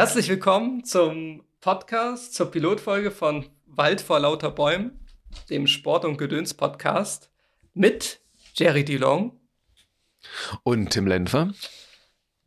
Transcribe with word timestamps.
Herzlich 0.00 0.30
willkommen 0.30 0.82
zum 0.82 1.44
Podcast, 1.60 2.32
zur 2.32 2.50
Pilotfolge 2.50 3.10
von 3.10 3.44
Wald 3.66 4.00
vor 4.00 4.18
lauter 4.18 4.50
Bäumen, 4.50 4.98
dem 5.50 5.66
Sport- 5.66 6.06
und 6.06 6.16
Gedöns-Podcast 6.16 7.30
mit 7.74 8.22
Jerry 8.54 8.82
DeLong. 8.82 9.38
Und 10.62 10.88
Tim 10.88 11.06
Lenfer. 11.06 11.52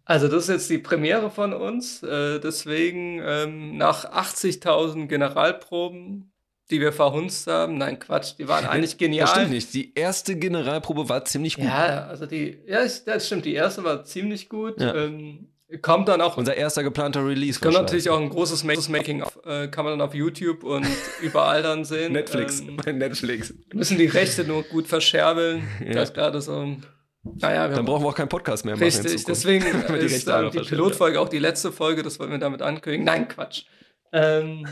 Also 0.03 0.29
das 0.29 0.45
ist 0.45 0.49
jetzt 0.49 0.70
die 0.71 0.79
Premiere 0.79 1.29
von 1.29 1.53
uns, 1.53 2.02
äh, 2.02 2.39
deswegen 2.39 3.21
ähm, 3.23 3.77
nach 3.77 4.12
80.000 4.12 5.05
Generalproben 5.05 6.31
die 6.71 6.79
wir 6.79 6.93
verhunzt 6.93 7.45
haben. 7.45 7.77
Nein, 7.77 7.99
Quatsch, 7.99 8.34
die 8.40 8.48
waren 8.48 8.65
eigentlich 8.65 8.98
genial. 8.98 9.26
Das 9.26 9.35
stimmt 9.35 9.51
nicht. 9.51 9.73
Die 9.76 9.93
erste 9.93 10.35
Generalprobe 10.38 11.07
war 11.07 11.23
ziemlich 11.26 11.57
gut. 11.57 11.65
Ja, 11.65 12.07
also 12.07 12.26
die, 12.26 12.57
ja, 12.65 12.79
das 13.05 13.27
stimmt. 13.27 13.45
Die 13.45 13.54
erste 13.54 13.84
war 13.84 14.05
ziemlich 14.05 14.49
gut. 14.49 14.79
Ja. 14.79 14.95
Ähm, 14.95 15.52
kommt 15.82 16.07
dann 16.07 16.21
auch. 16.21 16.38
Unser 16.38 16.55
erster 16.55 16.84
geplanter 16.84 17.26
Release. 17.26 17.60
Kommt 17.60 17.74
natürlich 17.74 18.10
auch 18.10 18.20
ein 18.20 18.29
großes 18.29 18.63
Making 18.63 19.24
of, 19.24 19.40
äh, 19.46 19.68
kann 19.68 19.85
man 19.85 19.98
dann 19.98 20.07
auf 20.07 20.13
YouTube 20.13 20.63
und 20.63 20.85
überall 21.21 21.63
dann 21.63 21.85
sehen. 21.85 22.13
Netflix, 22.13 22.60
ähm, 22.62 22.77
bei 22.77 22.91
Netflix. 22.93 23.54
Müssen 23.74 23.98
die 23.98 24.05
Rechte 24.05 24.44
nur 24.44 24.63
gut 24.63 24.88
verscherbeln. 24.88 25.68
Ja. 25.84 25.96
Das 25.96 26.13
gerade 26.13 26.41
so. 26.41 26.77
Naja, 27.24 27.68
dann 27.68 27.85
brauchen 27.85 28.04
wir 28.04 28.10
auch 28.10 28.16
keinen 28.16 28.29
Podcast 28.29 28.63
mehr 28.63 28.76
machen. 28.76 28.84
Richtig, 28.84 29.26
deswegen 29.26 29.66
die 29.66 30.05
ist 30.05 30.27
dann 30.27 30.49
die 30.51 30.60
Pilotfolge 30.60 31.20
auch 31.20 31.29
die 31.29 31.40
letzte 31.40 31.71
Folge, 31.71 32.04
das 32.04 32.20
wollen 32.20 32.32
wir 32.32 32.38
damit 32.38 32.62
ankündigen. 32.62 33.05
Nein, 33.05 33.27
Quatsch. 33.27 33.63
Ähm, 34.12 34.66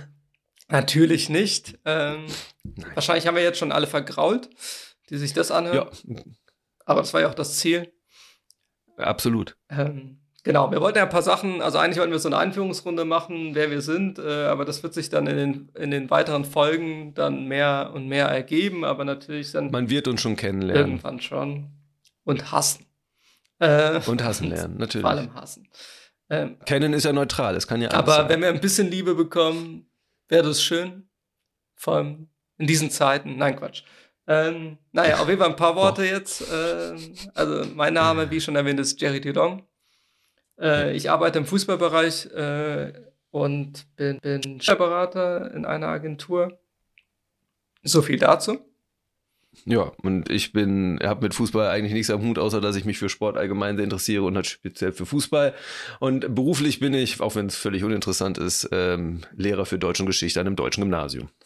Natürlich 0.71 1.29
nicht. 1.29 1.77
Ähm, 1.83 2.27
wahrscheinlich 2.93 3.27
haben 3.27 3.35
wir 3.35 3.43
jetzt 3.43 3.59
schon 3.59 3.73
alle 3.73 3.87
vergrault, 3.87 4.49
die 5.09 5.17
sich 5.17 5.33
das 5.33 5.51
anhören. 5.51 5.89
Ja. 6.05 6.23
Aber 6.85 7.01
das 7.01 7.13
war 7.13 7.21
ja 7.21 7.29
auch 7.29 7.33
das 7.33 7.57
Ziel. 7.57 7.91
Absolut. 8.95 9.57
Ähm, 9.69 10.20
genau, 10.43 10.71
wir 10.71 10.81
wollten 10.81 10.97
ja 10.97 11.03
ein 11.03 11.09
paar 11.09 11.21
Sachen, 11.21 11.61
also 11.61 11.77
eigentlich 11.77 11.97
wollten 11.97 12.11
wir 12.11 12.19
so 12.19 12.29
eine 12.29 12.37
Einführungsrunde 12.37 13.05
machen, 13.05 13.55
wer 13.55 13.71
wir 13.71 13.81
sind, 13.81 14.19
äh, 14.19 14.45
aber 14.45 14.65
das 14.65 14.83
wird 14.83 14.93
sich 14.93 15.09
dann 15.09 15.27
in 15.27 15.37
den, 15.37 15.69
in 15.75 15.91
den 15.91 16.09
weiteren 16.09 16.45
Folgen 16.45 17.13
dann 17.13 17.45
mehr 17.45 17.91
und 17.93 18.07
mehr 18.07 18.27
ergeben, 18.27 18.83
aber 18.85 19.05
natürlich 19.05 19.51
dann. 19.51 19.71
Man 19.71 19.89
wird 19.89 20.07
uns 20.07 20.21
schon 20.21 20.35
kennenlernen. 20.35 20.91
Irgendwann 20.91 21.19
schon. 21.19 21.71
Und 22.23 22.51
hassen. 22.51 22.85
Äh, 23.59 23.99
und 24.05 24.23
hassen 24.23 24.49
lernen, 24.49 24.75
natürlich. 24.79 25.03
Vor 25.03 25.11
allem 25.11 25.33
hassen. 25.33 25.67
Ähm, 26.29 26.57
Kennen 26.65 26.93
ist 26.93 27.03
ja 27.03 27.13
neutral, 27.13 27.55
es 27.55 27.67
kann 27.67 27.81
ja 27.81 27.91
Aber 27.91 28.13
sein. 28.13 28.29
wenn 28.29 28.41
wir 28.41 28.49
ein 28.49 28.61
bisschen 28.61 28.89
Liebe 28.89 29.15
bekommen, 29.15 29.85
wäre 30.29 30.43
das 30.43 30.63
schön. 30.63 31.09
Vor 31.75 31.97
allem 31.97 32.29
in 32.57 32.67
diesen 32.67 32.89
Zeiten. 32.89 33.37
Nein, 33.37 33.55
Quatsch. 33.57 33.83
Ähm, 34.27 34.77
naja, 34.91 35.19
auf 35.19 35.27
jeden 35.27 35.39
Fall 35.41 35.49
ein 35.49 35.55
paar 35.55 35.75
Worte 35.75 36.05
jetzt. 36.05 36.43
Ähm, 36.53 37.13
also 37.33 37.65
mein 37.75 37.93
Name, 37.93 38.31
wie 38.31 38.39
schon 38.39 38.55
erwähnt, 38.55 38.79
ist 38.79 39.01
Jerry 39.01 39.19
Didong. 39.19 39.63
Äh, 40.59 40.95
ich 40.95 41.09
arbeite 41.09 41.39
im 41.39 41.45
Fußballbereich 41.45 42.27
äh, 42.27 42.93
und 43.31 43.95
bin, 43.95 44.19
bin 44.19 44.61
Chefberater 44.61 45.53
in 45.53 45.65
einer 45.65 45.87
Agentur. 45.87 46.59
So 47.83 48.01
viel 48.01 48.17
dazu. 48.17 48.70
Ja, 49.65 49.91
und 50.01 50.29
ich 50.29 50.53
bin, 50.53 50.99
habe 51.03 51.23
mit 51.23 51.33
Fußball 51.33 51.67
eigentlich 51.67 51.93
nichts 51.93 52.09
am 52.09 52.21
Hut, 52.23 52.39
außer 52.39 52.61
dass 52.61 52.75
ich 52.75 52.85
mich 52.85 52.97
für 52.97 53.09
Sport 53.09 53.37
allgemein 53.37 53.75
sehr 53.75 53.83
interessiere 53.83 54.23
und 54.23 54.35
halt 54.35 54.47
speziell 54.47 54.91
für 54.91 55.05
Fußball. 55.05 55.53
Und 55.99 56.33
beruflich 56.33 56.79
bin 56.79 56.93
ich, 56.93 57.19
auch 57.19 57.35
wenn 57.35 57.47
es 57.47 57.55
völlig 57.55 57.83
uninteressant 57.83 58.37
ist, 58.37 58.69
ähm, 58.71 59.21
Lehrer 59.35 59.65
für 59.65 59.77
Deutsch 59.77 59.99
und 59.99 60.05
Geschichte 60.05 60.39
an 60.39 60.47
einem 60.47 60.55
deutschen 60.55 60.81
Gymnasium. 60.81 61.29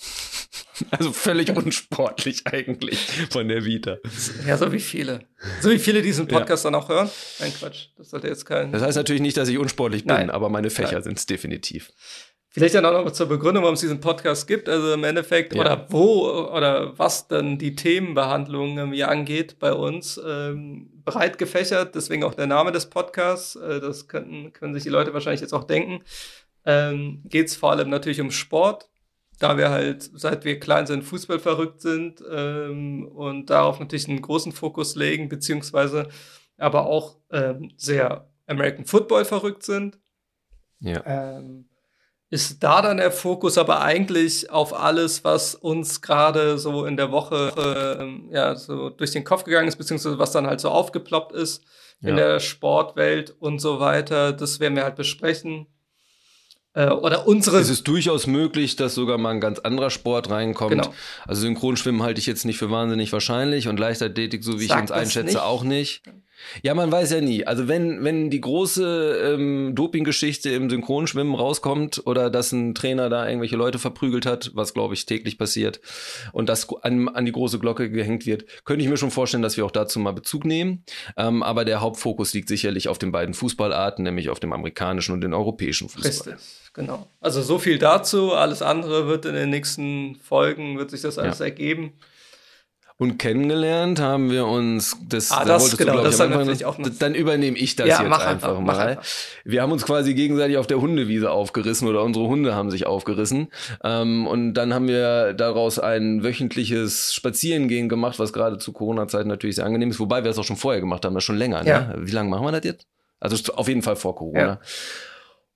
Also 0.91 1.13
völlig 1.13 1.55
unsportlich 1.55 2.47
eigentlich 2.47 2.99
von 3.29 3.47
der 3.47 3.63
Vita. 3.63 3.95
Ja, 4.45 4.57
so 4.57 4.73
wie 4.73 4.81
viele. 4.81 5.21
So 5.61 5.69
wie 5.69 5.79
viele 5.79 6.01
diesen 6.01 6.27
Podcast 6.27 6.65
ja. 6.65 6.71
dann 6.71 6.81
auch 6.81 6.89
hören. 6.89 7.09
Nein, 7.39 7.53
Quatsch. 7.57 7.87
Das 7.97 8.09
sollte 8.09 8.27
jetzt 8.27 8.45
kein. 8.45 8.73
Das 8.73 8.81
heißt 8.81 8.97
natürlich 8.97 9.21
nicht, 9.21 9.37
dass 9.37 9.47
ich 9.47 9.57
unsportlich 9.57 10.03
bin, 10.03 10.13
Nein. 10.13 10.29
aber 10.29 10.49
meine 10.49 10.69
Fächer 10.69 11.01
sind 11.01 11.17
es 11.17 11.25
definitiv. 11.27 11.93
Vielleicht 12.55 12.75
dann 12.75 12.85
auch 12.85 13.03
noch 13.03 13.11
zur 13.11 13.27
Begründung, 13.27 13.63
warum 13.63 13.73
es 13.73 13.81
diesen 13.81 13.99
Podcast 13.99 14.47
gibt. 14.47 14.69
Also 14.69 14.93
im 14.93 15.03
Endeffekt, 15.03 15.53
ja. 15.53 15.59
oder 15.59 15.87
wo 15.89 16.29
oder 16.29 16.97
was 16.97 17.27
dann 17.27 17.57
die 17.57 17.75
Themenbehandlung 17.75 18.77
irgendwie 18.77 19.03
angeht 19.03 19.59
bei 19.59 19.73
uns. 19.73 20.17
Ähm, 20.25 20.89
breit 21.03 21.37
gefächert, 21.37 21.95
deswegen 21.95 22.23
auch 22.23 22.33
der 22.33 22.47
Name 22.47 22.71
des 22.71 22.85
Podcasts. 22.85 23.57
Äh, 23.57 23.81
das 23.81 24.07
könnten, 24.07 24.53
können 24.53 24.73
sich 24.73 24.83
die 24.83 24.89
Leute 24.89 25.13
wahrscheinlich 25.13 25.41
jetzt 25.41 25.51
auch 25.51 25.65
denken. 25.65 26.05
Ähm, 26.63 27.23
Geht 27.25 27.47
es 27.47 27.57
vor 27.57 27.71
allem 27.71 27.89
natürlich 27.89 28.21
um 28.21 28.31
Sport, 28.31 28.89
da 29.39 29.57
wir 29.57 29.69
halt, 29.69 30.09
seit 30.13 30.45
wir 30.45 30.57
klein 30.57 30.87
sind, 30.87 31.03
Fußball 31.03 31.39
verrückt 31.39 31.81
sind 31.81 32.23
ähm, 32.31 33.05
und 33.05 33.49
darauf 33.49 33.81
natürlich 33.81 34.07
einen 34.07 34.21
großen 34.21 34.53
Fokus 34.53 34.95
legen, 34.95 35.27
beziehungsweise 35.27 36.07
aber 36.57 36.85
auch 36.85 37.17
ähm, 37.31 37.73
sehr 37.75 38.29
American 38.47 38.85
Football 38.85 39.25
verrückt 39.25 39.63
sind. 39.63 39.99
Ja. 40.79 41.03
Ähm, 41.05 41.65
ist 42.29 42.63
da 42.63 42.81
dann 42.81 42.97
der 42.97 43.11
Fokus 43.11 43.57
aber 43.57 43.81
eigentlich 43.81 44.49
auf 44.49 44.77
alles, 44.77 45.23
was 45.23 45.55
uns 45.55 46.01
gerade 46.01 46.57
so 46.57 46.85
in 46.85 46.97
der 46.97 47.11
Woche 47.11 47.99
äh, 47.99 48.33
ja 48.33 48.55
so 48.55 48.89
durch 48.89 49.11
den 49.11 49.23
Kopf 49.23 49.43
gegangen 49.43 49.67
ist, 49.67 49.77
beziehungsweise 49.77 50.17
was 50.17 50.31
dann 50.31 50.47
halt 50.47 50.59
so 50.59 50.69
aufgeploppt 50.69 51.33
ist 51.33 51.63
ja. 52.01 52.09
in 52.09 52.15
der 52.15 52.39
Sportwelt 52.39 53.35
und 53.39 53.59
so 53.59 53.79
weiter. 53.79 54.33
Das 54.33 54.59
werden 54.59 54.75
wir 54.75 54.83
halt 54.83 54.95
besprechen. 54.95 55.67
Äh, 56.73 56.89
oder 56.89 57.27
unsere. 57.27 57.59
Es 57.59 57.69
ist 57.69 57.87
durchaus 57.87 58.27
möglich, 58.27 58.75
dass 58.75 58.95
sogar 58.95 59.17
mal 59.17 59.31
ein 59.31 59.39
ganz 59.39 59.59
anderer 59.59 59.89
Sport 59.89 60.29
reinkommt. 60.29 60.71
Genau. 60.71 60.93
Also 61.25 61.41
Synchronschwimmen 61.41 62.03
halte 62.03 62.19
ich 62.19 62.25
jetzt 62.25 62.43
nicht 62.43 62.57
für 62.57 62.69
wahnsinnig 62.69 63.13
wahrscheinlich 63.13 63.67
und 63.67 63.79
Leichtathletik, 63.79 64.43
so 64.43 64.59
wie 64.59 64.65
Sag 64.65 64.77
ich 64.77 64.81
uns 64.81 64.91
einschätze, 64.91 65.27
nicht. 65.27 65.39
auch 65.39 65.63
nicht. 65.63 66.03
Ja, 66.63 66.73
man 66.73 66.91
weiß 66.91 67.11
ja 67.11 67.21
nie. 67.21 67.45
Also 67.45 67.67
wenn, 67.67 68.03
wenn 68.03 68.29
die 68.29 68.41
große 68.41 69.33
ähm, 69.33 69.73
Dopinggeschichte 69.75 70.49
im 70.49 70.69
Synchronschwimmen 70.69 71.35
rauskommt 71.35 72.01
oder 72.05 72.29
dass 72.29 72.51
ein 72.51 72.75
Trainer 72.75 73.09
da 73.09 73.27
irgendwelche 73.27 73.55
Leute 73.55 73.79
verprügelt 73.79 74.25
hat, 74.25 74.51
was 74.53 74.73
glaube 74.73 74.93
ich 74.93 75.05
täglich 75.05 75.37
passiert, 75.37 75.79
und 76.33 76.49
das 76.49 76.67
an, 76.81 77.09
an 77.09 77.25
die 77.25 77.31
große 77.31 77.59
Glocke 77.59 77.89
gehängt 77.89 78.25
wird, 78.25 78.45
könnte 78.65 78.83
ich 78.83 78.89
mir 78.89 78.97
schon 78.97 79.11
vorstellen, 79.11 79.43
dass 79.43 79.57
wir 79.57 79.65
auch 79.65 79.71
dazu 79.71 79.99
mal 79.99 80.11
Bezug 80.11 80.45
nehmen. 80.45 80.83
Ähm, 81.17 81.43
aber 81.43 81.65
der 81.65 81.81
Hauptfokus 81.81 82.33
liegt 82.33 82.49
sicherlich 82.49 82.87
auf 82.87 82.97
den 82.97 83.11
beiden 83.11 83.33
Fußballarten, 83.33 84.03
nämlich 84.03 84.29
auf 84.29 84.39
dem 84.39 84.53
amerikanischen 84.53 85.13
und 85.13 85.21
dem 85.21 85.33
europäischen 85.33 85.89
Fußball. 85.89 86.33
Richtig, 86.33 86.35
genau. 86.73 87.07
Also 87.21 87.41
so 87.41 87.59
viel 87.59 87.77
dazu. 87.77 88.33
Alles 88.33 88.61
andere 88.61 89.07
wird 89.07 89.25
in 89.25 89.35
den 89.35 89.49
nächsten 89.49 90.15
Folgen, 90.15 90.77
wird 90.77 90.91
sich 90.91 91.01
das 91.01 91.17
alles 91.17 91.39
ja. 91.39 91.45
ergeben. 91.45 91.93
Und 92.97 93.17
kennengelernt 93.17 93.99
haben 93.99 94.31
wir 94.31 94.45
uns, 94.45 94.97
das, 95.05 95.29
ah, 95.29 95.43
das 95.43 95.71
da 95.71 95.77
genau, 95.77 95.97
du, 95.97 96.03
das 96.03 96.21
Anfang, 96.21 96.39
natürlich 96.39 96.63
auch 96.63 96.77
noch. 96.77 96.87
Dann 96.97 97.13
übernehme 97.13 97.57
ich 97.57 97.75
das 97.75 97.87
ja, 97.87 98.01
jetzt 98.01 98.05
einfach, 98.05 98.25
einfach 98.25 98.59
mal. 98.61 98.87
Einfach. 98.87 99.03
Wir 99.43 99.61
haben 99.61 99.73
uns 99.73 99.85
quasi 99.85 100.13
gegenseitig 100.13 100.55
auf 100.57 100.67
der 100.67 100.79
Hundewiese 100.79 101.29
aufgerissen 101.29 101.89
oder 101.89 102.03
unsere 102.03 102.27
Hunde 102.27 102.55
haben 102.55 102.71
sich 102.71 102.85
aufgerissen. 102.85 103.49
Ähm, 103.83 104.27
und 104.27 104.53
dann 104.53 104.73
haben 104.73 104.87
wir 104.87 105.33
daraus 105.33 105.77
ein 105.77 106.23
wöchentliches 106.23 107.13
Spazierengehen 107.13 107.89
gemacht, 107.89 108.17
was 108.17 108.31
gerade 108.31 108.59
zu 108.59 108.71
Corona-Zeiten 108.71 109.27
natürlich 109.27 109.57
sehr 109.57 109.65
angenehm 109.65 109.89
ist. 109.89 109.99
Wobei 109.99 110.23
wir 110.23 110.31
es 110.31 110.37
auch 110.37 110.45
schon 110.45 110.55
vorher 110.55 110.79
gemacht 110.79 111.03
haben, 111.03 111.15
das 111.15 111.23
schon 111.25 111.37
länger. 111.37 111.63
Ne? 111.63 111.69
Ja. 111.69 111.93
Wie 111.97 112.11
lange 112.11 112.29
machen 112.29 112.45
wir 112.45 112.53
das 112.53 112.63
jetzt? 112.63 112.87
Also 113.19 113.53
auf 113.55 113.67
jeden 113.67 113.81
Fall 113.81 113.97
vor 113.97 114.15
Corona. 114.15 114.39
Ja. 114.39 114.59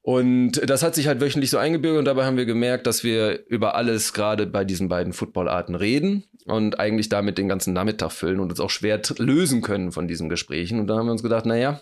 Und 0.09 0.67
das 0.67 0.81
hat 0.81 0.95
sich 0.95 1.05
halt 1.05 1.21
wöchentlich 1.21 1.51
so 1.51 1.59
eingebürgert 1.59 1.99
und 1.99 2.05
dabei 2.05 2.25
haben 2.25 2.35
wir 2.35 2.47
gemerkt, 2.47 2.87
dass 2.87 3.03
wir 3.03 3.45
über 3.45 3.75
alles 3.75 4.11
gerade 4.11 4.47
bei 4.47 4.65
diesen 4.65 4.89
beiden 4.89 5.13
Footballarten 5.13 5.75
reden 5.75 6.23
und 6.45 6.79
eigentlich 6.79 7.09
damit 7.09 7.37
den 7.37 7.47
ganzen 7.47 7.73
Nachmittag 7.73 8.11
füllen 8.11 8.39
und 8.39 8.49
uns 8.49 8.59
auch 8.59 8.71
schwer 8.71 8.99
lösen 9.19 9.61
können 9.61 9.91
von 9.91 10.07
diesen 10.07 10.27
Gesprächen. 10.27 10.79
Und 10.79 10.87
da 10.87 10.97
haben 10.97 11.05
wir 11.05 11.11
uns 11.11 11.21
gedacht, 11.21 11.45
naja, 11.45 11.81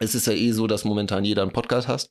es 0.00 0.16
ist 0.16 0.26
ja 0.26 0.32
eh 0.32 0.50
so, 0.50 0.66
dass 0.66 0.84
momentan 0.84 1.24
jeder 1.24 1.42
einen 1.42 1.52
Podcast 1.52 1.86
hat. 1.86 2.10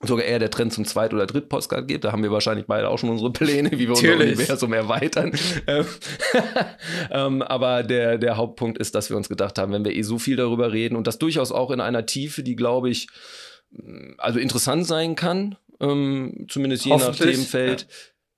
Sogar 0.00 0.24
eher 0.24 0.38
der 0.38 0.52
Trend 0.52 0.72
zum 0.72 0.84
Zweit- 0.84 1.12
oder 1.12 1.26
Dritt-Podcast 1.26 1.88
geht. 1.88 2.04
Da 2.04 2.12
haben 2.12 2.22
wir 2.22 2.30
wahrscheinlich 2.30 2.66
beide 2.66 2.88
auch 2.88 3.00
schon 3.00 3.10
unsere 3.10 3.32
Pläne, 3.32 3.72
wie 3.72 3.88
wir 3.88 3.96
unser 3.96 4.14
Universum 4.14 4.72
erweitern. 4.72 5.32
Ähm, 5.66 5.86
ähm, 7.10 7.42
aber 7.42 7.82
der, 7.82 8.16
der 8.16 8.36
Hauptpunkt 8.36 8.78
ist, 8.78 8.94
dass 8.94 9.10
wir 9.10 9.16
uns 9.16 9.28
gedacht 9.28 9.58
haben, 9.58 9.72
wenn 9.72 9.84
wir 9.84 9.96
eh 9.96 10.02
so 10.02 10.20
viel 10.20 10.36
darüber 10.36 10.72
reden 10.72 10.94
und 10.94 11.08
das 11.08 11.18
durchaus 11.18 11.50
auch 11.50 11.72
in 11.72 11.80
einer 11.80 12.06
Tiefe, 12.06 12.44
die, 12.44 12.54
glaube 12.54 12.90
ich, 12.90 13.08
also 14.18 14.38
interessant 14.38 14.86
sein 14.86 15.14
kann, 15.14 15.56
ähm, 15.80 16.46
zumindest 16.48 16.84
je 16.84 16.96
nach 16.96 17.14
Themenfeld. 17.14 17.86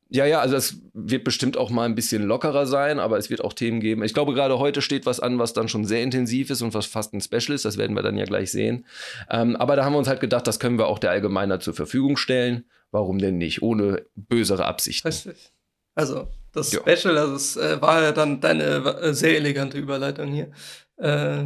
Ja. 0.09 0.25
ja, 0.25 0.31
ja, 0.33 0.41
also 0.41 0.57
es 0.57 0.81
wird 0.93 1.25
bestimmt 1.25 1.57
auch 1.57 1.71
mal 1.71 1.85
ein 1.85 1.95
bisschen 1.95 2.23
lockerer 2.23 2.67
sein, 2.67 2.99
aber 2.99 3.19
es 3.19 3.31
wird 3.31 3.43
auch 3.43 3.53
Themen 3.53 3.81
geben. 3.81 4.03
Ich 4.03 4.15
glaube, 4.15 4.35
gerade 4.35 4.59
heute 4.59 4.83
steht 4.83 5.07
was 5.07 5.21
an, 5.21 5.39
was 5.39 5.53
dann 5.53 5.69
schon 5.69 5.85
sehr 5.85 6.03
intensiv 6.03 6.51
ist 6.51 6.63
und 6.63 6.75
was 6.75 6.87
fast 6.87 7.15
ein 7.15 7.21
Special 7.21 7.55
ist. 7.55 7.65
Das 7.65 7.79
werden 7.79 7.95
wir 7.97 8.03
dann 8.03 8.17
ja 8.17 8.25
gleich 8.25 8.51
sehen. 8.51 8.87
Ähm, 9.31 9.57
aber 9.57 9.77
da 9.77 9.85
haben 9.85 9.93
wir 9.93 9.99
uns 9.99 10.09
halt 10.09 10.21
gedacht, 10.21 10.47
das 10.47 10.61
können 10.61 10.79
wir 10.79 10.87
auch 10.87 10.99
der 10.99 11.11
Allgemeiner 11.11 11.61
zur 11.61 11.75
Verfügung 11.75 12.17
stellen. 12.17 12.65
Warum 12.91 13.19
denn 13.19 13.39
nicht? 13.39 13.63
Ohne 13.63 14.05
bösere 14.17 14.67
Absichten. 14.67 15.09
Richtig. 15.09 15.53
Also, 15.95 16.29
das 16.53 16.73
ja. 16.73 16.81
Special, 16.81 17.17
also 17.19 17.35
es 17.35 17.57
äh, 17.57 17.81
war 17.81 18.03
ja 18.03 18.13
dann 18.13 18.41
deine 18.41 18.65
äh, 18.65 19.15
sehr 19.15 19.37
elegante 19.37 19.79
Überleitung 19.79 20.33
hier. 20.33 20.51
Äh, 20.97 21.45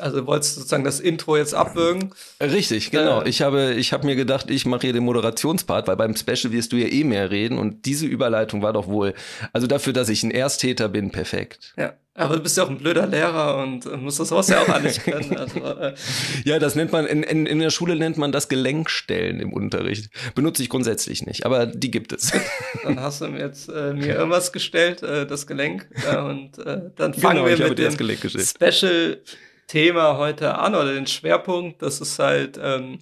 also 0.00 0.26
wolltest 0.26 0.56
sozusagen 0.56 0.84
das 0.84 1.00
Intro 1.00 1.36
jetzt 1.36 1.54
abwürgen? 1.54 2.12
Richtig, 2.40 2.90
genau. 2.90 3.22
Äh, 3.22 3.28
ich 3.28 3.42
habe, 3.42 3.74
ich 3.74 3.92
habe 3.92 4.06
mir 4.06 4.16
gedacht, 4.16 4.50
ich 4.50 4.66
mache 4.66 4.82
hier 4.82 4.92
den 4.92 5.04
Moderationspart, 5.04 5.88
weil 5.88 5.96
beim 5.96 6.16
Special 6.16 6.52
wirst 6.52 6.72
du 6.72 6.76
ja 6.76 6.88
eh 6.88 7.04
mehr 7.04 7.30
reden 7.30 7.58
und 7.58 7.86
diese 7.86 8.06
Überleitung 8.06 8.62
war 8.62 8.72
doch 8.72 8.88
wohl, 8.88 9.14
also 9.52 9.66
dafür, 9.66 9.92
dass 9.92 10.08
ich 10.08 10.22
ein 10.22 10.30
Ersttäter 10.30 10.88
bin, 10.88 11.10
perfekt. 11.10 11.74
Ja, 11.76 11.94
Aber 12.14 12.36
du 12.36 12.42
bist 12.42 12.56
ja 12.56 12.64
auch 12.64 12.70
ein 12.70 12.78
blöder 12.78 13.06
Lehrer 13.06 13.58
und 13.62 13.86
äh, 13.86 13.96
musst 13.96 14.20
das 14.20 14.28
sowas 14.28 14.48
ja 14.48 14.62
auch 14.62 14.68
alles 14.68 15.02
können. 15.02 15.36
Also, 15.40 15.60
äh. 15.60 15.94
Ja, 16.44 16.58
das 16.58 16.74
nennt 16.74 16.92
man, 16.92 17.06
in, 17.06 17.22
in, 17.22 17.46
in 17.46 17.60
der 17.60 17.70
Schule 17.70 17.96
nennt 17.96 18.18
man 18.18 18.32
das 18.32 18.48
Gelenkstellen 18.48 19.40
im 19.40 19.52
Unterricht. 19.52 20.10
Benutze 20.34 20.62
ich 20.62 20.68
grundsätzlich 20.68 21.24
nicht, 21.24 21.46
aber 21.46 21.66
die 21.66 21.90
gibt 21.90 22.12
es. 22.12 22.32
Dann 22.82 23.00
hast 23.00 23.20
du 23.20 23.28
mir 23.28 23.40
jetzt 23.40 23.68
äh, 23.68 23.92
mir 23.92 24.16
irgendwas 24.16 24.52
gestellt, 24.52 25.02
äh, 25.02 25.26
das 25.26 25.46
Gelenk. 25.46 25.88
Und 26.24 26.58
äh, 26.58 26.90
dann 26.96 27.14
fangen 27.14 27.44
genau, 27.44 27.58
wir 27.58 27.68
mit 27.68 27.78
dem 27.78 27.96
Special-Thema 29.70 30.18
heute 30.18 30.58
an 30.58 30.74
oder 30.74 30.92
den 30.92 31.06
Schwerpunkt. 31.06 31.82
Das 31.82 32.00
ist 32.00 32.18
halt 32.18 32.58
ähm, 32.62 32.98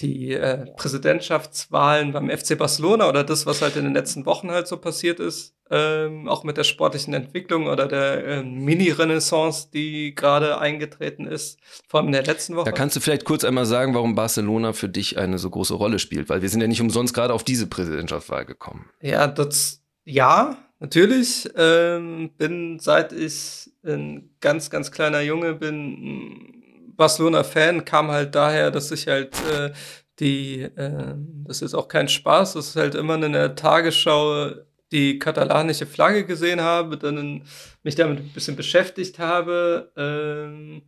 die 0.00 0.32
äh, 0.32 0.66
Präsidentschaftswahlen 0.76 2.12
beim 2.12 2.28
FC 2.28 2.58
Barcelona 2.58 3.08
oder 3.08 3.24
das, 3.24 3.46
was 3.46 3.62
halt 3.62 3.76
in 3.76 3.84
den 3.84 3.94
letzten 3.94 4.26
Wochen 4.26 4.50
halt 4.50 4.66
so 4.66 4.76
passiert 4.76 5.20
ist, 5.20 5.54
ähm, 5.70 6.28
auch 6.28 6.44
mit 6.44 6.58
der 6.58 6.64
sportlichen 6.64 7.14
Entwicklung 7.14 7.66
oder 7.66 7.86
der 7.86 8.24
äh, 8.26 8.42
Mini-Renaissance, 8.42 9.68
die 9.72 10.14
gerade 10.14 10.58
eingetreten 10.58 11.26
ist, 11.26 11.58
vor 11.88 12.00
allem 12.00 12.08
in 12.08 12.12
der 12.12 12.24
letzten 12.24 12.56
Woche. 12.56 12.66
Da 12.66 12.72
kannst 12.72 12.94
du 12.96 13.00
vielleicht 13.00 13.24
kurz 13.24 13.42
einmal 13.42 13.64
sagen, 13.64 13.94
warum 13.94 14.14
Barcelona 14.14 14.74
für 14.74 14.88
dich 14.88 15.18
eine 15.18 15.38
so 15.38 15.48
große 15.48 15.74
Rolle 15.74 15.98
spielt, 15.98 16.28
weil 16.28 16.42
wir 16.42 16.50
sind 16.50 16.60
ja 16.60 16.68
nicht 16.68 16.82
umsonst 16.82 17.14
gerade 17.14 17.32
auf 17.32 17.42
diese 17.42 17.66
Präsidentschaftswahl 17.66 18.44
gekommen. 18.44 18.90
Ja, 19.00 19.26
das, 19.26 19.80
ja, 20.04 20.58
natürlich. 20.78 21.48
Ähm, 21.56 22.30
bin, 22.36 22.78
seit 22.80 23.12
ich 23.12 23.70
ein 23.86 24.36
ganz, 24.40 24.70
ganz 24.70 24.90
kleiner 24.90 25.20
Junge 25.20 25.54
bin, 25.54 26.62
Barcelona-Fan, 26.96 27.84
kam 27.84 28.10
halt 28.10 28.34
daher, 28.34 28.70
dass 28.70 28.90
ich 28.90 29.06
halt 29.06 29.34
äh, 29.52 29.72
die, 30.18 30.62
äh, 30.62 31.14
das 31.44 31.62
ist 31.62 31.74
auch 31.74 31.88
kein 31.88 32.08
Spaß, 32.08 32.54
das 32.54 32.68
ist 32.68 32.76
halt 32.76 32.94
immer 32.94 33.22
in 33.22 33.32
der 33.32 33.54
Tagesschau 33.54 34.52
die 34.92 35.18
katalanische 35.18 35.86
Flagge 35.86 36.24
gesehen 36.24 36.60
habe, 36.60 36.96
dann 36.96 37.42
mich 37.82 37.94
damit 37.96 38.18
ein 38.20 38.32
bisschen 38.32 38.56
beschäftigt 38.56 39.18
habe. 39.18 39.92
Ähm, 39.96 40.82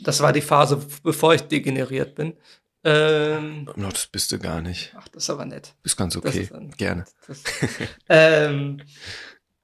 das 0.00 0.20
war 0.20 0.32
die 0.32 0.42
Phase, 0.42 0.84
bevor 1.02 1.34
ich 1.34 1.42
degeneriert 1.42 2.14
bin. 2.14 2.34
Ähm, 2.84 3.68
no, 3.74 3.88
das 3.88 4.06
bist 4.06 4.30
du 4.30 4.38
gar 4.38 4.60
nicht. 4.60 4.94
Ach, 4.96 5.08
das 5.08 5.24
ist 5.24 5.30
aber 5.30 5.44
nett. 5.44 5.74
Ist 5.82 5.96
ganz 5.96 6.14
okay. 6.16 6.48
Gerne. 6.76 7.04
Das, 7.26 7.42
ähm, 8.08 8.80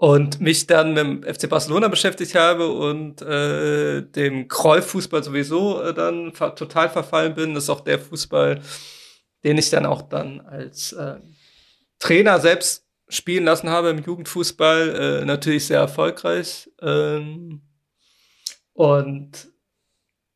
und 0.02 0.40
mich 0.40 0.66
dann 0.66 0.94
mit 0.94 0.98
dem 0.98 1.22
FC 1.22 1.48
Barcelona 1.48 1.86
beschäftigt 1.86 2.34
habe 2.34 2.66
und 2.72 3.22
äh, 3.22 4.02
dem 4.02 4.48
Cruyff-Fußball 4.48 5.22
sowieso 5.22 5.80
äh, 5.80 5.94
dann 5.94 6.32
total 6.32 6.90
verfallen 6.90 7.36
bin. 7.36 7.54
Das 7.54 7.64
ist 7.64 7.70
auch 7.70 7.82
der 7.82 8.00
Fußball, 8.00 8.60
den 9.44 9.58
ich 9.58 9.70
dann 9.70 9.86
auch 9.86 10.02
dann 10.02 10.40
als 10.40 10.92
äh, 10.92 11.20
Trainer 12.00 12.40
selbst 12.40 12.84
spielen 13.08 13.44
lassen 13.44 13.70
habe 13.70 13.90
im 13.90 14.02
Jugendfußball. 14.02 15.20
Äh, 15.20 15.24
natürlich 15.24 15.68
sehr 15.68 15.78
erfolgreich. 15.78 16.68
Ähm, 16.80 17.62
und 18.72 19.51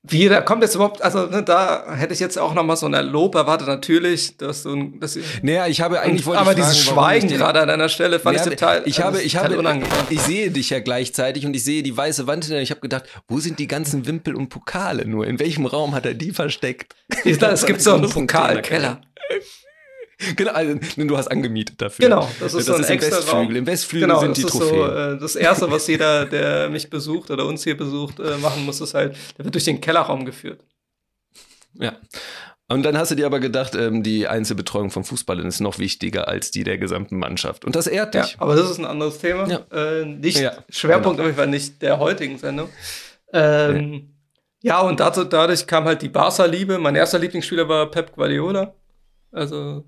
wie, 0.08 0.28
da 0.28 0.40
kommt 0.40 0.62
jetzt 0.62 0.74
überhaupt, 0.74 1.02
also 1.02 1.26
ne, 1.26 1.42
da 1.42 1.94
hätte 1.94 2.12
ich 2.12 2.20
jetzt 2.20 2.38
auch 2.38 2.54
noch 2.54 2.64
mal 2.64 2.76
so 2.76 2.86
ein 2.86 3.06
Lob 3.06 3.34
erwartet, 3.34 3.68
natürlich, 3.68 4.36
dass 4.36 4.62
du, 4.62 4.92
dass 4.98 5.18
Naja, 5.42 5.66
ich 5.66 5.80
habe 5.80 6.00
eigentlich 6.00 6.26
wollte 6.26 6.40
Aber 6.40 6.52
fragen, 6.52 6.62
dieses 6.62 6.84
Schweigen 6.84 7.28
gerade 7.28 7.60
an 7.60 7.70
einer 7.70 7.88
Stelle 7.88 8.20
fand 8.20 8.36
naja, 8.36 8.50
ich 8.50 8.58
total, 8.58 8.82
ich 8.84 9.00
habe, 9.00 9.22
ich 9.22 9.36
habe, 9.36 9.58
unangenehm. 9.58 9.90
ich 10.10 10.20
sehe 10.20 10.50
dich 10.50 10.70
ja 10.70 10.80
gleichzeitig 10.80 11.46
und 11.46 11.54
ich 11.54 11.64
sehe 11.64 11.82
die 11.82 11.96
weiße 11.96 12.26
Wand 12.26 12.44
hinter 12.44 12.60
Ich 12.60 12.70
habe 12.70 12.80
gedacht, 12.80 13.04
wo 13.28 13.40
sind 13.40 13.58
die 13.58 13.66
ganzen 13.66 14.06
Wimpel 14.06 14.34
und 14.34 14.48
Pokale 14.48 15.06
nur? 15.06 15.26
In 15.26 15.38
welchem 15.38 15.66
Raum 15.66 15.94
hat 15.94 16.06
er 16.06 16.14
die 16.14 16.30
versteckt? 16.30 16.94
Ich 17.24 17.38
dachte, 17.38 17.54
es 17.54 17.66
gibt 17.66 17.82
so 17.82 17.94
einen 17.94 18.08
Pokalkeller. 18.08 19.00
Genau, 20.36 20.52
also, 20.52 20.78
du 20.96 21.16
hast 21.16 21.28
angemietet 21.28 21.80
dafür. 21.80 22.08
Genau, 22.08 22.28
das 22.40 22.54
ist 22.54 22.66
das 22.66 22.66
so 22.66 22.74
ein 22.74 22.80
ist 22.80 22.90
extra 22.90 23.18
Westflügel. 23.18 23.44
Raum. 23.46 23.56
Im 23.56 23.66
Westflügel 23.66 24.08
genau, 24.08 24.20
sind 24.20 24.36
die 24.36 24.42
Trophäen. 24.42 24.68
So, 24.68 24.86
äh, 24.86 25.18
das 25.18 25.36
erste, 25.36 25.70
was 25.70 25.86
jeder, 25.86 26.24
der 26.24 26.70
mich 26.70 26.88
besucht 26.88 27.30
oder 27.30 27.46
uns 27.46 27.64
hier 27.64 27.76
besucht, 27.76 28.18
äh, 28.20 28.36
machen 28.38 28.64
muss, 28.64 28.80
ist 28.80 28.94
halt, 28.94 29.16
der 29.36 29.44
wird 29.44 29.54
durch 29.54 29.64
den 29.64 29.80
Kellerraum 29.80 30.24
geführt. 30.24 30.64
Ja. 31.74 31.96
Und 32.68 32.82
dann 32.82 32.98
hast 32.98 33.12
du 33.12 33.14
dir 33.14 33.26
aber 33.26 33.38
gedacht, 33.38 33.76
ähm, 33.76 34.02
die 34.02 34.26
Einzelbetreuung 34.26 34.90
von 34.90 35.04
Fußballern 35.04 35.46
ist 35.46 35.60
noch 35.60 35.78
wichtiger 35.78 36.26
als 36.26 36.50
die 36.50 36.64
der 36.64 36.78
gesamten 36.78 37.16
Mannschaft. 37.18 37.64
Und 37.64 37.76
das 37.76 37.86
ehrt 37.86 38.14
dich. 38.14 38.32
Ja, 38.32 38.40
aber 38.40 38.56
das 38.56 38.70
ist 38.70 38.78
ein 38.78 38.86
anderes 38.86 39.18
Thema. 39.18 39.46
Ja. 39.48 39.66
Äh, 39.70 40.04
nicht 40.04 40.40
ja, 40.40 40.52
Schwerpunkt 40.68 41.18
genau. 41.18 41.22
auf 41.22 41.26
jeden 41.26 41.36
Fall 41.36 41.46
nicht 41.46 41.80
der 41.82 41.98
heutigen 41.98 42.38
Sendung. 42.38 42.68
Ähm, 43.32 43.90
nee. 43.90 44.08
Ja, 44.62 44.80
und 44.80 44.98
dazu, 44.98 45.22
dadurch 45.22 45.66
kam 45.66 45.84
halt 45.84 46.02
die 46.02 46.08
Barca-Liebe. 46.08 46.78
Mein 46.78 46.96
erster 46.96 47.20
Lieblingsspieler 47.20 47.68
war 47.68 47.88
Pep 47.88 48.12
Guardiola. 48.16 48.74
Also 49.30 49.84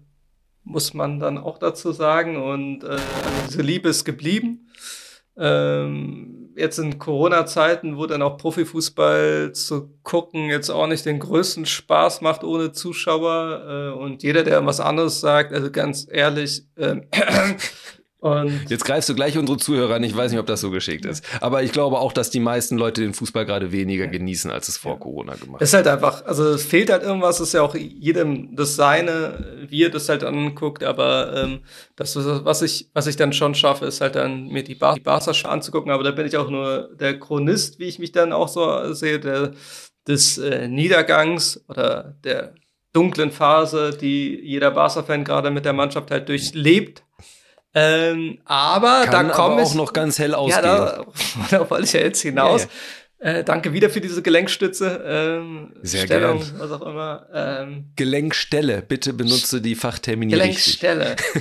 muss 0.68 0.94
man 0.94 1.18
dann 1.18 1.38
auch 1.38 1.58
dazu 1.58 1.92
sagen. 1.92 2.36
Und 2.36 2.84
äh, 2.84 2.98
diese 3.48 3.62
Liebe 3.62 3.88
ist 3.88 4.04
geblieben. 4.04 4.70
Ähm, 5.36 6.50
jetzt 6.56 6.78
in 6.78 6.98
Corona-Zeiten, 6.98 7.96
wo 7.96 8.06
dann 8.06 8.22
auch 8.22 8.36
Profifußball 8.36 9.52
zu 9.52 9.94
gucken 10.02 10.50
jetzt 10.50 10.68
auch 10.68 10.88
nicht 10.88 11.06
den 11.06 11.20
größten 11.20 11.64
Spaß 11.64 12.20
macht 12.20 12.44
ohne 12.44 12.72
Zuschauer. 12.72 13.94
Äh, 13.96 13.98
und 13.98 14.22
jeder, 14.22 14.42
der 14.42 14.64
was 14.66 14.80
anderes 14.80 15.20
sagt, 15.20 15.52
also 15.52 15.70
ganz 15.70 16.06
ehrlich, 16.10 16.64
äh, 16.76 16.96
Und 18.20 18.68
Jetzt 18.68 18.84
greifst 18.84 19.08
du 19.08 19.14
gleich 19.14 19.38
unsere 19.38 19.58
Zuhörer 19.58 19.94
an. 19.94 20.02
Ich 20.02 20.16
weiß 20.16 20.32
nicht, 20.32 20.40
ob 20.40 20.46
das 20.46 20.60
so 20.60 20.70
geschickt 20.70 21.04
ist. 21.04 21.24
Aber 21.40 21.62
ich 21.62 21.70
glaube 21.70 22.00
auch, 22.00 22.12
dass 22.12 22.30
die 22.30 22.40
meisten 22.40 22.76
Leute 22.76 23.00
den 23.00 23.14
Fußball 23.14 23.46
gerade 23.46 23.70
weniger 23.70 24.06
ja. 24.06 24.10
genießen, 24.10 24.50
als 24.50 24.66
es 24.66 24.76
vor 24.76 24.94
ja. 24.94 24.98
Corona 24.98 25.34
gemacht. 25.36 25.62
Es 25.62 25.68
ist 25.68 25.74
halt 25.74 25.86
einfach, 25.86 26.24
also 26.24 26.48
es 26.48 26.64
fehlt 26.64 26.90
halt 26.90 27.04
irgendwas, 27.04 27.38
ist 27.38 27.54
ja 27.54 27.62
auch 27.62 27.76
jedem 27.76 28.56
das 28.56 28.74
Seine, 28.74 29.66
wie 29.68 29.84
er 29.84 29.90
das 29.90 30.08
halt 30.08 30.24
anguckt, 30.24 30.82
aber 30.82 31.32
ähm, 31.44 31.60
das, 31.94 32.16
was 32.16 32.62
ich, 32.62 32.90
was 32.92 33.06
ich 33.06 33.14
dann 33.14 33.32
schon 33.32 33.54
schaffe, 33.54 33.86
ist 33.86 34.00
halt 34.00 34.16
dann 34.16 34.48
mir 34.48 34.64
die, 34.64 34.74
Bar 34.74 34.94
die 34.94 35.00
Barca 35.00 35.30
anzugucken, 35.48 35.92
aber 35.92 36.02
da 36.02 36.10
bin 36.10 36.26
ich 36.26 36.36
auch 36.36 36.50
nur 36.50 36.90
der 36.98 37.20
Chronist, 37.20 37.78
wie 37.78 37.84
ich 37.84 38.00
mich 38.00 38.10
dann 38.10 38.32
auch 38.32 38.48
so 38.48 38.92
sehe, 38.94 39.20
der, 39.20 39.52
des 40.08 40.38
äh, 40.38 40.66
Niedergangs 40.66 41.64
oder 41.68 42.16
der 42.24 42.54
dunklen 42.92 43.30
Phase, 43.30 43.96
die 43.96 44.40
jeder 44.42 44.72
Barca-Fan 44.72 45.22
gerade 45.22 45.52
mit 45.52 45.64
der 45.64 45.72
Mannschaft 45.72 46.10
halt 46.10 46.28
durchlebt 46.28 47.04
ähm, 47.74 48.38
aber 48.44 49.02
Kann 49.04 49.28
da 49.28 49.34
komme 49.34 49.62
ich 49.62 49.68
auch 49.68 49.74
noch 49.74 49.92
ganz 49.92 50.18
hell 50.18 50.34
ausgehen. 50.34 50.64
Ja, 50.64 51.02
da, 51.02 51.06
da 51.50 51.70
wollte 51.70 51.84
ich 51.84 51.92
ja 51.92 52.00
jetzt 52.00 52.22
hinaus. 52.22 52.62
Ja, 52.62 52.68
ja. 52.68 53.38
Äh, 53.38 53.44
danke 53.44 53.72
wieder 53.72 53.90
für 53.90 54.00
diese 54.00 54.22
Gelenkstütze. 54.22 55.02
Ähm, 55.04 55.72
Sehr 55.82 56.04
Stellung, 56.04 56.38
gern. 56.38 56.54
was 56.58 56.70
auch 56.70 56.82
immer. 56.82 57.26
Ähm, 57.32 57.90
Gelenkstelle, 57.96 58.80
bitte 58.80 59.12
benutze 59.12 59.60
die 59.60 59.74
Fachtermine 59.74 60.30
Gelenkstelle. 60.30 61.16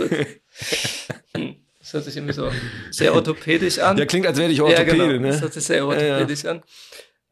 das 1.80 1.94
hört 1.94 2.04
sich 2.04 2.18
irgendwie 2.18 2.34
so 2.34 2.52
sehr 2.90 3.14
orthopädisch 3.14 3.78
an. 3.78 3.96
Ja, 3.98 4.06
klingt, 4.06 4.26
als 4.26 4.40
wäre 4.40 4.52
ich 4.52 4.60
Orthopäde, 4.60 4.98
ja, 4.98 5.08
genau. 5.08 5.20
ne? 5.20 5.28
Das 5.30 5.42
hört 5.42 5.54
sich 5.54 5.66
sehr 5.66 5.86
orthopädisch 5.86 6.46
an. 6.46 6.64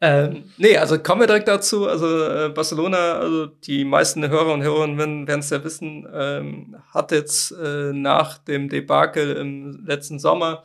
Ähm, 0.00 0.50
nee, 0.58 0.76
also 0.76 0.98
kommen 0.98 1.22
wir 1.22 1.26
direkt 1.26 1.48
dazu. 1.48 1.88
Also 1.88 2.06
äh, 2.06 2.48
Barcelona, 2.50 3.14
also 3.14 3.46
die 3.46 3.84
meisten 3.84 4.28
Hörer 4.28 4.52
und 4.52 4.62
Hörerinnen 4.62 5.26
werden 5.26 5.40
es 5.40 5.50
ja 5.50 5.64
wissen, 5.64 6.06
ähm, 6.12 6.76
hat 6.92 7.12
jetzt 7.12 7.52
äh, 7.52 7.92
nach 7.92 8.38
dem 8.38 8.68
Debakel 8.68 9.36
im 9.36 9.84
letzten 9.86 10.18
Sommer 10.18 10.64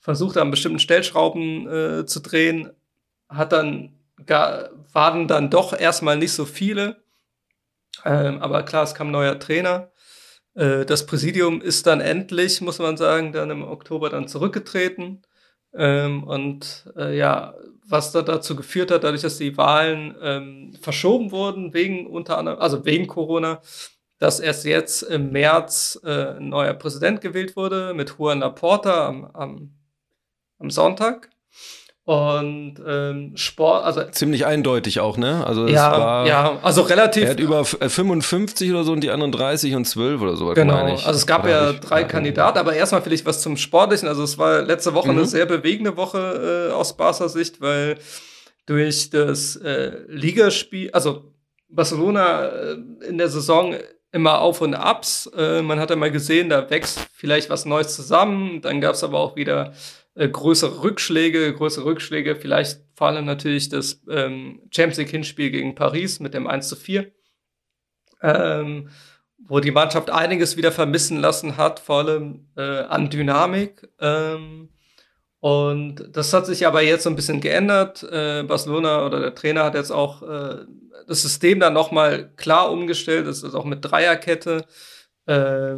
versucht, 0.00 0.36
an 0.36 0.50
bestimmten 0.50 0.78
Stellschrauben 0.80 1.68
äh, 1.68 2.06
zu 2.06 2.20
drehen, 2.20 2.70
hat 3.28 3.52
dann 3.52 3.96
gar, 4.24 4.70
waren 4.92 5.28
dann 5.28 5.50
doch 5.50 5.72
erstmal 5.78 6.16
nicht 6.16 6.32
so 6.32 6.44
viele. 6.44 7.02
Ähm, 8.04 8.40
aber 8.40 8.62
klar, 8.62 8.84
es 8.84 8.94
kam 8.94 9.10
neuer 9.10 9.38
Trainer. 9.38 9.90
Äh, 10.54 10.84
das 10.84 11.06
Präsidium 11.06 11.60
ist 11.60 11.86
dann 11.86 12.00
endlich, 12.00 12.60
muss 12.60 12.78
man 12.78 12.96
sagen, 12.96 13.32
dann 13.32 13.50
im 13.50 13.62
Oktober 13.62 14.10
dann 14.10 14.28
zurückgetreten. 14.28 15.22
Ähm, 15.76 16.24
und 16.24 16.90
äh, 16.96 17.16
ja, 17.16 17.54
was 17.88 18.12
da 18.12 18.22
dazu 18.22 18.56
geführt 18.56 18.90
hat, 18.90 19.04
dadurch, 19.04 19.22
dass 19.22 19.38
die 19.38 19.56
Wahlen 19.56 20.16
ähm, 20.20 20.74
verschoben 20.80 21.30
wurden, 21.30 21.72
wegen 21.74 22.06
unter 22.06 22.38
anderem, 22.38 22.58
also 22.58 22.84
wegen 22.84 23.06
Corona, 23.06 23.60
dass 24.18 24.40
erst 24.40 24.64
jetzt 24.64 25.02
im 25.02 25.30
März 25.30 26.00
äh, 26.02 26.36
ein 26.36 26.48
neuer 26.48 26.74
Präsident 26.74 27.20
gewählt 27.20 27.56
wurde 27.56 27.94
mit 27.94 28.16
Juan 28.18 28.40
Laporta 28.40 29.06
am, 29.06 29.24
am, 29.26 29.74
am 30.58 30.70
Sonntag. 30.70 31.30
Und 32.06 32.74
ähm, 32.86 33.32
Sport, 33.34 33.84
also 33.84 34.04
ziemlich 34.12 34.46
eindeutig 34.46 35.00
auch, 35.00 35.16
ne? 35.16 35.44
Also 35.44 35.66
ja, 35.66 35.90
war, 35.90 36.26
ja, 36.28 36.56
also 36.62 36.82
relativ. 36.82 37.24
Er 37.24 37.30
hat 37.30 37.40
über 37.40 37.64
55 37.64 38.68
äh, 38.68 38.70
oder 38.70 38.84
so 38.84 38.92
und 38.92 39.00
die 39.00 39.10
anderen 39.10 39.32
30 39.32 39.74
und 39.74 39.86
12 39.86 40.20
oder 40.20 40.36
so. 40.36 40.46
Genau. 40.54 40.84
Also 40.84 41.10
es 41.10 41.26
gab 41.26 41.48
ja 41.48 41.72
drei 41.72 42.04
Kandidaten, 42.04 42.58
aber 42.58 42.74
erstmal 42.74 43.02
vielleicht 43.02 43.26
was 43.26 43.42
zum 43.42 43.56
Sportlichen. 43.56 44.06
Also 44.06 44.22
es 44.22 44.38
war 44.38 44.62
letzte 44.62 44.94
Woche 44.94 45.10
mhm. 45.10 45.18
eine 45.18 45.26
sehr 45.26 45.46
bewegende 45.46 45.96
Woche 45.96 46.68
äh, 46.70 46.72
aus 46.72 46.96
Barca 46.96 47.28
Sicht, 47.28 47.60
weil 47.60 47.98
durch 48.66 49.10
das 49.10 49.56
äh, 49.56 49.96
Ligaspiel, 50.06 50.92
also 50.92 51.32
Barcelona 51.68 52.46
äh, 52.46 52.76
in 53.08 53.18
der 53.18 53.30
Saison 53.30 53.74
immer 54.12 54.42
Auf 54.42 54.60
und 54.60 54.74
Abs. 54.74 55.28
Äh, 55.36 55.60
man 55.60 55.80
hat 55.80 55.90
ja 55.90 55.96
mal 55.96 56.12
gesehen, 56.12 56.50
da 56.50 56.70
wächst 56.70 57.00
vielleicht 57.12 57.50
was 57.50 57.64
Neues 57.64 57.96
zusammen. 57.96 58.60
Dann 58.60 58.80
gab 58.80 58.94
es 58.94 59.02
aber 59.02 59.18
auch 59.18 59.34
wieder 59.34 59.72
äh, 60.16 60.28
größere 60.28 60.82
Rückschläge, 60.82 61.54
größere 61.54 61.84
Rückschläge, 61.84 62.36
vielleicht 62.36 62.80
vor 62.94 63.06
allem 63.08 63.24
natürlich 63.26 63.68
das 63.68 64.02
ähm, 64.10 64.62
Champions 64.74 64.98
League 64.98 65.10
Hinspiel 65.10 65.50
gegen 65.50 65.74
Paris 65.74 66.18
mit 66.20 66.34
dem 66.34 66.46
1 66.46 66.68
zu 66.68 66.76
4, 66.76 67.12
ähm, 68.22 68.88
wo 69.38 69.60
die 69.60 69.70
Mannschaft 69.70 70.10
einiges 70.10 70.56
wieder 70.56 70.72
vermissen 70.72 71.20
lassen 71.20 71.56
hat, 71.56 71.78
vor 71.78 71.98
allem 71.98 72.48
äh, 72.56 72.62
an 72.62 73.10
Dynamik. 73.10 73.88
Ähm, 74.00 74.70
Und 75.40 76.08
das 76.16 76.32
hat 76.32 76.46
sich 76.46 76.66
aber 76.66 76.82
jetzt 76.82 77.04
so 77.04 77.10
ein 77.10 77.16
bisschen 77.16 77.40
geändert. 77.40 78.02
Äh, 78.02 78.42
Barcelona 78.44 79.04
oder 79.06 79.20
der 79.20 79.34
Trainer 79.34 79.64
hat 79.64 79.74
jetzt 79.74 79.92
auch 79.92 80.22
äh, 80.22 80.64
das 81.06 81.22
System 81.22 81.60
dann 81.60 81.74
nochmal 81.74 82.32
klar 82.36 82.72
umgestellt. 82.72 83.26
Das 83.26 83.42
ist 83.42 83.54
auch 83.54 83.66
mit 83.66 83.84
Dreierkette. 83.84 84.64
Äh, 85.26 85.76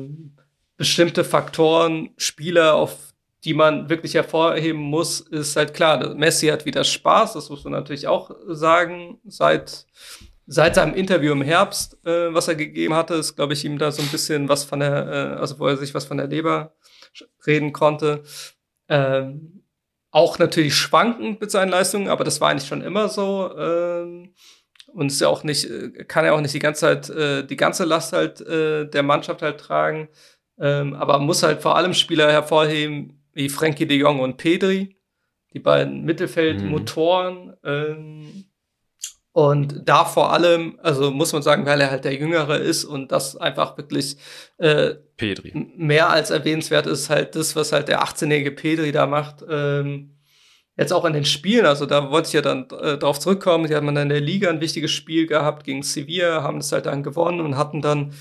bestimmte 0.77 1.25
Faktoren, 1.25 2.11
Spieler, 2.17 2.77
auf 2.77 3.08
die 3.45 3.55
man 3.55 3.89
wirklich 3.89 4.15
hervorheben 4.15 4.81
muss, 4.81 5.21
ist 5.21 5.57
halt 5.57 5.75
klar. 5.75 6.15
Messi 6.15 6.49
hat 6.49 6.65
wieder 6.65 6.83
Spaß, 6.85 7.35
das 7.35 7.51
muss 7.51 7.65
man 7.65 7.73
natürlich 7.73 8.07
auch 8.07 8.31
sagen. 8.49 9.21
Seit, 9.27 9.87
seit 10.47 10.75
seinem 10.75 10.95
Interview 10.95 11.33
im 11.33 11.43
Herbst, 11.43 11.99
äh, 12.05 12.35
was 12.35 12.49
er 12.49 12.57
gegeben 12.57 12.95
hatte, 12.95 13.15
ist, 13.15 13.37
glaube 13.37 13.53
ich, 13.53 13.65
ihm 13.65 13.79
da 13.79 13.93
so 13.93 14.03
ein 14.03 14.09
bisschen 14.09 14.49
was 14.49 14.65
von 14.65 14.81
der, 14.81 15.07
äh, 15.07 15.41
also 15.41 15.59
wo 15.59 15.67
er 15.67 15.77
sich 15.77 15.95
was 15.95 16.05
von 16.05 16.17
der 16.17 16.27
Leber 16.27 16.75
reden 17.47 17.73
konnte. 17.73 18.25
Ähm, 18.89 19.63
auch 20.11 20.39
natürlich 20.39 20.75
schwankend 20.75 21.41
mit 21.41 21.51
seinen 21.51 21.69
Leistungen, 21.69 22.09
aber 22.09 22.25
das 22.25 22.41
war 22.41 22.51
eigentlich 22.51 22.69
schon 22.69 22.83
immer 22.83 23.09
so. 23.09 23.55
Ähm, 23.57 24.35
und 24.89 25.13
ist 25.13 25.21
ja 25.21 25.29
auch 25.29 25.45
nicht, 25.45 25.71
äh, 25.71 26.05
kann 26.05 26.25
er 26.25 26.35
auch 26.35 26.41
nicht 26.41 26.55
die 26.55 26.59
ganze 26.59 26.81
Zeit, 26.81 27.11
äh, 27.11 27.47
die 27.47 27.57
ganze 27.57 27.85
Last 27.85 28.13
halt 28.13 28.41
äh, 28.41 28.89
der 28.89 29.03
Mannschaft 29.03 29.43
halt 29.43 29.61
tragen. 29.61 30.09
Ähm, 30.59 30.95
aber 30.95 31.19
muss 31.21 31.43
halt 31.45 31.63
vor 31.63 31.77
allem 31.77 31.95
Spieler 31.95 32.33
hervorheben 32.33 33.18
wie 33.39 33.49
Frankie 33.49 33.87
de 33.87 33.97
Jong 33.97 34.19
und 34.19 34.37
Pedri, 34.37 34.97
die 35.55 35.61
beiden 35.61 36.05
Mittelfeldmotoren. 36.05 37.47
Mhm. 37.47 37.55
Ähm, 37.65 38.45
und 39.31 39.89
da 39.89 40.05
vor 40.05 40.33
allem, 40.33 40.81
also 40.83 41.13
muss 41.13 41.33
man 41.33 41.43
sagen, 41.43 41.65
weil 41.65 41.81
er 41.81 41.93
halt 41.93 42.05
der 42.05 42.15
Jüngere 42.15 42.59
ist 42.59 42.85
und 42.85 43.13
das 43.13 43.37
einfach 43.37 43.79
wirklich 43.79 44.17
äh, 44.57 44.97
Pedri. 45.17 45.53
mehr 45.77 46.11
als 46.11 46.31
erwähnenswert 46.31 46.89
ist, 46.89 47.09
halt 47.09 47.37
das, 47.37 47.55
was 47.55 47.71
halt 47.71 47.87
der 47.87 48.03
18-jährige 48.03 48.51
Pedri 48.51 48.91
da 48.91 49.07
macht. 49.07 49.45
Ähm, 49.49 50.19
jetzt 50.77 50.93
auch 50.93 51.05
in 51.05 51.13
den 51.13 51.25
Spielen, 51.25 51.67
also 51.67 51.87
da 51.87 52.11
wollte 52.11 52.27
ich 52.27 52.33
ja 52.33 52.43
dann 52.43 52.67
äh, 52.81 52.99
drauf 52.99 53.21
zurückkommen, 53.21 53.69
die 53.69 53.77
hat 53.77 53.85
man 53.85 53.95
dann 53.95 54.05
in 54.05 54.09
der 54.09 54.21
Liga 54.21 54.51
ein 54.51 54.61
wichtiges 54.61 54.91
Spiel 54.91 55.29
gehabt 55.29 55.63
gegen 55.63 55.85
Sevilla, 55.85 56.43
haben 56.43 56.59
das 56.59 56.73
halt 56.73 56.87
dann 56.87 57.05
gewonnen 57.05 57.41
und 57.41 57.57
hatten 57.57 57.83
dann 57.83 58.15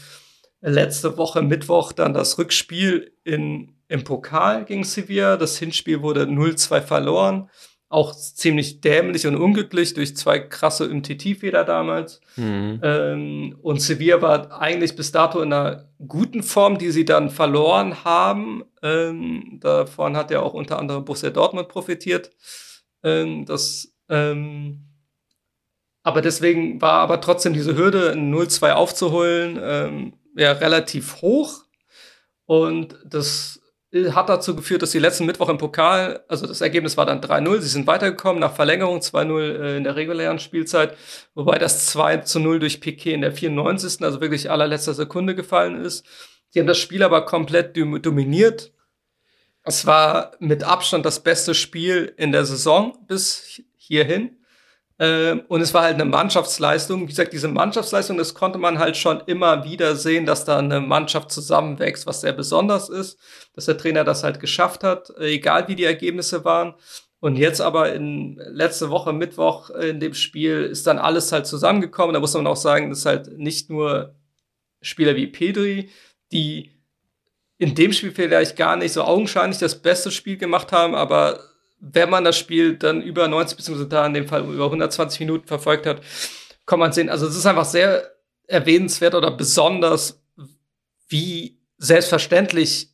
letzte 0.62 1.18
Woche 1.18 1.42
Mittwoch 1.42 1.92
dann 1.92 2.14
das 2.14 2.38
Rückspiel 2.38 3.14
in, 3.24 3.77
im 3.88 4.04
Pokal 4.04 4.66
gegen 4.66 4.84
Sevilla. 4.84 5.38
Das 5.38 5.58
Hinspiel 5.58 6.02
wurde 6.02 6.24
0-2 6.24 6.82
verloren. 6.82 7.50
Auch 7.90 8.14
ziemlich 8.14 8.82
dämlich 8.82 9.26
und 9.28 9.38
unglücklich 9.38 9.94
durch 9.94 10.16
zwei 10.18 10.40
krasse 10.40 10.90
MTT-Fehler 10.90 11.64
damals. 11.64 12.20
Mhm. 12.36 12.82
Ähm, 12.84 13.58
und 13.62 13.82
Sevilla 13.82 14.22
war 14.22 14.62
eigentlich 14.62 14.98
bis 14.98 15.14
dato 15.14 15.40
in 15.42 15.54
einer 15.54 15.90
guten 16.06 16.44
Form, 16.44 16.78
die 16.78 16.92
sie 16.92 17.06
dann 17.06 17.30
verloren 17.30 18.04
haben. 18.04 18.66
Ähm, 18.84 19.60
davon 19.62 20.18
hat 20.18 20.32
ja 20.32 20.42
auch 20.42 20.54
unter 20.54 20.80
anderem 20.80 21.06
Borussia 21.06 21.30
Dortmund 21.30 21.70
profitiert. 21.70 22.32
Ähm, 23.04 23.46
das, 23.46 23.94
ähm, 24.10 24.84
aber 26.04 26.22
deswegen 26.22 26.82
war 26.82 27.00
aber 27.00 27.22
trotzdem 27.22 27.54
diese 27.54 27.78
Hürde, 27.78 28.12
ein 28.12 28.34
0-2 28.34 28.72
aufzuholen, 28.74 29.58
ähm, 29.62 30.14
ja 30.36 30.52
relativ 30.52 31.22
hoch. 31.22 31.64
Und 32.46 32.98
das 33.06 33.57
hat 33.94 34.28
dazu 34.28 34.56
geführt, 34.56 34.82
dass 34.82 34.92
sie 34.92 35.00
letzten 35.00 35.26
Mittwoch 35.26 35.48
im 35.48 35.58
Pokal, 35.58 36.24
also 36.28 36.46
das 36.46 36.60
Ergebnis 36.60 36.98
war 36.98 37.06
dann 37.06 37.22
3-0, 37.22 37.62
sie 37.62 37.70
sind 37.70 37.88
weitergekommen 37.88 38.40
nach 38.42 38.54
Verlängerung 38.54 39.00
2-0 39.00 39.40
äh, 39.40 39.78
in 39.78 39.84
der 39.86 39.96
regulären 39.96 40.40
Spielzeit, 40.40 40.98
wobei 41.36 41.58
das 41.58 41.86
2 41.88 42.24
0 42.36 42.60
durch 42.60 42.82
Piquet 42.82 43.14
in 43.14 43.22
der 43.22 43.32
94. 43.32 44.04
also 44.04 44.20
wirklich 44.20 44.52
allerletzter 44.52 44.94
Sekunde 44.94 45.36
gefallen 45.36 45.84
ist. 45.84 46.06
Sie 46.50 46.60
haben 46.60 46.68
das 46.68 46.78
Spiel 46.78 47.04
aber 47.04 47.26
komplett 47.26 47.78
dominiert. 47.78 48.74
Es 49.64 49.86
war 49.86 50.32
mit 50.40 50.64
Abstand 50.64 51.06
das 51.06 51.22
beste 51.22 51.54
Spiel 51.54 52.14
in 52.18 52.32
der 52.32 52.46
Saison 52.46 52.98
bis 53.08 53.62
hierhin. 53.76 54.38
Ähm, 55.00 55.44
und 55.48 55.62
es 55.62 55.74
war 55.74 55.84
halt 55.84 55.96
eine 55.96 56.06
Mannschaftsleistung. 56.06 57.04
Wie 57.04 57.08
gesagt, 57.08 57.34
diese 57.34 57.48
Mannschaftsleistung, 57.48 58.18
das 58.18 58.34
konnte 58.34 58.58
man 58.58 58.80
halt 58.80 58.98
schon 58.98 59.22
immer 59.28 59.64
wieder 59.64 59.96
sehen, 59.96 60.26
dass 60.26 60.46
da 60.46 60.58
eine 60.58 60.80
Mannschaft 60.80 61.32
zusammenwächst, 61.32 62.08
was 62.08 62.22
sehr 62.22 62.34
besonders 62.34 62.90
ist, 62.90 63.20
dass 63.54 63.66
der 63.66 63.78
Trainer 63.78 64.04
das 64.04 64.24
halt 64.24 64.40
geschafft 64.40 64.84
hat, 64.84 65.12
äh, 65.20 65.36
egal 65.36 65.68
wie 65.68 65.76
die 65.76 65.84
Ergebnisse 65.84 66.44
waren. 66.46 66.74
Und 67.20 67.36
jetzt 67.36 67.62
aber 67.62 67.94
in 67.94 68.36
letzte 68.38 68.90
Woche 68.90 69.12
Mittwoch 69.14 69.72
in 69.72 70.00
dem 70.00 70.14
Spiel 70.14 70.64
ist 70.64 70.86
dann 70.86 71.00
alles 71.00 71.32
halt 71.32 71.48
zusammengekommen. 71.48 72.14
Da 72.14 72.20
muss 72.20 72.34
man 72.36 72.46
auch 72.48 72.56
sagen, 72.56 72.90
dass 72.90 73.06
halt 73.06 73.38
nicht 73.38 73.70
nur 73.70 74.16
Spieler 74.82 75.16
wie 75.16 75.28
Pedri, 75.28 75.90
die 76.32 76.72
in 77.58 77.74
dem 77.74 77.92
Spiel 77.92 78.12
vielleicht 78.12 78.56
gar 78.56 78.76
nicht 78.76 78.94
so 78.94 79.04
augenscheinlich 79.04 79.58
das 79.58 79.82
beste 79.82 80.12
Spiel 80.12 80.38
gemacht 80.38 80.72
haben, 80.72 80.94
aber 80.94 81.40
wenn 81.80 82.10
man 82.10 82.24
das 82.24 82.38
Spiel 82.38 82.76
dann 82.76 83.02
über 83.02 83.28
90 83.28 83.58
beziehungsweise 83.58 83.90
da 83.90 84.06
in 84.06 84.14
dem 84.14 84.28
Fall 84.28 84.44
über 84.44 84.66
120 84.66 85.20
Minuten 85.22 85.48
verfolgt 85.48 85.86
hat, 85.86 86.02
kann 86.66 86.80
man 86.80 86.92
sehen. 86.92 87.10
Also 87.10 87.28
es 87.28 87.36
ist 87.36 87.46
einfach 87.46 87.66
sehr 87.66 88.12
erwähnenswert 88.48 89.16
oder 89.16 89.32
besonders, 89.32 90.22
wie 91.08 91.58
selbstverständlich 91.78 92.90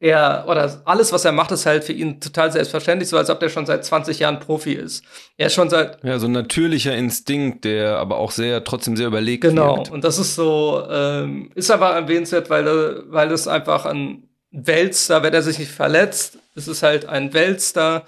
er 0.00 0.46
oder 0.48 0.82
alles, 0.86 1.12
was 1.12 1.26
er 1.26 1.32
macht, 1.32 1.52
ist 1.52 1.66
halt 1.66 1.84
für 1.84 1.92
ihn 1.92 2.20
total 2.20 2.50
selbstverständlich, 2.50 3.10
so 3.10 3.18
als 3.18 3.28
ob 3.28 3.38
der 3.38 3.50
schon 3.50 3.66
seit 3.66 3.84
20 3.84 4.18
Jahren 4.18 4.40
Profi 4.40 4.72
ist. 4.72 5.04
Er 5.36 5.48
ist 5.48 5.54
schon 5.54 5.68
seit 5.68 6.02
ja 6.02 6.18
so 6.18 6.26
ein 6.26 6.32
natürlicher 6.32 6.96
Instinkt, 6.96 7.66
der 7.66 7.98
aber 7.98 8.16
auch 8.16 8.30
sehr 8.30 8.64
trotzdem 8.64 8.96
sehr 8.96 9.08
überlegt 9.08 9.42
genau. 9.42 9.76
Wirkt. 9.76 9.90
Und 9.90 10.02
das 10.02 10.18
ist 10.18 10.34
so 10.34 10.82
ähm, 10.90 11.50
ist 11.54 11.70
aber 11.70 11.90
erwähnenswert, 11.90 12.48
weil 12.48 13.04
weil 13.08 13.28
das 13.28 13.46
einfach 13.46 13.84
ein 13.84 14.29
Weltstar, 14.50 15.22
wenn 15.22 15.34
er 15.34 15.42
sich 15.42 15.58
nicht 15.58 15.70
verletzt, 15.70 16.38
es 16.54 16.68
ist 16.68 16.82
halt 16.82 17.06
ein 17.06 17.32
Weltstar, 17.32 18.04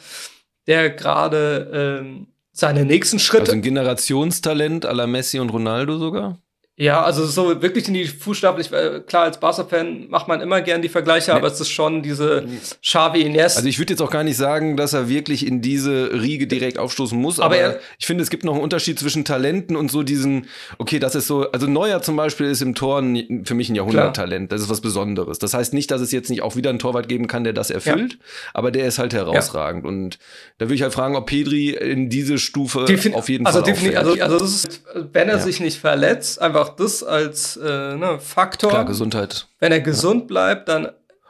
der 0.66 0.90
gerade 0.90 2.00
ähm, 2.02 2.26
seine 2.52 2.84
nächsten 2.84 3.18
Schritte. 3.18 3.42
Also 3.42 3.52
ein 3.52 3.62
Generationstalent 3.62 4.86
à 4.86 4.92
la 4.92 5.06
Messi 5.06 5.38
und 5.38 5.50
Ronaldo 5.50 5.98
sogar? 5.98 6.38
Ja, 6.82 7.00
also 7.04 7.24
so 7.26 7.62
wirklich 7.62 7.86
in 7.86 7.94
die 7.94 8.06
Fußstapfen. 8.06 8.60
Ich, 8.60 8.72
äh, 8.72 9.02
klar, 9.06 9.22
als 9.22 9.38
Barca-Fan 9.38 10.08
macht 10.08 10.26
man 10.26 10.40
immer 10.40 10.62
gern 10.62 10.82
die 10.82 10.88
Vergleiche, 10.88 11.30
nee. 11.30 11.36
aber 11.36 11.46
es 11.46 11.60
ist 11.60 11.68
schon 11.68 12.02
diese 12.02 12.44
Xavi 12.82 13.20
Iniesta. 13.20 13.58
Also 13.58 13.68
ich 13.68 13.78
würde 13.78 13.92
jetzt 13.92 14.00
auch 14.00 14.10
gar 14.10 14.24
nicht 14.24 14.36
sagen, 14.36 14.76
dass 14.76 14.92
er 14.92 15.08
wirklich 15.08 15.46
in 15.46 15.62
diese 15.62 16.10
Riege 16.12 16.48
direkt 16.48 16.78
aufstoßen 16.78 17.16
muss, 17.16 17.38
aber, 17.38 17.54
aber 17.54 17.78
ich 18.00 18.06
finde, 18.06 18.24
es 18.24 18.30
gibt 18.30 18.42
noch 18.42 18.54
einen 18.54 18.64
Unterschied 18.64 18.98
zwischen 18.98 19.24
Talenten 19.24 19.76
und 19.76 19.92
so 19.92 20.02
diesen, 20.02 20.48
okay, 20.78 20.98
das 20.98 21.14
ist 21.14 21.28
so, 21.28 21.48
also 21.52 21.68
Neuer 21.68 22.02
zum 22.02 22.16
Beispiel 22.16 22.46
ist 22.46 22.62
im 22.62 22.74
Tor 22.74 22.98
ein, 22.98 23.44
für 23.44 23.54
mich 23.54 23.68
ein 23.68 23.76
Jahrhunderttalent. 23.76 24.50
Das 24.50 24.60
ist 24.60 24.68
was 24.68 24.80
Besonderes. 24.80 25.38
Das 25.38 25.54
heißt 25.54 25.74
nicht, 25.74 25.88
dass 25.92 26.00
es 26.00 26.10
jetzt 26.10 26.30
nicht 26.30 26.42
auch 26.42 26.56
wieder 26.56 26.70
einen 26.70 26.80
Torwart 26.80 27.08
geben 27.08 27.28
kann, 27.28 27.44
der 27.44 27.52
das 27.52 27.70
erfüllt, 27.70 28.14
ja. 28.14 28.18
aber 28.54 28.72
der 28.72 28.86
ist 28.86 28.98
halt 28.98 29.14
herausragend. 29.14 29.84
Ja. 29.84 29.88
Und 29.88 30.18
da 30.58 30.64
würde 30.64 30.74
ich 30.74 30.82
halt 30.82 30.94
fragen, 30.94 31.14
ob 31.14 31.26
Pedri 31.26 31.70
in 31.70 32.10
diese 32.10 32.38
Stufe 32.38 32.86
Defin 32.86 33.14
auf 33.14 33.28
jeden 33.28 33.46
also 33.46 33.60
Fall 33.60 33.72
definitiv, 33.72 33.98
also, 34.00 34.20
also 34.20 34.38
das 34.40 34.52
ist, 34.52 34.82
wenn 35.12 35.28
er 35.28 35.36
ja. 35.36 35.40
sich 35.40 35.60
nicht 35.60 35.78
verletzt, 35.78 36.42
einfach 36.42 36.71
einfach 36.72 36.76
das 36.76 37.02
als 37.02 37.56
äh, 37.56 37.96
ne, 37.96 38.18
Faktor. 38.18 38.70
Klar, 38.70 38.84
Gesundheit. 38.84 39.46
Wenn 39.58 39.72
er 39.72 39.80
gesund 39.80 40.22
ja. 40.22 40.26
bleibt, 40.26 40.68
dann. 40.68 40.88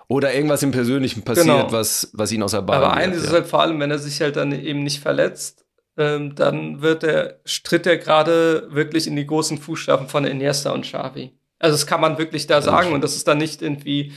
Oder 0.09 0.35
irgendwas 0.35 0.63
im 0.63 0.73
Persönlichen 0.73 1.23
passiert, 1.23 1.47
genau. 1.47 1.73
was, 1.73 2.11
was 2.13 2.33
ihn 2.33 2.43
aus 2.43 2.51
der 2.51 2.63
Bahn 2.63 2.77
Aber 2.77 2.93
eines 2.93 3.19
ist 3.19 3.27
ja. 3.27 3.33
halt 3.33 3.47
vor 3.47 3.63
allem, 3.63 3.81
wenn 3.81 3.91
er 3.91 3.99
sich 3.99 4.21
halt 4.21 4.37
dann 4.37 4.53
eben 4.53 4.83
nicht 4.83 5.01
verletzt, 5.01 5.65
ähm, 5.97 6.35
dann 6.35 6.83
wird 6.83 7.03
er, 7.03 7.43
tritt 7.65 7.87
er 7.87 7.97
gerade 7.97 8.69
wirklich 8.71 9.07
in 9.07 9.17
die 9.17 9.27
großen 9.27 9.57
Fußstapfen 9.59 10.09
von 10.09 10.25
Iniesta 10.25 10.71
und 10.71 10.83
Xavi. 10.83 11.33
Also 11.59 11.77
das 11.77 11.87
kann 11.87 12.01
man 12.01 12.19
wirklich 12.19 12.47
da 12.47 12.61
sagen 12.61 12.93
und 12.93 13.03
das 13.03 13.17
ist 13.17 13.27
dann 13.27 13.39
nicht 13.39 13.63
irgendwie 13.63 14.13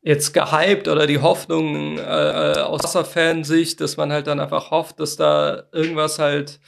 jetzt 0.00 0.32
gehypt 0.32 0.88
oder 0.88 1.06
die 1.06 1.20
Hoffnung 1.20 1.98
äh, 1.98 2.02
äh 2.02 2.60
aus 2.60 2.84
Wasserfansicht, 2.84 3.80
dass 3.80 3.96
man 3.96 4.12
halt 4.12 4.28
dann 4.28 4.40
einfach 4.40 4.70
hofft, 4.70 5.00
dass 5.00 5.16
da 5.16 5.64
irgendwas 5.72 6.18
halt 6.18 6.60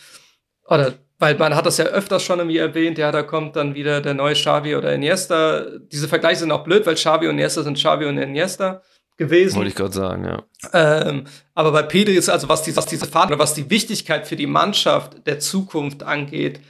oder 0.66 0.94
weil 1.20 1.36
man 1.36 1.54
hat 1.54 1.66
das 1.66 1.76
ja 1.76 1.84
öfters 1.84 2.22
schon 2.22 2.38
irgendwie 2.38 2.58
erwähnt, 2.58 2.98
ja, 2.98 3.12
da 3.12 3.22
kommt 3.22 3.54
dann 3.54 3.74
wieder 3.74 4.00
der 4.00 4.14
neue 4.14 4.32
Xavi 4.34 4.74
oder 4.74 4.94
Iniesta. 4.94 5.66
Diese 5.92 6.08
Vergleiche 6.08 6.40
sind 6.40 6.50
auch 6.50 6.64
blöd, 6.64 6.86
weil 6.86 6.94
Xavi 6.94 7.28
und 7.28 7.34
Iniesta 7.34 7.62
sind 7.62 7.76
Xavi 7.76 8.06
und 8.06 8.16
Iniesta 8.16 8.80
gewesen. 9.18 9.56
Wollte 9.56 9.68
ich 9.68 9.74
gerade 9.74 9.92
sagen, 9.92 10.24
ja. 10.24 10.42
Ähm, 10.72 11.24
aber 11.54 11.72
bei 11.72 11.82
Pedri 11.82 12.14
ist 12.14 12.30
also, 12.30 12.48
was, 12.48 12.62
die, 12.62 12.74
was 12.74 12.86
diese 12.86 13.06
Fahrt 13.06 13.28
oder 13.28 13.38
was 13.38 13.52
die 13.52 13.68
Wichtigkeit 13.68 14.26
für 14.26 14.36
die 14.36 14.46
Mannschaft 14.46 15.26
der 15.26 15.38
Zukunft 15.38 16.02
angeht, 16.02 16.60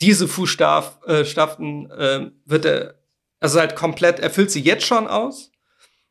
diese 0.00 0.26
Fußstapfen 0.26 1.90
äh, 1.92 2.30
wird 2.44 2.64
er, 2.64 2.94
also 3.38 3.60
halt 3.60 3.76
komplett, 3.76 4.18
erfüllt 4.18 4.50
sie 4.50 4.62
jetzt 4.62 4.84
schon 4.84 5.06
aus. 5.06 5.52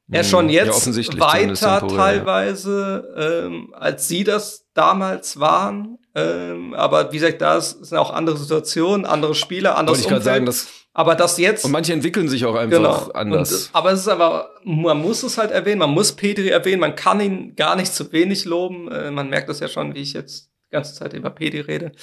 Er 0.10 0.24
schon 0.26 0.46
hm, 0.46 0.54
jetzt 0.54 0.88
ja, 0.88 1.20
weiter 1.20 1.88
teilweise, 1.88 3.14
ja. 3.16 3.46
ähm, 3.46 3.74
als 3.74 4.10
sie 4.10 4.26
das 4.26 4.66
damals 4.74 5.40
waren. 5.40 5.98
Ähm, 6.14 6.74
aber 6.74 7.12
wie 7.12 7.20
gesagt, 7.20 7.42
da 7.42 7.62
sind 7.62 7.98
auch 7.98 8.12
andere 8.12 8.38
Situationen, 8.38 9.06
andere 9.06 9.34
Spieler, 9.34 9.78
anderes 9.78 10.04
Umfeld. 10.04 10.24
Sagen, 10.24 10.46
das 10.46 10.68
aber 10.94 11.16
das 11.16 11.38
jetzt. 11.38 11.64
Und 11.64 11.72
manche 11.72 11.94
entwickeln 11.94 12.28
sich 12.28 12.46
auch 12.46 12.56
einfach 12.56 12.78
genau. 12.78 13.12
anders. 13.14 13.68
Und, 13.68 13.70
aber 13.74 13.92
es 13.92 14.02
ist 14.02 14.08
aber, 14.10 14.50
man 14.64 14.98
muss 14.98 15.24
es 15.24 15.38
halt 15.38 15.52
erwähnen, 15.52 15.80
man 15.80 15.92
muss 15.92 16.12
Petri 16.12 16.50
erwähnen, 16.50 16.82
man 16.82 16.96
kann 16.96 17.22
ihn 17.22 17.56
gar 17.56 17.76
nicht 17.78 17.94
zu 17.94 18.12
wenig 18.12 18.44
loben. 18.44 18.92
Äh, 18.92 19.10
man 19.12 19.30
merkt 19.30 19.48
das 19.48 19.62
ja 19.62 19.70
schon, 19.70 19.96
wie 19.96 20.00
ich 20.02 20.14
jetzt 20.14 20.50
die 20.68 20.72
ganze 20.72 20.94
Zeit 20.94 21.14
über 21.14 21.30
Petri 21.30 21.62
rede. 21.62 21.94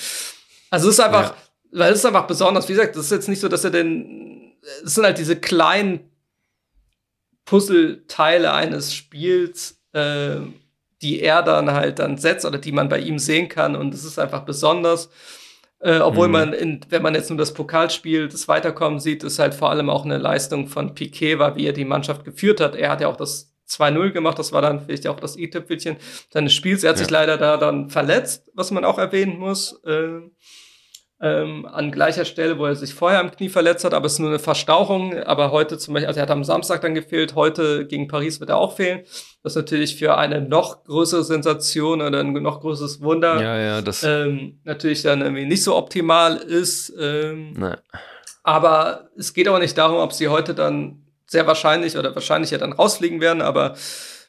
Also 0.70 0.88
es 0.88 0.94
ist 0.94 1.04
einfach, 1.04 1.30
ja. 1.30 1.36
weil 1.72 1.92
es 1.92 1.98
ist 1.98 2.06
einfach 2.06 2.26
besonders. 2.26 2.68
Wie 2.68 2.72
gesagt, 2.72 2.96
das 2.96 3.06
ist 3.06 3.10
jetzt 3.10 3.28
nicht 3.28 3.40
so, 3.40 3.48
dass 3.48 3.64
er 3.64 3.70
den, 3.70 4.54
es 4.82 4.94
sind 4.94 5.04
halt 5.04 5.18
diese 5.18 5.36
kleinen 5.36 6.10
Puzzleteile 7.44 8.52
eines 8.52 8.94
Spiels, 8.94 9.78
äh, 9.92 10.36
die 11.02 11.20
er 11.20 11.42
dann 11.42 11.72
halt 11.72 11.98
dann 11.98 12.18
setzt 12.18 12.44
oder 12.44 12.58
die 12.58 12.72
man 12.72 12.88
bei 12.88 12.98
ihm 12.98 13.18
sehen 13.18 13.48
kann. 13.48 13.76
Und 13.76 13.94
es 13.94 14.04
ist 14.04 14.18
einfach 14.18 14.44
besonders. 14.44 15.10
Äh, 15.80 15.98
obwohl 16.00 16.26
mhm. 16.26 16.32
man, 16.32 16.52
in, 16.52 16.80
wenn 16.88 17.02
man 17.02 17.14
jetzt 17.14 17.30
nur 17.30 17.38
das 17.38 17.54
Pokalspiel, 17.54 18.28
das 18.28 18.48
Weiterkommen 18.48 18.98
sieht, 18.98 19.22
ist 19.22 19.38
halt 19.38 19.54
vor 19.54 19.70
allem 19.70 19.90
auch 19.90 20.04
eine 20.04 20.18
Leistung 20.18 20.66
von 20.66 20.94
Piquet, 20.94 21.38
war, 21.38 21.54
wie 21.54 21.66
er 21.66 21.72
die 21.72 21.84
Mannschaft 21.84 22.24
geführt 22.24 22.60
hat. 22.60 22.74
Er 22.74 22.90
hat 22.90 23.00
ja 23.00 23.08
auch 23.08 23.16
das 23.16 23.52
2-0 23.68 24.10
gemacht, 24.10 24.38
das 24.38 24.52
war 24.52 24.62
dann 24.62 24.80
vielleicht 24.80 25.06
auch 25.06 25.20
das 25.20 25.36
i-Tüpfelchen 25.36 25.96
seines 26.30 26.52
Spiels. 26.52 26.82
Er 26.82 26.90
hat 26.90 26.96
ja. 26.96 27.04
sich 27.04 27.10
leider 27.10 27.36
da 27.36 27.56
dann 27.56 27.90
verletzt, 27.90 28.50
was 28.54 28.70
man 28.70 28.84
auch 28.84 28.98
erwähnen 28.98 29.38
muss. 29.38 29.80
Äh, 29.84 30.20
ähm, 31.20 31.66
an 31.66 31.90
gleicher 31.90 32.24
Stelle, 32.24 32.58
wo 32.58 32.66
er 32.66 32.76
sich 32.76 32.94
vorher 32.94 33.18
am 33.18 33.30
Knie 33.30 33.48
verletzt 33.48 33.84
hat, 33.84 33.92
aber 33.92 34.06
es 34.06 34.14
ist 34.14 34.18
nur 34.20 34.28
eine 34.28 34.38
Verstauchung. 34.38 35.18
Aber 35.24 35.50
heute 35.50 35.76
zum 35.78 35.94
Beispiel, 35.94 36.06
also 36.06 36.20
er 36.20 36.22
hat 36.22 36.30
am 36.30 36.44
Samstag 36.44 36.80
dann 36.80 36.94
gefehlt, 36.94 37.34
heute 37.34 37.86
gegen 37.86 38.06
Paris 38.06 38.38
wird 38.38 38.50
er 38.50 38.58
auch 38.58 38.76
fehlen. 38.76 39.00
Das 39.42 39.52
ist 39.52 39.56
natürlich 39.56 39.96
für 39.96 40.16
eine 40.16 40.40
noch 40.40 40.84
größere 40.84 41.24
Sensation 41.24 42.02
oder 42.02 42.20
ein 42.20 42.32
noch 42.32 42.60
größeres 42.60 43.00
Wunder 43.00 43.40
ja, 43.40 43.58
ja, 43.58 43.82
das 43.82 44.04
ähm, 44.04 44.60
natürlich 44.64 45.02
dann 45.02 45.20
irgendwie 45.20 45.46
nicht 45.46 45.64
so 45.64 45.76
optimal 45.76 46.36
ist. 46.36 46.92
Ähm, 47.00 47.52
nee. 47.52 47.74
Aber 48.44 49.10
es 49.16 49.34
geht 49.34 49.48
auch 49.48 49.58
nicht 49.58 49.76
darum, 49.76 49.98
ob 49.98 50.12
sie 50.12 50.28
heute 50.28 50.54
dann 50.54 51.02
sehr 51.26 51.46
wahrscheinlich 51.46 51.98
oder 51.98 52.14
wahrscheinlich 52.14 52.50
ja 52.50 52.58
dann 52.58 52.72
rausfliegen 52.72 53.20
werden, 53.20 53.42
aber 53.42 53.74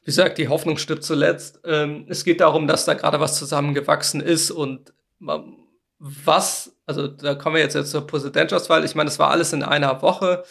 wie 0.02 0.06
gesagt, 0.06 0.38
die 0.38 0.48
Hoffnung 0.48 0.78
stirbt 0.78 1.04
zuletzt. 1.04 1.60
Ähm, 1.66 2.06
es 2.10 2.24
geht 2.24 2.42
darum, 2.42 2.68
dass 2.68 2.86
da 2.86 2.96
gerade 2.96 3.20
was 3.20 3.38
zusammengewachsen 3.38 4.22
ist 4.22 4.50
und 4.52 4.94
man, 5.20 5.56
was, 6.00 6.79
also 6.90 7.08
da 7.08 7.36
kommen 7.36 7.56
wir 7.56 7.62
jetzt, 7.62 7.76
jetzt 7.76 7.92
zur 7.92 8.08
Präsidentschaftswahl. 8.08 8.84
Ich 8.84 8.96
meine, 8.96 9.10
das 9.10 9.20
war 9.20 9.30
alles 9.30 9.54
in 9.54 9.62
einer 9.62 10.02
Woche. 10.02 10.44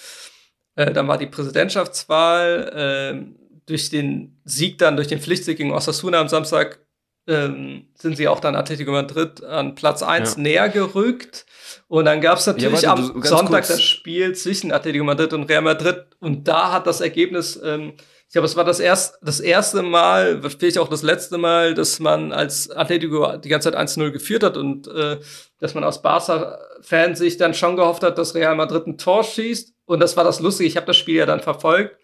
Äh, 0.77 0.93
dann 0.93 1.09
war 1.09 1.19
die 1.19 1.27
Präsidentschaftswahl. 1.27 3.25
Äh, 3.27 3.35
durch 3.67 3.91
den 3.91 4.41
Sieg 4.45 4.79
dann, 4.79 4.95
durch 4.95 5.09
den 5.09 5.21
Pflichtsieg 5.21 5.59
gegen 5.59 5.73
Osasuna 5.73 6.21
am 6.21 6.29
Samstag, 6.29 6.79
ähm, 7.27 7.89
sind 7.95 8.17
sie 8.17 8.29
auch 8.29 8.39
dann 8.39 8.55
Atletico 8.55 8.93
Madrid 8.93 9.43
an 9.43 9.75
Platz 9.75 10.05
1 10.05 10.37
ja. 10.37 10.41
näher 10.41 10.69
gerückt. 10.69 11.45
Und 11.89 12.05
dann 12.05 12.21
gab 12.21 12.39
es 12.39 12.47
natürlich 12.47 12.83
ja, 12.83 12.91
warte, 12.91 13.13
am 13.15 13.23
Sonntag 13.23 13.65
kurz. 13.65 13.69
das 13.69 13.83
Spiel 13.83 14.33
zwischen 14.37 14.71
Atletico 14.71 15.05
Madrid 15.05 15.33
und 15.33 15.43
Real 15.43 15.63
Madrid. 15.63 16.07
Und 16.21 16.47
da 16.47 16.71
hat 16.71 16.87
das 16.87 17.01
Ergebnis, 17.01 17.61
ähm, 17.63 17.95
ich 18.29 18.33
glaube, 18.33 18.45
es 18.45 18.57
war 18.57 18.65
das, 18.65 18.79
erst, 18.79 19.19
das 19.23 19.41
erste 19.41 19.83
Mal, 19.83 20.43
vielleicht 20.43 20.77
auch 20.77 20.89
das 20.89 21.03
letzte 21.03 21.39
Mal, 21.39 21.73
dass 21.73 21.99
man 21.99 22.31
als 22.31 22.71
Atletico 22.71 23.39
die 23.39 23.49
ganze 23.49 23.73
Zeit 23.73 23.81
1-0 23.81 24.11
geführt 24.11 24.43
hat 24.43 24.59
und 24.59 24.87
äh, 24.87 25.17
dass 25.61 25.73
man 25.73 25.83
aus 25.83 26.03
Barca-Fans 26.03 27.19
sich 27.19 27.39
dann 27.39 27.55
schon 27.55 27.77
gehofft 27.77 28.03
hat, 28.03 28.19
dass 28.19 28.35
Real 28.35 28.55
Madrid 28.55 28.87
ein 28.87 28.99
Tor 28.99 29.25
schießt. 29.25 29.73
Und 29.87 30.01
das 30.01 30.19
war 30.19 30.25
das 30.25 30.41
Lustige. 30.41 30.69
Ich 30.69 30.77
habe 30.77 30.85
das 30.85 30.99
Spiel 30.99 31.17
ja 31.17 31.25
dann 31.25 31.41
verfolgt. 31.41 31.97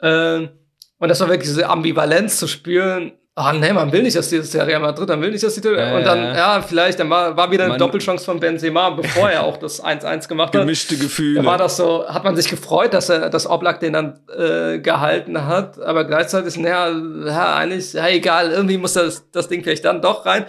Äh, 0.00 0.48
und 0.98 1.08
das 1.08 1.20
war 1.20 1.28
wirklich 1.28 1.48
diese 1.48 1.66
Ambivalenz 1.66 2.38
zu 2.38 2.46
spüren 2.46 3.12
ah 3.38 3.52
nee, 3.52 3.72
man 3.72 3.92
will 3.92 4.02
nicht, 4.02 4.16
dass 4.16 4.28
dieses 4.28 4.52
Jahr 4.52 4.66
Real 4.66 4.80
Madrid, 4.80 5.08
dann 5.08 5.22
will 5.22 5.30
nicht, 5.30 5.44
dass 5.44 5.54
die 5.54 5.66
äh, 5.68 5.96
und 5.96 6.04
dann 6.04 6.34
ja, 6.34 6.60
vielleicht 6.60 6.98
dann 6.98 7.08
war, 7.08 7.36
war 7.36 7.50
wieder 7.50 7.64
eine 7.64 7.74
man, 7.74 7.78
Doppelchance 7.78 8.24
von 8.24 8.40
Benzema, 8.40 8.90
bevor 8.90 9.30
er 9.30 9.44
auch 9.44 9.56
das 9.56 9.82
1-1 9.82 10.28
gemacht 10.28 10.54
hat. 10.54 10.62
Gemischte 10.62 10.96
Gefühle. 10.96 11.40
Da 11.40 11.46
war 11.46 11.56
das 11.56 11.76
so, 11.76 12.06
hat 12.08 12.24
man 12.24 12.34
sich 12.34 12.48
gefreut, 12.48 12.94
dass 12.94 13.08
er 13.08 13.30
das 13.30 13.48
Oblak 13.48 13.78
den 13.78 13.92
dann 13.92 14.18
äh, 14.36 14.80
gehalten 14.80 15.46
hat, 15.46 15.80
aber 15.80 16.04
gleichzeitig 16.04 16.56
naja, 16.58 16.90
ja, 17.26 17.54
eigentlich 17.54 17.92
ja, 17.92 18.08
egal, 18.08 18.50
irgendwie 18.50 18.76
muss 18.76 18.94
das 18.94 19.30
das 19.30 19.46
Ding 19.48 19.62
vielleicht 19.62 19.84
dann 19.84 20.02
doch 20.02 20.26
rein. 20.26 20.46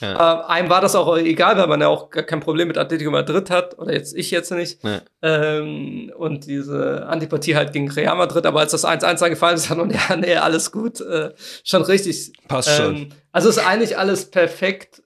Ja. 0.00 0.42
Äh, 0.42 0.52
einem 0.52 0.68
war 0.68 0.80
das 0.80 0.96
auch 0.96 1.16
egal, 1.16 1.56
weil 1.56 1.68
man 1.68 1.80
ja 1.80 1.88
auch 1.88 2.10
gar 2.10 2.24
kein 2.24 2.40
Problem 2.40 2.68
mit 2.68 2.76
Atletico 2.76 3.12
Madrid 3.12 3.50
hat 3.50 3.78
oder 3.78 3.92
jetzt 3.92 4.16
ich 4.16 4.32
jetzt 4.32 4.50
nicht. 4.50 4.82
Ja. 4.82 5.00
Ähm, 5.22 6.12
und 6.16 6.46
diese 6.46 7.06
Antipathie 7.06 7.54
halt 7.54 7.72
gegen 7.72 7.88
Real 7.88 8.16
Madrid, 8.16 8.44
aber 8.46 8.60
als 8.60 8.72
das 8.72 8.84
1-1 8.84 9.20
dann 9.20 9.30
gefallen 9.30 9.54
ist, 9.54 9.70
hat 9.70 9.78
man 9.78 9.90
ja, 9.90 10.16
nee, 10.16 10.36
alles 10.36 10.72
gut, 10.72 11.00
äh, 11.00 11.30
schon 11.62 11.82
richtig 11.82 12.31
Passt 12.48 12.76
schon. 12.76 12.96
Ähm, 12.96 13.08
also 13.32 13.48
ist 13.48 13.58
eigentlich 13.58 13.96
alles 13.98 14.30
perfekt. 14.30 15.02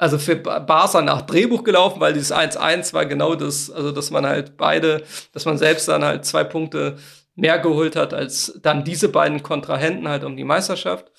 Also 0.00 0.18
für 0.18 0.36
Barca 0.36 1.02
nach 1.02 1.22
Drehbuch 1.22 1.64
gelaufen, 1.64 2.00
weil 2.00 2.12
dieses 2.12 2.32
1-1 2.32 2.94
war 2.94 3.04
genau 3.06 3.34
das, 3.34 3.68
also 3.68 3.90
dass 3.90 4.12
man 4.12 4.24
halt 4.24 4.56
beide, 4.56 5.02
dass 5.32 5.44
man 5.44 5.58
selbst 5.58 5.88
dann 5.88 6.04
halt 6.04 6.24
zwei 6.24 6.44
Punkte 6.44 6.98
mehr 7.34 7.58
geholt 7.58 7.96
hat 7.96 8.14
als 8.14 8.58
dann 8.62 8.84
diese 8.84 9.08
beiden 9.08 9.42
Kontrahenten 9.42 10.08
halt 10.08 10.22
um 10.24 10.36
die 10.36 10.44
Meisterschaft. 10.44 11.10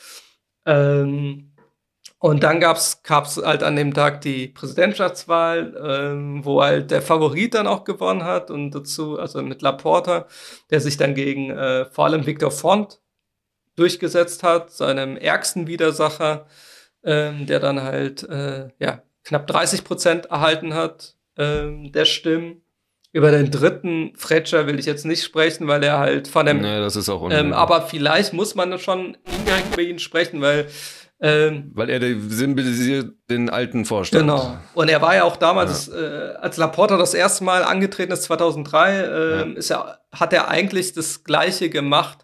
Ähm, 0.65 1.49
und 2.19 2.43
dann 2.43 2.59
gab's 2.59 3.01
gab's 3.03 3.37
halt 3.37 3.63
an 3.63 3.77
dem 3.77 3.93
Tag 3.93 4.19
die 4.21 4.47
Präsidentschaftswahl, 4.47 5.73
ähm, 5.81 6.43
wo 6.43 6.61
halt 6.61 6.91
der 6.91 7.01
Favorit 7.01 7.53
dann 7.53 7.67
auch 7.67 7.85
gewonnen 7.85 8.25
hat 8.25 8.51
und 8.51 8.71
dazu, 8.71 9.17
also 9.17 9.41
mit 9.41 9.61
Laporta, 9.61 10.27
der 10.69 10.81
sich 10.81 10.97
dann 10.97 11.15
gegen 11.15 11.49
äh, 11.49 11.85
vor 11.85 12.05
allem 12.05 12.25
Victor 12.25 12.51
Font 12.51 12.99
durchgesetzt 13.79 14.43
hat, 14.43 14.71
seinem 14.71 15.17
ärgsten 15.17 15.67
Widersacher, 15.67 16.45
ähm, 17.03 17.45
der 17.45 17.59
dann 17.59 17.81
halt 17.81 18.23
äh, 18.23 18.69
ja, 18.79 19.01
knapp 19.23 19.47
30 19.47 19.83
Prozent 19.83 20.25
erhalten 20.25 20.73
hat 20.73 21.15
ähm, 21.37 21.91
der 21.91 22.05
Stimmen. 22.05 22.61
Über 23.11 23.31
den 23.31 23.49
dritten 23.49 24.13
Fretscher 24.15 24.67
will 24.67 24.77
ich 24.77 24.85
jetzt 24.85 25.05
nicht 25.05 25.23
sprechen, 25.23 25.67
weil 25.67 25.83
er 25.83 25.97
halt 25.97 26.27
von 26.27 26.45
dem. 26.45 26.61
Nee, 26.61 26.79
das 26.79 26.95
ist 26.95 27.09
auch 27.09 27.27
ähm, 27.31 27.53
Aber 27.53 27.81
vielleicht 27.81 28.33
muss 28.33 28.53
man 28.53 28.77
schon 28.77 29.17
indirekt 29.25 29.73
über 29.73 29.81
ihn 29.81 29.97
sprechen, 29.97 30.41
weil. 30.41 30.67
Ähm, 31.21 31.71
weil 31.73 31.89
er 31.89 31.99
symbolisiert 32.29 33.11
den 33.29 33.49
alten 33.49 33.83
Vorstand. 33.83 34.21
Genau. 34.21 34.57
Und 34.73 34.89
er 34.89 35.01
war 35.01 35.15
ja 35.15 35.23
auch 35.23 35.35
damals, 35.35 35.87
ja. 35.87 35.99
Äh, 35.99 36.35
als 36.35 36.55
Laporta 36.55 36.97
das 36.97 37.13
erste 37.13 37.43
Mal 37.43 37.63
angetreten 37.63 38.13
ist, 38.13 38.23
2003, 38.23 38.91
äh, 38.91 39.01
ja. 39.01 39.41
ist 39.55 39.69
er, 39.69 39.99
hat 40.13 40.31
er 40.31 40.47
eigentlich 40.47 40.93
das 40.93 41.25
Gleiche 41.25 41.69
gemacht, 41.69 42.19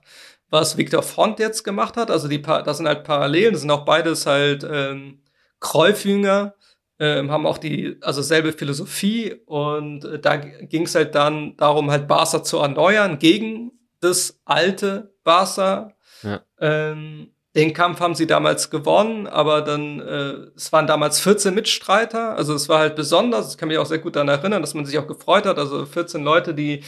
was 0.49 0.77
Victor 0.77 1.03
Font 1.03 1.39
jetzt 1.39 1.63
gemacht 1.63 1.97
hat. 1.97 2.11
Also 2.11 2.27
die 2.27 2.41
das 2.41 2.77
sind 2.77 2.87
halt 2.87 3.03
Parallelen, 3.03 3.53
das 3.53 3.61
sind 3.61 3.71
auch 3.71 3.85
beides 3.85 4.25
halt 4.25 4.65
ähm, 4.69 5.21
Kreufjünger, 5.59 6.55
ähm, 6.99 7.31
haben 7.31 7.45
auch 7.45 7.57
die, 7.57 7.97
also 8.01 8.21
selbe 8.21 8.53
Philosophie 8.53 9.35
und 9.45 10.05
äh, 10.05 10.19
da 10.19 10.37
ging 10.37 10.83
es 10.83 10.95
halt 10.95 11.15
dann 11.15 11.57
darum, 11.57 11.91
halt 11.91 12.07
Barca 12.07 12.43
zu 12.43 12.59
erneuern 12.59 13.19
gegen 13.19 13.71
das 13.99 14.39
alte 14.45 15.13
Barca. 15.23 15.93
Ja. 16.21 16.41
Ähm, 16.59 17.31
den 17.55 17.73
Kampf 17.73 18.01
haben 18.01 18.15
sie 18.15 18.27
damals 18.27 18.69
gewonnen, 18.69 19.27
aber 19.27 19.61
dann, 19.61 20.01
äh, 20.01 20.51
es 20.55 20.73
waren 20.73 20.87
damals 20.87 21.21
14 21.21 21.53
Mitstreiter, 21.53 22.35
also 22.35 22.53
es 22.53 22.67
war 22.67 22.79
halt 22.79 22.95
besonders, 22.97 23.51
ich 23.51 23.57
kann 23.57 23.69
mich 23.69 23.77
auch 23.77 23.85
sehr 23.85 23.99
gut 23.99 24.17
daran 24.17 24.27
erinnern, 24.27 24.61
dass 24.61 24.73
man 24.73 24.85
sich 24.85 24.97
auch 24.97 25.07
gefreut 25.07 25.45
hat, 25.45 25.57
also 25.57 25.85
14 25.85 26.21
Leute, 26.21 26.53
die 26.53 26.83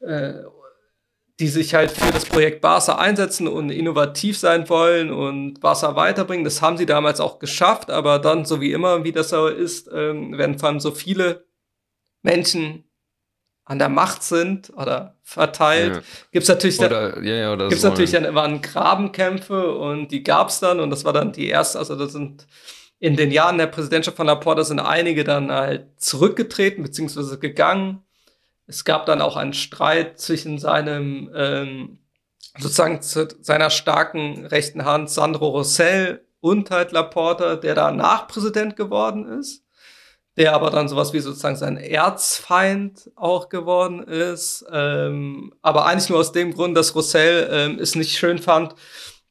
äh, 0.00 0.34
die 1.40 1.48
sich 1.48 1.74
halt 1.74 1.90
für 1.90 2.12
das 2.12 2.26
Projekt 2.26 2.60
Barca 2.60 2.96
einsetzen 2.96 3.48
und 3.48 3.70
innovativ 3.70 4.38
sein 4.38 4.68
wollen 4.68 5.10
und 5.10 5.60
Barca 5.60 5.96
weiterbringen. 5.96 6.44
Das 6.44 6.60
haben 6.60 6.76
sie 6.76 6.84
damals 6.84 7.18
auch 7.18 7.38
geschafft, 7.38 7.90
aber 7.90 8.18
dann, 8.18 8.44
so 8.44 8.60
wie 8.60 8.72
immer, 8.72 9.04
wie 9.04 9.12
das 9.12 9.30
so 9.30 9.48
ist, 9.48 9.88
ähm, 9.92 10.36
werden 10.36 10.58
vor 10.58 10.68
allem 10.68 10.80
so 10.80 10.90
viele 10.90 11.46
Menschen 12.22 12.84
an 13.64 13.78
der 13.78 13.88
Macht 13.88 14.22
sind 14.22 14.70
oder 14.76 15.16
verteilt, 15.22 15.96
ja. 15.96 16.02
gibt's 16.32 16.48
natürlich 16.48 16.78
oder, 16.78 17.12
dann, 17.12 17.24
ja, 17.24 17.34
ja, 17.34 17.56
gibt's 17.56 17.82
so 17.82 17.88
natürlich 17.88 18.10
dann 18.10 18.34
waren 18.34 18.60
Grabenkämpfe 18.60 19.74
und 19.76 20.08
die 20.08 20.22
gab's 20.22 20.60
dann 20.60 20.80
und 20.80 20.90
das 20.90 21.04
war 21.04 21.12
dann 21.12 21.32
die 21.32 21.48
erste, 21.48 21.78
also 21.78 21.96
das 21.96 22.12
sind 22.12 22.46
in 22.98 23.16
den 23.16 23.30
Jahren 23.30 23.56
der 23.56 23.68
Präsidentschaft 23.68 24.16
von 24.16 24.26
Laporta 24.26 24.64
sind 24.64 24.80
einige 24.80 25.24
dann 25.24 25.50
halt 25.50 25.86
zurückgetreten 25.96 26.82
beziehungsweise 26.82 27.38
gegangen 27.38 28.02
es 28.70 28.84
gab 28.84 29.04
dann 29.06 29.20
auch 29.20 29.36
einen 29.36 29.52
Streit 29.52 30.20
zwischen 30.20 30.58
seinem, 30.58 31.30
ähm, 31.34 31.98
sozusagen 32.56 33.02
zu 33.02 33.28
seiner 33.40 33.68
starken 33.68 34.46
rechten 34.46 34.84
Hand 34.84 35.10
Sandro 35.10 35.48
Rossell 35.48 36.24
und 36.40 36.70
halt 36.70 36.92
Laporta, 36.92 37.56
der 37.56 37.74
danach 37.74 38.28
Präsident 38.28 38.76
geworden 38.76 39.26
ist, 39.26 39.64
der 40.36 40.54
aber 40.54 40.70
dann 40.70 40.88
sowas 40.88 41.12
wie 41.12 41.18
sozusagen 41.18 41.56
sein 41.56 41.76
Erzfeind 41.76 43.10
auch 43.16 43.48
geworden 43.48 44.04
ist, 44.04 44.64
ähm, 44.72 45.52
aber 45.62 45.86
eigentlich 45.86 46.08
nur 46.08 46.20
aus 46.20 46.32
dem 46.32 46.54
Grund, 46.54 46.76
dass 46.76 46.94
Rossell 46.94 47.48
ähm, 47.50 47.78
es 47.80 47.96
nicht 47.96 48.16
schön 48.16 48.38
fand, 48.38 48.76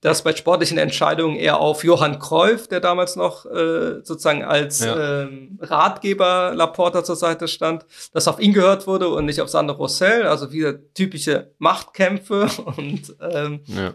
dass 0.02 0.24
bei 0.24 0.34
sportlichen 0.34 0.78
Entscheidungen 0.78 1.36
eher 1.36 1.60
auf 1.60 1.84
Johann 1.84 2.20
Cruyff, 2.20 2.68
der 2.68 2.80
damals 2.80 3.16
noch 3.16 3.46
äh, 3.46 4.02
sozusagen 4.04 4.44
als 4.44 4.80
ja. 4.80 5.24
ähm, 5.24 5.60
Ratgeber 5.62 6.54
Laporta 6.56 7.04
zur 7.04 7.18
Seite 7.18 7.48
stand, 7.48 7.86
dass 8.14 8.28
auf 8.28 8.40
ihn 8.40 8.54
gehört 8.54 8.88
wurde 8.88 9.10
und 9.10 9.26
nicht 9.26 9.42
auf 9.42 9.50
Sandro 9.50 9.76
Rossell, 9.76 10.26
also 10.26 10.52
wieder 10.52 10.76
typische 10.94 11.52
Machtkämpfe 11.58 12.50
und 12.78 13.16
ähm, 13.20 13.62
ja. 13.66 13.94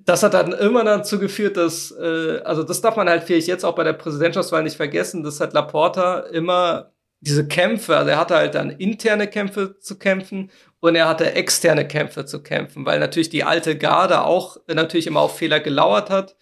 das 0.00 0.22
hat 0.22 0.34
dann 0.34 0.52
immer 0.52 0.84
dazu 0.84 1.18
geführt, 1.18 1.56
dass, 1.56 1.92
äh, 1.92 2.40
also 2.44 2.62
das 2.62 2.82
darf 2.82 2.96
man 2.96 3.08
halt 3.08 3.24
vielleicht 3.24 3.48
jetzt 3.48 3.64
auch 3.64 3.74
bei 3.74 3.84
der 3.84 3.94
Präsidentschaftswahl 3.94 4.62
nicht 4.62 4.76
vergessen, 4.76 5.22
dass 5.22 5.40
hat 5.40 5.54
Laporta 5.54 6.20
immer 6.20 6.92
diese 7.20 7.46
Kämpfe, 7.46 7.96
also 7.96 8.10
er 8.10 8.18
hatte 8.18 8.34
halt 8.34 8.54
dann 8.54 8.68
interne 8.68 9.28
Kämpfe 9.28 9.78
zu 9.78 9.96
kämpfen 9.96 10.50
und 10.82 10.96
er 10.96 11.08
hatte 11.08 11.34
externe 11.34 11.86
Kämpfe 11.86 12.26
zu 12.26 12.42
kämpfen, 12.42 12.84
weil 12.84 12.98
natürlich 12.98 13.30
die 13.30 13.44
alte 13.44 13.78
Garde 13.78 14.24
auch 14.24 14.56
natürlich 14.66 15.06
immer 15.06 15.20
auf 15.20 15.38
Fehler 15.38 15.60
gelauert 15.60 16.10
hat. 16.10 16.36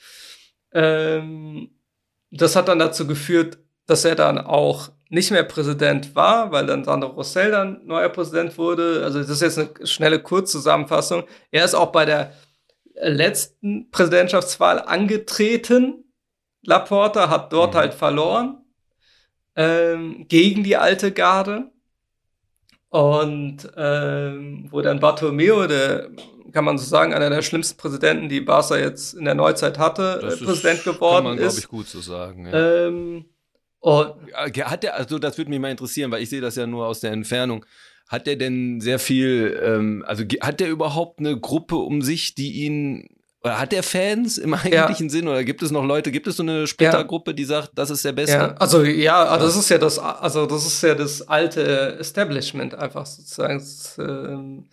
Ähm, 0.73 1.79
das 2.31 2.57
hat 2.57 2.69
dann 2.69 2.79
dazu 2.79 3.07
geführt, 3.07 3.59
dass 3.87 4.07
er 4.07 4.15
dann 4.15 4.39
auch 4.39 4.93
nicht 5.11 5.31
mehr 5.31 5.43
Präsident 5.43 6.15
war, 6.15 6.53
weil 6.53 6.65
dann 6.65 6.85
Sandro 6.85 7.11
Rossell 7.11 7.51
dann 7.51 7.85
neuer 7.85 8.09
Präsident 8.09 8.57
wurde. 8.57 9.03
Also 9.05 9.19
das 9.19 9.29
ist 9.29 9.43
jetzt 9.43 9.59
eine 9.59 9.87
schnelle 9.87 10.23
Kurzzusammenfassung. 10.23 11.25
Er 11.51 11.67
ist 11.67 11.75
auch 11.75 11.93
bei 11.93 12.07
der 12.07 12.33
letzten 12.95 13.91
Präsidentschaftswahl 13.91 14.81
angetreten. 14.81 16.15
Laporta 16.63 17.29
hat 17.29 17.53
dort 17.53 17.75
mhm. 17.75 17.79
halt 17.79 17.93
verloren 17.93 18.65
ähm, 19.55 20.25
gegen 20.29 20.65
die 20.65 20.79
alte 20.79 21.13
Garde. 21.13 21.71
Und 22.91 23.59
ähm, 23.77 24.67
wo 24.71 24.81
dann 24.81 24.99
Bartomeo, 24.99 25.67
der 25.69 26.11
kann 26.53 26.65
man 26.65 26.77
so 26.77 26.85
sagen, 26.85 27.15
einer 27.15 27.31
der 27.31 27.43
schlimmsten 27.43 27.79
Präsidenten, 27.79 28.29
die 28.29 28.41
Barca 28.41 28.77
jetzt 28.77 29.15
in 29.15 29.25
der 29.25 29.37
Neuzeit 29.37 29.79
hatte, 29.79 30.21
äh, 30.23 30.45
Präsident 30.45 30.83
geworden 30.83 31.15
kann 31.15 31.25
man, 31.25 31.39
ist. 31.39 31.43
glaube 31.43 31.59
ich, 31.61 31.69
gut 31.69 31.87
so 31.87 32.01
sagen. 32.01 32.47
Ja. 32.47 32.87
Ähm, 32.87 33.25
und 33.79 34.15
hat 34.35 34.83
der, 34.83 34.97
also 34.97 35.19
das 35.19 35.39
würde 35.39 35.51
mich 35.51 35.61
mal 35.61 35.71
interessieren, 35.71 36.11
weil 36.11 36.23
ich 36.23 36.31
sehe 36.31 36.41
das 36.41 36.57
ja 36.57 36.67
nur 36.67 36.87
aus 36.87 37.01
der 37.01 37.13
Entfernung. 37.13 37.65
Hat 38.09 38.27
der 38.27 38.35
denn 38.35 38.81
sehr 38.81 38.99
viel, 38.99 39.59
ähm, 39.65 40.05
also 40.07 40.25
hat 40.41 40.59
der 40.59 40.69
überhaupt 40.69 41.21
eine 41.21 41.39
Gruppe 41.39 41.77
um 41.77 42.03
sich, 42.03 42.35
die 42.35 42.65
ihn 42.65 43.09
oder 43.43 43.59
hat 43.59 43.73
der 43.73 43.83
Fans 43.83 44.39
im 44.39 44.55
eigentlichen 44.55 45.07
ja. 45.07 45.11
Sinn 45.11 45.29
oder 45.29 45.45
gibt 45.45 45.63
es 45.63 45.71
noch 45.71 45.85
Leute, 45.85 46.11
gibt 46.11 46.27
es 46.27 46.37
so 46.37 46.43
eine 46.43 46.67
Splittergruppe, 46.67 47.35
die 47.35 47.45
sagt, 47.45 47.71
das 47.75 47.91
ist 47.91 48.05
der 48.05 48.13
Beste? 48.13 48.37
Ja, 48.37 48.55
also 48.59 48.83
ja, 48.83 49.25
also 49.25 49.47
das 49.47 49.57
ist 49.57 49.71
ja 49.71 49.79
das, 49.79 49.99
also 49.99 50.47
das 50.47 50.67
ist 50.67 50.83
ja 50.83 50.95
das 50.95 51.27
alte 51.27 51.97
Establishment 51.99 52.75
einfach 52.75 53.07
sozusagen. 53.07 53.59
Das, 53.59 53.99
ähm 53.99 54.65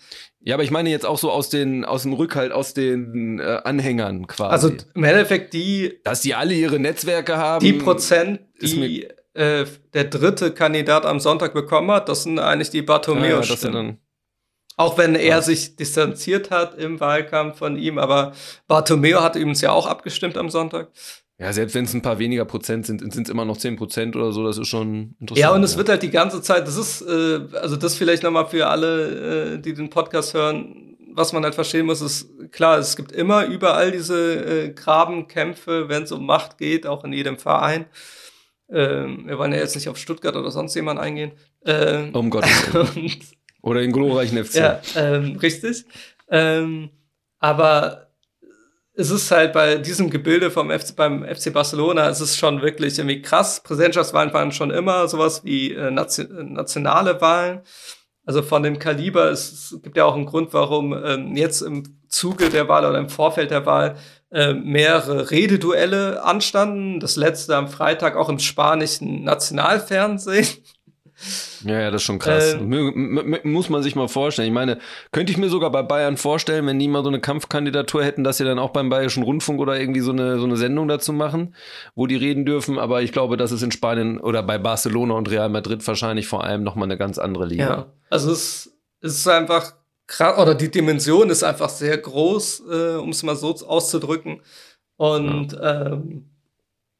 ja, 0.41 0.55
aber 0.55 0.63
ich 0.63 0.71
meine 0.71 0.89
jetzt 0.89 1.05
auch 1.05 1.17
so 1.17 1.31
aus 1.31 1.49
den, 1.49 1.83
aus 1.83 2.03
dem 2.03 2.13
Rückhalt, 2.13 2.51
aus 2.51 2.73
den 2.73 3.39
äh, 3.39 3.59
Anhängern 3.63 4.27
quasi. 4.27 4.51
Also 4.51 4.71
im 4.93 5.03
Endeffekt 5.03 5.53
die, 5.53 5.99
dass 6.03 6.21
die 6.21 6.35
alle 6.35 6.53
ihre 6.53 6.79
Netzwerke 6.79 7.37
haben. 7.37 7.65
Die 7.65 7.73
Prozent, 7.73 8.39
die 8.61 9.07
äh, 9.33 9.65
der 9.93 10.03
dritte 10.05 10.51
Kandidat 10.51 11.05
am 11.05 11.19
Sonntag 11.19 11.53
bekommen 11.53 11.91
hat, 11.91 12.07
das 12.07 12.23
sind 12.23 12.39
eigentlich 12.39 12.69
die 12.69 12.81
Bartomeo-Stimmen. 12.81 13.87
Ja, 13.87 13.95
auch 14.77 14.97
wenn 14.97 15.15
er 15.15 15.25
ja. 15.25 15.41
sich 15.41 15.75
distanziert 15.75 16.51
hat 16.51 16.77
im 16.77 16.99
Wahlkampf 16.99 17.57
von 17.57 17.77
ihm, 17.77 17.97
aber 17.97 18.31
Bartomeo 18.67 19.21
hat 19.21 19.35
übrigens 19.35 19.61
ja 19.61 19.71
auch 19.71 19.87
abgestimmt 19.87 20.37
am 20.37 20.49
Sonntag. 20.49 20.89
Ja, 21.39 21.51
selbst 21.51 21.75
wenn 21.75 21.85
es 21.85 21.93
ein 21.93 22.01
paar 22.01 22.19
weniger 22.19 22.45
Prozent 22.45 22.85
sind, 22.85 22.99
sind 23.13 23.27
es 23.27 23.29
immer 23.29 23.45
noch 23.45 23.57
zehn 23.57 23.75
Prozent 23.75 24.15
oder 24.15 24.31
so, 24.31 24.43
das 24.43 24.57
ist 24.57 24.67
schon 24.67 25.15
interessant. 25.19 25.37
Ja, 25.39 25.53
und 25.53 25.63
es 25.63 25.73
ja. 25.73 25.77
wird 25.79 25.89
halt 25.89 26.03
die 26.03 26.09
ganze 26.09 26.41
Zeit, 26.41 26.67
das 26.67 26.77
ist, 26.77 27.01
äh, 27.01 27.39
also 27.59 27.75
das 27.75 27.95
vielleicht 27.95 28.23
nochmal 28.23 28.47
für 28.47 28.67
alle, 28.67 29.55
äh, 29.55 29.59
die 29.59 29.73
den 29.73 29.89
Podcast 29.89 30.33
hören, 30.33 30.95
was 31.11 31.33
man 31.33 31.43
halt 31.43 31.55
verstehen 31.55 31.87
muss, 31.87 32.01
ist 32.01 32.29
klar, 32.51 32.77
es 32.77 32.95
gibt 32.95 33.11
immer 33.11 33.45
überall 33.45 33.91
diese 33.91 34.65
äh, 34.65 34.69
Grabenkämpfe, 34.69 35.89
wenn 35.89 36.03
es 36.03 36.11
um 36.11 36.25
Macht 36.25 36.59
geht, 36.59 36.85
auch 36.85 37.03
in 37.03 37.13
jedem 37.13 37.37
Verein. 37.39 37.85
Ähm, 38.69 39.23
wir 39.25 39.39
wollen 39.39 39.53
ja 39.53 39.59
jetzt 39.59 39.75
nicht 39.75 39.89
auf 39.89 39.97
Stuttgart 39.97 40.35
oder 40.35 40.51
sonst 40.51 40.75
jemand 40.75 40.99
eingehen. 40.99 41.31
Ähm, 41.65 42.13
um 42.13 42.29
Gottes 42.29 42.73
Willen. 42.73 43.11
Oder 43.67 43.81
in 43.81 43.91
glorreichen 43.91 44.43
FC. 44.43 44.55
Ja, 44.55 44.81
ähm, 44.95 45.35
richtig. 45.37 45.83
Ähm, 46.29 46.89
aber 47.39 48.07
es 48.93 49.11
ist 49.11 49.29
halt 49.29 49.51
bei 49.51 49.75
diesem 49.75 50.09
Gebilde 50.09 50.49
vom 50.49 50.71
FC, 50.71 50.95
beim 50.95 51.23
FC 51.23 51.51
Barcelona, 51.51 52.09
es 52.09 52.21
ist 52.21 52.37
schon 52.37 52.61
wirklich 52.61 52.97
irgendwie 52.97 53.21
krass. 53.21 53.61
Präsidentschaftswahlen 53.61 54.33
waren 54.33 54.53
schon 54.53 54.71
immer 54.71 55.07
sowas 55.09 55.43
wie 55.43 55.73
äh, 55.73 55.91
nationale 55.91 57.19
Wahlen. 57.19 57.61
Also 58.25 58.41
von 58.41 58.63
dem 58.63 58.79
Kaliber, 58.79 59.29
es, 59.31 59.51
es 59.51 59.81
gibt 59.81 59.97
ja 59.97 60.05
auch 60.05 60.15
einen 60.15 60.25
Grund, 60.25 60.53
warum 60.53 60.93
ähm, 60.93 61.35
jetzt 61.35 61.61
im 61.61 61.83
Zuge 62.07 62.49
der 62.49 62.69
Wahl 62.69 62.85
oder 62.85 62.97
im 62.97 63.09
Vorfeld 63.09 63.51
der 63.51 63.65
Wahl 63.65 63.97
äh, 64.31 64.53
mehrere 64.53 65.29
Rededuelle 65.29 66.23
anstanden. 66.23 67.01
Das 67.01 67.17
letzte 67.17 67.55
am 67.57 67.67
Freitag 67.67 68.15
auch 68.15 68.29
im 68.29 68.39
spanischen 68.39 69.25
Nationalfernsehen. 69.25 70.47
Ja, 71.65 71.79
ja, 71.79 71.91
das 71.91 72.01
ist 72.01 72.05
schon 72.05 72.19
krass. 72.19 72.53
Ähm, 72.53 73.39
muss 73.43 73.69
man 73.69 73.81
sich 73.81 73.95
mal 73.95 74.07
vorstellen. 74.07 74.47
Ich 74.47 74.53
meine, 74.53 74.79
könnte 75.11 75.31
ich 75.31 75.37
mir 75.37 75.49
sogar 75.49 75.71
bei 75.71 75.81
Bayern 75.81 76.17
vorstellen, 76.17 76.67
wenn 76.67 76.77
die 76.77 76.87
mal 76.87 77.03
so 77.03 77.09
eine 77.09 77.19
Kampfkandidatur 77.19 78.03
hätten, 78.03 78.23
dass 78.23 78.37
sie 78.37 78.43
dann 78.43 78.59
auch 78.59 78.69
beim 78.69 78.89
Bayerischen 78.89 79.23
Rundfunk 79.23 79.59
oder 79.59 79.79
irgendwie 79.79 80.01
so 80.01 80.11
eine, 80.11 80.37
so 80.37 80.45
eine 80.45 80.57
Sendung 80.57 80.87
dazu 80.87 81.13
machen, 81.13 81.55
wo 81.95 82.05
die 82.05 82.15
reden 82.15 82.45
dürfen. 82.45 82.77
Aber 82.77 83.01
ich 83.01 83.11
glaube, 83.11 83.35
das 83.37 83.51
ist 83.51 83.63
in 83.63 83.71
Spanien 83.71 84.19
oder 84.19 84.43
bei 84.43 84.57
Barcelona 84.57 85.15
und 85.15 85.29
Real 85.29 85.49
Madrid 85.49 85.85
wahrscheinlich 85.87 86.27
vor 86.27 86.43
allem 86.43 86.63
nochmal 86.63 86.87
eine 86.87 86.97
ganz 86.97 87.17
andere 87.17 87.47
Liga. 87.47 87.69
Ja, 87.69 87.85
also 88.09 88.31
es, 88.31 88.71
es 89.01 89.15
ist 89.15 89.27
einfach 89.27 89.73
krass, 90.05 90.37
oder 90.37 90.53
die 90.53 90.69
Dimension 90.69 91.29
ist 91.29 91.43
einfach 91.43 91.69
sehr 91.69 91.97
groß, 91.97 92.63
äh, 92.71 92.95
um 92.95 93.09
es 93.09 93.23
mal 93.23 93.35
so 93.35 93.55
auszudrücken. 93.65 94.41
Und 94.97 95.53
ja. 95.53 95.87
Ähm, 95.87 96.25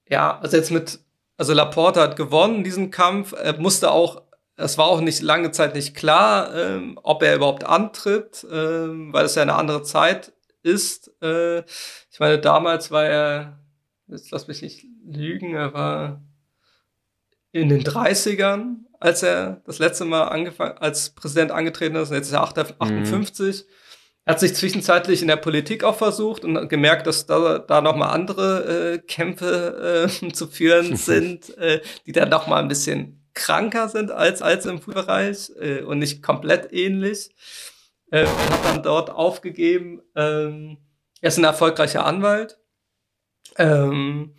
ja, 0.10 0.40
also 0.40 0.58
jetzt 0.58 0.72
mit 0.72 1.00
also 1.38 1.54
Laporte 1.54 2.02
hat 2.02 2.16
gewonnen 2.16 2.64
diesen 2.64 2.92
Kampf. 2.92 3.34
Er 3.34 3.60
musste 3.60 3.92
auch, 3.92 4.24
es 4.56 4.78
war 4.78 4.88
auch 4.88 5.02
nicht 5.02 5.22
lange 5.22 5.52
Zeit 5.52 5.76
nicht 5.76 5.96
klar, 5.96 6.54
ähm, 6.56 7.00
ob 7.04 7.22
er 7.22 7.36
überhaupt 7.36 7.64
antritt, 7.64 8.46
ähm, 8.52 9.14
weil 9.14 9.26
es 9.26 9.36
ja 9.36 9.44
eine 9.44 9.56
andere 9.56 9.84
Zeit 9.84 10.34
ist. 10.64 11.12
Äh, 11.22 11.60
ich 11.60 12.20
meine, 12.20 12.40
damals 12.40 12.90
war 12.90 13.06
er, 13.06 13.60
jetzt 14.08 14.32
lass 14.32 14.48
mich 14.48 14.64
nicht 14.64 14.86
lügen, 15.06 15.54
er 15.54 15.74
war 15.74 16.22
in 17.52 17.70
den 17.70 17.84
30ern, 17.84 18.78
als 19.00 19.24
er 19.24 19.62
das 19.66 19.80
letzte 19.80 20.06
Mal 20.06 20.24
angefangen, 20.24 20.78
als 20.80 21.12
Präsident 21.12 21.52
angetreten 21.52 21.96
ist. 21.96 22.12
Jetzt 22.12 22.28
ist 22.28 22.34
er 22.34 22.42
58. 22.42 23.66
Mhm. 23.66 23.72
Er 24.28 24.34
hat 24.34 24.42
sich 24.42 24.56
zwischenzeitlich 24.56 25.22
in 25.22 25.30
der 25.30 25.38
Politik 25.38 25.86
auch 25.86 25.96
versucht 25.96 26.44
und 26.44 26.68
gemerkt, 26.68 27.08
dass 27.08 27.28
da, 27.28 27.60
da 27.60 27.80
nochmal 27.80 28.10
andere 28.10 28.96
äh, 28.96 28.98
Kämpfe 28.98 30.10
äh, 30.22 30.32
zu 30.34 30.48
führen 30.48 30.96
sind, 30.98 31.58
äh, 31.58 31.82
die 32.06 32.12
dann 32.12 32.28
noch 32.28 32.46
mal 32.46 32.62
ein 32.62 32.68
bisschen 32.68 33.26
kranker 33.34 33.88
sind 33.88 34.12
als, 34.12 34.42
als 34.42 34.66
im 34.66 34.82
Fußballbereich 34.82 35.52
äh, 35.62 35.82
und 35.82 36.00
nicht 36.00 36.22
komplett 36.22 36.74
ähnlich. 36.74 37.30
Äh, 38.12 38.26
hat 38.26 38.66
dann 38.66 38.84
dort 38.84 39.12
aufgegeben. 39.12 40.02
Ähm, 40.14 40.78
er 41.22 41.30
ist 41.30 41.38
ein 41.38 41.46
erfolgreicher 41.46 42.06
Anwalt. 42.06 42.60
Ähm, 43.58 44.36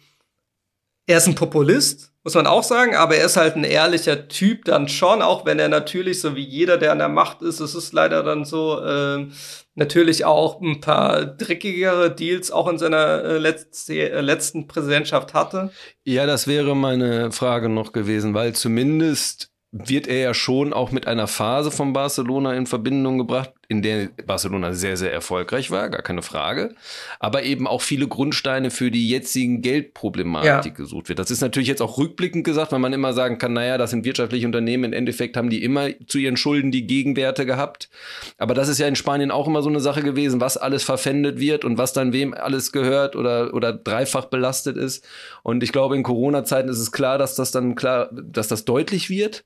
er 1.06 1.16
ist 1.16 1.28
ein 1.28 1.34
Populist, 1.34 2.07
muss 2.28 2.34
man 2.34 2.46
auch 2.46 2.62
sagen, 2.62 2.94
aber 2.94 3.16
er 3.16 3.24
ist 3.24 3.38
halt 3.38 3.56
ein 3.56 3.64
ehrlicher 3.64 4.28
Typ 4.28 4.66
dann 4.66 4.86
schon, 4.86 5.22
auch 5.22 5.46
wenn 5.46 5.58
er 5.58 5.70
natürlich, 5.70 6.20
so 6.20 6.36
wie 6.36 6.44
jeder, 6.44 6.76
der 6.76 6.92
an 6.92 6.98
der 6.98 7.08
Macht 7.08 7.40
ist, 7.40 7.58
es 7.58 7.74
ist 7.74 7.94
leider 7.94 8.22
dann 8.22 8.44
so, 8.44 8.78
äh, 8.84 9.28
natürlich 9.74 10.26
auch 10.26 10.60
ein 10.60 10.82
paar 10.82 11.24
dreckigere 11.24 12.14
Deals 12.14 12.50
auch 12.50 12.68
in 12.68 12.76
seiner 12.76 13.24
äh, 13.24 13.38
letzte, 13.38 14.10
äh, 14.10 14.20
letzten 14.20 14.66
Präsidentschaft 14.66 15.32
hatte. 15.32 15.70
Ja, 16.04 16.26
das 16.26 16.46
wäre 16.46 16.76
meine 16.76 17.32
Frage 17.32 17.70
noch 17.70 17.92
gewesen, 17.92 18.34
weil 18.34 18.54
zumindest 18.54 19.50
wird 19.72 20.06
er 20.06 20.18
ja 20.18 20.34
schon 20.34 20.74
auch 20.74 20.90
mit 20.90 21.06
einer 21.06 21.28
Phase 21.28 21.70
von 21.70 21.94
Barcelona 21.94 22.52
in 22.52 22.66
Verbindung 22.66 23.16
gebracht, 23.16 23.54
in 23.70 23.82
der 23.82 24.08
Barcelona 24.26 24.72
sehr, 24.72 24.96
sehr 24.96 25.12
erfolgreich 25.12 25.70
war, 25.70 25.90
gar 25.90 26.00
keine 26.00 26.22
Frage, 26.22 26.74
aber 27.20 27.42
eben 27.42 27.66
auch 27.66 27.82
viele 27.82 28.08
Grundsteine 28.08 28.70
für 28.70 28.90
die 28.90 29.10
jetzigen 29.10 29.60
Geldproblematik 29.60 30.72
ja. 30.72 30.84
gesucht 30.84 31.10
wird. 31.10 31.18
Das 31.18 31.30
ist 31.30 31.42
natürlich 31.42 31.68
jetzt 31.68 31.82
auch 31.82 31.98
rückblickend 31.98 32.44
gesagt, 32.44 32.72
weil 32.72 32.78
man 32.78 32.94
immer 32.94 33.12
sagen 33.12 33.36
kann, 33.36 33.52
naja, 33.52 33.76
das 33.76 33.90
sind 33.90 34.06
wirtschaftliche 34.06 34.46
Unternehmen, 34.46 34.84
im 34.84 34.92
Endeffekt 34.94 35.36
haben 35.36 35.50
die 35.50 35.62
immer 35.62 35.88
zu 36.06 36.16
ihren 36.16 36.38
Schulden 36.38 36.70
die 36.70 36.86
Gegenwerte 36.86 37.44
gehabt. 37.44 37.90
Aber 38.38 38.54
das 38.54 38.68
ist 38.68 38.78
ja 38.78 38.88
in 38.88 38.96
Spanien 38.96 39.30
auch 39.30 39.46
immer 39.46 39.60
so 39.60 39.68
eine 39.68 39.80
Sache 39.80 40.02
gewesen, 40.02 40.40
was 40.40 40.56
alles 40.56 40.82
verpfändet 40.82 41.38
wird 41.38 41.66
und 41.66 41.76
was 41.76 41.92
dann 41.92 42.14
wem 42.14 42.32
alles 42.32 42.72
gehört 42.72 43.16
oder, 43.16 43.52
oder 43.52 43.74
dreifach 43.74 44.26
belastet 44.26 44.78
ist. 44.78 45.06
Und 45.42 45.62
ich 45.62 45.72
glaube, 45.72 45.94
in 45.94 46.04
Corona-Zeiten 46.04 46.70
ist 46.70 46.78
es 46.78 46.90
klar, 46.90 47.18
dass 47.18 47.34
das 47.34 47.50
dann 47.50 47.74
klar, 47.74 48.08
dass 48.12 48.48
das 48.48 48.64
deutlich 48.64 49.10
wird. 49.10 49.44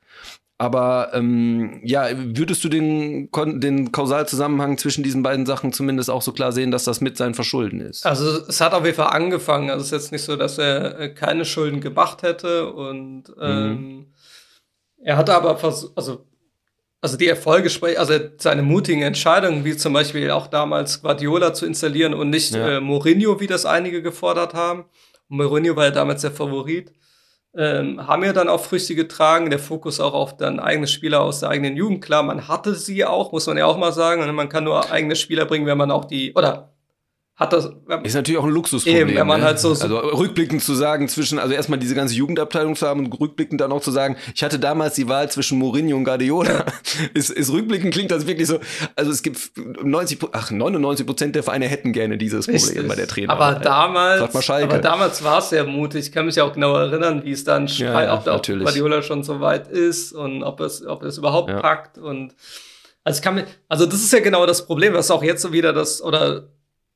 Aber 0.62 1.10
ähm, 1.12 1.80
ja, 1.82 2.06
würdest 2.14 2.62
du 2.62 2.68
den, 2.68 3.28
den 3.32 3.90
Kausalzusammenhang 3.90 4.78
zwischen 4.78 5.02
diesen 5.02 5.24
beiden 5.24 5.44
Sachen 5.44 5.72
zumindest 5.72 6.08
auch 6.08 6.22
so 6.22 6.30
klar 6.30 6.52
sehen, 6.52 6.70
dass 6.70 6.84
das 6.84 7.00
mit 7.00 7.16
sein 7.16 7.34
Verschulden 7.34 7.80
ist? 7.80 8.06
Also 8.06 8.46
es 8.46 8.60
hat 8.60 8.72
auf 8.72 8.84
jeden 8.84 8.94
Fall 8.94 9.08
angefangen. 9.08 9.70
Also 9.70 9.80
es 9.80 9.86
ist 9.86 9.90
jetzt 9.90 10.12
nicht 10.12 10.22
so, 10.22 10.36
dass 10.36 10.58
er 10.58 11.00
äh, 11.00 11.08
keine 11.08 11.44
Schulden 11.44 11.80
gemacht 11.80 12.22
hätte 12.22 12.72
und 12.72 13.24
ähm, 13.40 13.72
mhm. 13.72 14.06
er 15.02 15.16
hatte 15.16 15.34
aber 15.34 15.56
versucht, 15.58 15.98
also 15.98 16.26
also 17.00 17.16
die 17.16 17.26
Erfolge 17.26 17.68
sprechen, 17.68 17.98
also 17.98 18.14
seine 18.38 18.62
mutigen 18.62 19.02
Entscheidungen, 19.02 19.64
wie 19.64 19.76
zum 19.76 19.92
Beispiel 19.92 20.30
auch 20.30 20.46
damals 20.46 21.02
Guardiola 21.02 21.54
zu 21.54 21.66
installieren 21.66 22.14
und 22.14 22.30
nicht 22.30 22.54
ja. 22.54 22.76
äh, 22.76 22.80
Mourinho, 22.80 23.40
wie 23.40 23.48
das 23.48 23.66
einige 23.66 24.00
gefordert 24.00 24.54
haben. 24.54 24.84
Mourinho 25.26 25.74
war 25.74 25.86
ja 25.86 25.90
damals 25.90 26.22
der 26.22 26.30
Favorit 26.30 26.92
ähm, 27.56 28.06
haben 28.06 28.24
ja 28.24 28.32
dann 28.32 28.48
auch 28.48 28.60
Früchte 28.60 28.94
getragen. 28.94 29.50
Der 29.50 29.58
Fokus 29.58 30.00
auch 30.00 30.14
auf 30.14 30.36
dann 30.36 30.60
eigene 30.60 30.86
Spieler 30.86 31.20
aus 31.22 31.40
der 31.40 31.50
eigenen 31.50 31.76
Jugend. 31.76 32.02
Klar, 32.02 32.22
man 32.22 32.48
hatte 32.48 32.74
sie 32.74 33.04
auch, 33.04 33.32
muss 33.32 33.46
man 33.46 33.58
ja 33.58 33.66
auch 33.66 33.76
mal 33.76 33.92
sagen. 33.92 34.22
Und 34.22 34.34
man 34.34 34.48
kann 34.48 34.64
nur 34.64 34.90
eigene 34.90 35.16
Spieler 35.16 35.44
bringen, 35.44 35.66
wenn 35.66 35.78
man 35.78 35.90
auch 35.90 36.04
die, 36.04 36.32
oder 36.34 36.71
hat 37.42 37.52
das. 37.52 37.70
Ist 38.02 38.14
natürlich 38.14 38.38
auch 38.38 38.44
ein 38.44 38.50
Luxusproblem. 38.50 39.08
Eben, 39.08 39.18
wenn 39.18 39.26
man 39.26 39.40
ne? 39.40 39.46
halt 39.46 39.58
so, 39.58 39.70
Also 39.70 39.98
rückblickend 39.98 40.62
zu 40.62 40.74
sagen, 40.74 41.08
zwischen, 41.08 41.38
also 41.38 41.52
erstmal 41.52 41.78
diese 41.78 41.94
ganze 41.94 42.14
Jugendabteilung 42.14 42.74
zu 42.76 42.86
haben 42.86 43.04
und 43.04 43.20
rückblickend 43.20 43.60
dann 43.60 43.72
auch 43.72 43.82
zu 43.82 43.90
sagen, 43.90 44.16
ich 44.34 44.42
hatte 44.42 44.58
damals 44.58 44.94
die 44.94 45.08
Wahl 45.08 45.30
zwischen 45.30 45.58
Mourinho 45.58 45.96
und 45.96 46.04
Guardiola. 46.04 46.64
ist, 47.14 47.30
ist 47.30 47.52
rückblickend 47.52 47.92
klingt 47.92 48.10
das 48.10 48.26
wirklich 48.26 48.48
so. 48.48 48.60
Also 48.96 49.10
es 49.10 49.22
gibt 49.22 49.38
90, 49.82 50.18
ach, 50.32 50.50
99 50.50 51.06
Prozent 51.06 51.34
der 51.36 51.42
Vereine 51.42 51.66
hätten 51.66 51.92
gerne 51.92 52.16
dieses 52.16 52.46
Problem 52.46 52.62
Richtig. 52.62 52.88
bei 52.88 52.94
der 52.94 53.08
Trainer. 53.08 53.32
Aber 53.32 53.58
damals, 53.58 54.48
aber 54.48 54.78
damals 54.78 55.22
war 55.22 55.38
es 55.38 55.50
sehr 55.50 55.64
mutig. 55.64 56.06
Ich 56.06 56.12
kann 56.12 56.26
mich 56.26 56.40
auch 56.40 56.52
genau 56.52 56.74
erinnern, 56.76 57.22
wie 57.24 57.32
es 57.32 57.44
dann, 57.44 57.66
ja, 57.66 58.02
ja, 58.02 58.14
ob, 58.14 58.26
ob 58.26 58.46
Guardiola 58.46 59.02
schon 59.02 59.22
so 59.22 59.40
weit 59.40 59.68
ist 59.68 60.12
und 60.12 60.42
ob 60.42 60.60
es, 60.60 60.86
ob 60.86 61.02
es 61.02 61.18
überhaupt 61.18 61.50
ja. 61.50 61.60
packt 61.60 61.98
und, 61.98 62.34
also 63.04 63.18
ich 63.18 63.22
kann 63.22 63.34
mir, 63.34 63.46
also 63.68 63.84
das 63.86 63.96
ist 63.96 64.12
ja 64.12 64.20
genau 64.20 64.46
das 64.46 64.66
Problem, 64.66 64.94
was 64.94 65.10
auch 65.10 65.22
jetzt 65.22 65.42
so 65.42 65.52
wieder 65.52 65.72
das, 65.72 66.02
oder 66.02 66.48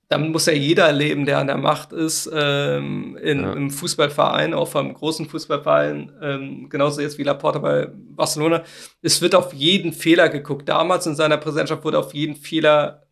damit 0.09 0.31
muss 0.31 0.47
ja 0.47 0.53
jeder 0.53 0.93
leben, 0.93 1.27
der 1.27 1.39
an 1.39 1.49
der 1.49 1.57
Macht 1.57 1.93
ist, 1.93 2.31
ähm, 2.33 3.17
in, 3.21 3.43
ja. 3.43 3.53
im 3.53 3.71
Fußballverein, 3.71 4.55
auch 4.55 4.69
vom 4.69 4.95
großen 4.95 5.27
Fußballverein, 5.29 6.13
ähm, 6.23 6.69
genauso 6.69 7.01
jetzt 7.01 7.19
wie 7.19 7.25
Laporta 7.25 7.59
bei 7.59 7.89
Barcelona. 7.93 8.63
Es 9.03 9.21
wird 9.21 9.35
auf 9.35 9.53
jeden 9.53 9.93
Fehler 9.93 10.29
geguckt. 10.29 10.69
Damals 10.69 11.07
in 11.07 11.17
seiner 11.17 11.39
Präsidentschaft 11.39 11.85
wurde 11.85 11.99
auf 11.99 12.15
jeden 12.15 12.37
Fehler 12.37 13.03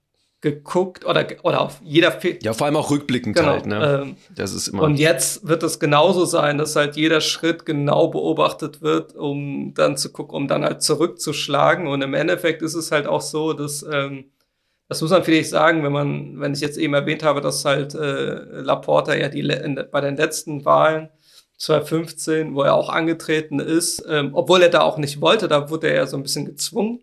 geguckt 0.44 1.06
oder, 1.06 1.26
oder 1.42 1.62
auf 1.62 1.80
jeder 1.82 2.12
Fehler. 2.12 2.38
Ja, 2.42 2.52
vor 2.52 2.66
allem 2.66 2.76
auch 2.76 2.90
rückblickend 2.90 3.34
genau, 3.34 3.48
halt, 3.48 3.66
ne? 3.66 4.02
Ähm, 4.02 4.16
das 4.36 4.52
ist 4.52 4.68
immer. 4.68 4.82
Und 4.82 4.96
jetzt 4.96 5.48
wird 5.48 5.62
es 5.62 5.80
genauso 5.80 6.26
sein, 6.26 6.58
dass 6.58 6.76
halt 6.76 6.96
jeder 6.96 7.22
Schritt 7.22 7.64
genau 7.64 8.08
beobachtet 8.08 8.82
wird, 8.82 9.16
um 9.16 9.72
dann 9.74 9.96
zu 9.96 10.12
gucken, 10.12 10.36
um 10.36 10.46
dann 10.46 10.62
halt 10.62 10.82
zurückzuschlagen. 10.82 11.88
Und 11.88 12.02
im 12.02 12.12
Endeffekt 12.12 12.60
ist 12.60 12.74
es 12.74 12.92
halt 12.92 13.06
auch 13.06 13.22
so, 13.22 13.54
dass 13.54 13.84
ähm, 13.90 14.26
das 14.94 15.02
muss 15.02 15.10
man 15.10 15.24
vielleicht 15.24 15.50
sagen, 15.50 15.82
wenn 15.82 15.90
man, 15.90 16.40
wenn 16.40 16.52
ich 16.52 16.60
jetzt 16.60 16.78
eben 16.78 16.94
erwähnt 16.94 17.24
habe, 17.24 17.40
dass 17.40 17.64
halt 17.64 17.94
äh, 17.94 18.60
Laporta 18.60 19.12
ja 19.14 19.28
die 19.28 19.40
in, 19.40 19.84
bei 19.90 20.00
den 20.00 20.16
letzten 20.16 20.64
Wahlen 20.64 21.08
2015, 21.58 22.54
wo 22.54 22.62
er 22.62 22.74
auch 22.74 22.88
angetreten 22.88 23.58
ist, 23.58 24.04
ähm, 24.08 24.30
obwohl 24.34 24.62
er 24.62 24.68
da 24.68 24.82
auch 24.82 24.96
nicht 24.96 25.20
wollte, 25.20 25.48
da 25.48 25.68
wurde 25.68 25.88
er 25.88 25.96
ja 25.96 26.06
so 26.06 26.16
ein 26.16 26.22
bisschen 26.22 26.44
gezwungen 26.44 27.00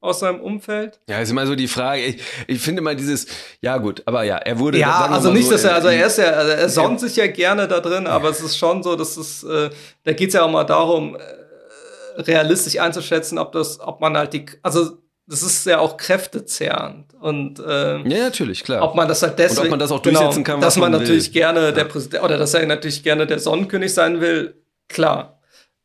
aus 0.00 0.18
seinem 0.18 0.40
Umfeld. 0.40 0.98
Ja, 1.08 1.20
ist 1.20 1.30
immer 1.30 1.46
so 1.46 1.54
die 1.54 1.68
Frage. 1.68 2.02
Ich, 2.02 2.22
ich 2.48 2.60
finde 2.60 2.82
mal 2.82 2.96
dieses, 2.96 3.28
ja 3.60 3.78
gut, 3.78 4.02
aber 4.06 4.24
ja, 4.24 4.38
er 4.38 4.58
wurde. 4.58 4.78
Ja, 4.78 5.06
also 5.06 5.32
nicht, 5.32 5.44
so, 5.44 5.52
dass 5.52 5.62
er, 5.62 5.76
also 5.76 5.88
er 5.88 6.06
ist 6.08 6.18
ja, 6.18 6.30
also 6.30 6.50
er 6.50 6.68
sonnt 6.68 6.98
sich 6.98 7.14
ja 7.14 7.28
gerne 7.28 7.68
da 7.68 7.78
drin, 7.78 8.08
aber 8.08 8.30
es 8.30 8.40
ist 8.40 8.58
schon 8.58 8.82
so, 8.82 8.96
dass 8.96 9.16
es, 9.16 9.44
äh, 9.44 9.70
da 10.02 10.12
geht 10.12 10.28
es 10.28 10.34
ja 10.34 10.42
auch 10.42 10.50
mal 10.50 10.64
darum, 10.64 11.14
äh, 11.14 12.20
realistisch 12.20 12.80
einzuschätzen, 12.80 13.38
ob 13.38 13.52
das, 13.52 13.78
ob 13.78 14.00
man 14.00 14.16
halt 14.16 14.32
die, 14.32 14.46
also 14.64 14.98
das 15.28 15.42
ist 15.42 15.66
ja 15.66 15.78
auch 15.78 15.98
kräftezehrend. 15.98 17.12
Und 17.14 17.58
äh, 17.60 17.98
ja, 17.98 18.24
natürlich, 18.24 18.64
klar. 18.64 18.82
Ob 18.82 18.94
man 18.94 19.08
das 19.08 19.22
halt 19.22 19.38
deswegen, 19.38 19.60
und 19.60 19.66
ob 19.66 19.70
man 19.72 19.78
das 19.78 19.92
auch 19.92 20.00
durchsetzen 20.00 20.42
genau, 20.42 20.56
kann, 20.56 20.60
dass 20.62 20.76
man, 20.76 20.90
man 20.90 21.00
natürlich 21.00 21.32
gerne 21.32 21.60
ja. 21.60 21.72
der 21.72 21.84
Präsident 21.84 22.24
oder 22.24 22.38
dass 22.38 22.54
er 22.54 22.64
natürlich 22.66 23.02
gerne 23.02 23.26
der 23.26 23.38
Sonnenkönig 23.38 23.92
sein 23.92 24.20
will, 24.22 24.54
klar. 24.88 25.40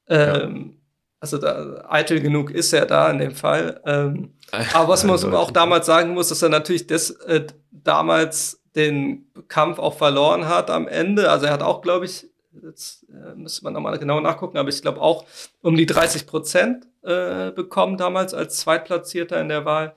Ähm, 0.08 0.74
ja. 0.74 0.78
Also 1.20 1.38
da, 1.38 1.86
eitel 1.90 2.22
genug 2.22 2.52
ist 2.52 2.74
er 2.74 2.86
da 2.86 3.10
in 3.12 3.18
dem 3.18 3.36
Fall. 3.36 3.82
Ähm, 3.86 4.34
aber 4.74 4.90
was 4.90 5.04
man 5.04 5.18
auch 5.36 5.52
damals 5.52 5.86
sagen 5.86 6.14
muss, 6.14 6.30
dass 6.30 6.42
er 6.42 6.50
natürlich 6.50 6.88
des, 6.88 7.12
äh, 7.12 7.46
damals 7.72 8.62
den 8.76 9.30
Kampf 9.50 9.78
auch 9.78 9.98
verloren 9.98 10.48
hat 10.48 10.70
am 10.70 10.88
Ende. 10.88 11.30
Also 11.30 11.48
er 11.48 11.54
hat 11.54 11.62
auch, 11.62 11.82
glaube 11.82 12.06
ich, 12.06 12.28
jetzt 12.62 13.06
äh, 13.10 13.36
müsste 13.36 13.64
man 13.64 13.74
nochmal 13.74 13.98
genau 14.00 14.20
nachgucken, 14.20 14.58
aber 14.58 14.70
ich 14.70 14.82
glaube 14.82 15.02
auch 15.02 15.26
um 15.62 15.76
die 15.76 15.86
30 15.86 16.28
Prozent 16.28 16.88
äh, 17.04 17.52
bekommen 17.52 17.98
damals 17.98 18.34
als 18.34 18.58
Zweitplatzierter 18.58 19.40
in 19.40 19.50
der 19.50 19.66
Wahl. 19.66 19.96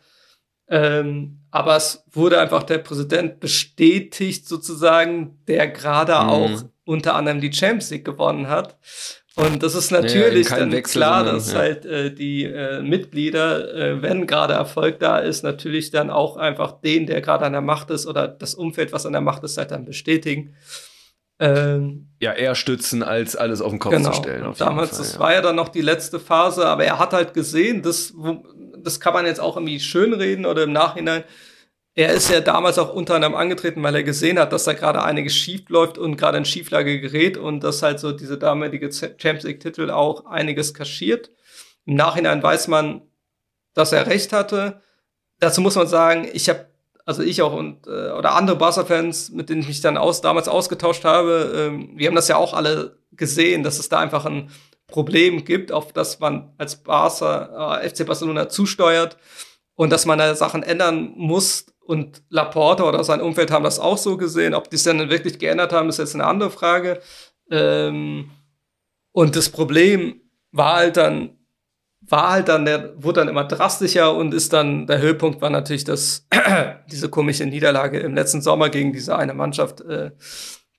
Ähm, 0.68 1.38
aber 1.50 1.76
es 1.76 2.04
wurde 2.10 2.40
einfach 2.40 2.64
der 2.64 2.78
Präsident 2.78 3.40
bestätigt, 3.40 4.48
sozusagen, 4.48 5.38
der 5.46 5.68
gerade 5.68 6.12
mhm. 6.12 6.28
auch 6.28 6.64
unter 6.84 7.14
anderem 7.14 7.40
die 7.40 7.52
Champions 7.52 7.90
League 7.90 8.04
gewonnen 8.04 8.48
hat. 8.48 8.76
Und 9.36 9.62
das 9.62 9.74
ist 9.74 9.90
natürlich 9.90 10.48
ja, 10.48 10.58
dann 10.58 10.72
Wechsel, 10.72 11.00
klar, 11.00 11.18
sondern, 11.18 11.34
dass 11.36 11.52
ja. 11.52 11.58
halt 11.58 11.84
äh, 11.84 12.12
die 12.12 12.44
äh, 12.44 12.80
Mitglieder, 12.80 13.74
äh, 13.74 14.02
wenn 14.02 14.26
gerade 14.26 14.54
Erfolg 14.54 14.98
da 14.98 15.18
ist, 15.18 15.42
natürlich 15.42 15.90
dann 15.90 16.08
auch 16.08 16.38
einfach 16.38 16.80
den, 16.80 17.06
der 17.06 17.20
gerade 17.20 17.44
an 17.44 17.52
der 17.52 17.60
Macht 17.60 17.90
ist 17.90 18.06
oder 18.06 18.28
das 18.28 18.54
Umfeld, 18.54 18.92
was 18.92 19.04
an 19.04 19.12
der 19.12 19.20
Macht 19.20 19.44
ist, 19.44 19.58
halt 19.58 19.72
dann 19.72 19.84
bestätigen. 19.84 20.54
Ähm, 21.38 22.08
ja, 22.20 22.32
eher 22.32 22.54
stützen, 22.54 23.02
als 23.02 23.36
alles 23.36 23.60
auf 23.60 23.70
den 23.70 23.78
Kopf 23.78 23.92
genau. 23.92 24.10
zu 24.10 24.16
stellen. 24.16 24.54
Damals, 24.58 24.90
Fall, 24.90 24.98
das 24.98 25.14
ja. 25.14 25.20
war 25.20 25.32
ja 25.34 25.42
dann 25.42 25.56
noch 25.56 25.68
die 25.68 25.82
letzte 25.82 26.18
Phase, 26.18 26.66
aber 26.66 26.84
er 26.84 26.98
hat 26.98 27.12
halt 27.12 27.34
gesehen, 27.34 27.82
das, 27.82 28.14
das 28.78 29.00
kann 29.00 29.12
man 29.12 29.26
jetzt 29.26 29.40
auch 29.40 29.56
irgendwie 29.56 29.80
schönreden 29.80 30.46
oder 30.46 30.62
im 30.62 30.72
Nachhinein. 30.72 31.24
Er 31.94 32.12
ist 32.12 32.30
ja 32.30 32.40
damals 32.40 32.78
auch 32.78 32.92
unter 32.92 33.14
anderem 33.14 33.34
angetreten, 33.34 33.82
weil 33.82 33.94
er 33.94 34.02
gesehen 34.02 34.38
hat, 34.38 34.52
dass 34.52 34.64
da 34.64 34.74
gerade 34.74 35.02
einiges 35.02 35.34
schief 35.34 35.68
läuft 35.68 35.98
und 35.98 36.16
gerade 36.16 36.38
in 36.38 36.44
Schieflage 36.44 37.00
gerät 37.00 37.38
und 37.38 37.60
dass 37.64 37.82
halt 37.82 38.00
so 38.00 38.12
diese 38.12 38.38
damalige 38.38 38.90
Champions 38.92 39.44
League-Titel 39.44 39.90
auch 39.90 40.26
einiges 40.26 40.74
kaschiert. 40.74 41.30
Im 41.86 41.94
Nachhinein 41.94 42.42
weiß 42.42 42.68
man, 42.68 43.02
dass 43.72 43.92
er 43.92 44.06
recht 44.06 44.32
hatte. 44.32 44.80
Dazu 45.38 45.60
muss 45.60 45.74
man 45.74 45.86
sagen, 45.86 46.28
ich 46.32 46.48
habe 46.48 46.66
also 47.06 47.22
ich 47.22 47.40
auch 47.40 47.54
und 47.54 47.86
äh, 47.86 48.10
oder 48.10 48.34
andere 48.34 48.56
Barca-Fans, 48.56 49.30
mit 49.30 49.48
denen 49.48 49.62
ich 49.62 49.68
mich 49.68 49.80
dann 49.80 49.96
aus, 49.96 50.20
damals 50.20 50.48
ausgetauscht 50.48 51.04
habe, 51.04 51.52
ähm, 51.56 51.92
wir 51.94 52.08
haben 52.08 52.16
das 52.16 52.28
ja 52.28 52.36
auch 52.36 52.52
alle 52.52 52.98
gesehen, 53.12 53.62
dass 53.62 53.78
es 53.78 53.88
da 53.88 54.00
einfach 54.00 54.26
ein 54.26 54.50
Problem 54.88 55.44
gibt, 55.44 55.70
auf 55.72 55.92
das 55.92 56.18
man 56.18 56.52
als 56.58 56.82
Barca, 56.82 57.80
äh, 57.80 57.88
FC 57.88 58.04
Barcelona 58.04 58.48
zusteuert 58.48 59.16
und 59.76 59.90
dass 59.90 60.04
man 60.04 60.18
da 60.18 60.34
Sachen 60.34 60.62
ändern 60.62 61.12
muss. 61.16 61.66
Und 61.80 62.24
Laporta 62.30 62.82
oder 62.82 63.04
sein 63.04 63.20
Umfeld 63.20 63.52
haben 63.52 63.62
das 63.62 63.78
auch 63.78 63.96
so 63.96 64.16
gesehen. 64.16 64.54
Ob 64.54 64.68
die 64.68 64.74
es 64.74 64.82
dann 64.82 65.08
wirklich 65.08 65.38
geändert 65.38 65.72
haben, 65.72 65.88
ist 65.88 66.00
jetzt 66.00 66.16
eine 66.16 66.26
andere 66.26 66.50
Frage. 66.50 67.00
Ähm, 67.48 68.32
und 69.12 69.36
das 69.36 69.48
Problem 69.50 70.20
war 70.50 70.74
halt 70.74 70.96
dann, 70.96 71.35
war 72.08 72.30
halt 72.30 72.48
dann, 72.48 72.64
der 72.64 72.92
wurde 73.02 73.20
dann 73.20 73.28
immer 73.28 73.44
drastischer 73.44 74.14
und 74.14 74.32
ist 74.32 74.52
dann, 74.52 74.86
der 74.86 75.00
Höhepunkt 75.00 75.40
war 75.40 75.50
natürlich 75.50 75.84
das, 75.84 76.26
diese 76.90 77.08
komische 77.08 77.46
Niederlage 77.46 77.98
im 77.98 78.14
letzten 78.14 78.42
Sommer 78.42 78.68
gegen 78.68 78.92
diese 78.92 79.16
eine 79.16 79.34
Mannschaft, 79.34 79.80
äh, 79.80 80.12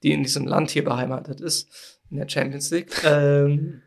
die 0.04 0.14
in 0.14 0.24
diesem 0.24 0.48
Land 0.48 0.70
hier 0.72 0.84
beheimatet 0.84 1.42
ist, 1.42 1.70
in 2.10 2.18
der 2.18 2.30
Champions 2.30 2.72
League. 2.72 2.92
Ähm, 3.04 3.82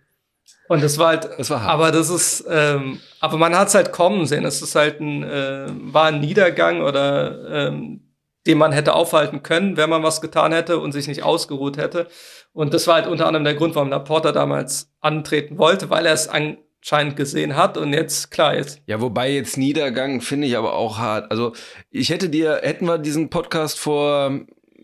und 0.69 0.83
das 0.83 0.99
war 0.99 1.09
halt, 1.09 1.29
das 1.37 1.51
war 1.51 1.63
hart. 1.63 1.73
aber 1.73 1.91
das 1.91 2.11
ist, 2.11 2.45
ähm, 2.49 3.01
aber 3.21 3.39
man 3.39 3.57
hat 3.57 3.69
es 3.69 3.75
halt 3.75 3.91
kommen 3.91 4.27
sehen. 4.27 4.45
Es 4.45 4.63
ist 4.63 4.75
halt 4.75 5.01
ein, 5.01 5.23
äh, 5.25 5.67
war 5.69 6.07
ein 6.07 6.21
Niedergang 6.21 6.83
oder 6.83 7.69
ähm, 7.69 8.03
den 8.47 8.59
man 8.59 8.73
hätte 8.73 8.95
aufhalten 8.95 9.43
können, 9.43 9.77
wenn 9.77 9.91
man 9.91 10.03
was 10.03 10.21
getan 10.21 10.53
hätte 10.53 10.79
und 10.79 10.93
sich 10.93 11.09
nicht 11.09 11.23
ausgeruht 11.23 11.77
hätte. 11.77 12.07
Und 12.53 12.73
das 12.73 12.87
war 12.87 12.95
halt 12.97 13.07
unter 13.07 13.27
anderem 13.27 13.45
der 13.45 13.55
Grund, 13.55 13.75
warum 13.75 13.91
Laporta 13.91 14.33
damals 14.33 14.93
antreten 15.01 15.59
wollte, 15.59 15.91
weil 15.91 16.07
er 16.07 16.13
es 16.13 16.29
an, 16.29 16.57
anscheinend 16.81 17.17
gesehen 17.17 17.57
hat 17.57 17.77
und 17.77 17.93
jetzt 17.93 18.31
klar 18.31 18.57
jetzt. 18.57 18.81
Ja, 18.87 19.01
wobei 19.01 19.33
jetzt 19.33 19.59
Niedergang 19.59 20.21
finde 20.21 20.47
ich 20.47 20.57
aber 20.57 20.75
auch 20.75 20.99
hart. 20.99 21.31
Also 21.31 21.53
ich 21.91 22.11
hätte 22.11 22.29
dir, 22.29 22.61
hätten 22.63 22.87
wir 22.87 22.99
diesen 22.99 23.29
Podcast 23.31 23.79
vor 23.79 24.41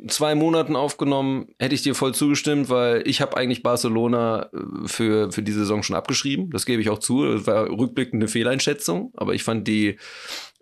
zwei 0.08 0.34
Monaten 0.34 0.76
aufgenommen, 0.76 1.48
hätte 1.58 1.74
ich 1.74 1.82
dir 1.82 1.94
voll 1.94 2.14
zugestimmt, 2.14 2.68
weil 2.68 3.02
ich 3.06 3.22
habe 3.22 3.36
eigentlich 3.36 3.62
Barcelona 3.62 4.50
äh, 4.52 4.86
für, 4.86 5.32
für 5.32 5.42
die 5.42 5.52
Saison 5.52 5.82
schon 5.82 5.96
abgeschrieben. 5.96 6.50
Das 6.50 6.66
gebe 6.66 6.82
ich 6.82 6.90
auch 6.90 6.98
zu. 6.98 7.24
Das 7.24 7.46
war 7.46 7.66
rückblickend 7.68 8.22
eine 8.22 8.28
Fehleinschätzung, 8.28 9.12
aber 9.16 9.34
ich 9.34 9.42
fand 9.42 9.66
die 9.66 9.96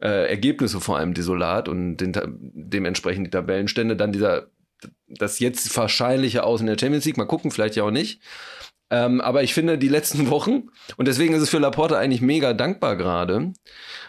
äh, 0.01 0.29
Ergebnisse 0.29 0.81
vor 0.81 0.99
allem 0.99 1.15
desolat 1.15 1.69
und 1.69 1.97
den, 1.97 2.13
dementsprechend 2.15 3.27
die 3.27 3.31
Tabellenstände, 3.31 3.97
dann 3.97 4.13
dieser 4.13 4.49
das 5.09 5.39
jetzt 5.39 5.75
wahrscheinliche 5.77 6.45
aus 6.45 6.61
in 6.61 6.67
der 6.67 6.79
Champions 6.79 7.05
League, 7.07 7.17
mal 7.17 7.25
gucken, 7.25 7.51
vielleicht 7.51 7.77
ja 7.77 7.85
auch 7.85 7.91
nicht. 7.91 8.21
Ähm, 8.91 9.21
aber 9.21 9.43
ich 9.43 9.55
finde, 9.55 9.79
die 9.79 9.89
letzten 9.89 10.31
Wochen, 10.31 10.69
und 10.97 11.09
deswegen 11.09 11.35
ist 11.35 11.43
es 11.43 11.51
für 11.51 11.59
Laporta 11.59 11.97
eigentlich 11.97 12.21
mega 12.21 12.53
dankbar 12.53 12.97
gerade, 12.97 13.53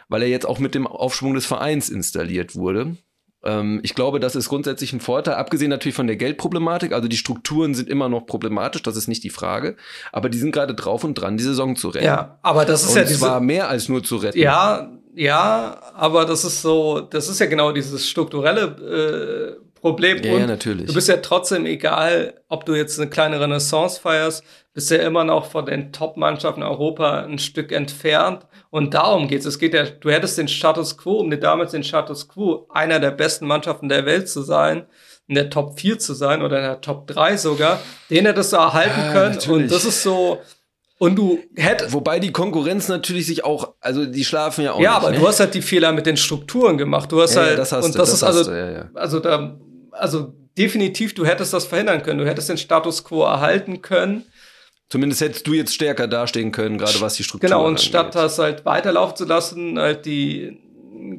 weil 0.10 0.22
er 0.22 0.30
jetzt 0.30 0.46
auch 0.46 0.60
mit 0.60 0.76
dem 0.76 0.88
Aufschwung 0.88 1.34
des 1.34 1.46
Vereins 1.46 1.90
installiert 1.90 2.56
wurde. 2.56 2.98
Ähm, 3.44 3.80
ich 3.84 3.96
glaube, 3.96 4.20
das 4.20 4.36
ist 4.36 4.50
grundsätzlich 4.50 4.92
ein 4.92 5.00
Vorteil, 5.00 5.36
abgesehen 5.36 5.70
natürlich 5.70 5.96
von 5.96 6.08
der 6.08 6.16
Geldproblematik. 6.16 6.92
Also 6.92 7.08
die 7.08 7.18
Strukturen 7.18 7.74
sind 7.74 7.90
immer 7.90 8.10
noch 8.10 8.26
problematisch, 8.26 8.82
das 8.82 8.98
ist 8.98 9.08
nicht 9.08 9.24
die 9.24 9.30
Frage. 9.30 9.78
Aber 10.12 10.30
die 10.30 10.38
sind 10.38 10.52
gerade 10.52 10.74
drauf 10.74 11.04
und 11.04 11.14
dran, 11.16 11.38
die 11.38 11.44
Saison 11.44 11.76
zu 11.76 11.90
retten. 11.90 12.06
Ja, 12.06 12.40
aber 12.42 12.66
das 12.66 12.84
ist 12.84 12.90
und 12.90 12.98
ja 12.98 13.04
diese. 13.04 13.20
zwar 13.20 13.40
mehr 13.40 13.70
als 13.70 13.88
nur 13.88 14.04
zu 14.04 14.18
retten. 14.18 14.40
Ja, 14.40 14.92
ja, 15.16 15.80
aber 15.94 16.26
das 16.26 16.44
ist 16.44 16.62
so, 16.62 17.00
das 17.00 17.30
ist 17.30 17.40
ja 17.40 17.46
genau 17.46 17.72
dieses 17.72 18.10
strukturelle 18.10 19.58
äh, 19.62 19.80
Problem. 19.80 20.22
Ja, 20.24 20.40
ja, 20.40 20.48
natürlich. 20.48 20.88
Du 20.88 20.94
bist 20.94 21.08
ja 21.08 21.18
trotzdem 21.18 21.66
egal, 21.66 22.34
ob 22.50 22.66
du 22.66 22.74
jetzt 22.74 23.00
eine 23.00 23.10
kleine 23.10 23.40
Renaissance 23.40 24.02
feierst, 24.02 24.44
bist 24.76 24.92
ja 24.92 24.98
immer 24.98 25.24
noch 25.24 25.50
von 25.50 25.66
den 25.66 25.94
Top-Mannschaften 25.94 26.62
in 26.62 26.68
Europa 26.68 27.22
ein 27.22 27.40
Stück 27.40 27.72
entfernt. 27.72 28.46
Und 28.70 28.94
darum 28.94 29.30
geht's. 29.30 29.46
Es 29.46 29.58
geht 29.58 29.74
ja, 29.74 29.86
du 29.86 30.12
hättest 30.12 30.38
den 30.38 30.50
Status 30.50 30.98
quo, 30.98 31.14
um 31.14 31.32
dir 31.32 31.40
damals 31.40 31.72
den 31.72 31.84
Status 31.84 32.28
quo, 32.28 32.68
einer 32.74 33.00
der 33.00 33.12
besten 33.12 33.48
Mannschaften 33.48 33.88
der 33.88 34.06
Welt 34.06 34.28
zu 34.28 34.42
sein, 34.42 34.86
in 35.28 35.36
der 35.36 35.50
Top 35.50 35.80
4 35.80 35.98
zu 35.98 36.14
sein 36.14 36.42
oder 36.42 36.58
in 36.58 36.64
der 36.64 36.82
Top 36.82 37.08
3 37.08 37.38
sogar, 37.38 37.80
den 38.10 38.26
hättest 38.26 38.52
du 38.52 38.58
erhalten 38.58 39.00
ja, 39.00 39.12
können. 39.14 39.36
Natürlich. 39.36 39.64
Und 39.64 39.72
das 39.72 39.86
ist 39.86 40.04
so, 40.04 40.42
und 40.98 41.16
du 41.16 41.40
hättest. 41.56 41.94
Wobei 41.94 42.20
die 42.20 42.34
Konkurrenz 42.34 42.90
natürlich 42.90 43.28
sich 43.28 43.46
auch, 43.46 43.76
also 43.80 44.06
die 44.06 44.26
schlafen 44.26 44.66
ja 44.66 44.74
auch. 44.74 44.80
Ja, 44.82 44.96
nicht, 44.96 45.04
aber 45.04 45.12
ne? 45.12 45.20
du 45.20 45.28
hast 45.28 45.40
halt 45.40 45.54
die 45.54 45.62
Fehler 45.62 45.94
mit 45.94 46.06
den 46.06 46.18
Strukturen 46.18 46.78
gemacht. 46.78 47.12
Du 47.14 47.22
hast 47.22 47.36
ja, 47.36 47.42
halt. 47.42 47.52
Ja, 47.52 47.58
das 47.58 47.72
hast 47.72 47.86
und 47.86 47.96
das, 47.96 48.10
das 48.10 48.14
ist 48.14 48.24
also, 48.24 48.44
du, 48.44 48.74
ja, 48.74 48.90
also 48.94 49.20
da, 49.22 49.58
also 49.92 50.34
definitiv, 50.58 51.14
du 51.14 51.26
hättest 51.26 51.54
das 51.54 51.66
verhindern 51.66 52.04
können. 52.04 52.20
Du 52.20 52.28
hättest 52.28 52.50
den 52.50 52.58
Status 52.58 53.04
quo 53.06 53.24
erhalten 53.24 53.82
können. 53.82 54.26
Zumindest 54.90 55.22
hättest 55.22 55.48
du 55.48 55.54
jetzt 55.54 55.74
stärker 55.74 56.08
dastehen 56.08 56.52
können, 56.52 56.78
gerade 56.78 57.02
was 57.02 57.16
die 57.16 57.24
Struktur 57.24 57.50
Genau, 57.50 57.62
und 57.64 57.70
angeht. 57.70 57.86
statt 57.86 58.14
das 58.16 58.38
halt 58.38 58.66
weiterlaufen 58.66 59.16
zu 59.18 59.26
lassen, 59.26 59.80
halt 59.80 60.06
die 60.06 60.60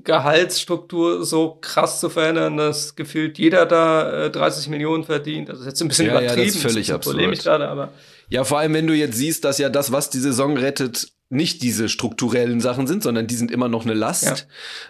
Gehaltsstruktur 0.04 1.24
so 1.24 1.58
krass 1.60 2.00
zu 2.00 2.08
verändern, 2.08 2.56
dass 2.56 2.94
gefühlt 2.96 3.38
jeder 3.38 3.66
da 3.66 4.26
äh, 4.26 4.30
30 4.30 4.68
Millionen 4.68 5.04
verdient. 5.04 5.50
Also 5.50 5.60
das 5.64 5.66
ist 5.66 5.72
jetzt 5.72 5.82
ein 5.82 5.88
bisschen 5.88 6.06
ja, 6.06 6.12
übertrieben, 6.12 6.38
ja, 6.38 6.44
das 6.46 6.54
ist 6.54 6.62
völlig 6.62 6.86
das 6.88 6.96
ist 6.98 7.04
polemisch 7.12 7.40
gerade, 7.40 7.68
aber 7.68 7.92
ja, 8.28 8.42
vor 8.42 8.58
allem, 8.58 8.74
wenn 8.74 8.86
du 8.88 8.94
jetzt 8.94 9.16
siehst, 9.16 9.44
dass 9.44 9.58
ja 9.58 9.68
das, 9.68 9.92
was 9.92 10.10
die 10.10 10.18
Saison 10.18 10.56
rettet, 10.56 11.08
nicht 11.28 11.62
diese 11.62 11.88
strukturellen 11.88 12.60
Sachen 12.60 12.86
sind, 12.86 13.02
sondern 13.02 13.26
die 13.26 13.34
sind 13.34 13.50
immer 13.50 13.68
noch 13.68 13.84
eine 13.84 13.94
Last, 13.94 14.24
ja. 14.24 14.34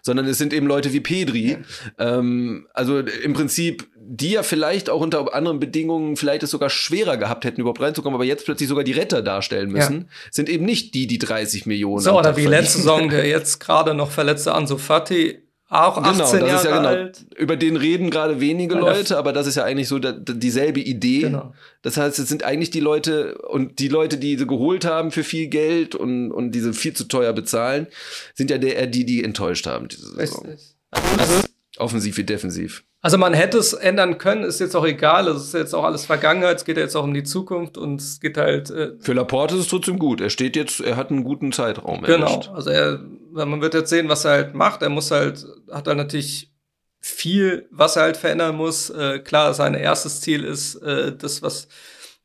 sondern 0.03 0.27
es 0.27 0.37
sind 0.37 0.53
eben 0.53 0.67
Leute 0.67 0.93
wie 0.93 1.01
Pedri. 1.01 1.59
Ja. 1.99 2.19
Ähm, 2.19 2.67
also 2.75 2.99
im 2.99 3.33
Prinzip, 3.33 3.89
die 3.97 4.33
ja 4.33 4.43
vielleicht 4.43 4.91
auch 4.91 5.01
unter 5.01 5.35
anderen 5.35 5.61
Bedingungen 5.61 6.17
vielleicht 6.17 6.43
es 6.43 6.51
sogar 6.51 6.69
schwerer 6.69 7.17
gehabt 7.17 7.45
hätten, 7.45 7.63
überhaupt 7.63 7.81
reinzukommen, 7.81 8.15
aber 8.15 8.25
jetzt 8.25 8.45
plötzlich 8.45 8.69
sogar 8.69 8.85
die 8.85 8.93
Retter 8.93 9.23
darstellen 9.23 9.71
müssen, 9.71 10.03
ja. 10.03 10.07
sind 10.31 10.51
eben 10.51 10.67
nicht 10.67 10.93
die, 10.95 11.07
die 11.07 11.19
30 11.19 11.65
Millionen. 11.65 12.03
So, 12.03 12.19
oder 12.19 12.37
wie 12.37 12.47
letzte 12.47 12.79
Saison 12.79 13.09
der 13.09 13.27
jetzt 13.27 13.59
gerade 13.59 13.95
noch 13.95 14.11
verletzte 14.11 14.55
Ansu 14.55 14.77
Fati, 14.77 15.46
auch 15.69 15.99
18 15.99 16.13
genau, 16.13 16.19
das 16.19 16.33
Jahre 16.33 16.57
ist 16.57 16.65
ja 16.65 16.77
genau, 16.77 16.89
alt. 16.89 17.27
Über 17.37 17.57
den 17.57 17.77
reden 17.77 18.11
gerade 18.11 18.41
wenige 18.41 18.77
Leute, 18.77 19.19
aber 19.19 19.33
das 19.33 19.49
ist 19.49 19.57
ja 19.57 19.65
eigentlich 19.65 19.89
so 19.89 19.99
da, 19.99 20.13
dieselbe 20.13 20.79
Idee. 20.79 21.23
Genau. 21.23 21.55
Das 21.83 21.97
heißt, 21.97 22.21
es 22.21 22.29
sind 22.29 22.45
eigentlich 22.45 22.71
die 22.71 22.81
Leute 22.81 23.37
und 23.39 23.81
die 23.81 23.89
Leute, 23.89 24.17
die 24.17 24.37
sie 24.39 24.47
geholt 24.47 24.85
haben 24.85 25.11
für 25.11 25.25
viel 25.25 25.49
Geld 25.49 25.97
und, 25.97 26.31
und 26.31 26.53
diese 26.53 26.73
viel 26.73 26.93
zu 26.93 27.05
teuer 27.05 27.33
bezahlen, 27.33 27.89
sind 28.35 28.51
ja 28.51 28.59
der, 28.59 28.87
die, 28.87 29.05
die 29.05 29.25
enttäuscht 29.25 29.67
haben 29.67 29.89
diese 29.89 30.15
Saison. 30.15 30.57
Also, 30.91 31.46
Offensiv 31.79 32.17
wie 32.17 32.25
defensiv. 32.25 32.85
Also 33.03 33.19
man 33.19 33.35
hätte 33.35 33.59
es 33.59 33.73
ändern 33.73 34.19
können, 34.19 34.43
ist 34.43 34.59
jetzt 34.59 34.75
auch 34.75 34.85
egal. 34.85 35.29
Es 35.29 35.45
ist 35.45 35.55
jetzt 35.55 35.75
auch 35.75 35.85
alles 35.85 36.07
Vergangenheit. 36.07 36.57
Es 36.57 36.65
geht 36.65 36.77
ja 36.77 36.83
jetzt 36.83 36.97
auch 36.97 37.05
um 37.05 37.15
die 37.15 37.23
Zukunft 37.23 37.79
und 37.79 38.01
es 38.01 38.21
geht 38.21 38.37
halt. 38.37 38.71
Äh 38.71 38.93
Für 38.99 39.13
Laporte 39.13 39.55
ist 39.55 39.61
es 39.61 39.69
trotzdem 39.69 39.99
gut. 39.99 40.21
Er 40.21 40.31
steht 40.31 40.57
jetzt, 40.57 40.81
er 40.81 40.97
hat 40.97 41.11
einen 41.11 41.23
guten 41.23 41.53
Zeitraum. 41.53 42.03
Genau. 42.03 42.27
Erwischt. 42.27 42.51
Also 42.53 42.71
er, 42.71 43.01
man 43.33 43.61
wird 43.61 43.75
jetzt 43.75 43.91
sehen, 43.91 44.09
was 44.09 44.25
er 44.25 44.33
halt 44.33 44.55
macht. 44.55 44.83
Er 44.83 44.89
muss 44.89 45.11
halt, 45.11 45.47
hat 45.71 45.87
halt 45.87 45.99
natürlich 45.99 46.53
viel, 47.01 47.69
was 47.71 47.97
er 47.97 48.03
halt 48.03 48.17
verändern 48.17 48.57
muss. 48.57 48.91
Äh, 48.91 49.21
klar, 49.21 49.55
sein 49.55 49.75
erstes 49.75 50.21
Ziel 50.21 50.43
ist 50.43 50.77
äh, 50.77 51.17
das, 51.17 51.43
was 51.43 51.69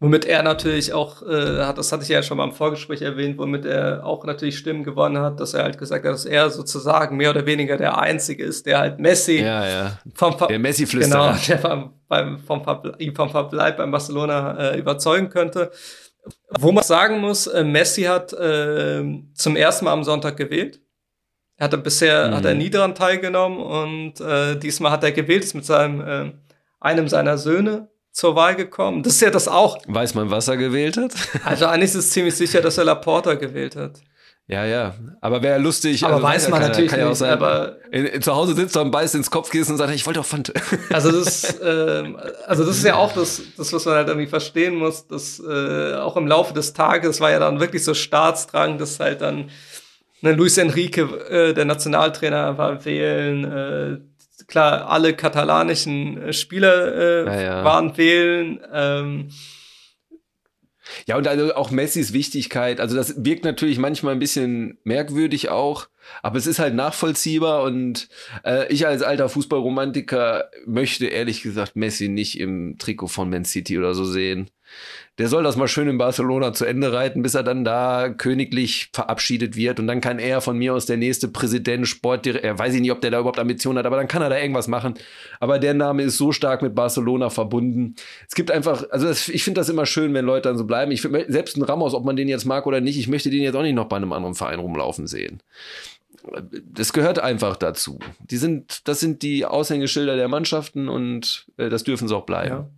Womit 0.03 0.25
er 0.25 0.41
natürlich 0.41 0.93
auch, 0.93 1.21
äh, 1.21 1.63
hat, 1.63 1.77
das 1.77 1.91
hatte 1.91 2.01
ich 2.01 2.09
ja 2.09 2.23
schon 2.23 2.37
mal 2.37 2.45
im 2.45 2.53
Vorgespräch 2.53 3.03
erwähnt, 3.03 3.37
womit 3.37 3.65
er 3.65 4.03
auch 4.03 4.25
natürlich 4.25 4.57
Stimmen 4.57 4.83
gewonnen 4.83 5.21
hat, 5.21 5.39
dass 5.39 5.53
er 5.53 5.61
halt 5.61 5.77
gesagt 5.77 6.03
hat, 6.03 6.11
dass 6.11 6.25
er 6.25 6.49
sozusagen 6.49 7.17
mehr 7.17 7.29
oder 7.29 7.45
weniger 7.45 7.77
der 7.77 7.99
Einzige 7.99 8.43
ist, 8.43 8.65
der 8.65 8.79
halt 8.79 8.99
Messi 8.99 9.43
ja, 9.43 9.67
ja. 9.67 9.99
vom 10.15 10.35
Ver 10.35 10.47
der 10.47 10.57
Messi 10.57 10.85
Genau, 10.85 11.33
der 11.47 11.59
vom, 11.59 11.93
beim, 12.07 12.39
vom, 12.39 12.63
Verble 12.63 13.13
vom 13.13 13.29
Verbleib 13.29 13.77
beim 13.77 13.91
Barcelona 13.91 14.71
äh, 14.71 14.79
überzeugen 14.79 15.29
könnte. 15.29 15.69
Wo 16.49 16.71
man 16.71 16.83
sagen 16.83 17.19
muss, 17.19 17.45
äh, 17.45 17.63
Messi 17.63 18.01
hat 18.01 18.33
äh, 18.33 19.03
zum 19.35 19.55
ersten 19.55 19.85
Mal 19.85 19.93
am 19.93 20.03
Sonntag 20.03 20.35
gewählt. 20.35 20.81
Er 21.57 21.65
hatte 21.65 21.77
bisher 21.77 22.29
mhm. 22.29 22.35
hat 22.37 22.45
er 22.45 22.55
nie 22.55 22.71
daran 22.71 22.95
teilgenommen 22.95 23.59
und 23.59 24.19
äh, 24.19 24.57
diesmal 24.57 24.93
hat 24.93 25.03
er 25.03 25.11
gewählt, 25.11 25.43
ist 25.43 25.53
mit 25.53 25.65
seinem 25.65 26.01
äh, 26.01 26.31
einem 26.79 27.07
seiner 27.07 27.37
Söhne 27.37 27.90
zur 28.11 28.35
Wahl 28.35 28.55
gekommen. 28.55 29.03
Das 29.03 29.13
ist 29.13 29.21
ja 29.21 29.29
das 29.29 29.47
auch. 29.47 29.77
Weiß 29.87 30.15
man, 30.15 30.29
was 30.29 30.47
er 30.47 30.57
gewählt 30.57 30.97
hat? 30.97 31.13
also 31.45 31.65
eigentlich 31.65 31.91
ist 31.91 31.95
es 31.95 32.11
ziemlich 32.11 32.35
sicher, 32.35 32.61
dass 32.61 32.77
er 32.77 32.85
Laporta 32.85 33.35
gewählt 33.35 33.75
hat. 33.75 34.01
Ja, 34.47 34.65
ja. 34.65 34.95
Aber 35.21 35.41
wäre 35.41 35.59
lustig. 35.59 36.03
Aber 36.03 36.15
also 36.15 36.27
weiß 36.27 36.49
man 36.49 36.59
kann, 36.59 36.69
natürlich 36.69 36.91
kann 36.91 36.99
ja 36.99 37.07
nicht. 37.07 37.17
Sein, 37.17 37.31
aber 37.31 37.77
in, 37.89 38.05
in, 38.05 38.21
zu 38.21 38.35
Hause 38.35 38.53
sitzt 38.53 38.75
er 38.75 38.81
und 38.81 38.91
beißt 38.91 39.15
ins 39.15 39.31
Kopfkissen 39.31 39.73
und 39.73 39.77
sagt, 39.77 39.93
ich 39.93 40.05
wollte 40.05 40.19
doch 40.19 40.25
Fante. 40.25 40.53
Also 40.89 41.11
das, 41.11 41.59
äh, 41.61 42.13
also 42.47 42.65
das 42.65 42.77
ist 42.77 42.83
ja 42.83 42.95
auch 42.95 43.13
das, 43.13 43.41
das, 43.55 43.71
was 43.71 43.85
man 43.85 43.95
halt 43.95 44.09
irgendwie 44.09 44.27
verstehen 44.27 44.75
muss, 44.75 45.07
dass 45.07 45.39
äh, 45.39 45.93
auch 45.95 46.17
im 46.17 46.27
Laufe 46.27 46.53
des 46.53 46.73
Tages 46.73 47.21
war 47.21 47.31
ja 47.31 47.39
dann 47.39 47.61
wirklich 47.61 47.85
so 47.85 47.93
Staatsdrang, 47.93 48.77
dass 48.77 48.99
halt 48.99 49.21
dann 49.21 49.49
ne, 50.21 50.33
Luis 50.33 50.57
Enrique, 50.57 51.01
äh, 51.29 51.53
der 51.53 51.65
Nationaltrainer, 51.65 52.57
war 52.57 52.83
wählen, 52.83 53.43
äh, 53.45 54.10
klar, 54.51 54.89
alle 54.89 55.15
katalanischen 55.15 56.21
äh, 56.21 56.33
Spieler 56.33 56.95
äh, 56.95 57.25
ja, 57.25 57.41
ja. 57.41 57.63
waren 57.63 57.97
wählen. 57.97 58.59
Ähm, 58.71 59.29
ja, 61.07 61.17
und 61.17 61.27
also 61.27 61.55
auch 61.55 61.71
Messis 61.71 62.11
Wichtigkeit, 62.11 62.81
also 62.81 62.95
das 62.97 63.23
wirkt 63.23 63.45
natürlich 63.45 63.77
manchmal 63.77 64.13
ein 64.13 64.19
bisschen 64.19 64.77
merkwürdig 64.83 65.49
auch, 65.49 65.87
aber 66.21 66.37
es 66.37 66.47
ist 66.47 66.59
halt 66.59 66.75
nachvollziehbar 66.75 67.63
und 67.63 68.09
äh, 68.43 68.71
ich 68.71 68.85
als 68.85 69.01
alter 69.01 69.29
Fußballromantiker 69.29 70.49
möchte 70.65 71.05
ehrlich 71.05 71.43
gesagt 71.43 71.77
Messi 71.77 72.09
nicht 72.09 72.37
im 72.39 72.77
Trikot 72.77 73.07
von 73.07 73.29
Man 73.29 73.45
City 73.45 73.77
oder 73.77 73.93
so 73.93 74.03
sehen 74.03 74.49
der 75.17 75.27
soll 75.27 75.43
das 75.43 75.57
mal 75.57 75.67
schön 75.67 75.87
in 75.87 75.97
Barcelona 75.97 76.53
zu 76.53 76.65
Ende 76.65 76.93
reiten, 76.93 77.21
bis 77.21 77.35
er 77.35 77.43
dann 77.43 77.63
da 77.63 78.09
königlich 78.09 78.89
verabschiedet 78.93 79.55
wird. 79.55 79.79
Und 79.79 79.87
dann 79.87 80.01
kann 80.01 80.19
er 80.19 80.41
von 80.41 80.57
mir 80.57 80.73
aus 80.73 80.85
der 80.85 80.97
nächste 80.97 81.27
Präsident, 81.27 81.87
Sportdirektor, 81.87 82.49
er 82.49 82.57
weiß 82.57 82.73
ich 82.73 82.81
nicht, 82.81 82.91
ob 82.91 83.01
der 83.01 83.11
da 83.11 83.19
überhaupt 83.19 83.37
Ambitionen 83.37 83.77
hat, 83.77 83.85
aber 83.85 83.97
dann 83.97 84.07
kann 84.07 84.21
er 84.21 84.29
da 84.29 84.39
irgendwas 84.39 84.67
machen. 84.67 84.95
Aber 85.39 85.59
der 85.59 85.73
Name 85.73 86.03
ist 86.03 86.17
so 86.17 86.31
stark 86.31 86.61
mit 86.61 86.73
Barcelona 86.73 87.29
verbunden. 87.29 87.95
Es 88.27 88.35
gibt 88.35 88.51
einfach, 88.51 88.85
also 88.89 89.07
das, 89.07 89.27
ich 89.27 89.43
finde 89.43 89.59
das 89.59 89.69
immer 89.69 89.85
schön, 89.85 90.13
wenn 90.13 90.25
Leute 90.25 90.49
dann 90.49 90.57
so 90.57 90.65
bleiben. 90.65 90.91
Ich 90.91 91.01
find, 91.01 91.25
selbst 91.27 91.57
ein 91.57 91.63
Ramos, 91.63 91.93
ob 91.93 92.05
man 92.05 92.15
den 92.15 92.29
jetzt 92.29 92.45
mag 92.45 92.65
oder 92.65 92.81
nicht, 92.81 92.97
ich 92.97 93.07
möchte 93.07 93.29
den 93.29 93.43
jetzt 93.43 93.55
auch 93.55 93.63
nicht 93.63 93.75
noch 93.75 93.89
bei 93.89 93.97
einem 93.97 94.13
anderen 94.13 94.35
Verein 94.35 94.59
rumlaufen 94.59 95.07
sehen 95.07 95.41
das 96.63 96.93
gehört 96.93 97.19
einfach 97.19 97.55
dazu. 97.55 97.99
Die 98.19 98.37
sind, 98.37 98.87
das 98.87 98.99
sind 98.99 99.23
die 99.23 99.45
Aushängeschilder 99.45 100.15
der 100.15 100.27
Mannschaften 100.27 100.87
und 100.87 101.47
äh, 101.57 101.69
das 101.69 101.83
dürfen 101.83 102.07
sie 102.07 102.15
auch 102.15 102.25
bleiben. 102.25 102.49
Ja. 102.49 102.69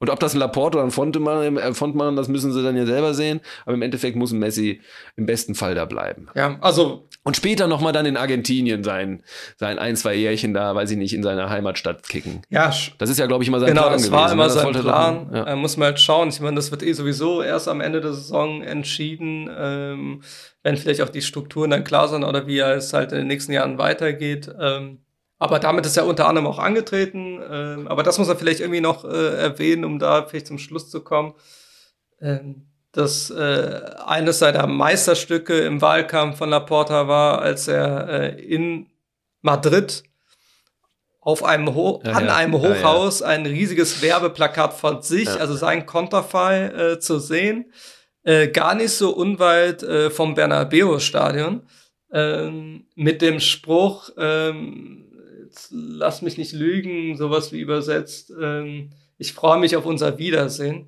Und 0.00 0.08
ob 0.08 0.18
das 0.18 0.34
ein 0.34 0.38
Laporte 0.38 0.78
oder 0.78 0.86
ein 0.86 0.90
Fonte 0.90 1.20
machen, 1.20 1.58
äh, 1.58 1.74
Font 1.74 1.94
machen, 1.94 2.16
das 2.16 2.26
müssen 2.28 2.52
sie 2.52 2.62
dann 2.62 2.74
ja 2.74 2.86
selber 2.86 3.12
sehen. 3.12 3.40
Aber 3.66 3.74
im 3.74 3.82
Endeffekt 3.82 4.16
muss 4.16 4.32
ein 4.32 4.38
Messi 4.38 4.80
im 5.16 5.26
besten 5.26 5.54
Fall 5.54 5.74
da 5.74 5.84
bleiben. 5.84 6.28
Ja, 6.34 6.56
also. 6.62 7.06
Und 7.22 7.36
später 7.36 7.66
nochmal 7.66 7.92
dann 7.92 8.06
in 8.06 8.16
Argentinien 8.16 8.82
sein, 8.82 9.22
sein 9.58 9.78
ein, 9.78 9.94
zwei 9.96 10.14
Jährchen 10.14 10.54
da, 10.54 10.74
weiß 10.74 10.90
ich 10.90 10.96
nicht, 10.96 11.12
in 11.12 11.22
seiner 11.22 11.50
Heimatstadt 11.50 12.08
kicken. 12.08 12.40
Ja. 12.48 12.72
Das 12.96 13.10
ist 13.10 13.18
ja, 13.18 13.26
glaube 13.26 13.44
ich, 13.44 13.48
immer 13.48 13.60
sein 13.60 13.68
genau, 13.68 13.82
Plan 13.82 13.92
gewesen. 13.98 14.10
Genau, 14.10 14.22
das 14.22 14.26
war 14.26 14.32
immer 14.32 14.48
sein 14.48 14.82
Plan. 14.82 15.28
Doch, 15.28 15.36
ja. 15.36 15.52
äh, 15.52 15.56
muss 15.56 15.76
man 15.76 15.86
halt 15.88 16.00
schauen. 16.00 16.30
Ich 16.30 16.40
meine, 16.40 16.56
das 16.56 16.70
wird 16.70 16.82
eh 16.82 16.94
sowieso 16.94 17.42
erst 17.42 17.68
am 17.68 17.82
Ende 17.82 18.00
der 18.00 18.14
Saison 18.14 18.62
entschieden, 18.62 19.50
ähm, 19.54 20.22
wenn 20.62 20.78
vielleicht 20.78 21.02
auch 21.02 21.10
die 21.10 21.20
Strukturen 21.20 21.68
dann 21.68 21.84
klar 21.84 22.08
sind 22.08 22.24
oder 22.24 22.46
wie 22.46 22.58
es 22.58 22.94
halt 22.94 23.12
in 23.12 23.18
den 23.18 23.26
nächsten 23.26 23.52
Jahren 23.52 23.76
weitergeht. 23.76 24.50
Ähm, 24.58 25.00
aber 25.40 25.58
damit 25.58 25.86
ist 25.86 25.96
er 25.96 26.06
unter 26.06 26.28
anderem 26.28 26.46
auch 26.46 26.58
angetreten. 26.58 27.40
Ähm, 27.50 27.88
aber 27.88 28.02
das 28.02 28.18
muss 28.18 28.28
er 28.28 28.36
vielleicht 28.36 28.60
irgendwie 28.60 28.82
noch 28.82 29.04
äh, 29.04 29.36
erwähnen, 29.36 29.86
um 29.86 29.98
da 29.98 30.26
vielleicht 30.26 30.46
zum 30.46 30.58
Schluss 30.58 30.90
zu 30.90 31.02
kommen. 31.02 31.34
Ähm, 32.20 32.66
dass 32.92 33.30
äh, 33.30 33.80
eines 34.04 34.40
seiner 34.40 34.66
Meisterstücke 34.66 35.58
im 35.60 35.80
Wahlkampf 35.80 36.38
von 36.38 36.50
Laporta 36.50 37.08
war, 37.08 37.40
als 37.40 37.68
er 37.68 38.08
äh, 38.08 38.42
in 38.42 38.90
Madrid 39.40 40.02
auf 41.20 41.42
einem 41.42 41.74
Ho 41.74 42.02
ja, 42.04 42.12
an 42.12 42.26
ja. 42.26 42.36
einem 42.36 42.54
Hochhaus 42.60 43.20
ja, 43.20 43.28
ein 43.28 43.46
riesiges 43.46 44.02
Werbeplakat 44.02 44.74
von 44.74 45.00
sich, 45.00 45.28
also 45.28 45.54
sein 45.54 45.86
Konterfei, 45.86 46.64
äh, 46.66 46.98
zu 46.98 47.18
sehen. 47.18 47.72
Äh, 48.24 48.48
gar 48.48 48.74
nicht 48.74 48.92
so 48.92 49.14
unweit 49.14 49.82
äh, 49.82 50.10
vom 50.10 50.34
Bernabeu-Stadion. 50.34 51.62
Ähm, 52.12 52.86
mit 52.96 53.22
dem 53.22 53.38
Spruch, 53.38 54.10
ähm, 54.18 54.99
lass 55.70 56.22
mich 56.22 56.38
nicht 56.38 56.52
lügen, 56.52 57.16
sowas 57.16 57.52
wie 57.52 57.60
übersetzt, 57.60 58.32
ähm, 58.40 58.90
ich 59.18 59.32
freue 59.34 59.58
mich 59.58 59.76
auf 59.76 59.84
unser 59.84 60.18
Wiedersehen. 60.18 60.86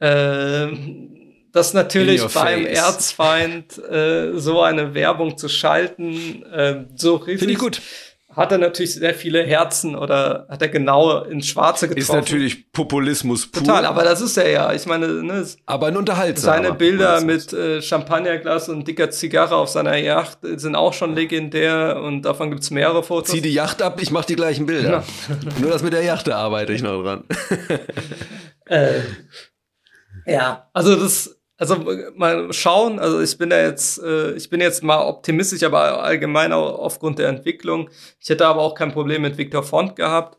Ähm, 0.00 1.46
das 1.52 1.74
natürlich 1.74 2.20
beim 2.22 2.64
face. 2.64 2.78
Erzfeind 2.78 3.78
äh, 3.78 4.38
so 4.38 4.62
eine 4.62 4.94
Werbung 4.94 5.36
zu 5.38 5.48
schalten, 5.48 6.42
äh, 6.44 6.84
so 6.94 7.16
richtig. 7.16 7.40
Finde 7.40 7.54
ich 7.54 7.58
gut 7.58 7.80
hat 8.36 8.52
er 8.52 8.58
natürlich 8.58 8.94
sehr 8.94 9.14
viele 9.14 9.42
Herzen 9.42 9.96
oder 9.96 10.46
hat 10.50 10.60
er 10.60 10.68
genau 10.68 11.22
ins 11.22 11.46
Schwarze 11.46 11.88
getroffen. 11.88 12.02
Ist 12.02 12.12
natürlich 12.12 12.70
Populismus 12.70 13.46
pur. 13.46 13.62
Total, 13.62 13.86
aber 13.86 14.04
das 14.04 14.20
ist 14.20 14.36
er 14.36 14.50
ja. 14.50 14.72
Ich 14.74 14.84
meine, 14.84 15.08
ne, 15.08 15.46
aber 15.64 15.86
ein 15.86 15.96
Unterhaltsamer. 15.96 16.56
Seine 16.56 16.74
Bilder 16.74 17.22
mit 17.22 17.52
äh, 17.54 17.80
Champagnerglas 17.80 18.68
und 18.68 18.86
dicker 18.86 19.10
Zigarre 19.10 19.56
auf 19.56 19.70
seiner 19.70 19.96
Yacht 19.96 20.38
sind 20.42 20.76
auch 20.76 20.92
schon 20.92 21.14
legendär 21.14 22.02
und 22.02 22.22
davon 22.22 22.50
gibt's 22.50 22.70
mehrere 22.70 23.02
Fotos. 23.02 23.30
Zieh 23.30 23.40
die 23.40 23.54
Yacht 23.54 23.80
ab, 23.80 23.98
ich 24.02 24.10
mache 24.10 24.26
die 24.26 24.36
gleichen 24.36 24.66
Bilder. 24.66 24.90
Ja. 24.90 25.04
Nur 25.60 25.70
das 25.70 25.82
mit 25.82 25.94
der 25.94 26.02
Yacht 26.02 26.28
da 26.28 26.36
arbeite 26.36 26.74
ich 26.74 26.82
noch 26.82 27.02
dran. 27.02 27.24
äh, 28.66 29.00
ja, 30.26 30.68
also 30.74 30.94
das 30.94 31.35
also 31.58 31.84
mal 32.16 32.52
schauen, 32.52 32.98
also 32.98 33.20
ich 33.20 33.36
bin 33.38 33.50
da 33.50 33.60
jetzt, 33.60 34.02
äh, 34.02 34.32
ich 34.32 34.50
bin 34.50 34.60
jetzt 34.60 34.82
mal 34.82 35.02
optimistisch, 35.02 35.62
aber 35.62 36.02
allgemein 36.02 36.52
auch 36.52 36.78
aufgrund 36.78 37.18
der 37.18 37.28
Entwicklung. 37.28 37.88
Ich 38.20 38.28
hätte 38.28 38.46
aber 38.46 38.60
auch 38.60 38.74
kein 38.74 38.92
Problem 38.92 39.22
mit 39.22 39.38
Victor 39.38 39.62
Font 39.62 39.96
gehabt. 39.96 40.38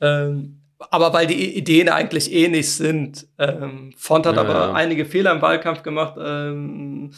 Ähm, 0.00 0.60
aber 0.90 1.12
weil 1.12 1.26
die 1.26 1.56
Ideen 1.56 1.88
eigentlich 1.88 2.32
ähnlich 2.32 2.72
sind. 2.72 3.26
Ähm, 3.38 3.92
Font 3.96 4.26
hat 4.26 4.36
ja, 4.36 4.42
aber 4.42 4.54
ja. 4.54 4.72
einige 4.72 5.04
Fehler 5.04 5.32
im 5.32 5.42
Wahlkampf 5.42 5.82
gemacht. 5.82 6.14
Ähm, 6.18 7.12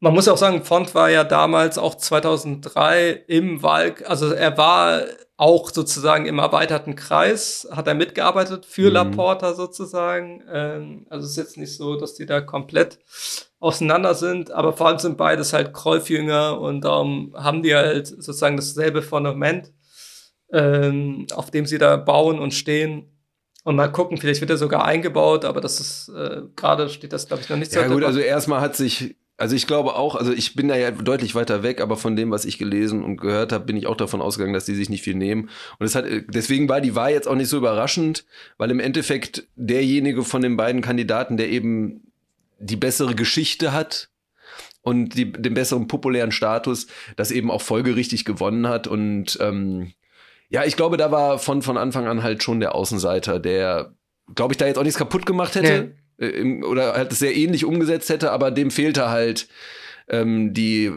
man 0.00 0.14
muss 0.14 0.28
auch 0.28 0.36
sagen, 0.36 0.64
Font 0.64 0.94
war 0.94 1.10
ja 1.10 1.24
damals 1.24 1.78
auch 1.78 1.94
2003 1.94 3.24
im 3.26 3.62
Wahl, 3.62 3.94
also 4.06 4.32
er 4.32 4.56
war 4.56 5.02
auch 5.40 5.70
sozusagen 5.70 6.26
im 6.26 6.38
erweiterten 6.38 6.96
Kreis, 6.96 7.66
hat 7.72 7.86
er 7.86 7.94
mitgearbeitet 7.94 8.66
für 8.66 8.88
mhm. 8.88 8.94
Laporta 8.94 9.54
sozusagen. 9.54 10.44
Ähm, 10.52 11.06
also 11.08 11.24
es 11.24 11.30
ist 11.30 11.36
jetzt 11.38 11.56
nicht 11.56 11.74
so, 11.74 11.96
dass 11.96 12.14
die 12.14 12.26
da 12.26 12.42
komplett 12.42 12.98
auseinander 13.58 14.14
sind, 14.14 14.50
aber 14.50 14.74
vor 14.74 14.88
allem 14.88 14.98
sind 14.98 15.16
beides 15.16 15.54
halt 15.54 15.72
Kreufjünger 15.72 16.60
und 16.60 16.82
darum 16.82 17.34
haben 17.34 17.62
die 17.62 17.74
halt 17.74 18.06
sozusagen 18.06 18.58
dasselbe 18.58 19.00
Fundament, 19.00 19.72
ähm, 20.52 21.26
auf 21.34 21.50
dem 21.50 21.64
sie 21.64 21.78
da 21.78 21.96
bauen 21.96 22.38
und 22.38 22.52
stehen. 22.52 23.16
Und 23.64 23.76
mal 23.76 23.88
gucken, 23.88 24.18
vielleicht 24.18 24.42
wird 24.42 24.50
er 24.50 24.58
sogar 24.58 24.84
eingebaut, 24.84 25.46
aber 25.46 25.62
das 25.62 25.80
ist 25.80 26.10
äh, 26.10 26.42
gerade 26.54 26.90
steht 26.90 27.14
das, 27.14 27.28
glaube 27.28 27.42
ich, 27.42 27.48
noch 27.48 27.56
nicht 27.56 27.72
so. 27.72 27.80
Ja 27.80 27.88
gut, 27.88 28.04
also 28.04 28.20
erstmal 28.20 28.60
hat 28.60 28.76
sich 28.76 29.16
Also 29.40 29.56
ich 29.56 29.66
glaube 29.66 29.94
auch, 29.94 30.16
also 30.16 30.34
ich 30.34 30.54
bin 30.54 30.68
da 30.68 30.76
ja 30.76 30.90
deutlich 30.90 31.34
weiter 31.34 31.62
weg, 31.62 31.80
aber 31.80 31.96
von 31.96 32.14
dem, 32.14 32.30
was 32.30 32.44
ich 32.44 32.58
gelesen 32.58 33.02
und 33.02 33.16
gehört 33.16 33.52
habe, 33.52 33.64
bin 33.64 33.78
ich 33.78 33.86
auch 33.86 33.96
davon 33.96 34.20
ausgegangen, 34.20 34.52
dass 34.52 34.66
die 34.66 34.74
sich 34.74 34.90
nicht 34.90 35.02
viel 35.02 35.14
nehmen. 35.14 35.48
Und 35.78 35.86
es 35.86 35.94
hat, 35.94 36.04
deswegen 36.28 36.68
war 36.68 36.82
die 36.82 36.94
Wahl 36.94 37.12
jetzt 37.12 37.26
auch 37.26 37.34
nicht 37.34 37.48
so 37.48 37.56
überraschend, 37.56 38.26
weil 38.58 38.70
im 38.70 38.80
Endeffekt 38.80 39.48
derjenige 39.56 40.24
von 40.24 40.42
den 40.42 40.58
beiden 40.58 40.82
Kandidaten, 40.82 41.38
der 41.38 41.48
eben 41.48 42.12
die 42.58 42.76
bessere 42.76 43.14
Geschichte 43.14 43.72
hat 43.72 44.10
und 44.82 45.16
die, 45.16 45.32
den 45.32 45.54
besseren 45.54 45.88
populären 45.88 46.32
Status, 46.32 46.86
das 47.16 47.30
eben 47.30 47.50
auch 47.50 47.62
folgerichtig 47.62 48.26
gewonnen 48.26 48.68
hat. 48.68 48.88
Und 48.88 49.38
ähm, 49.40 49.94
ja, 50.50 50.66
ich 50.66 50.76
glaube, 50.76 50.98
da 50.98 51.12
war 51.12 51.38
von, 51.38 51.62
von 51.62 51.78
Anfang 51.78 52.06
an 52.06 52.22
halt 52.22 52.42
schon 52.42 52.60
der 52.60 52.74
Außenseiter, 52.74 53.40
der, 53.40 53.94
glaube 54.34 54.52
ich, 54.52 54.58
da 54.58 54.66
jetzt 54.66 54.76
auch 54.76 54.82
nichts 54.82 54.98
kaputt 54.98 55.24
gemacht 55.24 55.54
hätte. 55.54 55.84
Nee 55.84 56.00
äh, 56.20 56.62
oder 56.62 56.94
halt 56.94 57.12
sehr 57.12 57.34
ähnlich 57.34 57.64
umgesetzt 57.64 58.08
hätte, 58.08 58.30
aber 58.30 58.50
dem 58.50 58.70
fehlte 58.70 59.10
halt 59.10 59.48
ähm, 60.08 60.52
die 60.52 60.92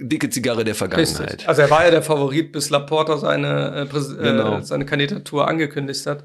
dicke 0.00 0.30
Zigarre 0.30 0.64
der 0.64 0.74
Vergangenheit. 0.74 1.20
Richtig. 1.20 1.48
Also 1.48 1.62
er 1.62 1.70
war 1.70 1.84
ja 1.84 1.90
der 1.90 2.02
Favorit, 2.02 2.52
bis 2.52 2.70
Laporta 2.70 3.18
seine, 3.18 3.88
äh, 3.92 4.22
genau. 4.22 4.58
äh, 4.58 4.62
seine 4.62 4.86
Kandidatur 4.86 5.46
angekündigt 5.46 6.06
hat. 6.06 6.24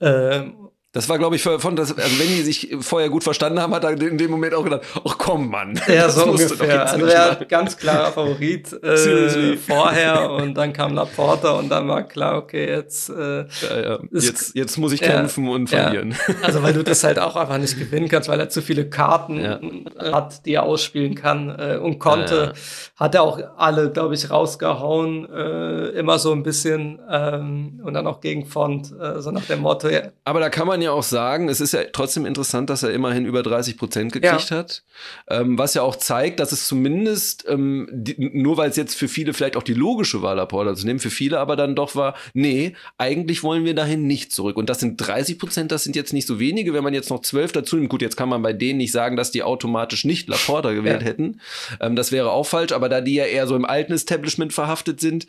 Ähm, 0.00 0.68
das 0.92 1.06
war, 1.10 1.18
glaube 1.18 1.36
ich, 1.36 1.42
von 1.42 1.76
das, 1.76 1.96
also 1.96 2.18
wenn 2.18 2.28
die 2.28 2.42
sich 2.42 2.74
vorher 2.80 3.10
gut 3.10 3.22
verstanden 3.22 3.60
haben, 3.60 3.74
hat 3.74 3.84
er 3.84 3.90
in 4.00 4.16
dem 4.16 4.30
Moment 4.30 4.54
auch 4.54 4.64
gedacht, 4.64 4.82
ach 5.06 5.18
komm, 5.18 5.50
Mann. 5.50 5.78
Ja, 5.86 6.08
so 6.08 6.24
ungefähr. 6.24 6.86
Also 6.90 7.04
er 7.04 7.36
ganz 7.44 7.76
klarer 7.76 8.10
Favorit 8.10 8.72
äh, 8.82 9.56
vorher 9.58 10.30
und 10.30 10.54
dann 10.54 10.72
kam 10.72 10.94
Laporta 10.94 11.50
und 11.52 11.68
dann 11.68 11.88
war 11.88 12.04
klar, 12.04 12.38
okay, 12.38 12.66
jetzt 12.66 13.10
äh, 13.10 13.40
ja, 13.40 13.80
ja. 13.82 13.98
Jetzt, 14.10 14.54
jetzt 14.54 14.78
muss 14.78 14.92
ich 14.92 15.02
kämpfen 15.02 15.44
ja, 15.44 15.50
und 15.50 15.68
verlieren. 15.68 16.14
Also 16.42 16.62
weil 16.62 16.72
du 16.72 16.82
das 16.82 17.04
halt 17.04 17.18
auch 17.18 17.36
einfach 17.36 17.58
nicht 17.58 17.78
gewinnen 17.78 18.08
kannst, 18.08 18.28
weil 18.28 18.40
er 18.40 18.48
zu 18.48 18.62
viele 18.62 18.88
Karten 18.88 19.84
hat, 19.98 20.46
die 20.46 20.54
er 20.54 20.62
ausspielen 20.62 21.14
kann 21.14 21.50
äh, 21.50 21.76
und 21.76 21.98
konnte. 21.98 22.54
Hat 22.96 23.14
er 23.14 23.22
auch 23.22 23.38
alle, 23.56 23.90
glaube 23.90 24.14
ich, 24.14 24.30
rausgehauen, 24.30 25.28
äh, 25.30 25.88
immer 25.90 26.18
so 26.18 26.32
ein 26.32 26.42
bisschen 26.42 26.98
ähm, 27.10 27.80
und 27.84 27.94
dann 27.94 28.06
auch 28.06 28.20
gegen 28.20 28.46
Font, 28.46 28.92
äh, 28.98 29.20
so 29.20 29.30
nach 29.30 29.44
dem 29.44 29.60
Motto. 29.60 29.88
Aber 30.24 30.40
da 30.40 30.48
kann 30.48 30.66
man 30.66 30.77
ja 30.82 30.92
auch 30.92 31.02
sagen, 31.02 31.48
es 31.48 31.60
ist 31.60 31.72
ja 31.72 31.84
trotzdem 31.92 32.26
interessant, 32.26 32.70
dass 32.70 32.82
er 32.82 32.92
immerhin 32.92 33.26
über 33.26 33.42
30 33.42 33.76
Prozent 33.76 34.12
gekriegt 34.12 34.50
ja. 34.50 34.56
hat. 34.56 34.82
Ähm, 35.28 35.58
was 35.58 35.74
ja 35.74 35.82
auch 35.82 35.96
zeigt, 35.96 36.40
dass 36.40 36.52
es 36.52 36.66
zumindest, 36.66 37.44
ähm, 37.48 37.88
die, 37.92 38.16
nur 38.18 38.56
weil 38.56 38.70
es 38.70 38.76
jetzt 38.76 38.94
für 38.94 39.08
viele 39.08 39.32
vielleicht 39.32 39.56
auch 39.56 39.62
die 39.62 39.74
logische 39.74 40.22
Wahl 40.22 40.36
Laporta 40.36 40.74
zu 40.74 40.86
nehmen, 40.86 40.98
für 41.00 41.10
viele 41.10 41.38
aber 41.38 41.56
dann 41.56 41.74
doch 41.74 41.94
war, 41.94 42.14
nee, 42.34 42.74
eigentlich 42.96 43.42
wollen 43.42 43.64
wir 43.64 43.74
dahin 43.74 44.06
nicht 44.06 44.32
zurück. 44.32 44.56
Und 44.56 44.68
das 44.70 44.80
sind 44.80 44.96
30 44.96 45.38
Prozent, 45.38 45.72
das 45.72 45.84
sind 45.84 45.96
jetzt 45.96 46.12
nicht 46.12 46.26
so 46.26 46.38
wenige. 46.38 46.74
Wenn 46.74 46.84
man 46.84 46.94
jetzt 46.94 47.10
noch 47.10 47.20
12 47.20 47.52
dazu 47.52 47.76
nimmt, 47.76 47.88
gut, 47.88 48.02
jetzt 48.02 48.16
kann 48.16 48.28
man 48.28 48.42
bei 48.42 48.52
denen 48.52 48.78
nicht 48.78 48.92
sagen, 48.92 49.16
dass 49.16 49.30
die 49.30 49.42
automatisch 49.42 50.04
nicht 50.04 50.28
Laporta 50.28 50.72
gewählt 50.72 51.02
ja. 51.02 51.08
hätten. 51.08 51.40
Ähm, 51.80 51.96
das 51.96 52.12
wäre 52.12 52.30
auch 52.30 52.46
falsch, 52.46 52.72
aber 52.72 52.88
da 52.88 53.00
die 53.00 53.14
ja 53.14 53.24
eher 53.24 53.46
so 53.46 53.56
im 53.56 53.64
alten 53.64 53.92
Establishment 53.92 54.52
verhaftet 54.52 55.00
sind, 55.00 55.26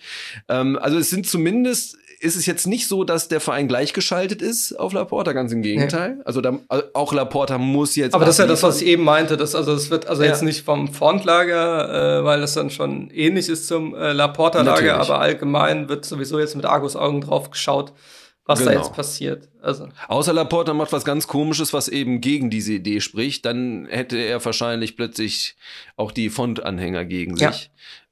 ähm, 0.48 0.78
also 0.80 0.98
es 0.98 1.10
sind 1.10 1.28
zumindest 1.28 1.98
ist 2.20 2.36
es 2.36 2.46
jetzt 2.46 2.68
nicht 2.68 2.88
so, 2.88 3.04
dass 3.04 3.28
der 3.28 3.40
Verein 3.40 3.68
gleichgeschaltet 3.68 4.42
ist 4.42 4.78
auf 4.78 4.94
Laporta, 4.94 5.32
ganz 5.34 5.52
im 5.52 5.62
Gegenteil. 5.62 6.18
Ja. 6.18 6.26
Also, 6.26 6.42
da, 6.42 6.60
also 6.68 6.84
auch 6.94 7.14
Laporta 7.14 7.58
muss 7.58 7.96
jetzt. 7.96 8.14
Aber 8.14 8.26
das 8.26 8.36
ist 8.36 8.40
ja 8.40 8.48
das, 8.48 8.64
was 8.64 8.82
ich 8.82 8.88
eben 8.88 9.04
meinte. 9.04 9.38
Das, 9.38 9.56
also 9.56 9.74
es 9.74 9.90
wird 9.90 10.08
also 10.08 10.24
ja. 10.24 10.30
jetzt 10.30 10.44
nicht 10.44 10.64
vom 10.64 10.94
Frontlager, 10.94 12.20
äh, 12.20 12.24
weil 12.26 12.42
das 12.42 12.54
dann 12.54 12.70
schon 12.70 13.10
ähnlich 13.12 13.50
ist 13.50 13.68
zum 13.68 13.96
äh, 13.96 14.12
Laporta-Lager, 14.12 15.00
aber 15.00 15.20
allgemein 15.20 15.90
wird 15.90 16.06
sowieso 16.06 16.40
jetzt 16.40 16.56
mit 16.56 16.66
Argus 16.66 16.96
Augen 16.96 17.22
drauf 17.22 17.52
geschaut, 17.52 17.94
was 18.46 18.60
genau. 18.60 18.72
da 18.72 18.78
jetzt 18.78 18.94
passiert. 18.94 19.48
Also. 19.62 19.88
Außer 20.08 20.34
Laporta 20.34 20.74
macht 20.74 20.92
was 20.92 21.06
ganz 21.06 21.28
komisches, 21.28 21.74
was 21.74 21.88
eben 21.88 22.20
gegen 22.20 22.50
diese 22.50 22.74
Idee 22.74 23.00
spricht, 23.00 23.46
dann 23.46 23.88
hätte 23.90 24.18
er 24.18 24.44
wahrscheinlich 24.44 24.98
plötzlich 24.98 25.56
auch 25.96 26.12
die 26.12 26.30
Font-Anhänger 26.30 27.06
gegen 27.06 27.38
sich. 27.38 27.42
Ja 27.42 27.54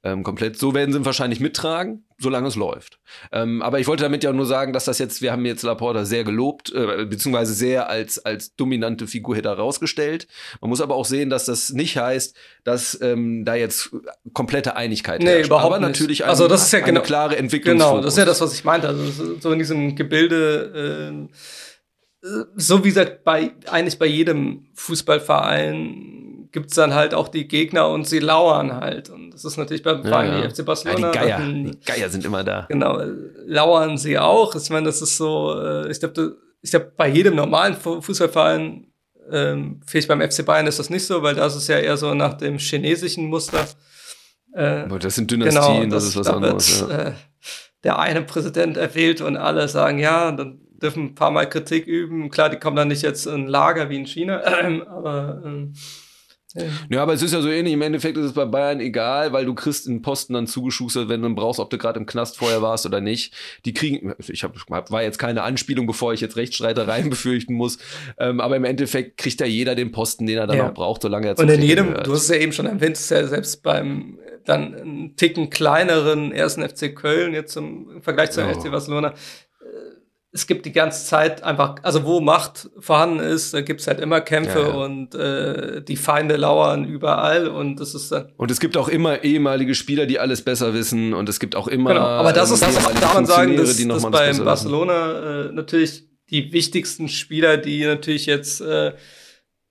ähm, 0.02 0.22
komplett. 0.22 0.58
So 0.58 0.74
werden 0.74 0.92
sie 0.92 0.98
ihn 0.98 1.04
wahrscheinlich 1.04 1.40
mittragen, 1.40 2.04
solange 2.18 2.48
es 2.48 2.56
läuft. 2.56 2.98
Ähm, 3.30 3.62
aber 3.62 3.78
ich 3.78 3.86
wollte 3.86 4.02
damit 4.02 4.24
ja 4.24 4.32
nur 4.32 4.46
sagen, 4.46 4.72
dass 4.72 4.84
das 4.84 4.98
jetzt, 4.98 5.22
wir 5.22 5.30
haben 5.30 5.46
jetzt 5.46 5.62
Laporta 5.62 6.04
sehr 6.04 6.24
gelobt, 6.24 6.72
äh, 6.72 7.06
beziehungsweise 7.06 7.54
sehr 7.54 7.88
als, 7.88 8.18
als 8.24 8.56
dominante 8.56 9.06
Figur 9.06 9.36
herausgestellt. 9.36 10.26
Man 10.60 10.68
muss 10.68 10.80
aber 10.80 10.96
auch 10.96 11.04
sehen, 11.04 11.30
dass 11.30 11.44
das 11.44 11.70
nicht 11.70 11.96
heißt, 11.96 12.36
dass 12.64 13.00
ähm, 13.00 13.44
da 13.44 13.54
jetzt 13.54 13.90
komplette 14.32 14.74
Einigkeit 14.76 15.22
nee, 15.22 15.28
herrscht. 15.28 15.46
Überhaupt 15.46 15.74
aber 15.74 15.78
nicht. 15.86 16.00
natürlich 16.00 16.24
eine, 16.24 16.30
also 16.30 16.48
das 16.48 16.62
ist 16.62 16.72
ja 16.72 16.80
eine 16.80 16.86
genau, 16.86 17.02
klare 17.02 17.36
Entwicklung. 17.36 17.78
Genau, 17.78 18.00
das 18.00 18.14
ist 18.14 18.18
ja 18.18 18.24
das, 18.24 18.40
was 18.40 18.52
ich 18.52 18.64
meinte. 18.64 18.88
Also 18.88 19.38
so 19.40 19.52
in 19.52 19.58
diesem 19.58 19.94
Gebilde, 19.94 21.30
äh, 22.22 22.28
so 22.56 22.84
wie 22.84 22.88
gesagt, 22.88 23.22
bei, 23.22 23.52
eigentlich 23.70 23.98
bei 23.98 24.06
jedem 24.06 24.66
Fußballverein 24.74 26.17
gibt's 26.52 26.74
dann 26.74 26.94
halt 26.94 27.14
auch 27.14 27.28
die 27.28 27.46
Gegner 27.48 27.88
und 27.88 28.06
sie 28.06 28.18
lauern 28.18 28.74
halt. 28.74 29.10
Und 29.10 29.32
das 29.32 29.44
ist 29.44 29.56
natürlich 29.56 29.82
beim 29.82 30.04
ja, 30.04 30.24
ja. 30.24 30.50
FC 30.50 30.64
Barcelona. 30.64 31.12
Ja, 31.12 31.12
die 31.12 31.18
Geier, 31.18 31.38
die 31.40 31.80
Geier 31.84 32.08
sind 32.08 32.24
immer 32.24 32.44
da. 32.44 32.66
Genau, 32.68 33.00
lauern 33.46 33.98
sie 33.98 34.18
auch. 34.18 34.54
Ich 34.54 34.70
meine, 34.70 34.86
das 34.86 35.02
ist 35.02 35.16
so, 35.16 35.60
äh, 35.60 35.90
ich 35.90 36.00
glaube, 36.00 36.36
ich 36.60 36.70
glaube, 36.70 36.92
bei 36.96 37.08
jedem 37.08 37.36
normalen 37.36 37.74
Fußballverein, 37.74 38.86
ähm, 39.30 39.80
vielleicht 39.86 40.08
beim 40.08 40.20
FC 40.20 40.44
Bayern 40.44 40.66
ist 40.66 40.78
das 40.78 40.90
nicht 40.90 41.06
so, 41.06 41.22
weil 41.22 41.34
da 41.34 41.46
ist 41.46 41.54
es 41.54 41.68
ja 41.68 41.78
eher 41.78 41.96
so 41.96 42.14
nach 42.14 42.34
dem 42.34 42.58
chinesischen 42.58 43.26
Muster. 43.26 43.66
Äh, 44.52 44.88
das 44.98 45.14
sind 45.14 45.30
Dynastien, 45.30 45.82
genau, 45.82 45.94
das, 45.94 46.04
das, 46.04 46.04
ist 46.04 46.16
was 46.16 46.26
da 46.26 46.32
anderes. 46.34 46.80
Wird, 46.80 46.90
ja. 46.90 46.98
äh, 47.08 47.12
der 47.84 47.98
eine 47.98 48.22
Präsident 48.22 48.76
erwählt 48.76 49.20
und 49.20 49.36
alle 49.36 49.68
sagen, 49.68 49.98
ja, 49.98 50.32
dann 50.32 50.60
dürfen 50.82 51.06
ein 51.06 51.14
paar 51.14 51.30
Mal 51.30 51.48
Kritik 51.48 51.86
üben. 51.86 52.30
Klar, 52.30 52.50
die 52.50 52.58
kommen 52.58 52.76
dann 52.76 52.88
nicht 52.88 53.02
jetzt 53.02 53.26
in 53.26 53.46
Lager 53.46 53.90
wie 53.90 53.96
in 53.96 54.06
China, 54.06 54.40
äh, 54.40 54.80
aber 54.88 55.42
ähm, 55.44 55.74
ja. 56.54 57.02
aber 57.02 57.12
es 57.12 57.22
ist 57.22 57.32
ja 57.32 57.40
so 57.40 57.48
ähnlich. 57.48 57.74
Im 57.74 57.82
Endeffekt 57.82 58.16
ist 58.16 58.24
es 58.24 58.32
bei 58.32 58.44
Bayern 58.44 58.80
egal, 58.80 59.32
weil 59.32 59.44
du 59.44 59.54
kriegst 59.54 59.86
einen 59.86 60.02
Posten 60.02 60.34
dann 60.34 60.46
zugeschustert, 60.46 61.08
wenn 61.08 61.22
du 61.22 61.34
brauchst, 61.34 61.60
ob 61.60 61.70
du 61.70 61.78
gerade 61.78 62.00
im 62.00 62.06
Knast 62.06 62.38
vorher 62.38 62.62
warst 62.62 62.86
oder 62.86 63.00
nicht. 63.00 63.34
Die 63.64 63.74
kriegen, 63.74 64.14
ich 64.26 64.44
hab, 64.44 64.54
war 64.68 65.02
jetzt 65.02 65.18
keine 65.18 65.42
Anspielung, 65.42 65.86
bevor 65.86 66.12
ich 66.12 66.20
jetzt 66.20 66.36
Rechtsstreitereien 66.36 67.10
befürchten 67.10 67.54
muss. 67.54 67.78
Ähm, 68.18 68.40
aber 68.40 68.56
im 68.56 68.64
Endeffekt 68.64 69.18
kriegt 69.18 69.40
ja 69.40 69.46
jeder 69.46 69.74
den 69.74 69.92
Posten, 69.92 70.26
den 70.26 70.38
er 70.38 70.46
dann 70.46 70.56
ja. 70.56 70.68
auch 70.70 70.74
braucht, 70.74 71.02
solange 71.02 71.28
er 71.28 71.38
Und 71.38 71.50
in 71.50 71.62
jedem, 71.62 71.88
gehört. 71.88 72.06
du 72.06 72.12
hast 72.12 72.22
es 72.22 72.28
ja 72.28 72.36
eben 72.36 72.52
schon 72.52 72.66
erwähnt, 72.66 72.96
ist 72.96 73.10
ja 73.10 73.26
selbst 73.26 73.62
beim 73.62 74.18
dann 74.44 74.74
einen 74.74 75.16
Ticken 75.16 75.50
kleineren 75.50 76.32
ersten 76.32 76.66
FC 76.66 76.96
Köln 76.96 77.34
jetzt 77.34 77.56
im 77.56 78.00
Vergleich 78.00 78.30
zum 78.30 78.44
oh. 78.44 78.54
FC 78.54 78.70
Barcelona 78.70 79.12
es 80.30 80.46
gibt 80.46 80.66
die 80.66 80.72
ganze 80.72 81.06
Zeit 81.06 81.42
einfach, 81.42 81.76
also 81.82 82.04
wo 82.04 82.20
Macht 82.20 82.68
vorhanden 82.78 83.20
ist, 83.20 83.54
da 83.54 83.62
gibt's 83.62 83.86
halt 83.86 83.98
immer 83.98 84.20
Kämpfe 84.20 84.58
ja, 84.58 84.68
ja. 84.68 84.74
und 84.74 85.14
äh, 85.14 85.82
die 85.82 85.96
Feinde 85.96 86.36
lauern 86.36 86.84
überall 86.84 87.48
und 87.48 87.80
das 87.80 87.94
ist 87.94 88.12
dann. 88.12 88.32
Und 88.36 88.50
es 88.50 88.60
gibt 88.60 88.76
auch 88.76 88.88
immer 88.88 89.24
ehemalige 89.24 89.74
Spieler, 89.74 90.04
die 90.04 90.18
alles 90.18 90.42
besser 90.42 90.74
wissen 90.74 91.14
und 91.14 91.28
es 91.28 91.40
gibt 91.40 91.56
auch 91.56 91.66
immer. 91.66 91.94
Genau. 91.94 92.04
Aber 92.04 92.32
das 92.34 92.50
ist, 92.50 92.62
das 92.62 92.74
darf 92.74 93.14
man 93.14 93.24
sagen, 93.24 93.56
dass, 93.56 93.76
dass 93.76 94.10
beim 94.10 94.44
Barcelona 94.44 95.46
äh, 95.46 95.52
natürlich 95.52 96.06
die 96.30 96.52
wichtigsten 96.52 97.08
Spieler, 97.08 97.56
die 97.56 97.86
natürlich 97.86 98.26
jetzt 98.26 98.60
äh, 98.60 98.92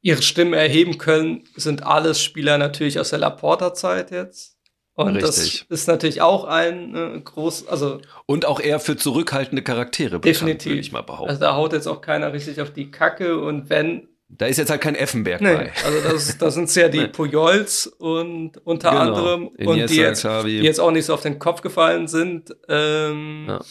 ihre 0.02 0.24
Stimmen 0.24 0.54
erheben 0.54 0.98
können, 0.98 1.44
sind 1.56 1.84
alles 1.84 2.24
Spieler 2.24 2.58
natürlich 2.58 3.00
aus 3.00 3.12
der 3.12 3.20
Laporta-Zeit 3.20 4.10
jetzt. 4.10 4.57
Und 4.98 5.16
Richtig. 5.16 5.66
das 5.70 5.80
ist 5.80 5.88
natürlich 5.88 6.22
auch 6.24 6.46
ein 6.46 6.96
äh, 6.96 7.20
groß, 7.20 7.68
also 7.68 8.02
und 8.26 8.48
auch 8.48 8.60
eher 8.60 8.80
für 8.80 8.98
zurückhaltende 8.98 9.62
Charaktere 9.62 10.18
bekannt, 10.18 10.66
würde 10.66 10.80
ich 10.80 10.92
mal 10.92 11.04
behaupten. 11.04 11.30
Also 11.30 11.40
da 11.40 11.56
haut 11.56 11.74
jetzt 11.74 11.86
auch 11.86 12.02
keiner 12.02 12.34
richtig 12.34 12.60
auf 12.62 12.74
die 12.74 12.90
Kacke 12.90 13.40
und 13.40 13.70
wenn 13.70 14.08
da 14.28 14.48
ist 14.48 14.58
jetzt 14.58 14.72
halt 14.72 14.82
kein 14.82 14.96
Effenberg 14.96 15.40
nee, 15.40 15.54
bei. 15.54 15.72
Also 15.86 16.02
das, 16.02 16.38
das 16.40 16.54
sind 16.56 16.76
ja 16.76 16.90
die 16.90 17.08
Pujols 17.12 17.86
und 17.86 18.58
unter 18.66 18.90
genau. 18.90 19.02
anderem 19.02 19.52
Iniesta, 19.56 19.70
und 19.70 19.90
die 19.90 19.96
jetzt, 19.96 20.26
die 20.46 20.66
jetzt 20.66 20.80
auch 20.80 20.92
nicht 20.92 21.06
so 21.06 21.14
auf 21.14 21.22
den 21.22 21.38
Kopf 21.38 21.62
gefallen 21.62 22.08
sind. 22.08 22.56
Ähm, 22.68 23.46
ja. 23.48 23.62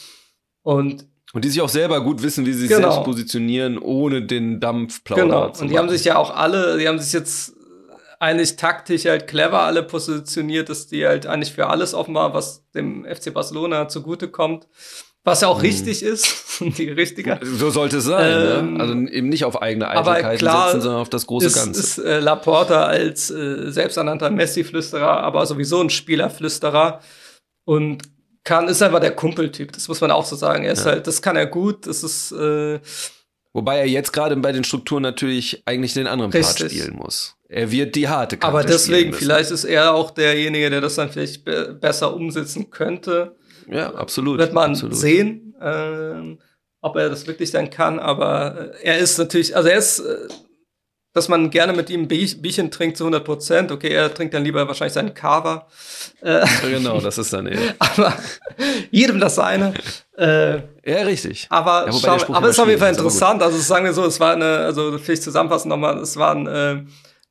Und 0.62 1.06
und 1.32 1.44
die 1.44 1.50
sich 1.50 1.60
auch 1.60 1.68
selber 1.68 2.02
gut 2.02 2.22
wissen, 2.22 2.46
wie 2.46 2.52
sie 2.52 2.60
sich 2.60 2.68
genau. 2.70 2.92
selbst 2.92 3.04
positionieren, 3.04 3.78
ohne 3.78 4.22
den 4.22 4.60
Dampf 4.60 5.02
plaudern 5.02 5.28
Genau. 5.28 5.52
Und 5.60 5.68
die 5.70 5.76
haben 5.76 5.88
sich 5.88 6.04
ja 6.04 6.16
auch 6.16 6.34
alle, 6.34 6.78
die 6.78 6.86
haben 6.86 7.00
sich 7.00 7.12
jetzt 7.12 7.55
eigentlich 8.18 8.56
taktisch 8.56 9.04
halt 9.04 9.26
clever 9.26 9.60
alle 9.60 9.82
positioniert, 9.82 10.68
dass 10.68 10.86
die 10.86 11.06
halt 11.06 11.26
eigentlich 11.26 11.52
für 11.52 11.68
alles 11.68 11.94
offen 11.94 12.14
war, 12.14 12.34
was 12.34 12.64
dem 12.74 13.04
FC 13.04 13.32
Barcelona 13.32 13.88
zugutekommt. 13.88 14.68
Was 15.24 15.40
ja 15.40 15.48
auch 15.48 15.58
mhm. 15.58 15.62
richtig 15.62 16.04
ist, 16.04 16.60
die 16.78 16.88
richtige. 16.88 17.40
So 17.42 17.70
sollte 17.70 17.96
es 17.96 18.04
sein. 18.04 18.30
Ne? 18.30 18.56
Ähm, 18.58 18.74
ne? 18.74 18.80
Also 18.80 18.94
eben 18.94 19.28
nicht 19.28 19.44
auf 19.44 19.60
eigene 19.60 19.88
Eitelkeiten 19.88 20.38
klar, 20.38 20.68
setzen, 20.68 20.82
sondern 20.82 21.00
auf 21.00 21.08
das 21.08 21.26
große 21.26 21.46
ist, 21.46 21.54
Ganze. 21.54 21.80
Ist 21.80 21.98
äh, 21.98 22.20
Laporta 22.20 22.84
als 22.84 23.30
äh, 23.30 23.70
selbsternannter 23.70 24.30
Messi-Flüsterer, 24.30 25.20
aber 25.20 25.44
sowieso 25.44 25.80
ein 25.80 25.90
Spielerflüsterer 25.90 27.00
und 27.64 28.04
kann 28.44 28.68
ist 28.68 28.80
einfach 28.80 29.00
der 29.00 29.16
Kumpeltyp. 29.16 29.72
Das 29.72 29.88
muss 29.88 30.00
man 30.00 30.12
auch 30.12 30.24
so 30.24 30.36
sagen. 30.36 30.62
Er 30.62 30.72
ist 30.74 30.84
ja. 30.84 30.92
halt, 30.92 31.08
das 31.08 31.20
kann 31.20 31.34
er 31.34 31.46
gut. 31.46 31.88
Das 31.88 32.04
ist 32.04 32.30
äh, 32.30 32.78
Wobei 33.56 33.78
er 33.78 33.88
jetzt 33.88 34.12
gerade 34.12 34.36
bei 34.36 34.52
den 34.52 34.64
Strukturen 34.64 35.02
natürlich 35.02 35.62
eigentlich 35.64 35.94
den 35.94 36.06
anderen 36.06 36.30
Richtig. 36.30 36.58
Part 36.58 36.70
spielen 36.70 36.96
muss. 36.96 37.35
Er 37.48 37.70
wird 37.70 37.94
die 37.94 38.08
harte 38.08 38.36
Karte 38.36 38.52
Aber 38.52 38.64
deswegen, 38.64 39.12
vielleicht 39.12 39.50
ist 39.50 39.64
er 39.64 39.94
auch 39.94 40.10
derjenige, 40.10 40.68
der 40.68 40.80
das 40.80 40.96
dann 40.96 41.10
vielleicht 41.10 41.44
be 41.44 41.76
besser 41.80 42.14
umsetzen 42.14 42.70
könnte. 42.70 43.36
Ja, 43.68 43.94
absolut. 43.94 44.38
Wird 44.38 44.52
man 44.52 44.72
absolut. 44.72 44.96
sehen, 44.96 45.54
äh, 45.60 46.36
ob 46.80 46.96
er 46.96 47.08
das 47.08 47.26
wirklich 47.26 47.50
dann 47.52 47.70
kann. 47.70 47.98
Aber 47.98 48.72
äh, 48.74 48.84
er 48.84 48.98
ist 48.98 49.18
natürlich, 49.18 49.54
also 49.54 49.68
er 49.68 49.78
ist, 49.78 50.00
äh, 50.00 50.28
dass 51.12 51.28
man 51.28 51.50
gerne 51.50 51.72
mit 51.72 51.88
ihm 51.88 52.08
Bierchen 52.08 52.70
trinkt 52.70 52.96
zu 52.96 53.04
100 53.04 53.24
Prozent. 53.24 53.72
Okay, 53.72 53.88
er 53.88 54.12
trinkt 54.12 54.34
dann 54.34 54.44
lieber 54.44 54.66
wahrscheinlich 54.66 54.92
seinen 54.92 55.14
Kava. 55.14 55.66
Äh, 56.20 56.44
genau, 56.62 57.00
das 57.00 57.16
ist 57.16 57.32
dann 57.32 57.46
eben. 57.52 57.62
aber 57.78 58.12
jedem 58.90 59.20
das 59.20 59.36
seine. 59.36 59.72
Äh, 60.18 60.56
ja, 60.84 61.02
richtig. 61.04 61.46
Aber, 61.48 61.86
ja, 61.86 61.92
schau, 61.92 62.34
aber 62.34 62.48
es 62.48 62.56
ist 62.56 62.60
auf 62.60 62.68
jeden 62.68 62.80
Fall 62.80 62.90
interessant. 62.90 63.40
Also 63.40 63.56
sagen 63.58 63.84
wir 63.84 63.92
so, 63.92 64.04
es 64.04 64.18
war 64.18 64.32
eine, 64.32 64.58
also 64.58 64.98
vielleicht 64.98 65.22
zusammenfassen 65.22 65.68
nochmal, 65.68 65.98
es 65.98 66.16
waren 66.16 66.46
äh, 66.46 66.82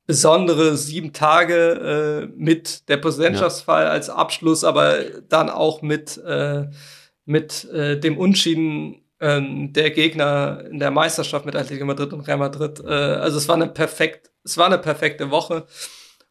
besondere 0.05 0.77
sieben 0.77 1.13
Tage 1.13 2.29
äh, 2.31 2.33
mit 2.35 2.87
der 2.89 2.97
Präsidentschaftsfall 2.97 3.85
ja. 3.85 3.89
als 3.89 4.09
Abschluss, 4.09 4.63
aber 4.63 4.97
dann 5.27 5.49
auch 5.49 5.81
mit, 5.81 6.17
äh, 6.17 6.67
mit 7.25 7.65
äh, 7.71 7.99
dem 7.99 8.17
Unschieden 8.17 9.01
ähm, 9.19 9.73
der 9.73 9.91
Gegner 9.91 10.63
in 10.69 10.79
der 10.79 10.91
Meisterschaft 10.91 11.45
mit 11.45 11.55
Atletico 11.55 11.85
Madrid 11.85 12.13
und 12.13 12.21
Real 12.21 12.37
Madrid. 12.37 12.79
Äh, 12.85 12.89
also 12.89 13.37
es 13.37 13.47
war 13.47 13.55
eine 13.55 13.67
perfekt, 13.67 14.31
es 14.43 14.57
war 14.57 14.67
eine 14.67 14.77
perfekte 14.77 15.31
Woche. 15.31 15.65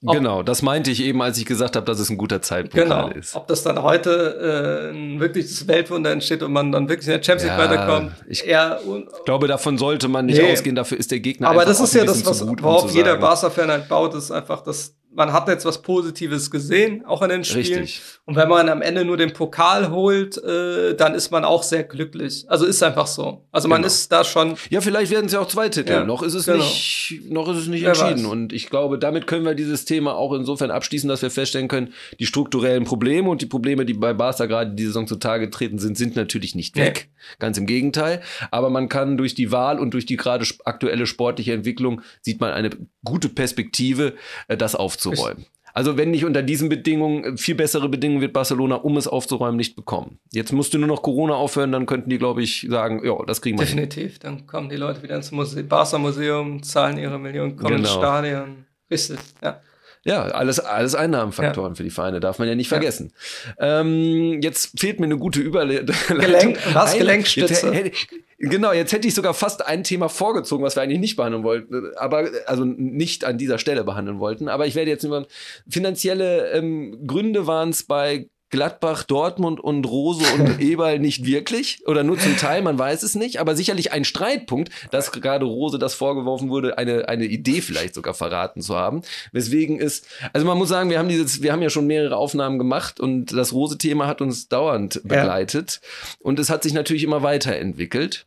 Ob, 0.07 0.17
genau, 0.17 0.43
das 0.43 0.61
meinte 0.61 0.91
ich 0.91 1.03
eben, 1.03 1.23
als 1.23 1.39
ich 1.39 1.47
gesagt 1.47 1.77
habe, 1.77 1.87
dass 1.87 1.99
es 1.99 2.11
ein 2.11 2.19
guter 2.19 2.43
Zeitpunkt 2.43 2.75
genau, 2.75 3.09
ist. 3.09 3.35
Ob 3.35 3.47
das 3.47 3.63
dann 3.63 3.83
heute 3.83 4.91
äh, 4.93 4.95
ein 4.95 5.19
wirkliches 5.19 5.67
Weltwunder 5.67 6.13
entsteht 6.13 6.43
und 6.43 6.53
man 6.53 6.73
dann 6.73 6.89
wirklich 6.89 7.07
in 7.09 7.15
der 7.15 7.23
Champions 7.23 7.45
League 7.45 7.59
ja, 7.59 7.71
weiterkommt. 7.71 8.13
Ich 8.29 8.47
eher 8.47 8.81
glaube, 9.25 9.49
davon 9.49 9.79
sollte 9.79 10.09
man 10.09 10.27
nicht 10.27 10.43
nee. 10.43 10.53
ausgehen, 10.53 10.77
dafür 10.77 10.99
ist 10.99 11.11
der 11.11 11.21
Gegner 11.21 11.49
Aber 11.49 11.65
das 11.65 11.81
ist 11.81 11.95
ja 11.95 12.05
das, 12.05 12.25
was, 12.27 12.47
worauf 12.47 12.91
jeder 12.93 13.17
Barca-Fan 13.17 13.71
halt 13.71 13.89
baut, 13.89 14.15
ist 14.15 14.31
einfach, 14.31 14.63
dass 14.63 14.95
man 15.15 15.33
hat 15.33 15.49
jetzt 15.49 15.65
was 15.65 15.81
Positives 15.83 16.51
gesehen, 16.51 17.05
auch 17.07 17.23
in 17.23 17.29
den 17.29 17.45
Spielen. 17.45 17.83
Richtig. 17.83 18.03
Und 18.25 18.37
wenn 18.37 18.49
man 18.49 18.69
am 18.69 18.83
Ende 18.83 19.05
nur 19.05 19.17
den 19.17 19.33
Pokal 19.33 19.91
holt, 19.91 20.43
äh, 20.43 20.95
dann 20.95 21.15
ist 21.15 21.31
man 21.31 21.45
auch 21.45 21.63
sehr 21.63 21.85
glücklich. 21.85 22.45
Also 22.49 22.67
ist 22.67 22.83
einfach 22.83 23.07
so. 23.07 23.47
Also 23.53 23.69
man 23.69 23.83
genau. 23.83 23.87
ist 23.87 24.11
da 24.11 24.25
schon. 24.25 24.57
Ja, 24.71 24.81
vielleicht 24.81 25.11
werden 25.11 25.27
es 25.27 25.33
ja 25.33 25.41
auch 25.41 25.49
zwei 25.49 25.69
Titel. 25.69 25.93
Ja, 25.93 26.05
noch 26.05 26.23
ist 26.23 26.35
es 26.35 26.47
genau. 26.47 26.59
nicht, 26.59 27.23
noch 27.31 27.49
ist 27.49 27.59
es 27.59 27.67
nicht 27.69 27.85
entschieden. 27.85 28.27
Und 28.27 28.53
ich 28.53 28.71
glaube, 28.71 28.99
damit 28.99 29.27
können 29.27 29.45
wir 29.45 29.55
dieses 29.55 29.85
Thema 29.85 30.15
auch 30.15 30.33
insofern 30.33 30.71
abschließen, 30.71 31.09
dass 31.09 31.23
wir 31.23 31.31
feststellen 31.31 31.69
können, 31.69 31.93
die 32.19 32.27
strukturellen 32.27 32.85
Probleme 32.85 33.29
und 33.31 33.43
die 33.43 33.47
Probleme, 33.47 33.85
die 33.85 33.95
bei 33.95 34.13
Barca 34.13 34.47
gerade 34.47 34.73
die 34.73 34.87
Saison 34.87 35.07
zutage 35.07 35.47
getreten 35.47 35.79
sind, 35.79 35.97
sind 35.97 36.17
natürlich 36.17 36.55
nicht 36.55 36.77
weg. 36.77 37.09
Nee. 37.09 37.37
Ganz 37.39 37.59
im 37.59 37.67
Gegenteil. 37.67 38.23
Aber 38.51 38.71
man 38.71 38.89
kann 38.89 39.17
durch 39.17 39.35
die 39.35 39.53
Wahl 39.53 39.79
und 39.79 39.95
durch 39.95 40.07
die 40.07 40.17
gerade 40.17 40.45
aktuelle 40.65 41.07
sportliche 41.07 41.53
Entwicklung 41.53 42.03
sieht 42.21 42.41
man 42.41 42.53
eine 42.53 42.71
gute 43.05 43.29
Perspektive, 43.29 44.15
äh, 44.49 44.57
das 44.57 44.75
aufzuräumen. 45.07 45.47
Also 45.75 45.97
wenn 45.97 46.13
nicht 46.13 46.25
unter 46.25 46.43
diesen 46.43 46.69
Bedingungen, 46.69 47.25
äh, 47.25 47.37
viel 47.37 47.57
bessere 47.57 47.89
Bedingungen 47.89 48.21
wird 48.21 48.33
Barcelona, 48.33 48.77
um 48.77 48.97
es 48.97 49.09
aufzuräumen, 49.09 49.57
nicht 49.57 49.75
bekommen. 49.75 50.21
Jetzt 50.33 50.53
musst 50.53 50.73
du 50.73 50.79
nur 50.79 50.87
noch 50.87 51.03
Corona 51.03 51.35
aufhören, 51.35 51.73
dann 51.73 51.87
könnten 51.87 52.11
die, 52.11 52.19
glaube 52.19 52.45
ich, 52.45 52.67
sagen, 52.71 53.05
ja, 53.05 53.17
das 53.27 53.43
kriegen 53.43 53.59
wir 53.59 53.65
Definitiv, 53.67 54.13
hin. 54.13 54.21
dann 54.23 54.47
kommen 54.47 54.69
die 54.69 54.77
Leute 54.77 55.03
wieder 55.03 55.17
ins 55.17 55.33
Muse 55.33 55.65
Barca-Museum, 55.65 56.63
zahlen 56.63 56.97
ihre 56.97 57.19
Millionen, 57.19 57.57
kommen 57.57 57.77
genau. 57.77 57.89
ins 57.89 57.93
Stadion. 57.93 58.67
Richtig, 58.89 59.19
ja. 59.43 59.61
Ja, 60.05 60.25
alles, 60.25 60.61
alles 60.61 60.95
Einnahmenfaktoren 60.95 61.73
ja. 61.73 61.77
für 61.77 61.83
die 61.83 61.91
Vereine, 61.91 62.21
darf 62.21 62.39
man 62.39 62.47
ja 62.47 62.55
nicht 62.55 62.69
vergessen. 62.69 63.13
Ja. 63.59 63.81
Ähm, 63.81 64.41
jetzt 64.43 64.79
fehlt 64.79 65.01
mir 65.01 65.07
eine 65.07 65.17
gute 65.17 65.41
Überleitung. 65.41 65.97
Gelenk, 66.09 66.59
was? 66.75 66.97
Gelenkstütze? 66.97 67.73
Jetzt, 67.73 68.09
genau, 68.39 68.73
jetzt 68.73 68.93
hätte 68.93 69.09
ich 69.09 69.15
sogar 69.15 69.33
fast 69.33 69.67
ein 69.67 69.83
Thema 69.83 70.11
vorgezogen, 70.11 70.63
was 70.63 70.77
wir 70.77 70.83
eigentlich 70.83 71.01
nicht 71.01 71.17
behandeln 71.17 71.43
wollten, 71.43 71.93
aber 71.97 72.29
also 72.47 72.65
nicht 72.65 73.25
an 73.25 73.39
dieser 73.39 73.59
Stelle 73.59 73.83
behandeln 73.83 74.19
wollten. 74.19 74.49
Aber 74.49 74.67
ich 74.67 74.75
werde 74.75 74.91
jetzt 74.91 75.05
über 75.05 75.27
finanzielle 75.69 76.51
ähm, 76.53 77.07
Gründe 77.07 77.47
waren 77.47 77.71
es 77.71 77.85
bei 77.85 78.29
Gladbach, 78.55 79.03
Dortmund 79.03 79.59
und 79.59 79.85
Rose 79.85 80.25
und 80.39 80.61
Eberl 80.61 81.01
nicht 81.01 81.27
wirklich 81.27 81.83
oder 81.87 82.05
nur 82.05 82.17
zum 82.21 82.37
Teil, 82.37 82.63
man 82.63 82.79
weiß 82.79 83.03
es 83.03 83.17
nicht, 83.17 83.41
aber 83.41 83.57
sicherlich 83.57 83.91
ein 83.91 84.05
Streitpunkt, 84.05 84.71
dass 84.93 85.11
gerade 85.11 85.45
Rose 85.45 85.77
das 85.81 85.95
vorgeworfen 85.95 86.51
wurde, 86.51 86.79
eine, 86.79 87.09
eine 87.09 87.25
Idee 87.25 87.63
vielleicht 87.63 87.95
sogar 87.95 88.15
verraten 88.15 88.63
zu 88.63 88.77
haben. 88.77 89.03
Weswegen 89.33 89.81
ist, 89.81 90.07
also 90.33 90.47
man 90.47 90.57
muss 90.57 90.69
sagen, 90.69 90.89
wir 90.89 91.01
haben 91.01 91.09
dieses, 91.09 91.43
wir 91.43 91.53
haben 91.53 91.63
ja 91.63 91.71
schon 91.71 91.89
mehrere 91.89 92.17
Aufnahmen 92.17 92.59
gemacht 92.59 93.01
und 93.01 93.33
das 93.33 93.53
Rose-Thema 93.53 94.07
hat 94.07 94.21
uns 94.21 94.49
dauernd 94.49 95.01
begleitet 95.03 95.81
ja. 95.83 95.89
und 96.21 96.39
es 96.39 96.49
hat 96.49 96.63
sich 96.63 96.75
natürlich 96.75 97.03
immer 97.03 97.25
weiterentwickelt. 97.25 98.25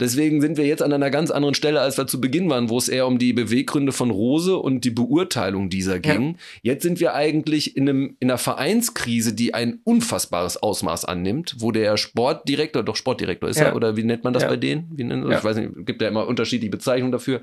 Deswegen 0.00 0.40
sind 0.40 0.56
wir 0.56 0.66
jetzt 0.66 0.82
an 0.82 0.92
einer 0.92 1.10
ganz 1.10 1.30
anderen 1.30 1.54
Stelle, 1.54 1.80
als 1.80 1.96
wir 1.96 2.06
zu 2.06 2.20
Beginn 2.20 2.48
waren, 2.50 2.68
wo 2.68 2.78
es 2.78 2.88
eher 2.88 3.06
um 3.06 3.18
die 3.18 3.32
Beweggründe 3.32 3.92
von 3.92 4.10
Rose 4.10 4.56
und 4.56 4.84
die 4.84 4.90
Beurteilung 4.90 5.70
dieser 5.70 5.98
ging. 5.98 6.32
Ja. 6.32 6.34
Jetzt 6.62 6.82
sind 6.82 7.00
wir 7.00 7.14
eigentlich 7.14 7.76
in, 7.76 7.88
einem, 7.88 8.16
in 8.20 8.30
einer 8.30 8.38
Vereinskrise, 8.38 9.32
die 9.32 9.54
ein 9.54 9.65
unfassbares 9.84 10.56
Ausmaß 10.56 11.04
annimmt, 11.04 11.56
wo 11.58 11.72
der 11.72 11.96
Sportdirektor, 11.96 12.82
doch 12.82 12.96
Sportdirektor 12.96 13.48
ist 13.48 13.58
ja. 13.58 13.66
er, 13.66 13.76
oder 13.76 13.96
wie 13.96 14.04
nennt 14.04 14.24
man 14.24 14.32
das 14.32 14.44
ja. 14.44 14.48
bei 14.48 14.56
denen? 14.56 14.90
Wie 14.94 15.04
nennt, 15.04 15.28
ja. 15.28 15.38
Ich 15.38 15.44
weiß 15.44 15.56
nicht, 15.56 15.86
gibt 15.86 16.02
ja 16.02 16.08
immer 16.08 16.26
unterschiedliche 16.26 16.70
Bezeichnungen 16.70 17.12
dafür, 17.12 17.40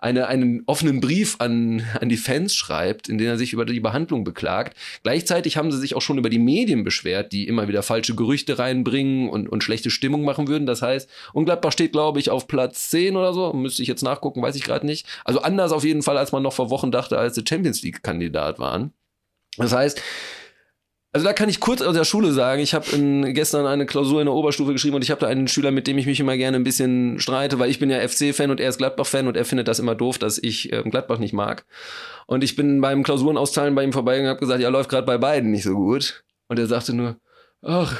eine, 0.00 0.26
einen 0.28 0.62
offenen 0.66 1.00
Brief 1.00 1.36
an, 1.38 1.82
an 2.00 2.08
die 2.08 2.16
Fans 2.16 2.54
schreibt, 2.54 3.08
in 3.08 3.18
dem 3.18 3.28
er 3.28 3.38
sich 3.38 3.52
über 3.52 3.64
die 3.64 3.80
Behandlung 3.80 4.24
beklagt. 4.24 4.76
Gleichzeitig 5.02 5.56
haben 5.56 5.70
sie 5.72 5.78
sich 5.78 5.94
auch 5.94 6.02
schon 6.02 6.18
über 6.18 6.30
die 6.30 6.38
Medien 6.38 6.84
beschwert, 6.84 7.32
die 7.32 7.46
immer 7.46 7.68
wieder 7.68 7.82
falsche 7.82 8.14
Gerüchte 8.14 8.58
reinbringen 8.58 9.28
und, 9.28 9.48
und 9.48 9.62
schlechte 9.64 9.90
Stimmung 9.90 10.24
machen 10.24 10.48
würden. 10.48 10.66
Das 10.66 10.82
heißt, 10.82 11.08
und 11.32 11.44
Gladbach 11.44 11.72
steht, 11.72 11.92
glaube 11.92 12.20
ich, 12.20 12.30
auf 12.30 12.46
Platz 12.46 12.90
10 12.90 13.16
oder 13.16 13.32
so. 13.32 13.52
Müsste 13.52 13.82
ich 13.82 13.88
jetzt 13.88 14.02
nachgucken, 14.02 14.42
weiß 14.42 14.56
ich 14.56 14.64
gerade 14.64 14.86
nicht. 14.86 15.06
Also 15.24 15.40
anders 15.40 15.72
auf 15.72 15.84
jeden 15.84 16.02
Fall, 16.02 16.18
als 16.18 16.32
man 16.32 16.42
noch 16.42 16.52
vor 16.52 16.70
Wochen 16.70 16.90
dachte, 16.90 17.18
als 17.18 17.34
sie 17.34 17.44
Champions 17.46 17.82
League-Kandidat 17.82 18.58
waren. 18.58 18.92
Das 19.56 19.72
heißt, 19.72 20.00
also 21.14 21.26
da 21.26 21.32
kann 21.32 21.48
ich 21.48 21.60
kurz 21.60 21.80
aus 21.80 21.94
der 21.94 22.02
Schule 22.02 22.32
sagen, 22.32 22.60
ich 22.60 22.74
habe 22.74 22.86
gestern 23.32 23.66
eine 23.66 23.86
Klausur 23.86 24.20
in 24.20 24.26
der 24.26 24.34
Oberstufe 24.34 24.72
geschrieben 24.72 24.96
und 24.96 25.04
ich 25.04 25.12
habe 25.12 25.20
da 25.20 25.28
einen 25.28 25.46
Schüler, 25.46 25.70
mit 25.70 25.86
dem 25.86 25.96
ich 25.96 26.06
mich 26.06 26.18
immer 26.18 26.36
gerne 26.36 26.56
ein 26.56 26.64
bisschen 26.64 27.20
streite, 27.20 27.60
weil 27.60 27.70
ich 27.70 27.78
bin 27.78 27.88
ja 27.88 28.00
FC-Fan 28.00 28.50
und 28.50 28.58
er 28.58 28.68
ist 28.68 28.78
Gladbach-Fan 28.78 29.28
und 29.28 29.36
er 29.36 29.44
findet 29.44 29.68
das 29.68 29.78
immer 29.78 29.94
doof, 29.94 30.18
dass 30.18 30.38
ich 30.38 30.72
äh, 30.72 30.82
Gladbach 30.82 31.18
nicht 31.20 31.32
mag. 31.32 31.66
Und 32.26 32.42
ich 32.42 32.56
bin 32.56 32.80
beim 32.80 33.04
Klausurenausteilen 33.04 33.76
bei 33.76 33.84
ihm 33.84 33.92
vorbeigegangen 33.92 34.32
und 34.32 34.36
habe 34.36 34.44
gesagt, 34.44 34.60
ja, 34.60 34.70
läuft 34.70 34.90
gerade 34.90 35.06
bei 35.06 35.16
beiden 35.16 35.52
nicht 35.52 35.62
so 35.62 35.74
gut. 35.74 36.24
Und 36.48 36.58
er 36.58 36.66
sagte 36.66 36.92
nur, 36.92 37.16
ach, 37.62 37.96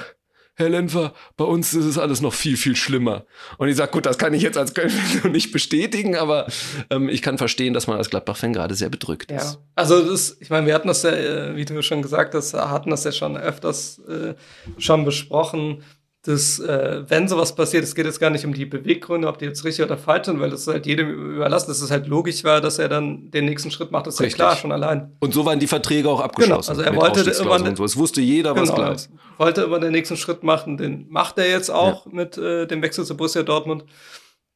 Herr 0.56 0.68
Lenfer, 0.68 1.12
bei 1.36 1.44
uns 1.44 1.74
ist 1.74 1.84
es 1.84 1.98
alles 1.98 2.20
noch 2.20 2.32
viel, 2.32 2.56
viel 2.56 2.76
schlimmer. 2.76 3.24
Und 3.58 3.68
ich 3.68 3.76
sage, 3.76 3.90
gut, 3.90 4.06
das 4.06 4.18
kann 4.18 4.34
ich 4.34 4.42
jetzt 4.42 4.56
als 4.56 4.72
Köln 4.72 4.92
nicht 5.32 5.50
bestätigen, 5.52 6.16
aber 6.16 6.46
ähm, 6.90 7.08
ich 7.08 7.22
kann 7.22 7.38
verstehen, 7.38 7.74
dass 7.74 7.86
man 7.88 7.96
als 7.96 8.10
Gladbach-Fan 8.10 8.52
gerade 8.52 8.74
sehr 8.74 8.88
bedrückt 8.88 9.30
ja. 9.32 9.38
ist. 9.38 9.58
Also 9.74 10.00
das, 10.00 10.36
ich 10.40 10.50
meine, 10.50 10.66
wir 10.66 10.74
hatten 10.74 10.88
das 10.88 11.02
ja, 11.02 11.10
äh, 11.10 11.56
wie 11.56 11.64
du 11.64 11.82
schon 11.82 12.02
gesagt 12.02 12.34
hast, 12.34 12.54
hatten 12.54 12.90
das 12.90 13.02
ja 13.02 13.12
schon 13.12 13.36
öfters 13.36 13.98
äh, 14.08 14.34
schon 14.78 15.04
besprochen 15.04 15.82
dass, 16.26 16.58
äh, 16.58 17.02
wenn 17.06 17.28
sowas 17.28 17.54
passiert, 17.54 17.84
es 17.84 17.94
geht 17.94 18.06
jetzt 18.06 18.18
gar 18.18 18.30
nicht 18.30 18.46
um 18.46 18.54
die 18.54 18.64
Beweggründe, 18.64 19.28
ob 19.28 19.38
die 19.38 19.44
jetzt 19.44 19.62
richtig 19.62 19.84
oder 19.84 19.98
falsch 19.98 20.24
sind, 20.24 20.40
weil 20.40 20.48
das 20.48 20.62
ist 20.62 20.68
halt 20.68 20.86
jedem 20.86 21.34
überlassen, 21.34 21.68
dass 21.68 21.82
es 21.82 21.90
halt 21.90 22.06
logisch 22.06 22.44
war, 22.44 22.62
dass 22.62 22.78
er 22.78 22.88
dann 22.88 23.30
den 23.30 23.44
nächsten 23.44 23.70
Schritt 23.70 23.90
macht, 23.90 24.06
das 24.06 24.14
ist 24.14 24.20
richtig. 24.22 24.38
ja 24.38 24.46
klar, 24.46 24.56
schon 24.56 24.72
allein. 24.72 25.14
Und 25.20 25.34
so 25.34 25.44
waren 25.44 25.60
die 25.60 25.66
Verträge 25.66 26.08
auch 26.08 26.20
abgeschlossen. 26.20 26.76
Genau, 26.76 26.82
also 26.88 26.96
er 26.96 26.96
wollte 26.96 27.30
immer, 27.30 27.68
und 27.68 27.76
so. 27.76 27.84
Es 27.84 27.96
wusste 27.98 28.22
jeder, 28.22 28.56
was 28.56 28.70
genau, 28.70 28.74
klar 28.74 28.94
ist. 28.94 29.10
Wollte 29.36 29.62
immer 29.62 29.78
den 29.78 29.92
nächsten 29.92 30.16
Schritt 30.16 30.42
machen, 30.42 30.78
den 30.78 31.06
macht 31.10 31.36
er 31.36 31.48
jetzt 31.48 31.70
auch 31.70 32.06
ja. 32.06 32.12
mit 32.12 32.38
äh, 32.38 32.66
dem 32.66 32.80
Wechsel 32.80 33.04
zu 33.04 33.16
Borussia 33.16 33.42
Dortmund. 33.42 33.84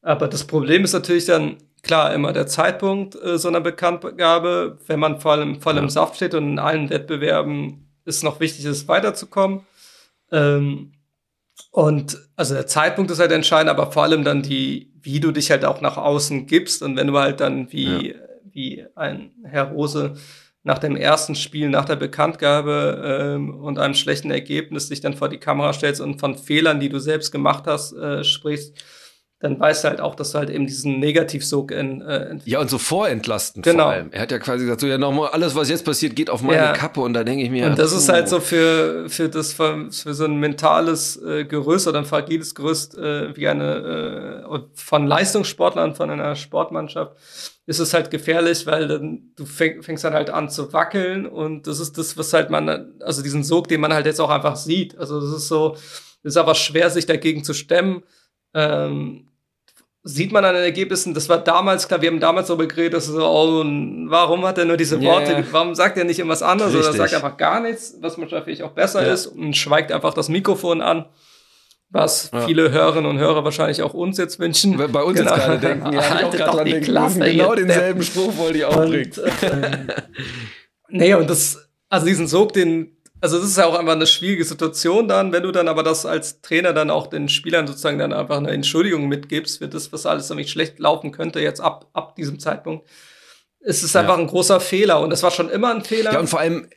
Aber 0.01 0.27
das 0.27 0.45
Problem 0.45 0.83
ist 0.83 0.93
natürlich 0.93 1.25
dann, 1.25 1.57
klar, 1.83 2.15
immer 2.15 2.33
der 2.33 2.47
Zeitpunkt 2.47 3.15
äh, 3.21 3.37
so 3.37 3.47
einer 3.47 3.61
Bekanntgabe, 3.61 4.79
wenn 4.87 4.99
man 4.99 5.19
vor 5.21 5.33
allem 5.33 5.61
voll 5.61 5.75
ja. 5.75 5.81
im 5.81 5.89
Saft 5.89 6.15
steht 6.15 6.33
und 6.33 6.49
in 6.49 6.57
allen 6.57 6.89
Wettbewerben 6.89 7.91
ist 8.05 8.23
noch 8.23 8.39
wichtig 8.39 8.65
ist, 8.65 8.87
weiterzukommen. 8.87 9.61
Ähm, 10.31 10.93
und 11.71 12.17
also 12.35 12.55
der 12.55 12.67
Zeitpunkt 12.67 13.11
ist 13.11 13.19
halt 13.19 13.31
entscheidend, 13.31 13.69
aber 13.69 13.91
vor 13.91 14.03
allem 14.03 14.23
dann 14.23 14.41
die, 14.41 14.91
wie 15.01 15.19
du 15.19 15.31
dich 15.31 15.51
halt 15.51 15.65
auch 15.65 15.81
nach 15.81 15.97
außen 15.97 16.47
gibst. 16.47 16.81
Und 16.81 16.97
wenn 16.97 17.07
du 17.07 17.17
halt 17.17 17.39
dann 17.39 17.71
wie, 17.71 18.09
ja. 18.09 18.15
wie 18.51 18.85
ein 18.95 19.31
Herr 19.43 19.65
Rose 19.65 20.15
nach 20.63 20.79
dem 20.79 20.95
ersten 20.95 21.35
Spiel, 21.35 21.69
nach 21.69 21.85
der 21.85 21.95
Bekanntgabe 21.95 23.35
ähm, 23.35 23.55
und 23.61 23.79
einem 23.79 23.93
schlechten 23.93 24.31
Ergebnis 24.31 24.89
dich 24.89 24.99
dann 24.99 25.13
vor 25.13 25.29
die 25.29 25.37
Kamera 25.37 25.71
stellst 25.71 26.01
und 26.01 26.19
von 26.19 26.37
Fehlern, 26.37 26.79
die 26.79 26.89
du 26.89 26.99
selbst 26.99 27.31
gemacht 27.31 27.63
hast, 27.65 27.93
äh, 27.93 28.23
sprichst, 28.23 28.75
dann 29.41 29.57
weißt 29.57 29.85
du 29.85 29.87
halt 29.87 30.01
auch, 30.01 30.15
dass 30.15 30.33
du 30.33 30.37
halt 30.37 30.49
eben 30.49 30.67
diesen 30.67 30.99
Negativsog 30.99 31.71
in, 31.71 32.01
äh, 32.01 32.37
Ja, 32.43 32.59
und 32.59 32.69
so 32.69 32.77
vorentlastend 32.77 33.63
genau. 33.63 33.83
vor 33.83 33.91
allem. 33.93 34.11
Er 34.11 34.23
hat 34.23 34.31
ja 34.31 34.37
quasi 34.37 34.65
gesagt, 34.65 34.81
so 34.81 34.87
ja 34.87 34.97
nochmal, 34.97 35.29
alles, 35.29 35.55
was 35.55 35.69
jetzt 35.69 35.85
passiert, 35.85 36.17
geht 36.17 36.29
auf 36.29 36.41
meine 36.41 36.57
ja. 36.57 36.73
Kappe 36.73 36.99
und 36.99 37.13
da 37.13 37.23
denke 37.23 37.45
ich 37.45 37.49
mir. 37.49 37.67
Und 37.67 37.79
das 37.79 37.93
ist 37.93 38.09
halt 38.09 38.27
so 38.27 38.41
für, 38.41 39.05
für 39.07 39.29
das 39.29 39.53
für, 39.53 39.87
für 39.91 40.13
so 40.13 40.25
ein 40.25 40.41
mentales 40.41 41.15
äh, 41.23 41.45
Gerüst 41.45 41.87
oder 41.87 41.99
ein 41.99 42.05
fragiles 42.05 42.53
Gerüst 42.53 42.97
äh, 42.97 43.33
wie 43.37 43.47
eine 43.47 44.43
äh, 44.45 44.59
von 44.73 45.07
Leistungssportlern, 45.07 45.95
von 45.95 46.09
einer 46.09 46.35
Sportmannschaft, 46.35 47.15
ist 47.65 47.79
es 47.79 47.93
halt 47.93 48.11
gefährlich, 48.11 48.67
weil 48.67 48.89
dann 48.89 49.31
du 49.37 49.45
fäng, 49.45 49.81
fängst 49.83 50.03
dann 50.03 50.15
halt 50.15 50.29
an 50.31 50.49
zu 50.49 50.73
wackeln 50.73 51.25
und 51.25 51.65
das 51.65 51.79
ist 51.79 51.97
das, 51.97 52.17
was 52.17 52.33
halt 52.33 52.49
man, 52.49 52.93
also 52.99 53.21
diesen 53.21 53.45
Sog, 53.45 53.69
den 53.69 53.79
man 53.79 53.93
halt 53.93 54.05
jetzt 54.05 54.19
auch 54.19 54.31
einfach 54.31 54.57
sieht. 54.57 54.97
Also 54.97 55.21
das 55.21 55.31
ist 55.31 55.47
so, 55.47 55.77
ist 56.23 56.35
aber 56.35 56.55
schwer, 56.55 56.89
sich 56.89 57.05
dagegen 57.05 57.45
zu 57.45 57.53
stemmen. 57.53 58.03
Ähm, 58.53 59.28
sieht 60.03 60.31
man 60.31 60.45
an 60.45 60.55
den 60.55 60.63
Ergebnissen, 60.63 61.13
das 61.13 61.27
war 61.27 61.39
damals 61.39 61.87
klar, 61.87 62.01
wir 62.01 62.09
haben 62.09 62.19
damals 62.19 62.47
darüber 62.47 62.67
geredet, 62.67 62.93
dass 62.93 63.05
so, 63.05 63.25
oh, 63.25 63.63
warum 64.07 64.45
hat 64.45 64.57
er 64.57 64.65
nur 64.65 64.77
diese 64.77 65.01
Worte, 65.01 65.31
yeah. 65.31 65.43
warum 65.51 65.75
sagt 65.75 65.97
er 65.97 66.05
nicht 66.05 66.19
irgendwas 66.19 66.41
anderes 66.41 66.73
Richtig. 66.73 66.89
oder 66.89 66.97
sagt 66.97 67.13
einfach 67.13 67.37
gar 67.37 67.59
nichts, 67.59 67.97
was 67.99 68.15
vielleicht 68.15 68.61
auch 68.61 68.71
besser 68.71 69.05
ja. 69.05 69.13
ist 69.13 69.27
und 69.27 69.55
schweigt 69.57 69.91
einfach 69.91 70.13
das 70.13 70.29
Mikrofon 70.29 70.81
an. 70.81 71.05
was 71.89 72.29
ja. 72.31 72.41
viele 72.41 72.71
Hörerinnen 72.71 73.09
und 73.09 73.17
Hörer 73.17 73.43
wahrscheinlich 73.43 73.81
auch 73.81 73.93
uns 73.93 74.17
jetzt 74.17 74.39
wünschen. 74.39 74.77
Bei 74.77 75.03
uns 75.03 75.19
genau. 75.19 75.31
jetzt 75.31 75.43
gerade 75.43 75.59
denken, 75.59 75.91
ja, 75.91 75.99
ich 75.99 76.23
auch 76.25 76.31
gerade 76.31 76.57
dran 76.57 76.65
denken 76.65 76.83
Klasse, 76.83 77.19
Genau 77.19 77.55
denselben 77.55 78.03
Spruch 78.03 78.37
wollte 78.37 78.59
ich 78.59 78.65
auch 78.65 78.75
bringen. 78.75 79.11
Ähm, 79.41 79.87
nee, 80.89 81.13
und 81.13 81.29
das, 81.29 81.69
also 81.89 82.05
diesen 82.05 82.27
Sog, 82.27 82.53
den, 82.53 82.95
also 83.21 83.37
das 83.37 83.49
ist 83.49 83.57
ja 83.57 83.65
auch 83.65 83.77
einfach 83.77 83.93
eine 83.93 84.07
schwierige 84.07 84.45
Situation 84.45 85.07
dann, 85.07 85.31
wenn 85.31 85.43
du 85.43 85.51
dann 85.51 85.67
aber 85.67 85.83
das 85.83 86.05
als 86.05 86.41
Trainer 86.41 86.73
dann 86.73 86.89
auch 86.89 87.07
den 87.07 87.29
Spielern 87.29 87.67
sozusagen 87.67 87.99
dann 87.99 88.13
einfach 88.13 88.37
eine 88.37 88.51
Entschuldigung 88.51 89.07
mitgibst 89.07 89.57
für 89.57 89.67
das, 89.67 89.91
was 89.91 90.05
alles 90.05 90.29
nämlich 90.29 90.51
schlecht 90.51 90.79
laufen 90.79 91.11
könnte 91.11 91.39
jetzt 91.39 91.59
ab, 91.59 91.89
ab 91.93 92.15
diesem 92.15 92.39
Zeitpunkt. 92.39 92.87
Es 93.61 93.83
ist 93.83 93.95
einfach 93.95 94.15
ja. 94.15 94.23
ein 94.23 94.27
großer 94.27 94.61
Fehler 94.61 95.01
und 95.01 95.09
das 95.09 95.21
war 95.21 95.31
schon 95.31 95.49
immer 95.49 95.73
ein 95.73 95.83
Fehler. 95.83 96.13
Ja, 96.13 96.19
und 96.19 96.29
vor 96.29 96.39
allem, 96.39 96.69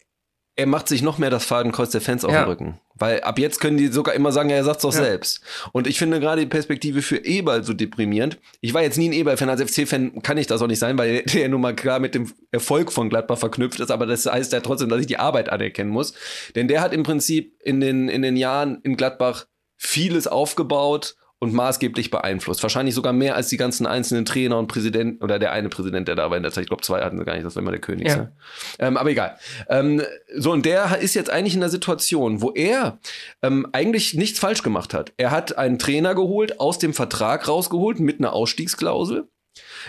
er 0.55 0.67
macht 0.67 0.87
sich 0.87 1.03
noch 1.03 1.19
mehr 1.19 1.31
das 1.31 1.47
Fadenkreuz 1.47 1.91
der 1.91 2.03
Fans 2.03 2.25
auf 2.25 2.33
ja. 2.33 2.43
den 2.43 2.49
Rücken. 2.49 2.81
Weil 2.95 3.23
ab 3.23 3.39
jetzt 3.39 3.59
können 3.59 3.79
die 3.79 3.89
sogar 3.89 4.15
immer 4.15 4.33
sagen, 4.33 4.51
ja, 4.51 4.57
er 4.57 4.65
sagt's 4.65 4.83
doch 4.83 4.93
ja. 4.93 5.03
selbst. 5.03 5.41
Und 5.73 5.87
ich 5.87 5.99
finde 5.99 6.21
gerade 6.21 6.43
die 6.43 6.47
Perspektive 6.47 7.01
für 7.01 7.25
Eberl 7.25 7.65
so 7.65 7.73
deprimierend. 7.73 8.39
Ich 8.61 8.75
war 8.75 8.83
jetzt 8.83 8.99
nie 8.99 9.09
ein 9.09 9.15
Eberl-Fan, 9.15 9.49
als 9.49 9.63
FC-Fan 9.63 10.23
kann 10.23 10.37
ich 10.37 10.47
das 10.47 10.61
auch 10.61 10.67
nicht 10.67 10.79
sein, 10.79 10.99
weil 10.99 11.23
der 11.35 11.49
nun 11.49 11.63
mal 11.63 11.75
klar 11.75 12.01
mit 12.01 12.15
dem 12.15 12.31
Erfolg 12.51 12.93
von 12.93 13.09
Gladbach 13.09 13.39
verknüpft 13.39 13.81
ist, 13.81 13.91
aber 13.91 14.07
das 14.07 14.27
heißt 14.27 14.53
ja 14.53 14.61
trotzdem, 14.61 14.91
dass 14.91 15.01
ich 15.01 15.07
die 15.07 15.19
Arbeit 15.19 15.49
anerkennen 15.49 15.91
muss. 15.91 16.13
Denn 16.55 16.69
der 16.69 16.83
hat 16.83 16.93
im 16.93 17.03
Prinzip 17.03 17.57
in 17.63 17.81
den, 17.81 18.09
in 18.09 18.21
den 18.21 18.37
Jahren 18.37 18.81
in 18.83 18.97
Gladbach 18.97 19.47
vieles 19.79 20.27
aufgebaut 20.27 21.17
und 21.43 21.53
maßgeblich 21.53 22.13
beeinflusst. 22.13 22.63
Wahrscheinlich 22.63 22.95
sogar 22.95 23.13
mehr 23.13 23.35
als 23.35 23.49
die 23.49 23.57
ganzen 23.57 23.85
einzelnen 23.85 24.25
Trainer 24.25 24.61
und 24.61 24.69
Präsidenten 24.69 25.25
oder 25.25 25.41
der 25.41 25.51
eine 25.51 25.69
Präsident, 25.71 26.07
der 26.07 26.15
da 26.15 26.31
war 26.31 26.37
in 26.37 26.45
der 26.45 26.53
Zeit. 26.53 26.63
Ich 26.63 26.69
glaube, 26.69 26.85
zwei 26.85 27.03
hatten 27.03 27.19
sie 27.19 27.25
gar 27.25 27.35
nicht, 27.35 27.45
das 27.45 27.57
war 27.57 27.63
immer 27.63 27.73
der 27.73 27.81
König. 27.81 28.07
Ja. 28.07 28.17
Ne? 28.17 28.33
Ähm, 28.79 28.97
aber 28.97 29.11
egal. 29.11 29.37
Ähm, 29.69 30.03
so, 30.37 30.53
und 30.53 30.65
der 30.65 31.01
ist 31.01 31.15
jetzt 31.15 31.31
eigentlich 31.31 31.55
in 31.55 31.61
der 31.61 31.69
Situation, 31.69 32.43
wo 32.43 32.53
er 32.53 33.01
ähm, 33.43 33.67
eigentlich 33.73 34.15
nichts 34.15 34.39
falsch 34.39 34.63
gemacht 34.63 34.95
hat. 34.95 35.15
Er 35.17 35.33
hat 35.33 35.59
einen 35.59 35.81
Trainer 35.81 36.15
geholt, 36.15 36.61
aus 36.61 36.79
dem 36.79 36.95
Vertrag 36.95 37.49
rausgeholt 37.49 37.99
mit 37.99 38.21
einer 38.21 38.35
Ausstiegsklausel. 38.35 39.27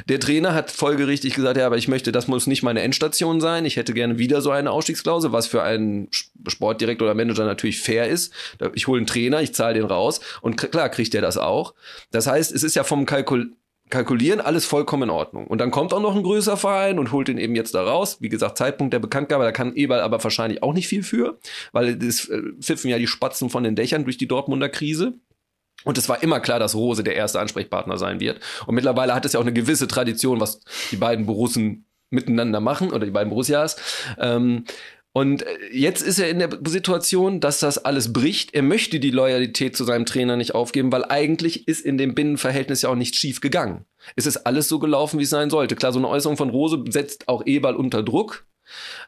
Der 0.09 0.19
Trainer 0.19 0.53
hat 0.53 0.71
folgerichtig 0.71 1.35
gesagt, 1.35 1.57
ja, 1.57 1.65
aber 1.65 1.77
ich 1.77 1.87
möchte, 1.87 2.11
das 2.11 2.27
muss 2.27 2.47
nicht 2.47 2.63
meine 2.63 2.81
Endstation 2.81 3.39
sein. 3.39 3.65
Ich 3.65 3.77
hätte 3.77 3.93
gerne 3.93 4.17
wieder 4.17 4.41
so 4.41 4.51
eine 4.51 4.71
Ausstiegsklausel, 4.71 5.31
was 5.31 5.47
für 5.47 5.63
einen 5.63 6.09
Sportdirektor 6.47 7.07
oder 7.07 7.15
Manager 7.15 7.45
natürlich 7.45 7.79
fair 7.79 8.07
ist. 8.07 8.33
Ich 8.73 8.87
hole 8.87 8.97
einen 8.97 9.07
Trainer, 9.07 9.41
ich 9.41 9.53
zahle 9.53 9.75
den 9.75 9.85
raus 9.85 10.19
und 10.41 10.57
klar 10.57 10.89
kriegt 10.89 11.13
der 11.13 11.21
das 11.21 11.37
auch. 11.37 11.73
Das 12.11 12.27
heißt, 12.27 12.51
es 12.51 12.63
ist 12.63 12.75
ja 12.75 12.83
vom 12.83 13.05
Kalkul 13.05 13.53
Kalkulieren 13.89 14.41
alles 14.41 14.65
vollkommen 14.65 15.03
in 15.03 15.09
Ordnung. 15.11 15.45
Und 15.45 15.59
dann 15.59 15.69
kommt 15.69 15.93
auch 15.93 16.01
noch 16.01 16.15
ein 16.15 16.23
größer 16.23 16.57
Verein 16.57 16.97
und 16.97 17.11
holt 17.11 17.27
den 17.27 17.37
eben 17.37 17.53
jetzt 17.53 17.75
da 17.75 17.83
raus. 17.83 18.17
Wie 18.21 18.29
gesagt, 18.29 18.57
Zeitpunkt 18.57 18.91
der 18.91 18.99
Bekanntgabe, 18.99 19.43
da 19.43 19.51
kann 19.51 19.75
Eberl 19.75 19.99
aber 19.99 20.23
wahrscheinlich 20.23 20.63
auch 20.63 20.73
nicht 20.73 20.87
viel 20.87 21.03
für, 21.03 21.37
weil 21.73 22.01
es 22.03 22.27
äh, 22.27 22.41
pfiffen 22.59 22.89
ja 22.89 22.97
die 22.97 23.05
Spatzen 23.05 23.51
von 23.51 23.63
den 23.63 23.75
Dächern 23.75 24.05
durch 24.05 24.17
die 24.17 24.27
Dortmunder 24.27 24.69
Krise. 24.69 25.13
Und 25.83 25.97
es 25.97 26.09
war 26.09 26.23
immer 26.23 26.39
klar, 26.39 26.59
dass 26.59 26.75
Rose 26.75 27.03
der 27.03 27.15
erste 27.15 27.39
Ansprechpartner 27.39 27.97
sein 27.97 28.19
wird. 28.19 28.39
Und 28.65 28.75
mittlerweile 28.75 29.13
hat 29.13 29.25
es 29.25 29.33
ja 29.33 29.39
auch 29.39 29.43
eine 29.43 29.53
gewisse 29.53 29.87
Tradition, 29.87 30.39
was 30.39 30.61
die 30.91 30.97
beiden 30.97 31.25
Borussen 31.25 31.85
miteinander 32.09 32.59
machen 32.59 32.91
oder 32.91 33.05
die 33.05 33.11
beiden 33.11 33.29
Borussias. 33.29 33.75
Ähm, 34.19 34.65
und 35.13 35.43
äh, 35.43 35.57
jetzt 35.71 36.01
ist 36.01 36.19
er 36.19 36.29
in 36.29 36.39
der 36.39 36.49
Situation, 36.65 37.39
dass 37.39 37.59
das 37.59 37.77
alles 37.77 38.11
bricht. 38.11 38.53
Er 38.53 38.63
möchte 38.63 38.99
die 38.99 39.11
Loyalität 39.11 39.77
zu 39.77 39.83
seinem 39.83 40.05
Trainer 40.05 40.35
nicht 40.35 40.55
aufgeben, 40.55 40.91
weil 40.91 41.05
eigentlich 41.05 41.67
ist 41.67 41.85
in 41.85 41.97
dem 41.97 42.15
Binnenverhältnis 42.15 42.81
ja 42.81 42.89
auch 42.89 42.95
nichts 42.95 43.19
schief 43.19 43.39
gegangen. 43.39 43.85
Es 44.15 44.25
ist 44.25 44.37
alles 44.37 44.67
so 44.67 44.79
gelaufen, 44.79 45.19
wie 45.19 45.23
es 45.23 45.29
sein 45.29 45.49
sollte. 45.49 45.75
Klar, 45.75 45.93
so 45.93 45.99
eine 45.99 46.09
Äußerung 46.09 46.35
von 46.35 46.49
Rose 46.49 46.83
setzt 46.89 47.27
auch 47.27 47.45
Eberl 47.45 47.75
unter 47.75 48.03
Druck. 48.03 48.45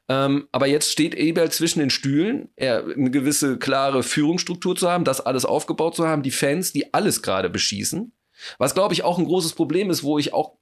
Ähm, 0.08 0.48
aber 0.52 0.68
jetzt 0.68 0.92
steht 0.92 1.16
Eberl 1.16 1.52
zwischen 1.52 1.80
den 1.80 1.90
Stühlen, 1.90 2.50
er 2.56 2.84
eine 2.86 3.10
gewisse 3.10 3.58
klare 3.58 4.04
Führungsstruktur 4.04 4.76
zu 4.76 4.90
haben, 4.90 5.04
das 5.04 5.22
alles 5.22 5.46
aufgebaut 5.46 5.96
zu 5.96 6.08
haben, 6.08 6.24
die 6.24 6.32
Fans, 6.32 6.74
die 6.74 6.94
alles 6.94 7.22
gerade 7.22 7.50
beschießen. 7.50 8.12
Was, 8.58 8.74
glaube 8.74 8.94
ich, 8.94 9.04
auch 9.04 9.18
ein 9.18 9.26
großes 9.26 9.54
Problem 9.54 9.90
ist, 9.90 10.04
wo 10.04 10.20
ich 10.20 10.34
auch, 10.34 10.58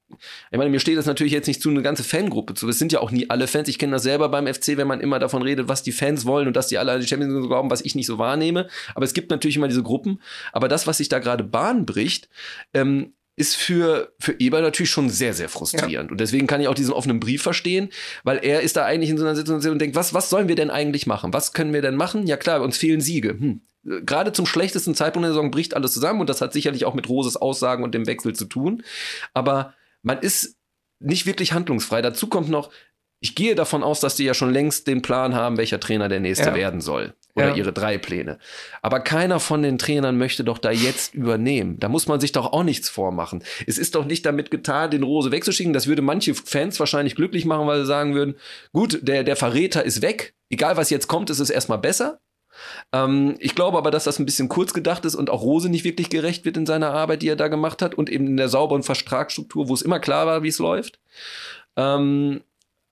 ich 0.51 0.57
meine, 0.57 0.69
mir 0.69 0.79
steht 0.79 0.97
das 0.97 1.07
natürlich 1.07 1.33
jetzt 1.33 1.47
nicht 1.47 1.61
zu, 1.61 1.69
eine 1.69 1.81
ganze 1.81 2.03
Fangruppe 2.03 2.53
zu. 2.53 2.69
Es 2.69 2.79
sind 2.79 2.91
ja 2.91 2.99
auch 2.99 3.11
nie 3.11 3.29
alle 3.29 3.47
Fans. 3.47 3.67
Ich 3.67 3.79
kenne 3.79 3.93
das 3.93 4.03
selber 4.03 4.29
beim 4.29 4.47
FC, 4.47 4.77
wenn 4.77 4.87
man 4.87 5.01
immer 5.01 5.19
davon 5.19 5.41
redet, 5.41 5.67
was 5.67 5.83
die 5.83 5.91
Fans 5.91 6.25
wollen 6.25 6.47
und 6.47 6.55
dass 6.55 6.67
die 6.67 6.77
alle 6.77 6.91
an 6.91 7.01
die 7.01 7.07
Champions 7.07 7.33
League 7.33 7.47
glauben, 7.47 7.71
was 7.71 7.81
ich 7.81 7.95
nicht 7.95 8.05
so 8.05 8.17
wahrnehme. 8.19 8.67
Aber 8.95 9.05
es 9.05 9.13
gibt 9.13 9.31
natürlich 9.31 9.57
immer 9.57 9.67
diese 9.67 9.83
Gruppen. 9.83 10.21
Aber 10.51 10.67
das, 10.67 10.87
was 10.87 10.97
sich 10.97 11.09
da 11.09 11.19
gerade 11.19 11.43
Bahn 11.43 11.85
bricht, 11.85 12.29
ähm, 12.73 13.13
ist 13.35 13.55
für, 13.55 14.13
für 14.19 14.39
Eber 14.39 14.61
natürlich 14.61 14.91
schon 14.91 15.09
sehr, 15.09 15.33
sehr 15.33 15.49
frustrierend. 15.49 16.09
Ja. 16.09 16.11
Und 16.11 16.19
deswegen 16.19 16.45
kann 16.45 16.61
ich 16.61 16.67
auch 16.67 16.75
diesen 16.75 16.93
offenen 16.93 17.19
Brief 17.19 17.41
verstehen, 17.41 17.89
weil 18.23 18.37
er 18.43 18.61
ist 18.61 18.75
da 18.75 18.85
eigentlich 18.85 19.09
in 19.09 19.17
so 19.17 19.25
einer 19.25 19.35
Situation 19.35 19.73
und 19.73 19.79
denkt, 19.79 19.95
was, 19.95 20.13
was 20.13 20.29
sollen 20.29 20.47
wir 20.47 20.55
denn 20.55 20.69
eigentlich 20.69 21.07
machen? 21.07 21.33
Was 21.33 21.53
können 21.53 21.73
wir 21.73 21.81
denn 21.81 21.95
machen? 21.95 22.27
Ja 22.27 22.37
klar, 22.37 22.61
uns 22.61 22.77
fehlen 22.77 23.01
Siege. 23.01 23.29
Hm. 23.29 23.61
Gerade 24.05 24.31
zum 24.31 24.45
schlechtesten 24.45 24.95
Zeitpunkt 24.95 25.25
der 25.25 25.33
Saison 25.33 25.51
bricht 25.51 25.75
alles 25.75 25.93
zusammen 25.93 26.21
und 26.21 26.29
das 26.29 26.41
hat 26.41 26.53
sicherlich 26.53 26.85
auch 26.85 26.93
mit 26.93 27.09
Roses 27.09 27.35
Aussagen 27.35 27.83
und 27.83 27.93
dem 27.93 28.07
Wechsel 28.07 28.33
zu 28.33 28.45
tun. 28.45 28.83
Aber 29.33 29.73
man 30.03 30.19
ist 30.19 30.57
nicht 30.99 31.25
wirklich 31.25 31.53
handlungsfrei. 31.53 32.01
Dazu 32.01 32.27
kommt 32.27 32.49
noch, 32.49 32.71
ich 33.19 33.35
gehe 33.35 33.55
davon 33.55 33.83
aus, 33.83 33.99
dass 33.99 34.15
die 34.15 34.25
ja 34.25 34.33
schon 34.33 34.53
längst 34.53 34.87
den 34.87 35.01
Plan 35.01 35.33
haben, 35.33 35.57
welcher 35.57 35.79
Trainer 35.79 36.07
der 36.07 36.19
nächste 36.19 36.49
ja. 36.49 36.55
werden 36.55 36.81
soll. 36.81 37.13
Oder 37.35 37.49
ja. 37.49 37.55
ihre 37.55 37.73
drei 37.73 37.97
Pläne. 37.97 38.37
Aber 38.83 38.99
keiner 38.99 39.39
von 39.39 39.63
den 39.63 39.79
Trainern 39.79 40.17
möchte 40.17 40.43
doch 40.43 40.59
da 40.59 40.69
jetzt 40.69 41.15
übernehmen. 41.15 41.79
Da 41.79 41.89
muss 41.89 42.07
man 42.07 42.19
sich 42.19 42.31
doch 42.31 42.53
auch 42.53 42.63
nichts 42.63 42.89
vormachen. 42.89 43.43
Es 43.65 43.79
ist 43.79 43.95
doch 43.95 44.05
nicht 44.05 44.25
damit 44.25 44.51
getan, 44.51 44.91
den 44.91 45.01
Rose 45.01 45.31
wegzuschicken. 45.31 45.73
Das 45.73 45.87
würde 45.87 46.03
manche 46.03 46.35
Fans 46.35 46.79
wahrscheinlich 46.79 47.15
glücklich 47.15 47.45
machen, 47.45 47.65
weil 47.65 47.79
sie 47.79 47.87
sagen 47.87 48.13
würden, 48.13 48.35
gut, 48.71 48.99
der, 49.01 49.23
der 49.23 49.35
Verräter 49.35 49.83
ist 49.83 50.03
weg. 50.03 50.35
Egal 50.49 50.77
was 50.77 50.91
jetzt 50.91 51.07
kommt, 51.07 51.31
ist 51.31 51.39
es 51.39 51.49
erstmal 51.49 51.79
besser. 51.79 52.19
Ähm, 52.91 53.35
ich 53.39 53.55
glaube 53.55 53.77
aber, 53.77 53.91
dass 53.91 54.03
das 54.03 54.19
ein 54.19 54.25
bisschen 54.25 54.49
kurz 54.49 54.73
gedacht 54.73 55.05
ist 55.05 55.15
und 55.15 55.29
auch 55.29 55.41
Rose 55.41 55.69
nicht 55.69 55.83
wirklich 55.83 56.09
gerecht 56.09 56.45
wird 56.45 56.57
in 56.57 56.67
seiner 56.67 56.91
Arbeit, 56.91 57.23
die 57.23 57.29
er 57.29 57.35
da 57.35 57.47
gemacht 57.47 57.81
hat 57.81 57.95
und 57.95 58.09
eben 58.09 58.27
in 58.27 58.37
der 58.37 58.49
sauberen 58.49 58.83
Vertragsstruktur, 58.83 59.69
wo 59.69 59.73
es 59.73 59.81
immer 59.81 59.99
klar 59.99 60.27
war, 60.27 60.43
wie 60.43 60.49
es 60.49 60.59
läuft. 60.59 60.99
Ähm, 61.75 62.41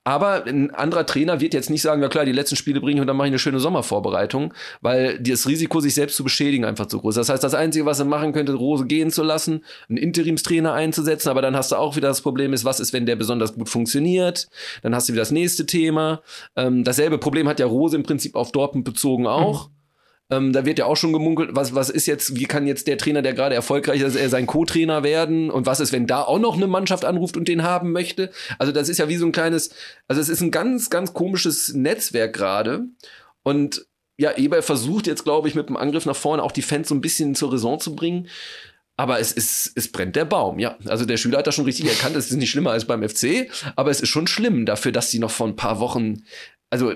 aber 0.04 0.46
ein 0.48 0.72
anderer 0.72 1.06
Trainer 1.06 1.42
wird 1.42 1.54
jetzt 1.54 1.70
nicht 1.70 1.84
sagen, 1.84 2.02
ja 2.02 2.10
klar, 2.10 2.26
die 2.26 2.32
letzten 2.32 2.56
Spiele 2.56 2.82
bringe 2.82 2.96
ich 2.96 3.02
und 3.02 3.08
dann 3.08 3.16
mache 3.16 3.28
ich 3.28 3.32
eine 3.32 3.40
schöne 3.40 3.60
Sommervorbereitung, 3.60 4.54
weil 4.82 5.20
das 5.20 5.48
Risiko, 5.48 5.80
sich 5.80 5.94
selbst 5.94 6.16
zu 6.16 6.24
beschädigen, 6.24 6.66
einfach 6.66 6.88
zu 6.88 7.00
groß 7.00 7.18
ist. 7.18 7.28
Das 7.28 7.30
heißt, 7.30 7.44
das 7.44 7.54
Einzige, 7.54 7.86
was 7.86 8.00
er 8.00 8.06
machen 8.06 8.34
könnte, 8.34 8.54
Rose 8.54 8.86
gehen 8.86 9.12
zu 9.12 9.22
lassen, 9.22 9.64
einen 9.90 9.98
Interimstrainer 9.98 10.74
einzusetzen, 10.74 11.30
aber 11.30 11.42
dann 11.44 11.56
hast 11.56 11.72
du 11.72 11.76
auch 11.76 11.96
wieder 11.96 12.08
das 12.08 12.22
Problem 12.22 12.54
ist, 12.54 12.66
was 12.66 12.80
ist, 12.80 12.94
wenn 12.94 13.06
der 13.06 13.16
besonders 13.16 13.54
gut 13.54 13.70
funktioniert? 13.70 14.48
Dann 14.82 14.96
hast 14.96 15.08
du 15.08 15.14
wieder 15.14 15.22
das 15.22 15.32
nächste 15.32 15.68
Thema. 15.68 16.22
Ähm, 16.56 16.84
dasselbe 16.84 17.20
Problem 17.20 17.48
hat 17.48 17.60
ja 17.60 17.68
Rose 17.68 17.96
im 17.96 18.04
Prinzip 18.04 18.36
auf 18.36 18.52
Dortmund 18.52 18.86
bezogen 18.86 19.28
auch. 19.28 19.70
Mhm. 19.70 19.81
Ähm, 20.32 20.54
da 20.54 20.66
wird 20.66 20.80
ja 20.80 20.86
auch 20.86 20.96
schon 20.96 21.12
gemunkelt, 21.12 21.50
was, 21.54 21.76
was 21.76 21.90
ist 21.90 22.06
jetzt, 22.06 22.38
wie 22.38 22.46
kann 22.46 22.66
jetzt 22.66 22.88
der 22.88 22.98
Trainer, 22.98 23.22
der 23.22 23.34
gerade 23.34 23.54
erfolgreich 23.54 24.02
ist, 24.02 24.16
er 24.16 24.30
sein 24.30 24.48
Co-Trainer 24.48 25.04
werden? 25.04 25.52
Und 25.52 25.66
was 25.66 25.82
ist, 25.82 25.92
wenn 25.92 26.08
da 26.08 26.24
auch 26.24 26.40
noch 26.40 26.56
eine 26.56 26.68
Mannschaft 26.68 27.04
anruft 27.04 27.36
und 27.36 27.50
den 27.50 27.64
haben 27.64 27.92
möchte? 27.92 28.32
Also 28.58 28.72
das 28.72 28.88
ist 28.88 28.98
ja 28.98 29.10
wie 29.10 29.18
so 29.18 29.26
ein 29.26 29.34
kleines, 29.34 29.72
also 30.08 30.22
es 30.22 30.30
ist 30.30 30.42
ein 30.42 30.52
ganz, 30.52 30.90
ganz 30.90 31.14
komisches 31.14 31.74
Netzwerk 31.74 32.34
gerade. 32.34 32.86
Und 33.44 33.86
ja, 34.18 34.38
Eber 34.38 34.62
versucht 34.62 35.06
jetzt, 35.06 35.26
glaube 35.26 35.50
ich, 35.50 35.56
mit 35.56 35.68
dem 35.68 35.76
Angriff 35.76 36.06
nach 36.06 36.16
vorne 36.16 36.44
auch 36.44 36.54
die 36.54 36.62
Fans 36.62 36.88
so 36.88 36.96
ein 36.96 37.02
bisschen 37.02 37.36
zur 37.36 37.52
Raison 37.52 37.80
zu 37.80 37.96
bringen. 37.96 38.30
Aber 38.96 39.20
es 39.20 39.32
ist, 39.32 39.72
es 39.76 39.92
brennt 39.92 40.16
der 40.16 40.26
Baum, 40.26 40.60
ja. 40.60 40.78
Also 40.86 41.06
der 41.06 41.18
Schüler 41.18 41.40
hat 41.40 41.48
das 41.48 41.56
schon 41.56 41.66
richtig 41.66 41.88
erkannt, 41.88 42.16
es 42.16 42.30
ist 42.30 42.38
nicht 42.38 42.52
schlimmer 42.52 42.72
als 42.72 42.86
beim 42.86 43.08
FC, 43.08 43.50
aber 43.76 43.90
es 43.90 44.00
ist 44.00 44.10
schon 44.10 44.28
schlimm 44.28 44.66
dafür, 44.66 44.92
dass 44.92 45.10
sie 45.10 45.18
noch 45.18 45.32
vor 45.32 45.48
ein 45.48 45.56
paar 45.56 45.80
Wochen 45.80 46.22
also 46.72 46.94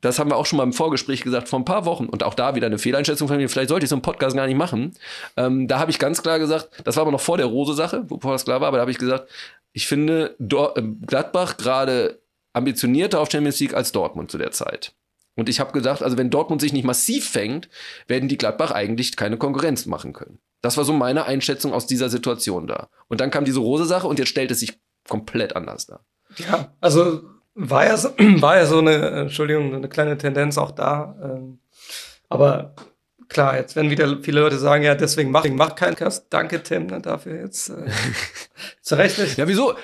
das 0.00 0.18
haben 0.18 0.28
wir 0.28 0.36
auch 0.36 0.44
schon 0.44 0.56
mal 0.56 0.64
im 0.64 0.72
Vorgespräch 0.72 1.22
gesagt, 1.22 1.48
vor 1.48 1.60
ein 1.60 1.64
paar 1.64 1.84
Wochen 1.84 2.06
und 2.06 2.24
auch 2.24 2.34
da 2.34 2.56
wieder 2.56 2.66
eine 2.66 2.78
Fehleinschätzung 2.78 3.28
von 3.28 3.36
mir, 3.36 3.48
vielleicht 3.48 3.68
sollte 3.68 3.84
ich 3.84 3.90
so 3.90 3.94
einen 3.94 4.02
Podcast 4.02 4.36
gar 4.36 4.46
nicht 4.46 4.56
machen. 4.56 4.92
Ähm, 5.36 5.68
da 5.68 5.78
habe 5.78 5.92
ich 5.92 6.00
ganz 6.00 6.20
klar 6.20 6.40
gesagt, 6.40 6.68
das 6.84 6.96
war 6.96 7.02
aber 7.02 7.12
noch 7.12 7.20
vor 7.20 7.36
der 7.36 7.46
Rose-Sache, 7.46 8.02
bevor 8.02 8.32
das 8.32 8.44
klar 8.44 8.60
war, 8.60 8.68
aber 8.68 8.78
da 8.78 8.80
habe 8.82 8.90
ich 8.90 8.98
gesagt, 8.98 9.30
ich 9.72 9.86
finde 9.86 10.34
Dor 10.40 10.76
äh, 10.76 10.82
Gladbach 10.82 11.56
gerade 11.56 12.20
ambitionierter 12.52 13.20
auf 13.20 13.30
Champions 13.30 13.60
League 13.60 13.74
als 13.74 13.92
Dortmund 13.92 14.32
zu 14.32 14.38
der 14.38 14.50
Zeit. 14.50 14.94
Und 15.36 15.48
ich 15.48 15.60
habe 15.60 15.70
gesagt, 15.70 16.02
also 16.02 16.18
wenn 16.18 16.30
Dortmund 16.30 16.60
sich 16.60 16.72
nicht 16.72 16.84
massiv 16.84 17.30
fängt, 17.30 17.68
werden 18.08 18.28
die 18.28 18.38
Gladbach 18.38 18.72
eigentlich 18.72 19.16
keine 19.16 19.36
Konkurrenz 19.36 19.86
machen 19.86 20.12
können. 20.12 20.40
Das 20.60 20.76
war 20.76 20.84
so 20.84 20.92
meine 20.92 21.26
Einschätzung 21.26 21.72
aus 21.72 21.86
dieser 21.86 22.08
Situation 22.08 22.66
da. 22.66 22.88
Und 23.06 23.20
dann 23.20 23.30
kam 23.30 23.44
diese 23.44 23.60
Rose-Sache 23.60 24.08
und 24.08 24.18
jetzt 24.18 24.30
stellt 24.30 24.50
es 24.50 24.58
sich 24.58 24.80
komplett 25.08 25.54
anders 25.54 25.86
dar. 25.86 26.04
Ja, 26.36 26.74
also 26.80 27.22
war 27.58 27.86
ja 27.86 27.96
so, 27.96 28.10
war 28.18 28.56
ja 28.56 28.66
so 28.66 28.78
eine, 28.78 29.10
Entschuldigung, 29.10 29.74
eine 29.74 29.88
kleine 29.88 30.16
Tendenz 30.16 30.56
auch 30.56 30.70
da. 30.70 31.16
Ähm, 31.22 31.58
aber 32.28 32.74
klar, 33.28 33.56
jetzt 33.56 33.76
werden 33.76 33.90
wieder 33.90 34.18
viele 34.22 34.40
Leute 34.40 34.58
sagen, 34.58 34.84
ja, 34.84 34.94
deswegen 34.94 35.30
mach, 35.30 35.44
mach 35.50 35.74
keinen 35.74 35.96
Cast. 35.96 36.26
Danke, 36.30 36.62
Tim, 36.62 36.86
ne, 36.86 37.00
dafür 37.00 37.40
jetzt 37.40 37.70
äh, 37.70 37.86
zurecht. 38.82 39.36
Ja, 39.36 39.48
wieso? 39.48 39.74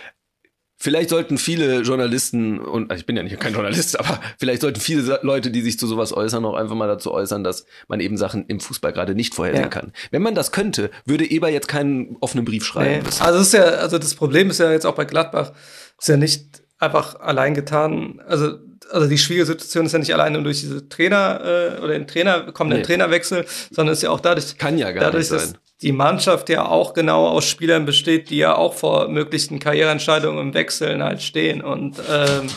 Vielleicht 0.77 1.09
sollten 1.09 1.39
viele 1.39 1.81
Journalisten, 1.81 2.59
und 2.61 2.93
ich 2.93 3.07
bin 3.07 3.17
ja 3.17 3.23
nicht 3.23 3.41
kein 3.41 3.55
Journalist, 3.55 3.99
aber 4.01 4.21
vielleicht 4.39 4.61
sollten 4.61 4.81
viele 4.81 5.19
Leute, 5.23 5.51
die 5.51 5.63
sich 5.63 5.79
zu 5.79 5.87
sowas 5.87 6.13
äußern, 6.13 6.45
auch 6.45 6.55
einfach 6.55 6.75
mal 6.75 6.89
dazu 6.89 7.13
äußern, 7.13 7.43
dass 7.43 7.65
man 7.89 8.01
eben 8.01 8.19
Sachen 8.19 8.45
im 8.47 8.61
Fußball 8.61 8.93
gerade 8.93 9.15
nicht 9.15 9.35
vorhersehen 9.35 9.65
ja. 9.65 9.71
kann. 9.71 9.93
Wenn 10.11 10.23
man 10.23 10.35
das 10.35 10.53
könnte, 10.53 10.91
würde 11.07 11.29
Eber 11.29 11.49
jetzt 11.49 11.69
keinen 11.69 12.17
offenen 12.21 12.45
Brief 12.45 12.65
schreiben. 12.65 13.03
Nee. 13.03 13.25
Also, 13.25 13.39
das 13.39 13.47
ist 13.47 13.55
ja, 13.55 13.65
also 13.65 13.99
das 13.99 14.15
Problem 14.15 14.51
ist 14.51 14.61
ja 14.61 14.71
jetzt 14.71 14.85
auch 14.85 14.95
bei 14.95 15.07
Gladbach, 15.07 15.53
ist 15.99 16.09
ja 16.09 16.19
nicht 16.19 16.64
einfach 16.85 17.21
allein 17.21 17.55
getan. 17.55 18.23
Also 18.27 18.59
also 18.91 19.09
die 19.09 19.19
schwierige 19.19 19.47
Situation 19.47 19.87
ist 19.87 19.93
ja 19.93 19.99
nicht 19.99 20.13
alleine 20.13 20.43
durch 20.43 20.61
diese 20.61 20.89
Trainer 20.89 21.41
äh, 21.43 21.81
oder 21.81 21.95
den 21.95 22.07
Trainer, 22.07 22.53
kommenden 22.53 22.81
nee. 22.81 22.87
Trainerwechsel, 22.87 23.47
sondern 23.71 23.95
ist 23.95 24.03
ja 24.03 24.11
auch 24.11 24.21
dadurch, 24.21 24.59
Kann 24.59 24.79
ja 24.79 24.93
gar 24.93 25.05
dadurch, 25.05 25.31
nicht 25.31 25.41
sein. 25.41 25.53
dass 25.53 25.61
die 25.83 25.93
Mannschaft 25.93 26.49
ja 26.49 26.67
auch 26.67 26.95
genau 26.95 27.29
aus 27.29 27.49
Spielern 27.49 27.87
besteht, 27.87 28.31
die 28.31 28.39
ja 28.39 28.55
auch 28.55 28.75
vor 28.75 29.09
möglichen 29.09 29.59
Karriereentscheidungen 29.59 30.49
im 30.49 30.55
Wechseln 30.55 31.03
halt 31.03 31.23
stehen. 31.23 31.63
Und 31.63 31.97
ähm, 32.11 32.49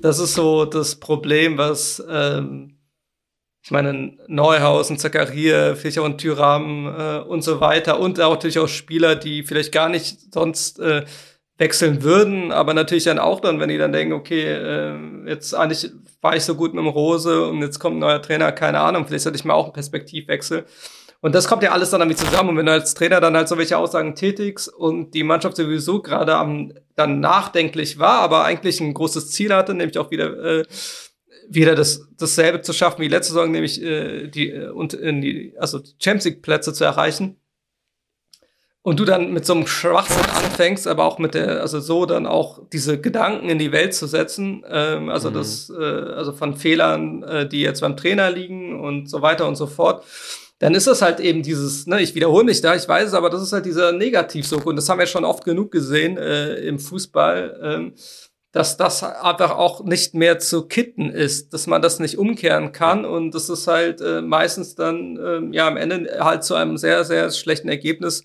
das 0.00 0.18
ist 0.18 0.34
so 0.34 0.64
das 0.64 0.96
Problem, 0.96 1.58
was 1.58 2.02
ähm, 2.08 2.78
ich 3.62 3.70
meine, 3.70 4.12
Neuhausen, 4.26 4.98
Zakaria, 4.98 5.74
Fischer 5.74 6.02
und 6.02 6.18
Tyram 6.18 6.86
äh, 6.86 7.18
und 7.20 7.42
so 7.42 7.60
weiter 7.60 7.98
und 7.98 8.20
auch 8.20 8.32
natürlich 8.32 8.58
auch 8.58 8.68
Spieler, 8.68 9.16
die 9.16 9.42
vielleicht 9.42 9.72
gar 9.72 9.88
nicht 9.88 10.34
sonst 10.34 10.80
äh, 10.80 11.04
wechseln 11.56 12.02
würden, 12.02 12.50
aber 12.50 12.74
natürlich 12.74 13.04
dann 13.04 13.18
auch 13.18 13.40
dann, 13.40 13.60
wenn 13.60 13.68
die 13.68 13.78
dann 13.78 13.92
denken, 13.92 14.12
okay, 14.12 14.42
äh, 14.42 14.96
jetzt 15.26 15.54
eigentlich 15.54 15.92
war 16.20 16.34
ich 16.34 16.42
so 16.44 16.56
gut 16.56 16.74
mit 16.74 16.82
dem 16.82 16.88
Rose 16.88 17.46
und 17.46 17.60
jetzt 17.60 17.78
kommt 17.78 17.96
ein 17.96 18.00
neuer 18.00 18.20
Trainer, 18.20 18.50
keine 18.50 18.80
Ahnung, 18.80 19.06
vielleicht 19.06 19.24
sollte 19.24 19.38
ich 19.38 19.44
mal 19.44 19.54
auch 19.54 19.64
einen 19.64 19.72
Perspektivwechsel. 19.72 20.64
Und 21.20 21.34
das 21.34 21.48
kommt 21.48 21.62
ja 21.62 21.72
alles 21.72 21.88
dann 21.88 22.00
damit 22.00 22.18
zusammen. 22.18 22.50
Und 22.50 22.58
wenn 22.58 22.66
du 22.66 22.72
als 22.72 22.92
Trainer 22.92 23.18
dann 23.18 23.34
halt 23.34 23.48
so 23.48 23.56
welche 23.56 23.78
Aussagen 23.78 24.14
tätigst 24.14 24.68
und 24.68 25.14
die 25.14 25.22
Mannschaft 25.22 25.56
sowieso 25.56 26.02
gerade 26.02 26.34
am 26.34 26.74
dann 26.96 27.20
nachdenklich 27.20 27.98
war, 27.98 28.20
aber 28.20 28.44
eigentlich 28.44 28.78
ein 28.80 28.92
großes 28.92 29.30
Ziel 29.30 29.54
hatte, 29.54 29.72
nämlich 29.72 29.96
auch 29.96 30.10
wieder 30.10 30.36
äh, 30.44 30.64
wieder 31.48 31.74
das 31.74 32.08
dasselbe 32.18 32.60
zu 32.60 32.72
schaffen 32.72 33.00
wie 33.00 33.08
letzte 33.08 33.32
Saison, 33.32 33.50
nämlich 33.50 33.82
äh, 33.82 34.28
die 34.28 34.50
äh, 34.50 34.68
und 34.68 34.92
in 34.92 35.22
die 35.22 35.54
also 35.58 35.80
Champions 35.98 36.24
League 36.26 36.42
Plätze 36.42 36.74
zu 36.74 36.84
erreichen 36.84 37.36
und 38.84 39.00
du 39.00 39.06
dann 39.06 39.32
mit 39.32 39.46
so 39.46 39.54
einem 39.54 39.66
Schwachsinn 39.66 40.26
anfängst, 40.26 40.86
aber 40.86 41.04
auch 41.04 41.18
mit 41.18 41.32
der, 41.32 41.62
also 41.62 41.80
so 41.80 42.04
dann 42.04 42.26
auch 42.26 42.60
diese 42.70 43.00
Gedanken 43.00 43.48
in 43.48 43.58
die 43.58 43.72
Welt 43.72 43.94
zu 43.94 44.06
setzen, 44.06 44.62
ähm, 44.68 45.08
also 45.08 45.30
mhm. 45.30 45.34
das, 45.34 45.70
äh, 45.70 45.82
also 45.82 46.32
von 46.32 46.54
Fehlern, 46.54 47.22
äh, 47.22 47.48
die 47.48 47.62
jetzt 47.62 47.80
beim 47.80 47.96
Trainer 47.96 48.30
liegen 48.30 48.78
und 48.78 49.08
so 49.08 49.22
weiter 49.22 49.48
und 49.48 49.56
so 49.56 49.66
fort, 49.66 50.04
dann 50.58 50.74
ist 50.74 50.86
das 50.86 51.00
halt 51.00 51.18
eben 51.18 51.42
dieses, 51.42 51.86
ne, 51.86 52.02
ich 52.02 52.14
wiederhole 52.14 52.44
mich 52.44 52.60
da, 52.60 52.74
ich 52.74 52.86
weiß 52.86 53.08
es, 53.08 53.14
aber 53.14 53.30
das 53.30 53.42
ist 53.42 53.54
halt 53.54 53.64
dieser 53.64 53.92
Negativsog 53.92 54.66
und 54.66 54.76
das 54.76 54.86
haben 54.90 54.98
wir 54.98 55.06
schon 55.06 55.24
oft 55.24 55.46
genug 55.46 55.72
gesehen 55.72 56.18
äh, 56.18 56.56
im 56.56 56.78
Fußball, 56.78 57.60
ähm, 57.62 57.94
dass 58.52 58.76
das 58.76 59.02
einfach 59.02 59.52
auch 59.52 59.82
nicht 59.84 60.12
mehr 60.12 60.38
zu 60.38 60.68
kitten 60.68 61.08
ist, 61.08 61.54
dass 61.54 61.66
man 61.66 61.80
das 61.80 62.00
nicht 62.00 62.18
umkehren 62.18 62.72
kann 62.72 63.06
und 63.06 63.34
das 63.34 63.48
ist 63.48 63.66
halt 63.66 64.02
äh, 64.02 64.20
meistens 64.20 64.74
dann 64.74 65.16
äh, 65.16 65.56
ja 65.56 65.66
am 65.68 65.78
Ende 65.78 66.18
halt 66.20 66.44
zu 66.44 66.54
einem 66.54 66.76
sehr, 66.76 67.04
sehr 67.04 67.30
schlechten 67.30 67.70
Ergebnis 67.70 68.24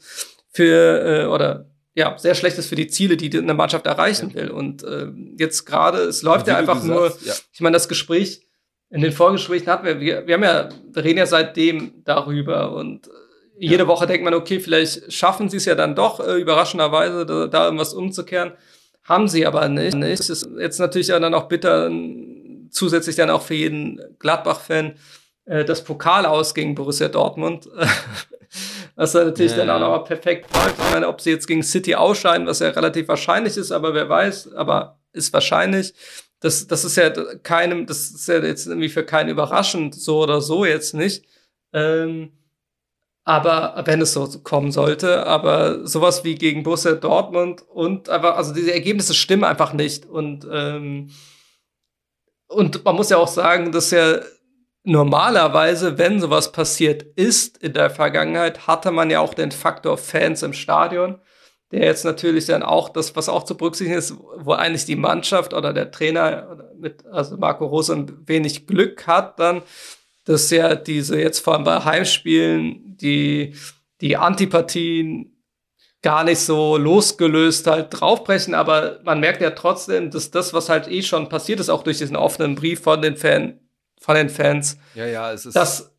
für 0.51 1.23
äh, 1.23 1.25
oder 1.25 1.69
ja, 1.95 2.17
sehr 2.17 2.35
schlecht 2.35 2.57
ist 2.57 2.67
für 2.67 2.75
die 2.75 2.87
Ziele, 2.87 3.17
die 3.17 3.35
eine 3.37 3.53
Mannschaft 3.53 3.85
erreichen 3.85 4.33
will. 4.33 4.51
Und 4.51 4.83
äh, 4.83 5.07
jetzt 5.37 5.65
gerade, 5.65 5.99
es 5.99 6.21
läuft 6.21 6.47
ja 6.47 6.57
einfach 6.57 6.83
nur, 6.83 7.11
ja. 7.23 7.33
ich 7.51 7.59
meine, 7.61 7.73
das 7.73 7.89
Gespräch, 7.89 8.47
in 8.89 9.01
den 9.01 9.11
Vorgesprächen 9.11 9.67
hatten 9.67 9.85
wir, 9.85 9.99
wir, 9.99 10.25
wir 10.25 10.35
haben 10.35 10.43
ja, 10.43 10.69
wir 10.93 11.03
reden 11.03 11.19
ja 11.19 11.25
seitdem 11.25 12.03
darüber 12.05 12.73
und 12.73 13.07
äh, 13.07 13.11
jede 13.59 13.83
ja. 13.83 13.87
Woche 13.87 14.07
denkt 14.07 14.23
man, 14.23 14.33
okay, 14.33 14.59
vielleicht 14.59 15.11
schaffen 15.11 15.49
sie 15.49 15.57
es 15.57 15.65
ja 15.65 15.75
dann 15.75 15.95
doch, 15.95 16.25
äh, 16.25 16.39
überraschenderweise, 16.39 17.25
da, 17.25 17.47
da 17.47 17.65
irgendwas 17.65 17.93
umzukehren. 17.93 18.53
Haben 19.03 19.27
sie 19.27 19.45
aber 19.45 19.67
nicht. 19.67 19.97
nicht. 19.97 20.19
Das 20.19 20.29
ist 20.29 20.49
jetzt 20.57 20.79
natürlich 20.79 21.07
ja 21.07 21.19
dann 21.19 21.33
auch 21.33 21.47
bitter, 21.49 21.91
zusätzlich 22.69 23.15
dann 23.15 23.29
auch 23.29 23.41
für 23.41 23.55
jeden 23.55 23.99
Gladbach-Fan, 24.19 24.93
äh, 25.45 25.65
das 25.65 25.83
Pokal 25.83 26.25
aus 26.25 26.53
gegen 26.53 26.75
Borussia 26.75 27.09
Dortmund. 27.09 27.67
was 28.99 29.13
dann 29.13 29.27
natürlich 29.27 29.53
ja, 29.53 29.59
dann 29.59 29.69
auch 29.69 29.79
noch 29.79 30.03
perfekt 30.03 30.53
läuft. 30.53 30.75
Ich 30.77 30.91
meine, 30.91 31.07
ob 31.07 31.21
sie 31.21 31.31
jetzt 31.31 31.47
gegen 31.47 31.63
City 31.63 31.95
ausscheiden, 31.95 32.45
was 32.47 32.59
ja 32.59 32.67
relativ 32.67 33.07
wahrscheinlich 33.07 33.55
ist, 33.55 33.71
aber 33.71 33.93
wer 33.93 34.09
weiß, 34.09 34.51
aber 34.53 34.99
ist 35.13 35.31
wahrscheinlich. 35.31 35.93
Das, 36.41 36.67
das 36.67 36.83
ist 36.83 36.97
ja 36.97 37.09
keinem, 37.37 37.85
das 37.85 38.11
ist 38.11 38.27
ja 38.27 38.39
jetzt 38.43 38.67
irgendwie 38.67 38.89
für 38.89 39.05
keinen 39.05 39.29
überraschend, 39.29 39.95
so 39.95 40.21
oder 40.21 40.41
so 40.41 40.65
jetzt 40.65 40.93
nicht. 40.93 41.25
Ähm, 41.71 42.33
aber 43.23 43.81
wenn 43.85 44.01
es 44.01 44.11
so 44.11 44.27
kommen 44.43 44.73
sollte, 44.73 45.25
aber 45.25 45.87
sowas 45.87 46.25
wie 46.25 46.35
gegen 46.35 46.63
Borussia 46.63 46.91
Dortmund 46.95 47.63
und 47.69 48.09
einfach, 48.09 48.35
also 48.35 48.53
diese 48.53 48.73
Ergebnisse 48.73 49.13
stimmen 49.13 49.45
einfach 49.45 49.71
nicht. 49.71 50.07
Und, 50.07 50.45
ähm, 50.51 51.09
und 52.49 52.83
man 52.83 52.95
muss 52.97 53.11
ja 53.11 53.17
auch 53.17 53.29
sagen, 53.29 53.71
dass 53.71 53.91
ja 53.91 54.19
normalerweise, 54.89 55.97
wenn 55.97 56.19
sowas 56.19 56.51
passiert 56.51 57.03
ist 57.15 57.57
in 57.59 57.73
der 57.73 57.89
Vergangenheit, 57.89 58.67
hatte 58.67 58.91
man 58.91 59.09
ja 59.09 59.19
auch 59.19 59.33
den 59.33 59.51
Faktor 59.51 59.97
Fans 59.97 60.41
im 60.41 60.53
Stadion, 60.53 61.19
der 61.71 61.85
jetzt 61.85 62.03
natürlich 62.03 62.47
dann 62.47 62.63
auch 62.63 62.89
das, 62.89 63.15
was 63.15 63.29
auch 63.29 63.43
zu 63.43 63.55
berücksichtigen 63.55 63.97
ist, 63.97 64.15
wo 64.37 64.53
eigentlich 64.53 64.85
die 64.85 64.95
Mannschaft 64.95 65.53
oder 65.53 65.73
der 65.73 65.91
Trainer 65.91 66.57
mit, 66.79 67.05
also 67.05 67.37
Marco 67.37 67.67
Rose 67.67 67.93
ein 67.93 68.27
wenig 68.27 68.65
Glück 68.65 69.05
hat, 69.05 69.39
dann, 69.39 69.61
dass 70.25 70.49
ja 70.49 70.73
diese 70.73 71.19
jetzt 71.21 71.39
vor 71.39 71.53
allem 71.53 71.63
bei 71.63 71.85
Heimspielen 71.85 72.97
die, 72.97 73.55
die 74.01 74.17
Antipathien 74.17 75.35
gar 76.01 76.23
nicht 76.23 76.39
so 76.39 76.77
losgelöst 76.77 77.67
halt 77.67 77.87
draufbrechen, 77.91 78.55
aber 78.55 79.01
man 79.03 79.19
merkt 79.19 79.41
ja 79.41 79.51
trotzdem, 79.51 80.09
dass 80.09 80.31
das, 80.31 80.53
was 80.53 80.69
halt 80.69 80.87
eh 80.87 81.03
schon 81.03 81.29
passiert 81.29 81.59
ist, 81.59 81.69
auch 81.69 81.83
durch 81.83 81.99
diesen 81.99 82.15
offenen 82.15 82.55
Brief 82.55 82.81
von 82.81 83.01
den 83.01 83.17
Fans, 83.17 83.53
von 83.99 84.15
den 84.15 84.29
Fans. 84.29 84.77
Ja, 84.95 85.05
ja, 85.05 85.31
es 85.31 85.45
ist. 85.45 85.55
Das, 85.55 85.91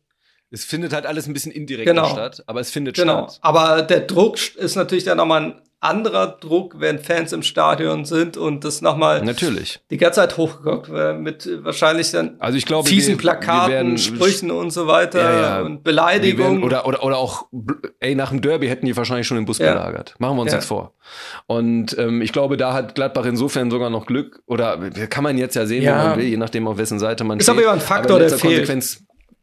es 0.49 0.65
findet 0.65 0.91
halt 0.91 1.05
alles 1.05 1.27
ein 1.27 1.33
bisschen 1.33 1.53
indirekt 1.53 1.87
genau, 1.87 2.09
statt, 2.09 2.43
aber 2.45 2.59
es 2.59 2.71
findet 2.71 2.95
genau. 2.95 3.29
statt. 3.29 3.39
Aber 3.41 3.83
der 3.83 4.01
Druck 4.01 4.55
ist 4.57 4.75
natürlich 4.75 5.05
dann 5.05 5.17
nochmal 5.17 5.41
ein 5.41 5.61
anderer 5.81 6.27
Druck, 6.39 6.79
wenn 6.79 6.99
Fans 6.99 7.33
im 7.33 7.41
Stadion 7.43 8.05
sind 8.05 8.37
und 8.37 8.63
das 8.63 8.81
nochmal 8.81 9.23
natürlich 9.23 9.79
die 9.89 9.97
ganze 9.97 10.21
Zeit 10.21 10.37
hochgeguckt 10.37 10.89
mit 11.19 11.49
wahrscheinlich 11.63 12.11
dann 12.11 12.35
also 12.39 12.57
ich 12.57 12.65
glaube, 12.65 12.87
fiesen 12.87 13.15
wir, 13.15 13.17
Plakaten, 13.17 13.69
wir 13.69 13.75
werden, 13.75 13.97
Sprüchen 13.97 14.51
und 14.51 14.71
so 14.71 14.87
weiter 14.87 15.21
ja, 15.21 15.41
ja. 15.41 15.61
und 15.61 15.83
Beleidigungen. 15.83 16.63
Oder, 16.63 16.85
oder, 16.85 17.03
oder 17.03 17.17
auch, 17.17 17.47
ey, 17.99 18.15
nach 18.15 18.29
dem 18.29 18.41
Derby 18.41 18.67
hätten 18.67 18.85
die 18.85 18.95
wahrscheinlich 18.95 19.27
schon 19.27 19.37
den 19.37 19.45
Bus 19.45 19.57
ja. 19.57 19.73
belagert. 19.73 20.15
Machen 20.19 20.37
wir 20.37 20.43
uns 20.43 20.53
jetzt 20.53 20.65
vor. 20.65 20.93
Und 21.47 21.97
ähm, 21.97 22.21
ich 22.21 22.31
glaube, 22.31 22.57
da 22.57 22.73
hat 22.73 22.95
Gladbach 22.95 23.25
insofern 23.25 23.71
sogar 23.71 23.89
noch 23.89 24.05
Glück, 24.05 24.41
oder 24.45 24.77
kann 25.09 25.23
man 25.23 25.37
jetzt 25.37 25.55
ja 25.55 25.65
sehen, 25.65 25.83
ja. 25.83 25.91
wie 25.91 26.07
man 26.07 26.17
will, 26.19 26.25
je 26.25 26.37
nachdem, 26.37 26.67
auf 26.67 26.77
wessen 26.77 26.99
Seite 26.99 27.23
man 27.23 27.39
ist. 27.39 27.45
Ist 27.45 27.49
aber 27.49 27.63
immer 27.63 27.73
ein 27.73 27.81
Faktor, 27.81 28.19
der 28.19 28.29
fehlt. 28.29 28.69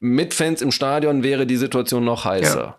Mit 0.01 0.33
Fans 0.33 0.63
im 0.63 0.71
Stadion 0.71 1.25
wäre 1.25 1.45
die 1.45 1.57
Situation 1.57 2.05
noch 2.05 2.25
heißer. 2.25 2.79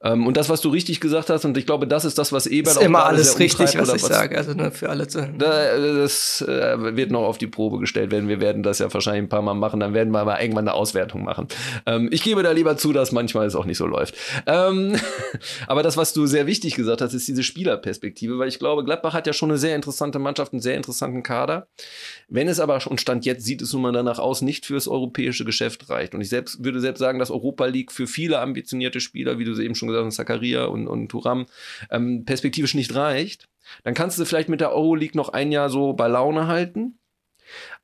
Ähm, 0.00 0.26
und 0.28 0.36
das, 0.36 0.48
was 0.48 0.60
du 0.60 0.68
richtig 0.68 1.00
gesagt 1.00 1.28
hast, 1.28 1.44
und 1.44 1.56
ich 1.56 1.66
glaube, 1.66 1.88
das 1.88 2.04
ist 2.04 2.18
das, 2.18 2.32
was 2.32 2.46
Ebert 2.46 2.74
ist 2.74 2.78
auch 2.78 2.82
immer 2.82 3.04
alles 3.04 3.38
richtig, 3.40 3.76
was 3.76 3.92
ich 3.92 4.02
was, 4.02 4.06
sage. 4.06 4.38
Also 4.38 4.52
nur 4.52 4.70
für 4.70 4.88
alle 4.90 5.08
zu 5.08 5.28
da, 5.36 5.76
Das 5.76 6.40
äh, 6.42 6.96
wird 6.96 7.10
noch 7.10 7.24
auf 7.24 7.38
die 7.38 7.48
Probe 7.48 7.78
gestellt 7.78 8.12
werden. 8.12 8.28
Wir 8.28 8.40
werden 8.40 8.62
das 8.62 8.78
ja 8.78 8.92
wahrscheinlich 8.92 9.24
ein 9.24 9.28
paar 9.28 9.42
Mal 9.42 9.54
machen. 9.54 9.80
Dann 9.80 9.94
werden 9.94 10.12
wir 10.12 10.24
mal 10.24 10.40
irgendwann 10.40 10.68
eine 10.68 10.74
Auswertung 10.74 11.24
machen. 11.24 11.48
Ähm, 11.86 12.08
ich 12.12 12.22
gebe 12.22 12.44
da 12.44 12.52
lieber 12.52 12.76
zu, 12.76 12.92
dass 12.92 13.10
manchmal 13.10 13.46
es 13.46 13.56
auch 13.56 13.64
nicht 13.64 13.78
so 13.78 13.86
läuft. 13.86 14.14
Ähm, 14.46 14.96
aber 15.66 15.82
das, 15.82 15.96
was 15.96 16.12
du 16.12 16.26
sehr 16.26 16.46
wichtig 16.46 16.76
gesagt 16.76 17.00
hast, 17.00 17.12
ist 17.12 17.26
diese 17.26 17.42
Spielerperspektive, 17.42 18.38
weil 18.38 18.48
ich 18.48 18.60
glaube, 18.60 18.84
Gladbach 18.84 19.14
hat 19.14 19.26
ja 19.26 19.32
schon 19.32 19.50
eine 19.50 19.58
sehr 19.58 19.74
interessante 19.74 20.20
Mannschaft, 20.20 20.52
einen 20.52 20.62
sehr 20.62 20.76
interessanten 20.76 21.24
Kader. 21.24 21.66
Wenn 22.28 22.46
es 22.46 22.60
aber 22.60 22.78
schon 22.78 22.98
Stand 22.98 23.26
jetzt 23.26 23.44
sieht 23.44 23.62
es 23.62 23.72
nun 23.72 23.82
mal 23.82 23.92
danach 23.92 24.20
aus, 24.20 24.42
nicht 24.42 24.64
fürs 24.64 24.86
europäische 24.86 25.44
Geschäft 25.44 25.90
reicht. 25.90 26.14
Und 26.14 26.20
ich 26.20 26.28
selbst 26.28 26.62
würde 26.62 26.80
selbst 26.80 27.00
sagen, 27.00 27.18
dass 27.18 27.32
Europa 27.32 27.66
League 27.66 27.90
für 27.90 28.06
viele 28.06 28.38
ambitionierte 28.38 29.00
Spieler, 29.00 29.38
wie 29.38 29.44
du 29.44 29.54
sie 29.54 29.64
eben 29.64 29.74
schon 29.74 29.87
schon 29.88 29.94
gesagt 29.94 30.06
hast, 30.06 30.16
Zakaria 30.16 30.64
und, 30.64 30.86
und 30.86 31.08
Turam, 31.08 31.46
ähm, 31.90 32.24
perspektivisch 32.24 32.74
nicht 32.74 32.94
reicht, 32.94 33.48
dann 33.84 33.94
kannst 33.94 34.18
du 34.18 34.24
vielleicht 34.24 34.48
mit 34.48 34.60
der 34.60 34.72
Euroleague 34.72 35.16
noch 35.16 35.30
ein 35.30 35.52
Jahr 35.52 35.70
so 35.70 35.92
bei 35.92 36.08
Laune 36.08 36.46
halten. 36.46 36.98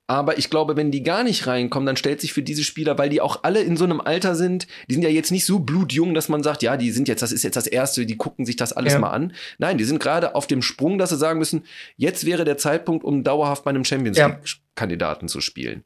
Aber 0.07 0.37
ich 0.37 0.51
glaube, 0.51 0.77
wenn 0.77 0.91
die 0.91 1.03
gar 1.03 1.25
nicht 1.25 1.47
reinkommen, 1.47 1.87
dann 1.87 1.97
stellt 1.97 2.21
sich 2.21 2.35
für 2.35 2.43
diese 2.43 2.63
Spieler, 2.63 2.99
weil 2.99 3.09
die 3.09 3.23
auch 3.23 3.43
alle 3.43 3.63
in 3.63 3.79
so 3.79 3.85
einem 3.85 4.03
Alter 4.03 4.35
sind, 4.35 4.67
die 4.89 4.95
sind 4.95 5.03
ja 5.03 5.09
jetzt 5.09 5.31
nicht 5.31 5.47
so 5.47 5.61
blutjung, 5.61 6.13
dass 6.13 6.29
man 6.29 6.43
sagt, 6.43 6.63
ja, 6.63 6.77
die 6.77 6.91
sind 6.91 7.09
jetzt, 7.09 7.23
das 7.23 7.33
ist 7.33 7.43
jetzt 7.43 7.57
das 7.57 7.67
Erste, 7.67 8.05
die 8.05 8.19
gucken 8.19 8.45
sich 8.45 8.57
das 8.57 8.75
alles 8.75 8.95
ja. 8.95 8.99
mal 8.99 9.11
an. 9.11 9.33
Nein, 9.57 9.79
die 9.79 9.85
sind 9.85 10.01
gerade 10.01 10.35
auf 10.35 10.47
dem 10.47 10.61
Sprung, 10.61 10.99
dass 10.99 11.09
sie 11.09 11.17
sagen 11.17 11.39
müssen, 11.39 11.65
jetzt 11.97 12.27
wäre 12.27 12.45
der 12.45 12.59
Zeitpunkt, 12.59 13.03
um 13.03 13.25
dauerhaft 13.25 13.65
bei 13.65 13.71
einem 13.71 13.87
Champions 13.87 14.19
League-Kandidaten 14.19 15.29
zu 15.29 15.41
spielen. 15.41 15.85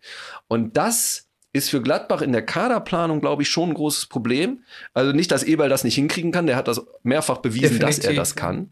Und 0.48 0.76
das 0.76 1.27
ist 1.58 1.70
für 1.70 1.82
Gladbach 1.82 2.22
in 2.22 2.32
der 2.32 2.42
Kaderplanung, 2.42 3.20
glaube 3.20 3.42
ich, 3.42 3.48
schon 3.48 3.70
ein 3.70 3.74
großes 3.74 4.06
Problem. 4.06 4.62
Also 4.94 5.12
nicht, 5.12 5.30
dass 5.30 5.42
Eberl 5.42 5.68
das 5.68 5.84
nicht 5.84 5.96
hinkriegen 5.96 6.32
kann, 6.32 6.46
der 6.46 6.56
hat 6.56 6.68
das 6.68 6.80
mehrfach 7.02 7.38
bewiesen, 7.38 7.78
Definitiv. 7.78 7.96
dass 7.96 8.04
er 8.04 8.14
das 8.14 8.36
kann. 8.36 8.70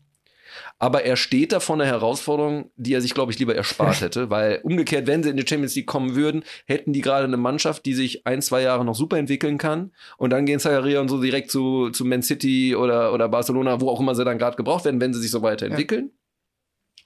Aber 0.78 1.04
er 1.04 1.16
steht 1.16 1.52
da 1.52 1.60
vor 1.60 1.76
einer 1.76 1.86
Herausforderung, 1.86 2.70
die 2.76 2.92
er 2.92 3.00
sich, 3.00 3.14
glaube 3.14 3.32
ich, 3.32 3.38
lieber 3.38 3.54
erspart 3.54 4.00
hätte, 4.02 4.28
weil 4.28 4.60
umgekehrt, 4.62 5.06
wenn 5.06 5.22
sie 5.22 5.30
in 5.30 5.36
die 5.36 5.46
Champions 5.46 5.74
League 5.74 5.86
kommen 5.86 6.14
würden, 6.14 6.44
hätten 6.66 6.92
die 6.92 7.00
gerade 7.00 7.24
eine 7.24 7.38
Mannschaft, 7.38 7.86
die 7.86 7.94
sich 7.94 8.26
ein, 8.26 8.42
zwei 8.42 8.62
Jahre 8.62 8.84
noch 8.84 8.94
super 8.94 9.16
entwickeln 9.16 9.56
kann 9.58 9.92
und 10.18 10.30
dann 10.30 10.44
gehen 10.44 10.60
Zagaria 10.60 11.00
und 11.00 11.08
so 11.08 11.20
direkt 11.20 11.50
zu, 11.50 11.90
zu 11.90 12.04
Man 12.04 12.22
City 12.22 12.76
oder, 12.76 13.12
oder 13.14 13.28
Barcelona, 13.28 13.80
wo 13.80 13.88
auch 13.88 14.00
immer 14.00 14.14
sie 14.14 14.24
dann 14.24 14.38
gerade 14.38 14.56
gebraucht 14.56 14.84
werden, 14.84 15.00
wenn 15.00 15.14
sie 15.14 15.20
sich 15.20 15.30
so 15.30 15.42
weiterentwickeln. 15.42 16.06
Ja. 16.06 16.25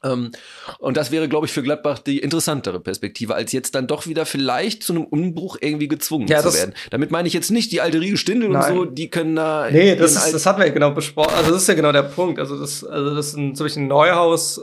Ähm, 0.03 0.31
und 0.79 0.97
das 0.97 1.11
wäre, 1.11 1.29
glaube 1.29 1.47
ich, 1.47 1.53
für 1.53 1.63
Gladbach 1.63 1.99
die 1.99 2.19
interessantere 2.19 2.81
Perspektive, 2.81 3.35
als 3.35 3.53
jetzt 3.53 3.75
dann 3.75 3.87
doch 3.87 4.07
wieder 4.07 4.27
vielleicht 4.27 4.83
zu 4.83 4.95
einem 4.95 5.05
Umbruch 5.05 5.57
irgendwie 5.61 5.89
gezwungen 5.89 6.27
ja, 6.27 6.41
zu 6.43 6.55
werden. 6.55 6.75
Damit 6.91 7.11
meine 7.11 7.29
ich 7.29 7.35
jetzt 7.35 7.51
nicht 7.51 7.73
die 7.73 7.81
alte 7.81 8.01
Riege 8.01 8.17
Stindel 8.17 8.55
und 8.55 8.63
so, 8.65 8.85
die 8.85 9.11
können 9.11 9.37
da. 9.37 9.69
Nee, 9.71 9.97
das, 9.97 10.17
ist, 10.17 10.33
das 10.33 10.47
hatten 10.47 10.61
wir 10.61 10.67
ja 10.67 10.73
genau 10.73 10.93
besprochen. 10.93 11.35
Also, 11.37 11.53
das 11.53 11.63
ist 11.63 11.69
ja 11.69 11.75
genau 11.75 11.93
der 11.93 12.03
Punkt. 12.03 12.39
Also, 12.39 12.59
das, 12.59 12.85
also 12.85 13.15
das 13.15 13.29
ist 13.29 13.37
ein, 13.37 13.55
zum 13.55 13.67
Beispiel 13.67 13.83
ein 13.83 13.89
Neuhaus 13.89 14.59
äh, 14.59 14.63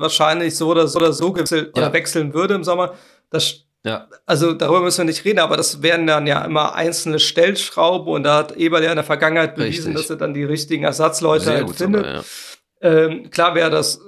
wahrscheinlich 0.00 0.56
so 0.56 0.68
oder 0.68 0.86
so, 0.86 0.98
oder 0.98 1.12
so 1.12 1.32
gewechselt, 1.32 1.76
ja. 1.76 1.82
oder 1.82 1.92
wechseln 1.92 2.34
würde 2.34 2.54
im 2.54 2.64
Sommer. 2.64 2.94
Das 3.30 3.66
ja. 3.86 4.08
Also 4.26 4.52
darüber 4.52 4.80
müssen 4.80 4.98
wir 4.98 5.04
nicht 5.04 5.24
reden, 5.24 5.38
aber 5.38 5.56
das 5.56 5.80
wären 5.80 6.08
dann 6.08 6.26
ja 6.26 6.44
immer 6.44 6.74
einzelne 6.74 7.20
Stellschrauben 7.20 8.12
und 8.12 8.24
da 8.24 8.38
hat 8.38 8.56
Eberl 8.56 8.82
ja 8.82 8.90
in 8.90 8.96
der 8.96 9.04
Vergangenheit 9.04 9.54
bewiesen, 9.54 9.92
Richtig. 9.92 10.08
dass 10.08 10.10
er 10.10 10.16
dann 10.16 10.34
die 10.34 10.42
richtigen 10.42 10.82
Ersatzleute 10.82 11.52
halt 11.52 11.70
findet. 11.70 12.04
Sogar, 12.04 12.24
ja. 12.82 13.04
ähm, 13.04 13.30
klar 13.30 13.54
wäre 13.54 13.70
das, 13.70 14.00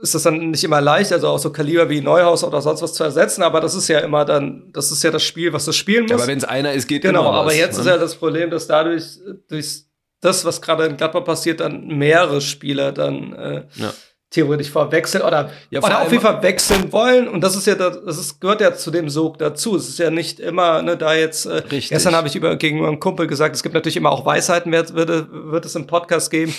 ist 0.00 0.14
das 0.14 0.22
dann 0.22 0.50
nicht 0.50 0.64
immer 0.64 0.80
leicht, 0.80 1.12
also 1.12 1.28
auch 1.28 1.38
so 1.38 1.50
Kaliber 1.50 1.88
wie 1.88 2.00
Neuhaus 2.00 2.44
oder 2.44 2.60
sonst 2.60 2.82
was 2.82 2.92
zu 2.92 3.04
ersetzen, 3.04 3.42
aber 3.42 3.60
das 3.60 3.74
ist 3.74 3.88
ja 3.88 4.00
immer 4.00 4.24
dann, 4.24 4.70
das 4.72 4.90
ist 4.90 5.02
ja 5.02 5.10
das 5.10 5.22
Spiel, 5.22 5.52
was 5.52 5.64
das 5.64 5.76
spielen 5.76 6.04
muss. 6.04 6.12
aber 6.12 6.26
wenn 6.26 6.38
es 6.38 6.44
einer 6.44 6.72
ist, 6.72 6.86
geht 6.86 7.02
genau, 7.02 7.20
immer 7.20 7.30
Genau, 7.30 7.40
aber 7.40 7.54
jetzt 7.54 7.76
ne? 7.76 7.80
ist 7.80 7.86
ja 7.86 7.96
das 7.96 8.14
Problem, 8.14 8.50
dass 8.50 8.66
dadurch 8.66 9.18
durch 9.48 9.84
das, 10.20 10.44
was 10.44 10.60
gerade 10.60 10.86
in 10.86 10.96
Gladbach 10.96 11.24
passiert, 11.24 11.60
dann 11.60 11.86
mehrere 11.86 12.40
Spieler 12.40 12.92
dann 12.92 13.32
äh, 13.34 13.62
ja 13.76 13.92
theoretisch 14.30 14.70
verwechseln 14.70 15.22
oder, 15.22 15.50
ja, 15.70 15.82
oder 15.82 16.02
auf 16.02 16.10
jeden 16.10 16.22
Fall 16.22 16.42
wechseln 16.42 16.92
wollen. 16.92 17.28
Und 17.28 17.42
das 17.42 17.56
ist 17.56 17.66
ja, 17.66 17.74
das, 17.74 18.18
ist, 18.18 18.40
gehört 18.40 18.60
ja 18.60 18.74
zu 18.74 18.90
dem 18.90 19.08
Sog 19.08 19.38
dazu. 19.38 19.76
Es 19.76 19.88
ist 19.88 19.98
ja 19.98 20.10
nicht 20.10 20.40
immer, 20.40 20.82
ne, 20.82 20.96
da 20.96 21.14
jetzt, 21.14 21.46
äh, 21.46 21.62
gestern 21.68 22.14
habe 22.14 22.26
ich 22.26 22.34
über, 22.34 22.56
gegenüber 22.56 22.88
einem 22.88 23.00
Kumpel 23.00 23.26
gesagt, 23.26 23.54
es 23.54 23.62
gibt 23.62 23.74
natürlich 23.74 23.96
immer 23.96 24.10
auch 24.10 24.26
Weisheiten, 24.26 24.72
wird, 24.72 24.94
wird, 24.94 25.28
wird 25.30 25.64
es 25.64 25.74
im 25.74 25.86
Podcast 25.86 26.30
geben. 26.30 26.54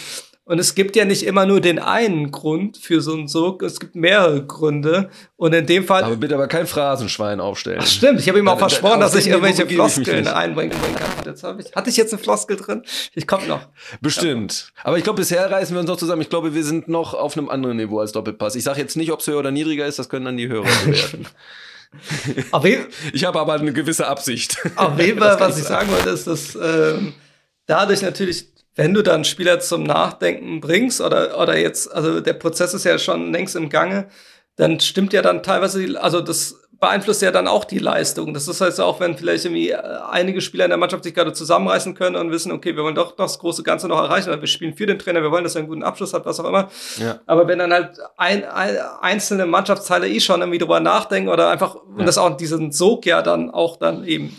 Und 0.48 0.60
es 0.60 0.76
gibt 0.76 0.96
ja 0.96 1.04
nicht 1.04 1.24
immer 1.24 1.46
nur 1.46 1.60
den 1.60 1.78
einen 1.78 2.32
Grund 2.32 2.78
für 2.78 3.02
so 3.02 3.12
einen 3.12 3.28
Sog, 3.28 3.64
es 3.64 3.82
gibt 3.82 3.96
mehrere 3.96 4.46
Gründe. 4.46 5.10
Und 5.36 5.54
in 5.54 5.66
dem 5.66 5.84
Fall. 5.84 6.06
Aber 6.06 6.16
bitte 6.16 6.36
aber 6.36 6.48
kein 6.48 6.66
Phrasenschwein 6.66 7.42
aufstellen. 7.42 7.80
Ach 7.82 7.86
stimmt, 7.86 8.22
ich 8.22 8.30
habe 8.30 8.40
ihm 8.40 8.48
auch 8.48 8.54
da, 8.54 8.60
versprochen, 8.60 9.02
da, 9.02 9.08
dass 9.08 9.16
ich 9.16 9.28
irgendwelche 9.28 9.68
Floskeln 9.68 10.26
einbringen 10.26 10.72
kann. 10.72 11.26
Jetzt 11.26 11.44
hab 11.44 11.60
ich, 11.60 11.76
hatte 11.76 11.90
ich 11.90 11.98
jetzt 11.98 12.14
eine 12.14 12.24
Floskel 12.24 12.56
drin? 12.56 12.84
Ich 13.14 13.28
komme 13.28 13.46
noch. 13.46 13.68
Bestimmt. 14.00 14.72
Aber 14.86 14.98
ich 14.98 15.04
glaube, 15.04 15.18
bisher 15.18 15.52
reißen 15.52 15.76
wir 15.76 15.82
uns 15.82 15.90
noch 15.90 15.98
zusammen. 15.98 16.22
Ich 16.22 16.30
glaube, 16.30 16.56
wir 16.56 16.64
sind 16.64 16.88
noch 16.88 17.14
auf 17.14 17.38
einem 17.38 17.50
anderen 17.50 17.76
Niveau 17.76 18.00
als 18.00 18.14
Doppelpass. 18.14 18.56
Ich 18.56 18.64
sage 18.64 18.80
jetzt 18.80 18.96
nicht, 18.96 19.12
ob 19.12 19.20
es 19.20 19.28
höher 19.28 19.40
oder 19.40 19.52
niedriger 19.52 19.86
ist, 19.86 20.00
das 20.00 20.08
können 20.08 20.24
dann 20.24 20.38
die 20.38 20.48
Hörer 20.48 20.64
bewerten. 20.86 21.28
ich 23.12 23.26
habe 23.26 23.38
aber 23.38 23.54
eine 23.56 23.74
gewisse 23.74 24.08
Absicht. 24.08 24.58
Auf 24.78 24.98
jeden 24.98 25.20
Fall, 25.22 25.38
was 25.42 25.58
ich 25.58 25.66
sagen 25.66 25.92
wollte, 25.92 26.10
ist, 26.12 26.26
dass 26.26 26.56
ähm, 26.56 27.12
dadurch 27.66 28.02
natürlich 28.02 28.48
wenn 28.78 28.94
du 28.94 29.02
dann 29.02 29.26
Spieler 29.26 29.60
zum 29.60 29.84
Nachdenken 29.84 30.62
bringst 30.62 31.02
oder, 31.02 31.40
oder 31.40 31.58
jetzt, 31.58 31.92
also 31.92 32.22
der 32.22 32.34
Prozess 32.34 32.74
ist 32.74 32.86
ja 32.86 32.98
schon 32.98 33.34
längst 33.34 33.56
im 33.56 33.70
Gange, 33.70 34.08
dann 34.56 34.80
stimmt 34.80 35.14
ja 35.14 35.22
dann 35.22 35.44
teilweise, 35.44 36.02
also 36.02 36.22
das 36.22 36.56
beeinflusst 36.80 37.24
ja 37.24 37.32
dann 37.32 37.48
auch 37.48 37.66
die 37.66 37.80
Leistung. 37.80 38.36
Das 38.36 38.48
ist 38.48 38.62
halt 38.62 38.80
auch, 38.80 39.00
wenn 39.00 39.18
vielleicht 39.18 39.46
irgendwie 39.46 39.72
äh, 39.72 39.82
einige 40.12 40.42
Spieler 40.42 40.66
in 40.66 40.70
der 40.70 40.78
Mannschaft 40.78 41.04
sich 41.04 41.16
gerade 41.16 41.34
zusammenreißen 41.34 41.96
können 41.96 42.16
und 42.16 42.30
wissen, 42.30 42.52
okay, 42.52 42.76
wir 42.76 42.84
wollen 42.84 42.94
doch 42.94 43.16
das 43.16 43.40
große 43.40 43.64
Ganze 43.64 43.88
noch 43.88 43.98
erreichen, 43.98 44.30
oder 44.30 44.42
wir 44.42 44.48
spielen 44.48 44.76
für 44.76 44.86
den 44.86 45.00
Trainer, 45.00 45.24
wir 45.24 45.32
wollen, 45.32 45.44
dass 45.44 45.56
er 45.56 45.60
einen 45.60 45.70
guten 45.70 45.82
Abschluss 45.84 46.14
hat, 46.14 46.26
was 46.26 46.40
auch 46.40 46.48
immer. 46.48 46.70
Ja. 47.00 47.20
Aber 47.26 47.48
wenn 47.48 47.58
dann 47.58 47.74
halt 47.74 47.98
ein, 48.18 48.46
ein, 48.46 48.78
einzelne 49.02 49.48
Mannschaftsteile 49.48 50.08
eh 50.08 50.20
schon 50.20 50.42
irgendwie 50.42 50.60
drüber 50.60 50.80
nachdenken 50.80 51.30
oder 51.30 51.50
einfach, 51.50 51.76
ja. 51.76 51.82
und 51.98 52.06
das 52.06 52.20
auch 52.20 52.38
diesen 52.38 52.72
Sog 52.72 53.08
ja 53.08 53.24
dann 53.24 53.50
auch 53.50 53.78
dann 53.78 54.06
eben 54.06 54.38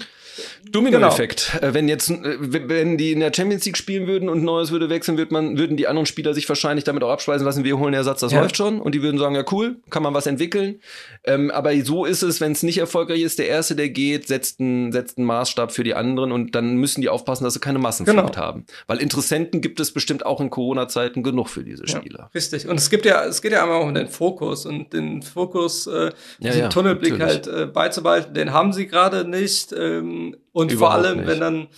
Domino-Effekt. 0.70 1.52
Genau. 1.52 1.66
Äh, 1.66 1.74
wenn 1.74 1.88
jetzt, 1.88 2.10
äh, 2.10 2.36
wenn 2.40 2.98
die 2.98 3.12
in 3.12 3.20
der 3.20 3.32
Champions 3.34 3.64
League 3.64 3.76
spielen 3.76 4.06
würden 4.06 4.28
und 4.28 4.42
Neues 4.42 4.70
würde 4.70 4.88
wechseln, 4.88 5.18
würde 5.18 5.32
man, 5.32 5.58
würden 5.58 5.76
die 5.76 5.86
anderen 5.86 6.06
Spieler 6.06 6.34
sich 6.34 6.48
wahrscheinlich 6.48 6.84
damit 6.84 7.02
auch 7.02 7.10
abspeisen 7.10 7.44
lassen, 7.44 7.64
wir 7.64 7.78
holen 7.78 7.94
Ersatz, 7.94 8.20
das 8.20 8.32
ja. 8.32 8.40
läuft 8.40 8.56
schon. 8.56 8.80
Und 8.80 8.94
die 8.94 9.02
würden 9.02 9.18
sagen, 9.18 9.34
ja 9.34 9.44
cool, 9.50 9.76
kann 9.90 10.02
man 10.02 10.14
was 10.14 10.26
entwickeln. 10.26 10.80
Ähm, 11.24 11.50
aber 11.50 11.74
so 11.84 12.04
ist 12.04 12.22
es, 12.22 12.40
wenn 12.40 12.52
es 12.52 12.62
nicht 12.62 12.78
erfolgreich 12.78 13.22
ist, 13.22 13.38
der 13.38 13.48
Erste, 13.48 13.76
der 13.76 13.88
geht, 13.88 14.28
setzt 14.28 14.60
einen, 14.60 14.92
setzt 14.92 15.18
einen 15.18 15.26
Maßstab 15.26 15.72
für 15.72 15.84
die 15.84 15.94
anderen 15.94 16.32
und 16.32 16.54
dann 16.54 16.76
müssen 16.76 17.00
die 17.00 17.08
aufpassen, 17.08 17.44
dass 17.44 17.54
sie 17.54 17.60
keine 17.60 17.78
Massenflucht 17.78 18.34
genau. 18.34 18.36
haben. 18.36 18.66
Weil 18.86 18.98
Interessenten 18.98 19.60
gibt 19.60 19.80
es 19.80 19.92
bestimmt 19.92 20.26
auch 20.26 20.40
in 20.40 20.50
Corona-Zeiten 20.50 21.22
genug 21.22 21.48
für 21.48 21.64
diese 21.64 21.86
Spieler. 21.86 22.18
Ja, 22.18 22.30
richtig. 22.34 22.68
Und 22.68 22.76
es 22.76 22.90
gibt 22.90 23.06
ja, 23.06 23.24
es 23.24 23.42
geht 23.42 23.52
ja 23.52 23.62
einmal 23.62 23.82
um 23.82 23.94
den 23.94 24.08
Fokus 24.08 24.66
und 24.66 24.92
den 24.92 25.22
Fokus, 25.22 25.86
äh, 25.86 26.10
ja, 26.40 26.52
den 26.52 26.70
Tunnelblick 26.70 27.18
natürlich. 27.18 27.46
halt 27.46 27.62
äh, 27.62 27.66
beizubehalten, 27.66 28.34
den 28.34 28.52
haben 28.52 28.72
sie 28.72 28.86
gerade 28.86 29.28
nicht. 29.28 29.72
Ähm, 29.72 30.36
und 30.58 30.72
Überhaupt 30.72 30.94
vor 30.96 31.04
allem, 31.04 31.18
nicht. 31.18 31.28
wenn 31.28 31.40
dann, 31.40 31.68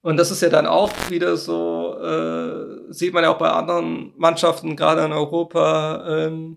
und 0.00 0.16
das 0.16 0.30
ist 0.30 0.40
ja 0.40 0.48
dann 0.48 0.66
auch 0.66 0.90
wieder 1.10 1.36
so, 1.36 1.98
äh, 2.00 2.90
sieht 2.90 3.12
man 3.12 3.24
ja 3.24 3.30
auch 3.30 3.36
bei 3.36 3.50
anderen 3.50 4.14
Mannschaften, 4.16 4.74
gerade 4.74 5.04
in 5.04 5.12
Europa, 5.12 6.02
ähm, 6.08 6.56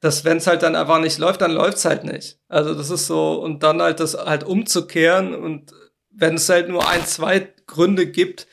dass 0.00 0.24
wenn 0.24 0.38
es 0.38 0.46
halt 0.46 0.62
dann 0.62 0.74
einfach 0.74 0.98
nicht 0.98 1.18
läuft, 1.18 1.42
dann 1.42 1.52
läuft 1.52 1.76
es 1.76 1.84
halt 1.84 2.04
nicht. 2.04 2.38
Also 2.48 2.74
das 2.74 2.88
ist 2.88 3.06
so, 3.06 3.34
und 3.34 3.62
dann 3.62 3.82
halt 3.82 4.00
das 4.00 4.16
halt 4.16 4.44
umzukehren 4.44 5.34
und 5.34 5.72
wenn 6.08 6.36
es 6.36 6.48
halt 6.48 6.70
nur 6.70 6.88
ein, 6.88 7.04
zwei 7.04 7.46
Gründe 7.66 8.06
gibt, 8.06 8.46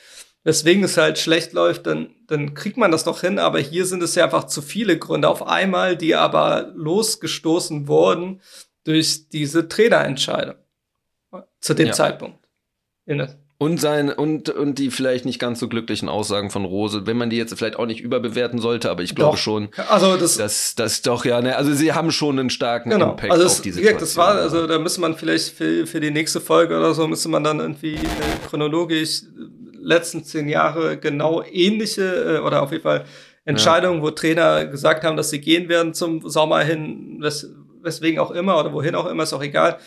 weswegen 0.44 0.84
es 0.84 0.98
halt 0.98 1.20
schlecht 1.20 1.54
läuft, 1.54 1.88
dann, 1.88 2.14
dann 2.28 2.56
kriegt 2.56 2.76
man 2.76 2.92
das 2.92 3.06
doch 3.06 3.22
hin. 3.22 3.40
Aber 3.40 3.60
hier 3.60 3.86
sind 3.86 4.04
es 4.04 4.16
ja 4.16 4.26
einfach 4.26 4.48
zu 4.48 4.62
viele 4.62 5.00
Gründe 5.00 5.30
auf 5.30 5.48
einmal, 5.48 5.96
die 5.96 6.16
aber 6.16 6.74
losgestoßen 6.76 7.88
wurden 7.88 8.42
durch 8.84 9.30
diese 9.30 9.70
Trainerentscheidung 9.70 10.56
zu 11.64 11.74
dem 11.74 11.88
ja. 11.88 11.94
Zeitpunkt. 11.94 12.38
Und 13.58 13.80
sein 13.80 14.12
und 14.12 14.50
und 14.50 14.78
die 14.78 14.92
vielleicht 14.92 15.26
nicht 15.26 15.40
ganz 15.40 15.60
so 15.60 15.70
glücklichen 15.70 16.10
Aussagen 16.10 16.50
von 16.50 16.66
Rose, 16.66 17.06
wenn 17.06 17.16
man 17.16 17.30
die 17.30 17.38
jetzt 17.38 17.58
vielleicht 17.58 17.78
auch 17.78 17.86
nicht 17.86 18.02
überbewerten 18.02 18.60
sollte, 18.60 18.92
aber 18.92 19.04
ich 19.04 19.16
glaube 19.16 19.38
doch. 19.38 19.42
schon, 19.42 19.70
also 19.90 20.18
das, 20.18 20.36
dass 20.36 20.76
das 20.76 21.02
doch 21.02 21.24
ja, 21.24 21.40
ne, 21.40 21.56
also 21.56 21.74
sie 21.74 21.94
haben 21.94 22.12
schon 22.12 22.40
einen 22.40 22.50
starken 22.50 22.90
genau. 22.90 23.12
Impact 23.12 23.32
also 23.32 23.46
auf 23.46 23.62
diese 23.62 23.76
Situation. 23.76 24.00
Das 24.00 24.18
war 24.18 24.36
also 24.36 24.68
da 24.68 24.80
müsste 24.80 25.00
man 25.00 25.16
vielleicht 25.16 25.54
für, 25.56 25.88
für 25.88 26.02
die 26.02 26.12
nächste 26.12 26.42
Folge 26.42 26.76
oder 26.78 26.94
so 26.94 27.08
müsste 27.08 27.30
man 27.30 27.46
dann 27.46 27.62
irgendwie 27.62 27.96
äh, 27.96 28.48
chronologisch 28.50 29.22
letzten 29.80 30.26
zehn 30.26 30.50
Jahre 30.50 30.98
genau 30.98 31.42
ähnliche 31.50 32.04
äh, 32.04 32.40
oder 32.40 32.64
auf 32.64 32.72
jeden 32.72 32.84
Fall 32.84 33.06
Entscheidungen, 33.46 34.00
ja. 34.00 34.04
wo 34.04 34.12
Trainer 34.12 34.66
gesagt 34.66 35.06
haben, 35.06 35.16
dass 35.16 35.30
sie 35.30 35.40
gehen 35.40 35.70
werden 35.70 35.94
zum 35.94 36.28
Sommer 36.28 36.62
hin, 36.62 37.18
wes, 37.22 37.54
weswegen 37.82 38.20
auch 38.20 38.32
immer 38.32 38.60
oder 38.60 38.74
wohin 38.74 38.96
auch 38.96 39.06
immer, 39.06 39.24
ist 39.24 39.34
auch 39.34 39.44
egal 39.44 39.80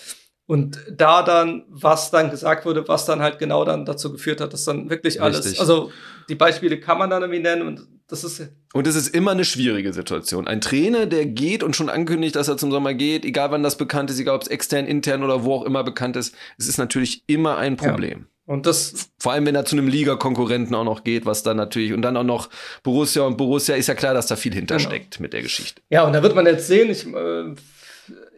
und 0.47 0.79
da 0.91 1.23
dann, 1.23 1.65
was 1.69 2.11
dann 2.11 2.31
gesagt 2.31 2.65
wurde, 2.65 2.87
was 2.89 3.05
dann 3.05 3.21
halt 3.21 3.39
genau 3.39 3.65
dann 3.65 3.85
dazu 3.85 4.13
geführt 4.13 4.41
hat, 4.41 4.53
dass 4.53 4.65
dann 4.65 4.91
wirklich 4.91 5.21
alles, 5.21 5.45
Richtig. 5.45 5.61
also 5.61 5.91
die 6.29 6.35
Beispiele 6.35 6.79
kann 6.79 6.99
man 6.99 7.11
dann 7.11 7.23
irgendwie 7.23 7.43
nennen 7.43 7.67
und 7.67 7.87
das 8.09 8.23
ist. 8.23 8.49
Und 8.73 8.87
es 8.87 8.95
ist 8.95 9.09
immer 9.09 9.33
eine 9.33 9.45
schwierige 9.45 9.93
Situation. 9.93 10.47
Ein 10.47 10.61
Trainer, 10.61 11.07
der 11.07 11.27
geht 11.27 11.65
und 11.65 11.75
schon 11.75 11.89
ankündigt, 11.89 12.37
dass 12.37 12.47
er 12.47 12.57
zum 12.57 12.71
Sommer 12.71 12.95
geht, 12.95 13.25
egal 13.25 13.51
wann 13.51 13.65
das 13.65 13.77
bekannt 13.77 14.11
ist, 14.11 14.21
egal 14.21 14.37
ob 14.37 14.43
es 14.43 14.49
extern, 14.49 14.87
intern 14.87 15.25
oder 15.25 15.45
wo 15.45 15.55
auch 15.55 15.65
immer 15.65 15.83
bekannt 15.83 16.15
ist, 16.15 16.35
es 16.59 16.69
ist 16.69 16.79
natürlich 16.79 17.25
immer 17.27 17.57
ein 17.57 17.77
Problem. 17.77 18.21
Ja. 18.21 18.27
Und 18.47 18.67
das. 18.67 19.11
Vor 19.19 19.33
allem, 19.33 19.45
wenn 19.45 19.57
er 19.57 19.65
zu 19.65 19.77
einem 19.77 19.89
Liga-Konkurrenten 19.89 20.73
auch 20.77 20.85
noch 20.85 21.03
geht, 21.03 21.27
was 21.27 21.43
dann 21.43 21.57
natürlich, 21.57 21.93
und 21.93 22.03
dann 22.03 22.17
auch 22.17 22.23
noch 22.23 22.49
Borussia 22.85 23.25
und 23.25 23.37
Borussia, 23.37 23.75
ist 23.75 23.89
ja 23.89 23.95
klar, 23.95 24.15
dass 24.15 24.29
da 24.29 24.37
viel 24.37 24.55
hintersteckt 24.55 25.15
genau. 25.15 25.23
mit 25.23 25.33
der 25.33 25.43
Geschichte. 25.43 25.83
Ja, 25.91 26.05
und 26.05 26.13
da 26.13 26.23
wird 26.23 26.37
man 26.37 26.47
jetzt 26.47 26.69
sehen, 26.69 26.89
ich, 26.89 27.05
äh, 27.07 27.55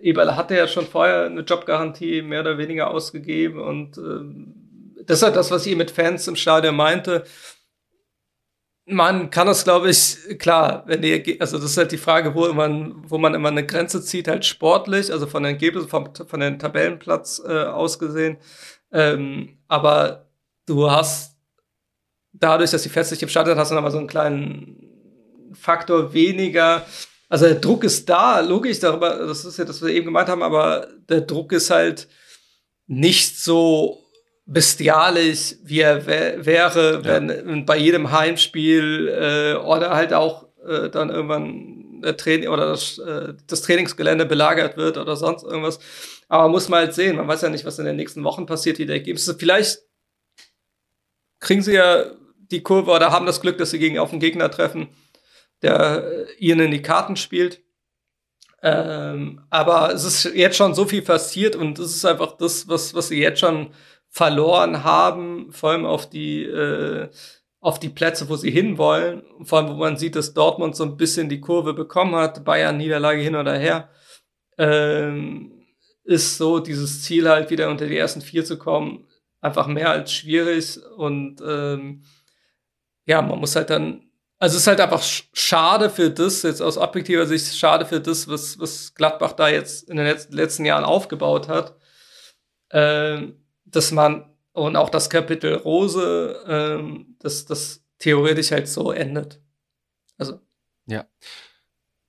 Eberl 0.03 0.37
hatte 0.37 0.57
ja 0.57 0.69
schon 0.69 0.87
vorher 0.87 1.25
eine 1.25 1.43
Jobgarantie 1.43 2.23
mehr 2.23 2.41
oder 2.41 2.59
weniger 2.59 2.91
ausgegeben 2.91 3.61
und 3.61 3.99
äh, 3.99 5.03
das 5.05 5.19
ist 5.19 5.23
halt 5.23 5.37
das, 5.37 5.51
was 5.51 5.67
ich 5.67 5.77
mit 5.77 5.91
Fans 5.91 6.29
im 6.29 6.37
Stadion 6.37 6.77
meinte. 6.77 7.25
Man 8.85 9.31
kann 9.31 9.47
das, 9.47 9.65
glaube 9.65 9.91
ich, 9.91 10.39
klar, 10.39 10.85
wenn 10.87 11.03
die, 11.03 11.41
also 11.41 11.59
das 11.59 11.73
ist 11.73 11.77
halt 11.77 11.93
die 11.93 11.99
Frage, 11.99 12.35
wo 12.35 12.51
man, 12.53 13.03
wo 13.09 13.19
man 13.19 13.35
immer 13.35 13.49
eine 13.49 13.67
Grenze 13.67 14.03
zieht, 14.03 14.29
halt 14.29 14.45
sportlich, 14.45 15.13
also 15.13 15.27
von 15.27 15.43
den 15.43 15.53
Ergebnissen, 15.53 15.89
vom, 15.89 16.15
von 16.15 16.41
den 16.41 16.59
Tabellenplatz 16.59 17.43
äh, 17.47 17.65
ausgesehen. 17.65 18.39
Ähm, 18.91 19.59
aber 19.69 20.27
du 20.67 20.91
hast 20.91 21.37
dadurch, 22.33 22.71
dass 22.71 22.83
die 22.83 22.89
Fans 22.89 23.11
nicht 23.11 23.23
im 23.23 23.29
Stadion 23.29 23.59
hast, 23.59 23.71
du 23.71 23.77
aber 23.77 23.91
so 23.91 23.99
einen 23.99 24.07
kleinen 24.07 24.89
Faktor 25.53 26.13
weniger 26.13 26.87
also 27.29 27.45
der 27.45 27.57
Druck 27.57 27.85
ist 27.85 28.09
da, 28.09 28.41
logisch, 28.41 28.81
darüber, 28.81 29.27
das 29.27 29.45
ist 29.45 29.59
ja 29.59 29.65
das, 29.65 29.81
was 29.81 29.89
wir 29.89 29.95
eben 29.95 30.07
gemeint 30.07 30.29
haben, 30.29 30.43
aber 30.43 30.89
der 31.09 31.21
Druck 31.21 31.53
ist 31.53 31.71
halt 31.71 32.09
nicht 32.87 33.39
so 33.39 34.03
bestialisch, 34.47 35.57
wie 35.63 35.81
er 35.81 36.07
wäre, 36.07 37.05
wenn 37.05 37.29
ja. 37.29 37.65
bei 37.67 37.77
jedem 37.77 38.11
Heimspiel 38.11 39.09
äh, 39.09 39.55
oder 39.57 39.91
halt 39.91 40.15
auch 40.15 40.49
äh, 40.67 40.89
dann 40.89 41.11
irgendwann 41.11 42.01
der 42.03 42.17
Training 42.17 42.49
oder 42.49 42.67
das, 42.67 42.99
äh, 42.99 43.35
das 43.47 43.61
Trainingsgelände 43.61 44.25
belagert 44.25 44.79
wird 44.79 44.97
oder 44.97 45.17
sonst 45.17 45.43
irgendwas. 45.43 45.79
Aber 46.29 46.49
muss 46.49 46.71
man 46.71 46.81
halt 46.81 46.95
sehen, 46.95 47.17
man 47.17 47.29
weiß 47.29 47.43
ja 47.43 47.51
nicht, 47.51 47.67
was 47.67 47.79
in 47.79 47.85
den 47.85 47.97
nächsten 47.97 48.25
Wochen 48.25 48.47
passiert, 48.47 48.79
wie 48.79 48.87
der 48.87 48.97
Ergebnisse. 48.97 49.37
Vielleicht 49.39 49.81
kriegen 51.41 51.63
sie 51.63 51.75
ja 51.75 52.05
die 52.51 52.63
Kurve 52.63 52.91
oder 52.91 53.11
haben 53.11 53.27
das 53.27 53.43
Glück, 53.43 53.59
dass 53.59 53.71
sie 53.71 53.79
gegen 53.79 53.99
auf 53.99 54.11
den 54.11 54.21
Gegner 54.21 54.51
treffen, 54.51 54.89
der 55.63 56.27
ihnen 56.39 56.67
in 56.67 56.71
die 56.71 56.83
Karten 56.83 57.17
spielt. 57.17 57.63
Ähm, 58.63 59.41
aber 59.51 59.93
es 59.93 60.05
ist 60.05 60.25
jetzt 60.35 60.57
schon 60.57 60.75
so 60.75 60.85
viel 60.85 61.03
passiert 61.03 61.55
und 61.55 61.79
es 61.79 61.95
ist 61.95 62.05
einfach 62.05 62.37
das, 62.37 62.69
was, 62.69 62.95
was 62.95 63.09
sie 63.09 63.21
jetzt 63.21 63.41
schon 63.41 63.71
verloren 64.09 64.83
haben, 64.85 65.53
vor 65.53 65.71
allem 65.71 65.87
auf 65.87 66.11
die, 66.11 66.43
äh, 66.45 67.09
auf 67.61 67.79
die 67.79 67.89
Plätze, 67.89 68.29
wo 68.29 68.37
sie 68.37 68.51
hinwollen. 68.51 69.23
Vor 69.45 69.59
allem, 69.59 69.69
wo 69.69 69.75
man 69.75 69.97
sieht, 69.97 70.17
dass 70.17 70.35
Dortmund 70.35 70.77
so 70.77 70.85
ein 70.85 70.97
bisschen 70.97 71.29
die 71.29 71.41
Kurve 71.41 71.75
bekommen 71.75 72.17
hat, 72.17 72.45
Bayern 72.45 72.77
Niederlage 72.77 73.21
hin 73.21 73.37
oder 73.37 73.57
her, 73.57 73.91
ähm, 74.59 75.53
ist 76.05 76.39
so 76.39 76.59
dieses 76.59 77.03
Ziel 77.03 77.29
halt 77.29 77.51
wieder 77.51 77.69
unter 77.69 77.87
die 77.87 77.97
ersten 77.97 78.23
vier 78.23 78.45
zu 78.45 78.59
kommen, 78.59 79.07
einfach 79.41 79.67
mehr 79.67 79.91
als 79.91 80.13
schwierig 80.13 80.79
und 80.97 81.41
ähm, 81.47 82.03
ja, 83.07 83.23
man 83.23 83.39
muss 83.39 83.57
halt 83.57 83.71
dann 83.71 84.08
Also 84.41 84.57
es 84.57 84.63
ist 84.63 84.67
halt 84.69 84.81
einfach 84.81 85.03
schade 85.03 85.91
für 85.91 86.11
das, 86.11 86.43
jetzt 86.43 86.63
aus 86.63 86.79
objektiver 86.79 87.27
Sicht, 87.27 87.57
schade 87.57 87.85
für 87.85 88.01
das, 88.01 88.29
was, 88.29 88.59
was 88.61 88.95
Gladbach 88.95 89.33
da 89.33 89.49
jetzt 89.49 89.89
in 89.91 89.97
den 89.97 90.17
letzten 90.31 90.65
Jahren 90.65 90.85
aufgebaut 90.85 91.49
hat, 91.49 91.77
äh, 92.71 93.23
dass 93.65 93.91
man, 93.91 94.33
und 94.53 94.77
auch 94.77 94.91
das 94.91 95.11
Kapitel 95.11 95.55
Rose, 95.55 96.37
äh, 96.47 97.05
dass 97.19 97.47
das 97.47 97.83
theoretisch 97.99 98.53
halt 98.53 98.69
so 98.69 98.93
endet. 98.93 99.41
Also. 100.19 100.41
Ja. 100.87 101.07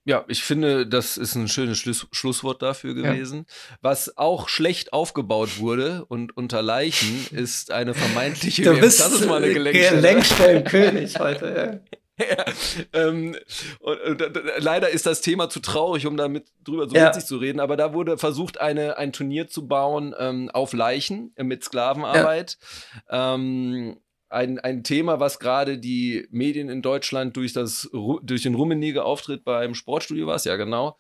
Ja, 0.06 0.26
ich 0.28 0.44
finde, 0.44 0.88
das 0.88 1.18
ist 1.18 1.36
ein 1.36 1.48
schönes 1.48 1.78
Schluss 1.78 2.08
Schlusswort 2.12 2.62
dafür 2.62 2.96
gewesen. 2.96 3.46
Ja. 3.48 3.78
Was 3.82 4.18
auch 4.18 4.50
schlecht 4.50 4.94
aufgebaut 4.94 5.60
wurde 5.60 6.06
und 6.06 6.36
unter 6.36 6.62
Leichen 6.62 7.28
ist 7.32 7.72
eine 7.72 7.94
vermeintliche. 7.94 8.64
Du 8.74 8.80
bist 8.80 9.00
das 9.00 9.14
ist 9.14 9.28
mal 9.28 9.44
eine 9.44 9.54
Gelenkstellenkönig 9.54 11.20
heute. 11.20 11.82
Ja. 11.92 11.98
ähm, 12.93 13.36
und, 13.80 14.01
und, 14.01 14.22
und, 14.22 14.39
leider 14.57 14.89
ist 14.89 15.05
das 15.05 15.22
Thema 15.22 15.49
zu 15.49 15.59
traurig, 15.59 16.05
um 16.05 16.17
damit 16.17 16.47
drüber 16.63 16.88
so 16.89 16.95
ja. 16.95 17.07
witzig 17.07 17.26
zu 17.26 17.38
reden, 17.38 17.59
aber 17.59 17.78
da 17.78 17.93
wurde 17.93 18.17
versucht, 18.17 18.59
eine, 18.59 18.97
ein 18.97 19.13
Turnier 19.13 19.47
zu 19.47 19.67
bauen 19.67 20.13
ähm, 20.17 20.49
auf 20.51 20.74
Leichen 20.74 21.32
äh, 21.36 21.43
mit 21.43 21.63
Sklavenarbeit. 21.63 22.57
Ja. 23.09 23.36
Ähm, 23.36 23.97
ein, 24.30 24.59
ein 24.59 24.84
Thema, 24.84 25.20
was 25.20 25.39
gerade 25.39 25.80
die 25.80 26.28
Medien 26.30 26.70
in 26.70 26.82
Deutschland 26.82 27.36
durch, 27.36 27.53
das, 27.53 27.89
durch 28.22 28.43
den 28.43 28.55
Rummenigge 28.55 29.03
Auftritt 29.03 29.43
beim 29.43 29.74
Sportstudio 29.74 30.28
war 30.28 30.36
es, 30.36 30.45
ja 30.45 30.55
genau, 30.55 30.97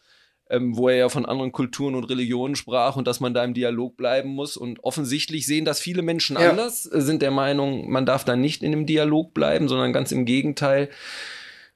ähm, 0.49 0.75
wo 0.75 0.89
er 0.89 0.95
ja 0.95 1.09
von 1.09 1.25
anderen 1.25 1.51
Kulturen 1.51 1.95
und 1.95 2.05
Religionen 2.05 2.55
sprach 2.55 2.95
und 2.95 3.07
dass 3.07 3.19
man 3.19 3.33
da 3.33 3.43
im 3.43 3.53
Dialog 3.53 3.97
bleiben 3.97 4.29
muss. 4.29 4.57
Und 4.57 4.83
offensichtlich 4.83 5.45
sehen 5.45 5.65
das 5.65 5.79
viele 5.79 6.01
Menschen 6.01 6.37
ja. 6.39 6.49
anders, 6.49 6.91
äh, 6.91 7.01
sind 7.01 7.21
der 7.21 7.31
Meinung, 7.31 7.89
man 7.89 8.05
darf 8.05 8.25
da 8.25 8.35
nicht 8.35 8.63
in 8.63 8.71
dem 8.71 8.85
Dialog 8.85 9.33
bleiben, 9.33 9.67
sondern 9.67 9.93
ganz 9.93 10.11
im 10.11 10.25
Gegenteil 10.25 10.89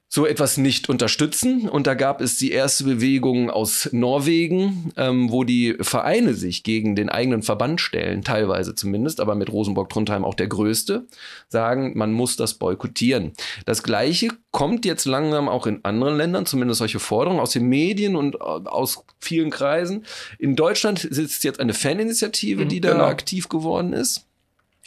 so 0.08 0.26
etwas 0.26 0.58
nicht 0.58 0.88
unterstützen. 0.88 1.68
Und 1.68 1.86
da 1.86 1.94
gab 1.94 2.20
es 2.20 2.38
die 2.38 2.52
erste 2.52 2.84
Bewegung 2.84 3.50
aus 3.50 3.88
Norwegen, 3.92 4.92
ähm, 4.96 5.30
wo 5.32 5.44
die 5.44 5.76
Vereine 5.80 6.34
sich 6.34 6.62
gegen 6.62 6.94
den 6.94 7.08
eigenen 7.08 7.42
Verband 7.42 7.80
stellen, 7.80 8.22
teilweise 8.22 8.74
zumindest, 8.74 9.20
aber 9.20 9.34
mit 9.34 9.50
Rosenborg-Trondheim 9.50 10.24
auch 10.24 10.34
der 10.34 10.46
größte, 10.46 11.06
sagen, 11.48 11.92
man 11.96 12.12
muss 12.12 12.36
das 12.36 12.54
boykottieren. 12.54 13.32
Das 13.66 13.82
Gleiche 13.82 14.28
kommt 14.52 14.84
jetzt 14.84 15.04
langsam 15.04 15.48
auch 15.48 15.66
in 15.66 15.84
anderen 15.84 16.16
Ländern, 16.16 16.46
zumindest 16.46 16.78
solche 16.78 17.00
Forderungen 17.00 17.40
aus 17.40 17.50
den 17.50 17.66
Medien 17.66 18.14
und 18.14 18.36
äh, 18.36 18.38
aus 18.38 19.04
vielen 19.18 19.50
Kreisen. 19.50 20.04
In 20.38 20.54
Deutschland 20.54 21.00
sitzt 21.10 21.42
jetzt 21.42 21.58
eine 21.58 21.74
Faninitiative, 21.74 22.64
mhm, 22.64 22.68
die 22.68 22.80
da 22.80 22.92
genau. 22.92 23.04
aktiv 23.06 23.48
geworden 23.48 23.92
ist. 23.92 24.26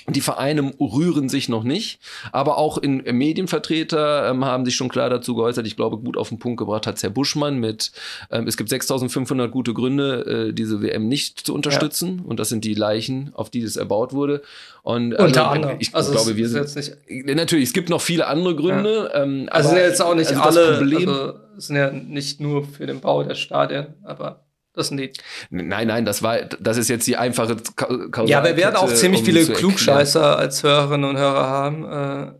Die 0.10 0.22
Vereine 0.22 0.72
rühren 0.80 1.28
sich 1.28 1.50
noch 1.50 1.64
nicht, 1.64 2.00
aber 2.32 2.58
auch 2.58 2.78
in 2.78 3.06
äh, 3.06 3.12
Medienvertreter 3.12 4.30
ähm, 4.30 4.46
haben 4.46 4.64
sich 4.64 4.76
schon 4.76 4.88
klar 4.88 5.10
dazu 5.10 5.36
geäußert. 5.36 5.68
Ich 5.68 5.76
glaube, 5.76 5.98
gut 5.98 6.16
auf 6.16 6.30
den 6.30 6.40
Punkt 6.40 6.58
gebracht 6.60 6.88
hat 6.88 7.04
Herr 7.04 7.10
Buschmann 7.10 7.60
mit, 7.60 7.92
ähm, 8.32 8.48
es 8.48 8.56
gibt 8.56 8.70
6500 8.70 9.52
gute 9.52 9.74
Gründe, 9.74 10.48
äh, 10.48 10.54
diese 10.54 10.82
WM 10.82 11.10
nicht 11.10 11.46
zu 11.46 11.54
unterstützen. 11.54 12.20
Ja. 12.20 12.24
Und 12.26 12.40
das 12.40 12.48
sind 12.48 12.64
die 12.64 12.74
Leichen, 12.74 13.32
auf 13.34 13.50
die 13.50 13.62
es 13.62 13.76
erbaut 13.76 14.14
wurde. 14.14 14.44
Und 14.82 15.14
also, 15.14 15.26
Unter 15.26 15.52
anderem. 15.52 15.76
Ich 15.80 15.94
also 15.94 16.14
glaube, 16.14 16.38
wir 16.38 16.48
sind 16.48 16.74
nicht. 16.74 17.36
Natürlich, 17.36 17.66
es 17.66 17.74
gibt 17.74 17.90
noch 17.90 18.00
viele 18.00 18.28
andere 18.28 18.56
Gründe. 18.56 19.10
Ja. 19.14 19.24
Ähm, 19.24 19.50
also 19.52 19.70
sind 19.70 19.78
ja 19.78 19.84
jetzt 19.88 20.02
auch 20.02 20.16
nicht 20.16 20.32
also 20.32 20.42
alle, 20.42 20.78
Problem, 20.78 21.10
also 21.10 21.34
sind 21.58 21.76
ja 21.76 21.92
nicht 21.92 22.40
nur 22.40 22.64
für 22.64 22.86
den 22.86 23.02
Bau 23.02 23.24
der 23.24 23.36
Stadien, 23.36 23.88
aber 24.04 24.47
das 24.78 24.92
nicht. 24.92 25.24
Nein, 25.50 25.88
nein, 25.88 26.06
das 26.06 26.24
war, 26.24 26.38
das 26.60 26.78
ist 26.78 26.90
jetzt 26.90 27.08
die 27.08 27.18
einfache 27.18 27.58
Kausalkette, 27.76 28.30
Ja, 28.30 28.44
wir 28.44 28.58
werden 28.58 28.76
auch 28.76 28.94
ziemlich 28.94 29.22
um 29.22 29.26
viele 29.26 29.46
Klugscheißer 29.46 30.38
als 30.38 30.64
Hörerinnen 30.64 31.10
und 31.10 31.18
Hörer 31.18 31.48
haben. 31.48 31.86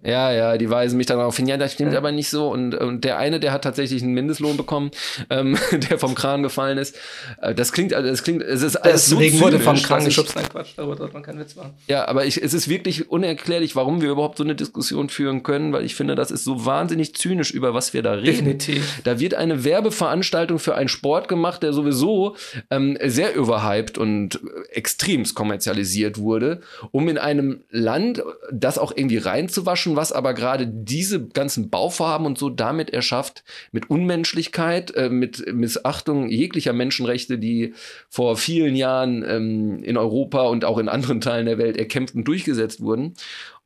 Äh. 0.04 0.10
Ja, 0.12 0.32
ja, 0.32 0.58
die 0.58 0.70
weisen 0.70 0.98
mich 0.98 1.08
dann 1.08 1.18
darauf 1.18 1.36
hin, 1.38 1.48
ja, 1.48 1.58
das 1.58 1.74
stimmt 1.74 1.94
ja. 1.94 1.98
aber 1.98 2.12
nicht 2.12 2.30
so. 2.30 2.50
Und, 2.50 2.76
und 2.76 3.04
der 3.04 3.18
eine, 3.18 3.40
der 3.40 3.52
hat 3.52 3.64
tatsächlich 3.64 4.04
einen 4.04 4.14
Mindestlohn 4.14 4.58
bekommen, 4.58 4.92
ähm, 5.30 5.58
der 5.90 6.00
vom 6.00 6.16
Kran 6.16 6.44
gefallen 6.44 6.78
ist. 6.78 6.96
Äh, 7.42 7.56
das 7.56 7.72
klingt, 7.72 7.94
also 7.94 8.10
das 8.10 8.24
klingt, 8.24 8.44
es 8.44 8.62
ist 8.62 8.76
alles 8.76 9.10
Deswegen 9.10 9.38
so 9.38 9.46
wurde 9.46 9.60
vom 9.60 9.78
Kran 9.78 10.06
geschubst. 10.06 10.36
Nein, 10.36 10.46
Quatsch, 10.50 10.74
darüber 10.76 10.96
darf 10.96 11.14
man 11.14 11.24
keinen 11.24 11.40
Witz 11.40 11.56
machen. 11.56 11.74
Ja, 11.88 12.08
aber 12.08 12.26
ich, 12.26 12.42
es 12.42 12.54
ist 12.54 12.68
wirklich 12.68 13.10
unerklärlich, 13.10 13.76
warum 13.76 14.02
wir 14.02 14.10
überhaupt 14.10 14.38
so 14.38 14.44
eine 14.44 14.56
Diskussion 14.56 15.10
führen 15.10 15.44
können, 15.44 15.74
weil 15.74 15.84
ich 15.84 15.96
finde, 15.96 16.16
das 16.16 16.32
ist 16.32 16.44
so 16.44 16.66
wahnsinnig 16.66 17.16
zynisch, 17.16 17.52
über 17.52 17.74
was 17.74 17.94
wir 17.94 18.04
da 18.04 18.14
reden. 18.14 18.26
Definitiv. 18.26 19.02
Da 19.04 19.20
wird 19.20 19.34
eine 19.34 19.64
Werbeveranstaltung 19.64 20.60
für 20.60 20.76
einen 20.76 20.90
Sport 20.90 21.28
gemacht, 21.28 21.64
der 21.64 21.74
sowieso 21.74 22.27
ähm, 22.70 22.98
sehr 23.04 23.36
überhyped 23.36 23.98
und 23.98 24.40
extremst 24.70 25.36
kommerzialisiert 25.36 26.18
wurde, 26.18 26.62
um 26.92 27.10
in 27.10 27.18
einem 27.18 27.64
Land 27.70 28.24
das 28.52 28.78
auch 28.78 28.92
irgendwie 28.96 29.18
reinzuwaschen, 29.18 29.96
was 29.96 30.12
aber 30.12 30.34
gerade 30.34 30.68
diese 30.68 31.28
ganzen 31.28 31.70
Bauvorhaben 31.70 32.26
und 32.26 32.38
so 32.38 32.50
damit 32.50 32.90
erschafft, 32.90 33.44
mit 33.72 33.90
Unmenschlichkeit, 33.90 34.96
äh, 34.96 35.10
mit 35.10 35.54
Missachtung 35.54 36.30
jeglicher 36.30 36.74
Menschenrechte, 36.74 37.38
die 37.38 37.74
vor 38.10 38.38
vielen 38.38 38.76
Jahren 38.76 39.24
ähm, 39.28 39.84
in 39.84 39.98
Europa 39.98 40.44
und 40.44 40.66
auch 40.66 40.78
in 40.78 40.90
anderen 40.90 41.22
Teilen 41.22 41.46
der 41.46 41.58
Welt 41.58 41.78
erkämpft 41.78 42.16
und 42.16 42.26
durchgesetzt 42.26 42.82
wurden. 42.82 43.14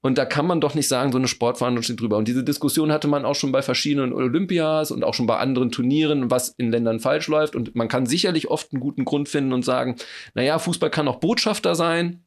Und 0.01 0.17
da 0.17 0.25
kann 0.25 0.47
man 0.47 0.61
doch 0.61 0.73
nicht 0.73 0.87
sagen, 0.87 1.11
so 1.11 1.17
eine 1.17 1.27
Sportverhandlung 1.27 1.83
steht 1.83 2.01
drüber. 2.01 2.17
Und 2.17 2.27
diese 2.27 2.43
Diskussion 2.43 2.91
hatte 2.91 3.07
man 3.07 3.23
auch 3.23 3.35
schon 3.35 3.51
bei 3.51 3.61
verschiedenen 3.61 4.13
Olympias 4.13 4.91
und 4.91 5.03
auch 5.03 5.13
schon 5.13 5.27
bei 5.27 5.37
anderen 5.37 5.71
Turnieren, 5.71 6.31
was 6.31 6.49
in 6.49 6.71
Ländern 6.71 6.99
falsch 6.99 7.27
läuft. 7.27 7.55
Und 7.55 7.75
man 7.75 7.87
kann 7.87 8.07
sicherlich 8.07 8.49
oft 8.49 8.73
einen 8.73 8.81
guten 8.81 9.05
Grund 9.05 9.29
finden 9.29 9.53
und 9.53 9.63
sagen, 9.63 9.95
naja, 10.33 10.57
Fußball 10.57 10.89
kann 10.89 11.07
auch 11.07 11.19
Botschafter 11.19 11.75
sein, 11.75 12.23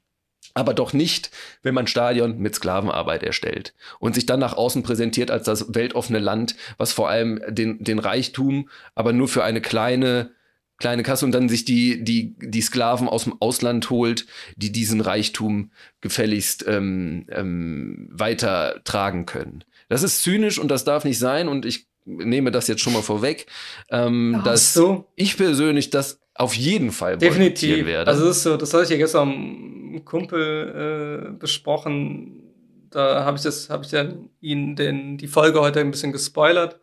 aber 0.52 0.74
doch 0.74 0.92
nicht, 0.92 1.30
wenn 1.62 1.74
man 1.74 1.86
Stadion 1.86 2.38
mit 2.38 2.54
Sklavenarbeit 2.54 3.22
erstellt 3.22 3.74
und 3.98 4.14
sich 4.14 4.26
dann 4.26 4.40
nach 4.40 4.56
außen 4.56 4.82
präsentiert 4.82 5.30
als 5.30 5.44
das 5.44 5.74
weltoffene 5.74 6.20
Land, 6.20 6.54
was 6.76 6.92
vor 6.92 7.08
allem 7.08 7.40
den, 7.48 7.82
den 7.82 7.98
Reichtum, 7.98 8.68
aber 8.94 9.12
nur 9.12 9.26
für 9.26 9.42
eine 9.42 9.60
kleine 9.60 10.30
kleine 10.78 11.02
Kasse 11.02 11.24
und 11.24 11.32
dann 11.32 11.48
sich 11.48 11.64
die, 11.64 12.02
die, 12.02 12.34
die 12.38 12.60
Sklaven 12.60 13.08
aus 13.08 13.24
dem 13.24 13.40
Ausland 13.40 13.90
holt, 13.90 14.26
die 14.56 14.72
diesen 14.72 15.00
Reichtum 15.00 15.70
gefälligst 16.00 16.64
ähm, 16.66 17.26
ähm, 17.30 18.08
weiter 18.10 18.80
tragen 18.84 19.26
können. 19.26 19.64
Das 19.88 20.02
ist 20.02 20.22
zynisch 20.22 20.58
und 20.58 20.68
das 20.68 20.84
darf 20.84 21.04
nicht 21.04 21.18
sein 21.18 21.48
und 21.48 21.64
ich 21.64 21.86
nehme 22.04 22.50
das 22.50 22.68
jetzt 22.68 22.82
schon 22.82 22.92
mal 22.92 23.02
vorweg, 23.02 23.46
ähm, 23.90 24.36
Ach, 24.38 24.44
dass 24.44 24.74
so. 24.74 25.06
ich 25.16 25.36
persönlich 25.36 25.90
das 25.90 26.20
auf 26.34 26.54
jeden 26.54 26.90
Fall 26.90 27.16
definitiv 27.16 27.86
werde. 27.86 28.10
Also 28.10 28.26
das 28.26 28.38
ist 28.38 28.42
so, 28.42 28.56
das 28.56 28.74
hatte 28.74 28.84
ich 28.84 28.90
ja 28.90 28.96
gestern 28.96 29.90
mit 29.92 30.04
Kumpel 30.04 31.30
äh, 31.30 31.38
besprochen. 31.38 32.42
Da 32.90 33.24
habe 33.24 33.36
ich 33.36 33.42
das, 33.42 33.70
habe 33.70 33.84
ich 33.84 33.90
dann 33.90 34.30
ihn 34.40 34.76
den 34.76 35.16
die 35.16 35.28
Folge 35.28 35.60
heute 35.60 35.80
ein 35.80 35.90
bisschen 35.90 36.12
gespoilert. 36.12 36.80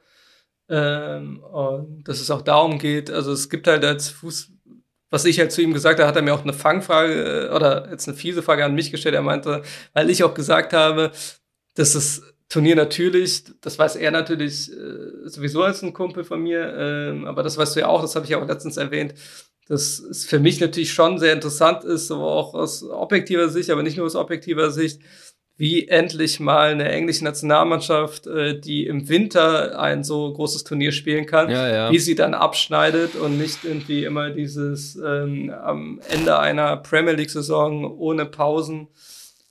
Ähm, 0.72 1.44
und 1.44 2.08
dass 2.08 2.22
es 2.22 2.32
auch 2.32 2.42
darum 2.42 2.80
geht, 2.80 3.12
also 3.12 3.34
es 3.34 3.50
gibt 3.50 3.68
halt 3.68 3.84
als 3.84 4.08
Fuß, 4.08 4.54
was 5.10 5.26
ich 5.26 5.38
halt 5.38 5.52
zu 5.52 5.62
ihm 5.62 5.74
gesagt 5.74 6.00
habe, 6.00 6.08
hat 6.08 6.16
er 6.16 6.22
mir 6.22 6.34
auch 6.34 6.44
eine 6.44 6.54
Fangfrage 6.54 7.50
äh, 7.50 7.54
oder 7.54 7.90
jetzt 7.92 8.08
eine 8.08 8.16
fiese 8.16 8.42
Frage 8.42 8.64
an 8.64 8.74
mich 8.74 8.90
gestellt. 8.90 9.14
Er 9.14 9.22
meinte, 9.22 9.64
weil 9.94 10.10
ich 10.10 10.24
auch 10.24 10.34
gesagt 10.34 10.72
habe, 10.72 11.12
dass 11.76 11.92
das 11.92 12.22
Turnier 12.48 12.78
natürlich, 12.78 13.44
das 13.60 13.78
weiß 13.78 13.98
er 13.98 14.12
natürlich 14.12 14.72
äh, 14.72 15.28
sowieso 15.28 15.62
als 15.62 15.82
ein 15.84 15.92
Kumpel 15.92 16.24
von 16.24 16.42
mir, 16.42 16.62
äh, 16.62 17.28
aber 17.28 17.44
das 17.44 17.58
weißt 17.58 17.76
du 17.76 17.82
ja 17.82 17.88
auch, 17.88 18.02
das 18.02 18.16
habe 18.16 18.24
ich 18.24 18.32
ja 18.32 18.42
auch 18.42 18.48
letztens 18.48 18.78
erwähnt, 18.78 19.14
dass 19.68 20.00
es 20.00 20.26
für 20.26 20.40
mich 20.40 20.62
natürlich 20.62 20.94
schon 20.94 21.20
sehr 21.20 21.34
interessant 21.34 21.84
ist, 21.84 22.08
so 22.08 22.24
auch 22.24 22.54
aus 22.54 22.84
objektiver 22.84 23.50
Sicht, 23.50 23.70
aber 23.70 23.84
nicht 23.84 23.98
nur 23.98 24.06
aus 24.06 24.16
objektiver 24.16 24.72
Sicht, 24.72 25.02
wie 25.62 25.88
endlich 25.88 26.40
mal 26.40 26.72
eine 26.72 26.90
englische 26.90 27.24
Nationalmannschaft, 27.24 28.26
äh, 28.26 28.60
die 28.60 28.88
im 28.88 29.08
Winter 29.08 29.80
ein 29.80 30.04
so 30.04 30.34
großes 30.34 30.64
Turnier 30.64 30.92
spielen 30.92 31.28
kann, 31.28 31.52
ja, 31.52 31.70
ja. 31.70 31.92
wie 31.92 32.00
sie 32.00 32.16
dann 32.16 32.34
abschneidet 32.34 33.14
und 33.14 33.38
nicht 33.38 33.64
irgendwie 33.64 34.04
immer 34.04 34.32
dieses 34.32 34.96
ähm, 34.96 35.54
am 35.64 36.02
Ende 36.10 36.40
einer 36.40 36.78
Premier 36.78 37.14
League-Saison 37.14 37.96
ohne 37.96 38.26
Pausen, 38.26 38.88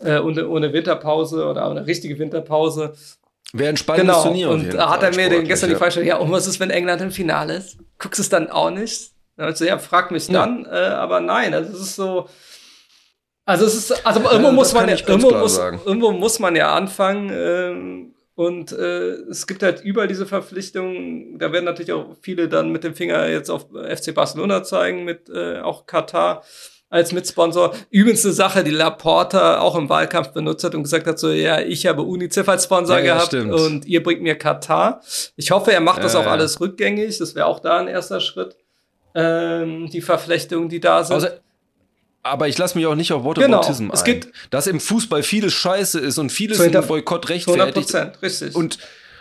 äh, 0.00 0.18
ohne, 0.18 0.48
ohne 0.48 0.72
Winterpause 0.72 1.46
oder 1.46 1.70
eine 1.70 1.86
richtige 1.86 2.18
Winterpause. 2.18 2.94
Wäre 3.52 3.68
ein 3.68 3.76
spannendes 3.76 4.16
genau. 4.16 4.24
Turnier. 4.24 4.50
Und 4.50 4.74
da 4.74 4.90
hat 4.90 5.04
er 5.04 5.14
mir 5.14 5.28
den 5.28 5.46
gestern 5.46 5.70
ja. 5.70 5.76
die 5.76 5.78
Frage 5.78 5.90
gestellt, 5.90 6.08
ja, 6.08 6.16
und 6.16 6.32
was 6.32 6.48
ist, 6.48 6.58
wenn 6.58 6.70
England 6.70 7.02
im 7.02 7.12
Finale 7.12 7.54
ist? 7.54 7.78
Guckst 8.00 8.18
du 8.18 8.22
es 8.22 8.28
dann 8.28 8.50
auch 8.50 8.72
nicht? 8.72 9.12
Also, 9.36 9.64
ja, 9.64 9.78
frag 9.78 10.10
mich 10.10 10.26
dann, 10.26 10.66
äh, 10.66 10.70
aber 10.70 11.20
nein, 11.20 11.54
also 11.54 11.72
es 11.72 11.80
ist 11.80 11.94
so, 11.94 12.28
also 13.50 13.66
es 13.66 13.74
ist, 13.74 14.06
also 14.06 14.20
irgendwo 14.20 14.46
ja, 14.46 14.52
muss 14.52 14.72
man 14.72 14.88
ja, 14.88 14.94
irgendwo 14.94 15.32
muss, 15.32 15.58
irgendwo 15.58 16.12
muss 16.12 16.38
man 16.38 16.54
ja 16.54 16.72
anfangen. 16.72 17.30
Ähm, 17.34 18.14
und 18.36 18.70
äh, 18.70 19.14
es 19.28 19.48
gibt 19.48 19.64
halt 19.64 19.82
überall 19.82 20.06
diese 20.06 20.24
Verpflichtungen. 20.24 21.36
Da 21.36 21.52
werden 21.52 21.64
natürlich 21.64 21.92
auch 21.92 22.14
viele 22.22 22.48
dann 22.48 22.70
mit 22.70 22.84
dem 22.84 22.94
Finger 22.94 23.28
jetzt 23.28 23.50
auf 23.50 23.66
FC 23.72 24.14
Barcelona 24.14 24.62
zeigen, 24.62 25.04
mit 25.04 25.28
äh, 25.28 25.58
auch 25.58 25.86
Katar 25.86 26.44
als 26.90 27.12
Mitsponsor. 27.12 27.74
Übelste 27.90 28.30
Sache, 28.32 28.62
die 28.62 28.70
Laporta 28.70 29.58
auch 29.58 29.74
im 29.74 29.88
Wahlkampf 29.88 30.28
benutzt 30.28 30.62
hat 30.62 30.76
und 30.76 30.84
gesagt 30.84 31.08
hat, 31.08 31.18
so, 31.18 31.30
ja, 31.30 31.60
ich 31.60 31.86
habe 31.86 32.02
UNICEF 32.02 32.48
als 32.48 32.64
Sponsor 32.64 32.98
ja, 32.98 33.14
gehabt 33.14 33.32
ja, 33.32 33.42
und 33.42 33.84
ihr 33.84 34.00
bringt 34.00 34.22
mir 34.22 34.36
Katar. 34.36 35.02
Ich 35.34 35.50
hoffe, 35.50 35.72
er 35.72 35.80
macht 35.80 35.98
ja, 35.98 36.04
das 36.04 36.14
auch 36.14 36.26
alles 36.26 36.60
rückgängig. 36.60 37.18
Das 37.18 37.34
wäre 37.34 37.46
auch 37.46 37.58
da 37.58 37.78
ein 37.78 37.88
erster 37.88 38.20
Schritt. 38.20 38.56
Ähm, 39.12 39.90
die 39.90 40.02
Verflechtungen, 40.02 40.68
die 40.68 40.78
da 40.78 41.02
sind. 41.02 41.14
Also 41.14 41.28
aber 42.22 42.48
ich 42.48 42.58
lasse 42.58 42.76
mich 42.76 42.86
auch 42.86 42.94
nicht 42.94 43.12
auf 43.12 43.24
Whataboutism 43.24 43.84
genau. 43.84 43.94
es 43.94 44.00
ein. 44.00 44.04
Geht 44.04 44.32
dass 44.50 44.66
im 44.66 44.80
Fußball 44.80 45.22
vieles 45.22 45.52
scheiße 45.54 45.98
ist 46.00 46.18
und 46.18 46.30
vieles 46.30 46.60
in 46.60 46.72
Boykott 46.72 47.28
rechtfertigt. 47.28 47.90
100%, 47.90 48.22
richtig. 48.22 48.54
Und 48.54 48.78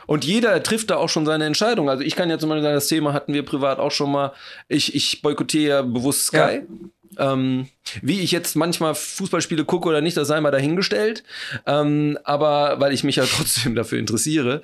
Und 0.09 0.25
jeder 0.25 0.63
trifft 0.63 0.89
da 0.89 0.95
auch 0.95 1.07
schon 1.07 1.27
seine 1.27 1.45
Entscheidung. 1.45 1.87
Also 1.87 2.03
ich 2.03 2.15
kann 2.15 2.31
ja 2.31 2.39
zum 2.39 2.49
Beispiel 2.49 2.63
sagen, 2.63 2.73
das 2.73 2.87
Thema 2.87 3.13
hatten 3.13 3.31
wir 3.35 3.45
privat 3.45 3.77
auch 3.77 3.91
schon 3.91 4.11
mal. 4.11 4.33
Ich, 4.67 4.95
ich 4.95 5.21
boykottiere 5.21 5.69
ja 5.69 5.81
bewusst 5.83 6.25
Sky. 6.25 6.63
Ja. 7.17 7.33
Ähm, 7.33 7.67
wie 8.01 8.21
ich 8.21 8.31
jetzt 8.31 8.55
manchmal 8.55 8.95
Fußballspiele 8.95 9.65
gucke 9.65 9.89
oder 9.89 10.01
nicht, 10.01 10.17
das 10.17 10.27
sei 10.27 10.39
mal 10.41 10.51
dahingestellt. 10.51 11.23
Ähm, 11.65 12.17
aber 12.23 12.79
weil 12.79 12.93
ich 12.93 13.03
mich 13.03 13.17
ja 13.17 13.25
trotzdem 13.29 13.75
dafür 13.75 13.99
interessiere. 13.99 14.61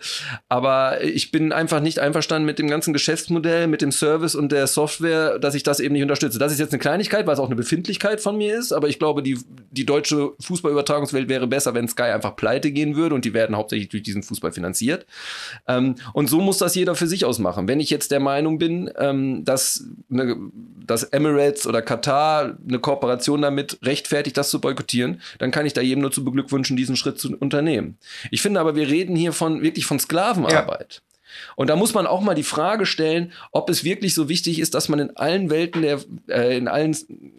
Aber 0.50 1.04
ich 1.04 1.32
bin 1.32 1.52
einfach 1.52 1.80
nicht 1.80 2.00
einverstanden 2.00 2.46
mit 2.46 2.60
dem 2.60 2.70
ganzen 2.70 2.94
Geschäftsmodell, 2.94 3.68
mit 3.68 3.82
dem 3.82 3.92
Service 3.92 4.36
und 4.36 4.52
der 4.52 4.68
Software, 4.68 5.40
dass 5.40 5.56
ich 5.56 5.64
das 5.64 5.80
eben 5.80 5.94
nicht 5.94 6.04
unterstütze. 6.04 6.40
Das 6.40 6.52
ist 6.52 6.60
jetzt 6.60 6.74
eine 6.74 6.80
Kleinigkeit, 6.80 7.26
weil 7.28 7.34
es 7.34 7.40
auch 7.40 7.48
eine 7.48 7.56
Befindlichkeit 7.56 8.22
von 8.22 8.38
mir 8.38 8.58
ist. 8.58 8.72
Aber 8.72 8.88
ich 8.88 9.00
glaube, 9.00 9.24
die, 9.24 9.38
die 9.72 9.86
deutsche 9.86 10.32
Fußballübertragungswelt 10.40 11.30
wäre 11.30 11.48
besser, 11.48 11.74
wenn 11.74 11.88
Sky 11.88 12.04
einfach 12.04 12.36
pleite 12.36 12.72
gehen 12.72 12.96
würde 12.96 13.16
und 13.16 13.26
die 13.26 13.34
werden 13.34 13.56
hauptsächlich 13.56 13.90
durch 13.90 14.04
diesen 14.04 14.24
Fußball 14.24 14.52
finanziert. 14.52 15.06
Ähm, 15.68 15.96
und 16.14 16.30
so 16.30 16.40
muss 16.42 16.58
das 16.58 16.76
jeder 16.76 16.96
für 16.96 17.08
sich 17.08 17.26
ausmachen. 17.26 17.68
Wenn 17.68 17.80
ich 17.80 17.90
jetzt 17.90 18.12
der 18.12 18.20
Meinung 18.20 18.58
bin, 18.58 18.92
ähm, 18.98 19.44
dass, 19.46 19.86
ne, 20.10 20.36
dass 20.86 21.04
Emirates 21.04 21.68
oder 21.68 21.82
Katar 21.82 22.58
eine 22.68 22.80
Kooperation 22.80 23.15
Kooperation 23.16 23.42
damit 23.42 23.80
rechtfertigt, 23.84 24.38
das 24.38 24.50
zu 24.50 24.60
boykottieren, 24.60 25.22
dann 25.40 25.52
kann 25.52 25.66
ich 25.66 25.74
da 25.74 25.82
jedem 25.82 26.02
nur 26.02 26.12
zu 26.12 26.24
beglückwünschen, 26.24 26.78
diesen 26.78 26.96
Schritt 26.96 27.20
zu 27.20 27.36
unternehmen. 27.36 27.98
Ich 28.32 28.42
finde 28.42 28.60
aber, 28.60 28.76
wir 28.76 28.88
reden 28.88 29.16
hier 29.16 29.34
von 29.34 29.62
wirklich 29.62 29.86
von 29.86 30.00
Sklavenarbeit. 30.00 30.94
Ja. 30.96 31.16
Und 31.56 31.70
da 31.70 31.76
muss 31.76 31.94
man 31.94 32.08
auch 32.08 32.22
mal 32.22 32.36
die 32.36 32.44
Frage 32.44 32.86
stellen, 32.86 33.34
ob 33.52 33.70
es 33.70 33.84
wirklich 33.84 34.14
so 34.14 34.30
wichtig 34.30 34.60
ist, 34.60 34.74
dass 34.74 34.90
man 34.90 35.00
in 35.00 35.18
allen 35.18 35.50
Welten 35.50 35.82
der, 35.82 36.00
äh, 36.30 36.58
in 36.58 36.68
allen 36.68 36.96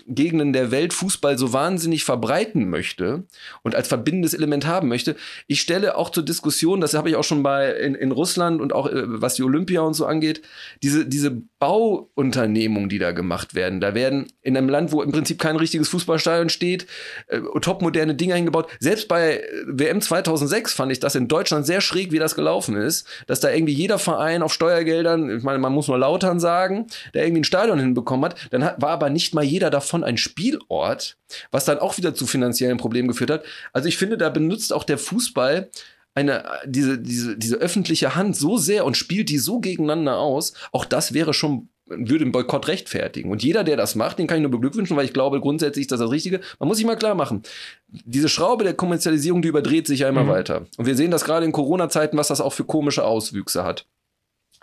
Gegenden 0.07 0.53
der 0.53 0.71
Welt 0.71 0.93
Fußball 0.93 1.39
so 1.39 1.53
wahnsinnig 1.53 2.05
verbreiten 2.05 2.69
möchte 2.69 3.25
und 3.63 3.75
als 3.75 3.89
verbindendes 3.89 4.35
Element 4.35 4.67
haben 4.67 4.89
möchte. 4.89 5.17
Ich 5.47 5.61
stelle 5.61 5.97
auch 5.97 6.11
zur 6.11 6.25
Diskussion, 6.25 6.81
das 6.81 6.95
habe 6.95 7.09
ich 7.09 7.17
auch 7.17 7.25
schon 7.25 7.43
bei 7.43 7.73
in, 7.73 7.95
in 7.95 8.13
Russland 8.13 8.61
und 8.61 8.73
auch 8.73 8.87
äh, 8.87 9.03
was 9.07 9.35
die 9.35 9.43
Olympia 9.43 9.81
und 9.81 9.95
so 9.95 10.05
angeht, 10.07 10.43
diese, 10.83 11.07
diese 11.07 11.43
Bauunternehmungen, 11.59 12.91
die 12.91 12.99
da 12.99 13.13
gemacht 13.13 13.55
werden. 13.55 13.81
Da 13.81 13.95
werden 13.95 14.27
in 14.43 14.57
einem 14.57 14.69
Land, 14.69 14.93
wo 14.93 15.03
im 15.03 15.11
Prinzip 15.11 15.39
kein 15.39 15.57
richtiges 15.57 15.89
Fußballstadion 15.89 16.51
steht, 16.51 16.87
äh, 17.29 17.41
topmoderne 17.61 18.15
Dinge 18.15 18.35
hingebaut. 18.35 18.69
Selbst 18.79 19.09
bei 19.09 19.43
WM 19.67 20.03
2006 20.03 20.75
fand 20.75 20.93
ich 20.93 21.01
das 21.01 21.15
in 21.15 21.29
Deutschland 21.29 21.65
sehr 21.65 21.81
schräg, 21.81 22.13
wie 22.13 22.19
das 22.19 22.35
gelaufen 22.35 22.77
ist, 22.77 23.07
dass 23.27 23.41
da 23.41 23.51
irgendwie 23.51 23.73
jeder 23.73 23.99
Verein 23.99 24.43
auf 24.43 24.53
Steuergeldern, 24.53 25.39
ich 25.39 25.45
meine, 25.45 25.59
man 25.59 25.73
muss 25.73 25.89
nur 25.89 25.99
Lautern 25.99 26.41
sagen, 26.41 26.89
der 27.15 27.25
irgendwie 27.25 27.41
ein 27.41 27.45
Stadion 27.45 27.79
hinbekommen 27.79 28.27
hat, 28.27 28.37
dann 28.51 28.63
hat, 28.63 28.83
war 28.83 28.91
aber 28.91 29.09
nicht 29.09 29.35
mal 29.35 29.45
jeder 29.45 29.71
davon 29.71 30.05
ein 30.05 30.19
Spielort, 30.19 31.17
was 31.51 31.65
dann 31.65 31.79
auch 31.79 31.97
wieder 31.97 32.15
zu 32.15 32.27
finanziellen 32.27 32.77
Problemen 32.77 33.09
geführt 33.09 33.31
hat. 33.31 33.45
Also 33.73 33.89
ich 33.89 33.97
finde, 33.97 34.19
da 34.19 34.29
benutzt 34.29 34.75
auch 34.75 34.85
der 34.85 34.99
Fußball 34.99 35.71
eine, 36.17 36.45
diese, 36.65 36.99
diese, 36.99 37.37
diese 37.37 37.57
öffentliche 37.57 38.17
Hand 38.17 38.37
so 38.37 38.57
sehr 38.57 38.85
und 38.85 38.97
spielt 38.97 39.29
die 39.29 39.39
so 39.39 39.61
gegeneinander 39.61 40.19
aus, 40.19 40.55
auch 40.73 40.85
das 40.85 41.13
wäre 41.13 41.35
schon 41.35 41.69
würde 41.89 42.25
den 42.25 42.33
Boykott 42.33 42.67
rechtfertigen. 42.67 43.31
Und 43.31 43.45
jeder, 43.45 43.63
der 43.63 43.77
das 43.77 43.95
macht, 43.95 44.19
den 44.19 44.27
kann 44.27 44.39
ich 44.39 44.43
nur 44.43 44.51
beglückwünschen, 44.51 44.97
weil 44.97 45.05
ich 45.05 45.13
glaube, 45.13 45.41
grundsätzlich 45.41 45.85
ist 45.85 45.93
das 45.93 46.01
das 46.01 46.11
Richtige. 46.11 46.41
Man 46.59 46.69
muss 46.69 46.79
sich 46.79 46.87
mal 46.87 46.97
klar 46.97 47.15
machen, 47.15 47.43
diese 47.87 48.29
Schraube 48.29 48.65
der 48.65 48.75
Kommerzialisierung, 48.75 49.41
die 49.41 49.49
überdreht 49.49 49.87
sich 49.87 50.01
ja 50.01 50.09
immer 50.09 50.25
mhm. 50.25 50.29
weiter. 50.29 50.67
Und 50.79 50.87
wir 50.87 50.97
sehen 50.97 51.13
das 51.13 51.25
gerade 51.25 51.47
in 51.47 51.53
Corona-Zeiten, 51.53 52.17
was 52.17 52.27
das 52.27 52.41
auch 52.41 52.53
für 52.53 52.65
komische 52.65 53.05
Auswüchse 53.05 53.63
hat. 53.63 53.87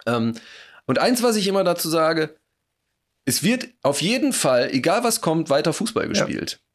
Ähm, 0.05 0.33
und 0.85 0.99
eins, 0.99 1.23
was 1.23 1.37
ich 1.37 1.47
immer 1.47 1.63
dazu 1.63 1.87
sage, 1.87 2.35
es 3.23 3.41
wird 3.41 3.69
auf 3.83 4.01
jeden 4.01 4.33
Fall, 4.33 4.69
egal 4.73 5.05
was 5.05 5.21
kommt, 5.21 5.49
weiter 5.49 5.71
Fußball 5.71 6.09
gespielt. 6.09 6.51
Ja. 6.51 6.72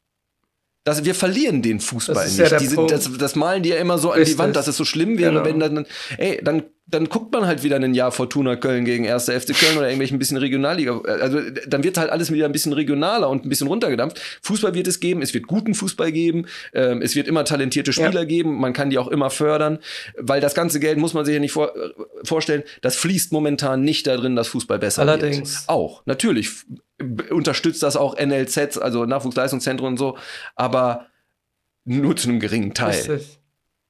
Das, 0.83 1.03
wir 1.03 1.13
verlieren 1.13 1.61
den 1.61 1.79
Fußball 1.79 2.25
nicht. 2.25 2.37
Ja 2.37 2.57
Diese, 2.57 2.85
das, 2.87 3.09
das, 3.17 3.35
malen 3.35 3.63
die 3.63 3.69
ja 3.69 3.77
immer 3.77 3.97
so 3.97 4.09
Richtig. 4.09 4.27
an 4.27 4.31
die 4.31 4.37
Wand, 4.39 4.55
dass 4.55 4.67
es 4.67 4.77
so 4.77 4.85
schlimm 4.85 5.17
wäre, 5.17 5.31
genau. 5.31 5.45
wenn 5.45 5.59
dann, 5.59 5.85
ey, 6.17 6.41
dann 6.43 6.63
dann 6.91 7.07
guckt 7.07 7.31
man 7.31 7.45
halt 7.45 7.63
wieder 7.63 7.75
ein 7.75 7.93
Jahr 7.93 8.11
Fortuna 8.11 8.55
Köln 8.55 8.85
gegen 8.85 9.07
1. 9.07 9.25
FC 9.25 9.55
Köln 9.55 9.77
oder 9.77 9.87
irgendwelchen 9.87 10.17
bisschen 10.17 10.37
Regionalliga. 10.37 10.99
Also 11.01 11.39
dann 11.67 11.83
wird 11.83 11.97
halt 11.97 12.09
alles 12.09 12.31
wieder 12.31 12.45
ein 12.45 12.51
bisschen 12.51 12.73
regionaler 12.73 13.29
und 13.29 13.45
ein 13.45 13.49
bisschen 13.49 13.67
runtergedampft. 13.67 14.19
Fußball 14.41 14.73
wird 14.73 14.87
es 14.87 14.99
geben, 14.99 15.21
es 15.21 15.33
wird 15.33 15.47
guten 15.47 15.75
Fußball 15.75 16.11
geben, 16.11 16.45
ähm, 16.73 17.01
es 17.01 17.15
wird 17.15 17.27
immer 17.27 17.45
talentierte 17.45 17.93
Spieler 17.93 18.21
ja. 18.21 18.23
geben, 18.23 18.59
man 18.59 18.73
kann 18.73 18.89
die 18.89 18.97
auch 18.97 19.07
immer 19.07 19.29
fördern, 19.29 19.79
weil 20.17 20.41
das 20.41 20.55
ganze 20.55 20.79
Geld 20.79 20.97
muss 20.97 21.13
man 21.13 21.25
sich 21.25 21.33
ja 21.33 21.39
nicht 21.39 21.51
vor, 21.51 21.75
äh, 21.75 21.89
vorstellen, 22.23 22.63
das 22.81 22.95
fließt 22.95 23.31
momentan 23.31 23.83
nicht 23.83 24.07
darin, 24.07 24.35
dass 24.35 24.47
Fußball 24.47 24.79
besser 24.79 25.03
Allerdings. 25.03 25.61
wird. 25.61 25.69
Auch, 25.69 26.01
natürlich 26.05 26.49
unterstützt 27.29 27.83
das 27.83 27.95
auch 27.95 28.17
NLZs, 28.17 28.77
also 28.77 29.05
Nachwuchsleistungszentren 29.05 29.87
und 29.87 29.97
so, 29.97 30.17
aber 30.55 31.07
nur 31.85 32.15
zu 32.15 32.29
einem 32.29 32.39
geringen 32.39 32.73
Teil. 32.73 32.99
Richtig 32.99 33.38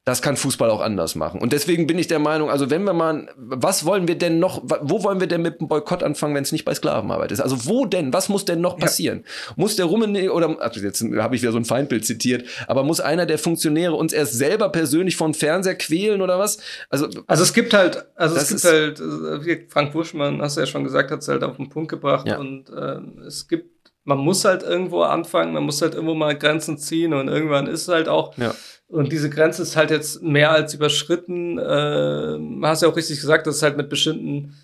das 0.09 0.23
kann 0.23 0.37
Fußball 0.37 0.71
auch 0.71 0.81
anders 0.81 1.13
machen. 1.13 1.39
Und 1.39 1.53
deswegen 1.53 1.85
bin 1.85 1.99
ich 1.99 2.07
der 2.07 2.17
Meinung, 2.17 2.49
also 2.49 2.71
wenn 2.71 2.83
wir 2.83 2.93
mal, 2.93 3.29
was 3.37 3.85
wollen 3.85 4.07
wir 4.07 4.17
denn 4.17 4.39
noch, 4.39 4.63
wo 4.63 5.03
wollen 5.03 5.19
wir 5.19 5.27
denn 5.27 5.43
mit 5.43 5.59
dem 5.61 5.67
Boykott 5.67 6.01
anfangen, 6.01 6.33
wenn 6.33 6.41
es 6.41 6.51
nicht 6.51 6.65
bei 6.65 6.73
Sklavenarbeit 6.73 7.31
ist? 7.31 7.41
Also 7.41 7.67
wo 7.67 7.85
denn, 7.85 8.11
was 8.11 8.27
muss 8.27 8.43
denn 8.43 8.59
noch 8.59 8.77
passieren? 8.77 9.23
Ja. 9.23 9.53
Muss 9.57 9.75
der 9.75 9.85
Rummenigge, 9.85 10.33
oder, 10.33 10.59
also 10.59 10.79
jetzt 10.79 11.03
habe 11.17 11.35
ich 11.35 11.43
wieder 11.43 11.51
so 11.51 11.59
ein 11.59 11.65
Feindbild 11.65 12.05
zitiert, 12.05 12.43
aber 12.65 12.83
muss 12.83 12.99
einer 12.99 13.27
der 13.27 13.37
Funktionäre 13.37 13.93
uns 13.93 14.11
erst 14.11 14.33
selber 14.33 14.69
persönlich 14.69 15.15
von 15.15 15.35
Fernseher 15.35 15.75
quälen 15.75 16.21
oder 16.21 16.39
was? 16.39 16.57
Also, 16.89 17.07
also 17.27 17.43
es 17.43 17.53
gibt 17.53 17.75
halt, 17.75 18.07
also 18.15 18.35
es 18.35 18.49
gibt 18.49 18.63
halt, 18.63 18.99
äh, 18.99 19.45
wie 19.45 19.67
Frank 19.69 19.93
Buschmann, 19.93 20.41
hast 20.41 20.57
du 20.57 20.61
ja 20.61 20.65
schon 20.65 20.83
gesagt, 20.83 21.11
hat 21.11 21.21
es 21.21 21.27
halt 21.27 21.43
auf 21.43 21.57
den 21.57 21.69
Punkt 21.69 21.89
gebracht 21.89 22.27
ja. 22.27 22.39
und 22.39 22.69
äh, 22.71 22.99
es 23.27 23.47
gibt 23.47 23.77
man 24.05 24.17
muss 24.17 24.43
halt 24.43 24.63
irgendwo 24.63 25.03
anfangen, 25.03 25.53
man 25.53 25.63
muss 25.63 25.83
halt 25.83 25.93
irgendwo 25.93 26.15
mal 26.15 26.35
Grenzen 26.35 26.79
ziehen 26.79 27.13
und 27.13 27.27
irgendwann 27.27 27.67
ist 27.67 27.87
halt 27.89 28.07
auch 28.07 28.35
ja. 28.37 28.55
Und 28.89 29.11
diese 29.11 29.29
Grenze 29.29 29.61
ist 29.61 29.75
halt 29.75 29.91
jetzt 29.91 30.23
mehr 30.23 30.51
als 30.51 30.73
überschritten. 30.73 31.59
Äh, 31.59 32.65
hast 32.65 32.81
ja 32.81 32.89
auch 32.89 32.95
richtig 32.95 33.19
gesagt, 33.19 33.45
das 33.45 33.57
ist 33.57 33.63
halt 33.63 33.77
mit 33.77 33.87
bestimmten, 33.87 34.55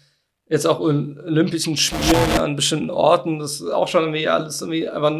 jetzt 0.47 0.65
auch 0.65 0.79
Olympischen 0.79 1.77
Spielen 1.77 2.39
an 2.39 2.55
bestimmten 2.55 2.89
Orten, 2.89 3.39
das 3.39 3.61
ist 3.61 3.71
auch 3.71 3.87
schon 3.87 4.03
irgendwie 4.03 4.27
alles 4.27 4.61
irgendwie, 4.61 4.87
aber, 4.87 5.19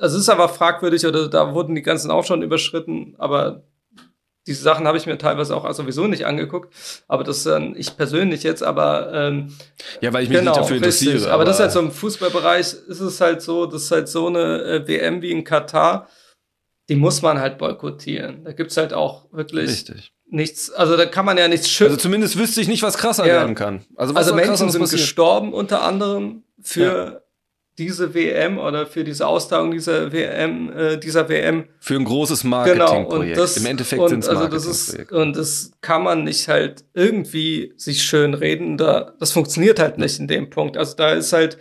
also 0.00 0.16
es 0.16 0.22
ist 0.22 0.28
aber 0.28 0.48
fragwürdig 0.48 1.06
oder 1.06 1.28
da 1.28 1.54
wurden 1.54 1.74
die 1.74 1.82
Grenzen 1.82 2.10
auch 2.10 2.24
schon 2.24 2.42
überschritten, 2.42 3.14
aber 3.18 3.62
diese 4.46 4.62
Sachen 4.62 4.86
habe 4.86 4.96
ich 4.96 5.06
mir 5.06 5.18
teilweise 5.18 5.54
auch 5.54 5.70
sowieso 5.72 6.06
nicht 6.06 6.26
angeguckt, 6.26 6.74
aber 7.06 7.24
das 7.24 7.44
dann 7.44 7.76
ich 7.76 7.96
persönlich 7.96 8.42
jetzt, 8.42 8.62
aber 8.62 9.12
ähm, 9.12 9.54
ja, 10.00 10.12
weil 10.12 10.22
ich 10.22 10.30
mich 10.30 10.38
genau, 10.38 10.52
nicht 10.52 10.60
dafür 10.62 10.76
interessiere. 10.76 11.14
Richtig. 11.14 11.30
Aber, 11.30 11.34
aber 11.34 11.44
das 11.44 11.56
ist 11.56 11.60
halt 11.60 11.72
so 11.72 11.80
im 11.80 11.92
Fußballbereich 11.92 12.74
ist 12.88 13.00
es 13.00 13.20
halt 13.20 13.42
so, 13.42 13.66
das 13.66 13.84
ist 13.84 13.90
halt 13.90 14.08
so 14.08 14.26
eine 14.26 14.62
äh, 14.62 14.88
WM 14.88 15.20
wie 15.20 15.32
in 15.32 15.44
Katar 15.44 16.08
die 16.88 16.96
muss 16.96 17.22
man 17.22 17.38
halt 17.38 17.58
boykottieren. 17.58 18.44
Da 18.44 18.52
gibt's 18.52 18.76
halt 18.76 18.92
auch 18.92 19.26
wirklich 19.32 19.68
Richtig. 19.68 20.12
nichts, 20.26 20.70
also 20.70 20.96
da 20.96 21.06
kann 21.06 21.26
man 21.26 21.36
ja 21.36 21.48
nichts 21.48 21.68
schützen. 21.68 21.92
Also 21.92 21.96
zumindest 22.02 22.38
wüsste 22.38 22.60
ich 22.60 22.68
nicht, 22.68 22.82
was 22.82 22.96
krasser 22.96 23.26
ja. 23.26 23.34
werden 23.34 23.54
kann. 23.54 23.84
Also, 23.96 24.14
also 24.14 24.34
Menschen 24.34 24.70
sind 24.70 24.80
passiert? 24.80 25.02
gestorben 25.02 25.52
unter 25.52 25.82
anderem 25.82 26.44
für 26.62 26.82
ja. 26.82 27.20
diese 27.76 28.14
WM 28.14 28.58
oder 28.58 28.86
für 28.86 29.04
diese 29.04 29.26
Austragung 29.26 29.70
dieser 29.70 30.12
WM, 30.12 30.72
äh, 30.72 30.96
dieser 30.96 31.28
WM. 31.28 31.66
Für 31.78 31.96
ein 31.96 32.04
großes 32.04 32.44
Marketingprojekt. 32.44 33.36
Genau, 33.36 33.56
Im 33.56 33.66
Endeffekt 33.66 34.08
sind 34.08 34.24
es 34.24 34.28
also 34.30 34.48
das 34.48 34.64
ist, 34.64 35.12
Und 35.12 35.36
das 35.36 35.72
kann 35.82 36.02
man 36.02 36.24
nicht 36.24 36.48
halt 36.48 36.84
irgendwie 36.94 37.74
sich 37.76 38.02
schön 38.02 38.32
reden. 38.32 38.78
Da, 38.78 39.12
das 39.20 39.32
funktioniert 39.32 39.78
halt 39.78 39.98
nicht 39.98 40.18
in 40.18 40.26
dem 40.26 40.48
Punkt. 40.48 40.78
Also 40.78 40.96
da 40.96 41.12
ist 41.12 41.34
halt, 41.34 41.58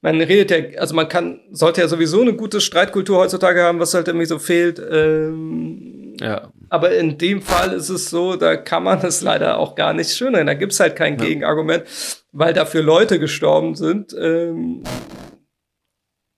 man 0.00 0.20
redet 0.20 0.50
ja, 0.50 0.80
also 0.80 0.94
man 0.94 1.08
kann, 1.08 1.40
sollte 1.50 1.80
ja 1.80 1.88
sowieso 1.88 2.20
eine 2.20 2.34
gute 2.34 2.60
Streitkultur 2.60 3.18
heutzutage 3.18 3.62
haben, 3.62 3.80
was 3.80 3.94
halt 3.94 4.08
irgendwie 4.08 4.26
so 4.26 4.38
fehlt. 4.38 4.78
Ähm, 4.78 6.14
ja. 6.20 6.52
Aber 6.68 6.94
in 6.94 7.18
dem 7.18 7.42
Fall 7.42 7.72
ist 7.72 7.88
es 7.88 8.10
so, 8.10 8.36
da 8.36 8.56
kann 8.56 8.84
man 8.84 9.04
es 9.04 9.22
leider 9.22 9.58
auch 9.58 9.74
gar 9.74 9.92
nicht 9.94 10.10
schönreden. 10.10 10.46
Da 10.46 10.54
gibt's 10.54 10.80
halt 10.80 10.94
kein 10.94 11.18
ja. 11.18 11.24
Gegenargument, 11.24 11.84
weil 12.32 12.52
dafür 12.52 12.82
Leute 12.82 13.18
gestorben 13.18 13.74
sind. 13.74 14.14
Ähm, 14.18 14.84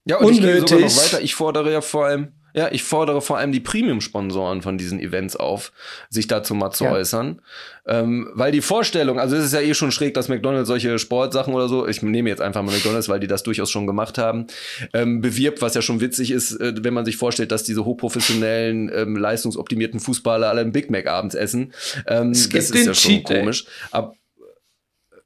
ja, 0.06 0.16
und 0.16 0.26
unnötig. 0.26 0.44
ich 0.44 0.44
gehe 0.44 0.60
sogar 0.60 0.80
noch 0.80 0.96
weiter. 0.96 1.20
Ich 1.22 1.34
fordere 1.34 1.72
ja 1.72 1.80
vor 1.80 2.06
allem 2.06 2.39
ja, 2.54 2.68
ich 2.70 2.82
fordere 2.82 3.20
vor 3.20 3.38
allem 3.38 3.52
die 3.52 3.60
Premium-Sponsoren 3.60 4.62
von 4.62 4.78
diesen 4.78 5.00
Events 5.00 5.36
auf, 5.36 5.72
sich 6.08 6.26
dazu 6.26 6.54
mal 6.54 6.70
zu 6.70 6.84
ja. 6.84 6.92
äußern. 6.92 7.40
Ähm, 7.86 8.30
weil 8.34 8.52
die 8.52 8.60
Vorstellung, 8.60 9.18
also 9.18 9.36
es 9.36 9.46
ist 9.46 9.54
ja 9.54 9.60
eh 9.60 9.74
schon 9.74 9.90
schräg, 9.90 10.14
dass 10.14 10.28
McDonalds 10.28 10.68
solche 10.68 10.98
Sportsachen 10.98 11.54
oder 11.54 11.68
so, 11.68 11.86
ich 11.88 12.02
nehme 12.02 12.28
jetzt 12.28 12.40
einfach 12.40 12.62
mal 12.62 12.72
McDonalds, 12.72 13.08
weil 13.08 13.20
die 13.20 13.26
das 13.26 13.42
durchaus 13.42 13.70
schon 13.70 13.86
gemacht 13.86 14.18
haben, 14.18 14.46
ähm, 14.92 15.20
bewirbt, 15.20 15.62
was 15.62 15.74
ja 15.74 15.82
schon 15.82 16.00
witzig 16.00 16.30
ist, 16.30 16.52
äh, 16.60 16.74
wenn 16.82 16.94
man 16.94 17.04
sich 17.04 17.16
vorstellt, 17.16 17.52
dass 17.52 17.64
diese 17.64 17.84
hochprofessionellen, 17.84 18.90
ähm, 18.94 19.16
leistungsoptimierten 19.16 19.98
Fußballer 19.98 20.48
alle 20.48 20.60
einen 20.60 20.72
Big 20.72 20.90
Mac 20.90 21.06
abends 21.06 21.34
essen. 21.34 21.72
Ähm, 22.06 22.32
das 22.32 22.46
ist 22.46 22.74
ja 22.74 22.94
schon 22.94 23.12
Cheat 23.12 23.24
komisch. 23.24 23.64
Aber 23.90 24.14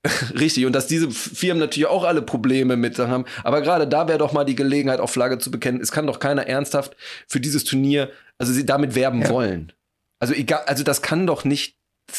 Richtig, 0.38 0.66
und 0.66 0.74
dass 0.74 0.86
diese 0.86 1.10
Firmen 1.10 1.60
natürlich 1.60 1.88
auch 1.88 2.04
alle 2.04 2.22
Probleme 2.22 2.76
mit 2.76 2.98
haben. 2.98 3.24
Aber 3.42 3.62
gerade 3.62 3.86
da 3.88 4.06
wäre 4.06 4.18
doch 4.18 4.32
mal 4.32 4.44
die 4.44 4.54
Gelegenheit, 4.54 5.00
auf 5.00 5.10
Flagge 5.10 5.38
zu 5.38 5.50
bekennen. 5.50 5.80
Es 5.80 5.92
kann 5.92 6.06
doch 6.06 6.18
keiner 6.18 6.46
ernsthaft 6.46 6.94
für 7.26 7.40
dieses 7.40 7.64
Turnier, 7.64 8.10
also 8.38 8.52
sie 8.52 8.66
damit 8.66 8.94
werben 8.94 9.22
ja. 9.22 9.30
wollen. 9.30 9.72
Also 10.18 10.34
egal, 10.34 10.62
also 10.66 10.84
das 10.84 11.02
kann 11.02 11.26
doch 11.26 11.44
nicht. 11.44 11.76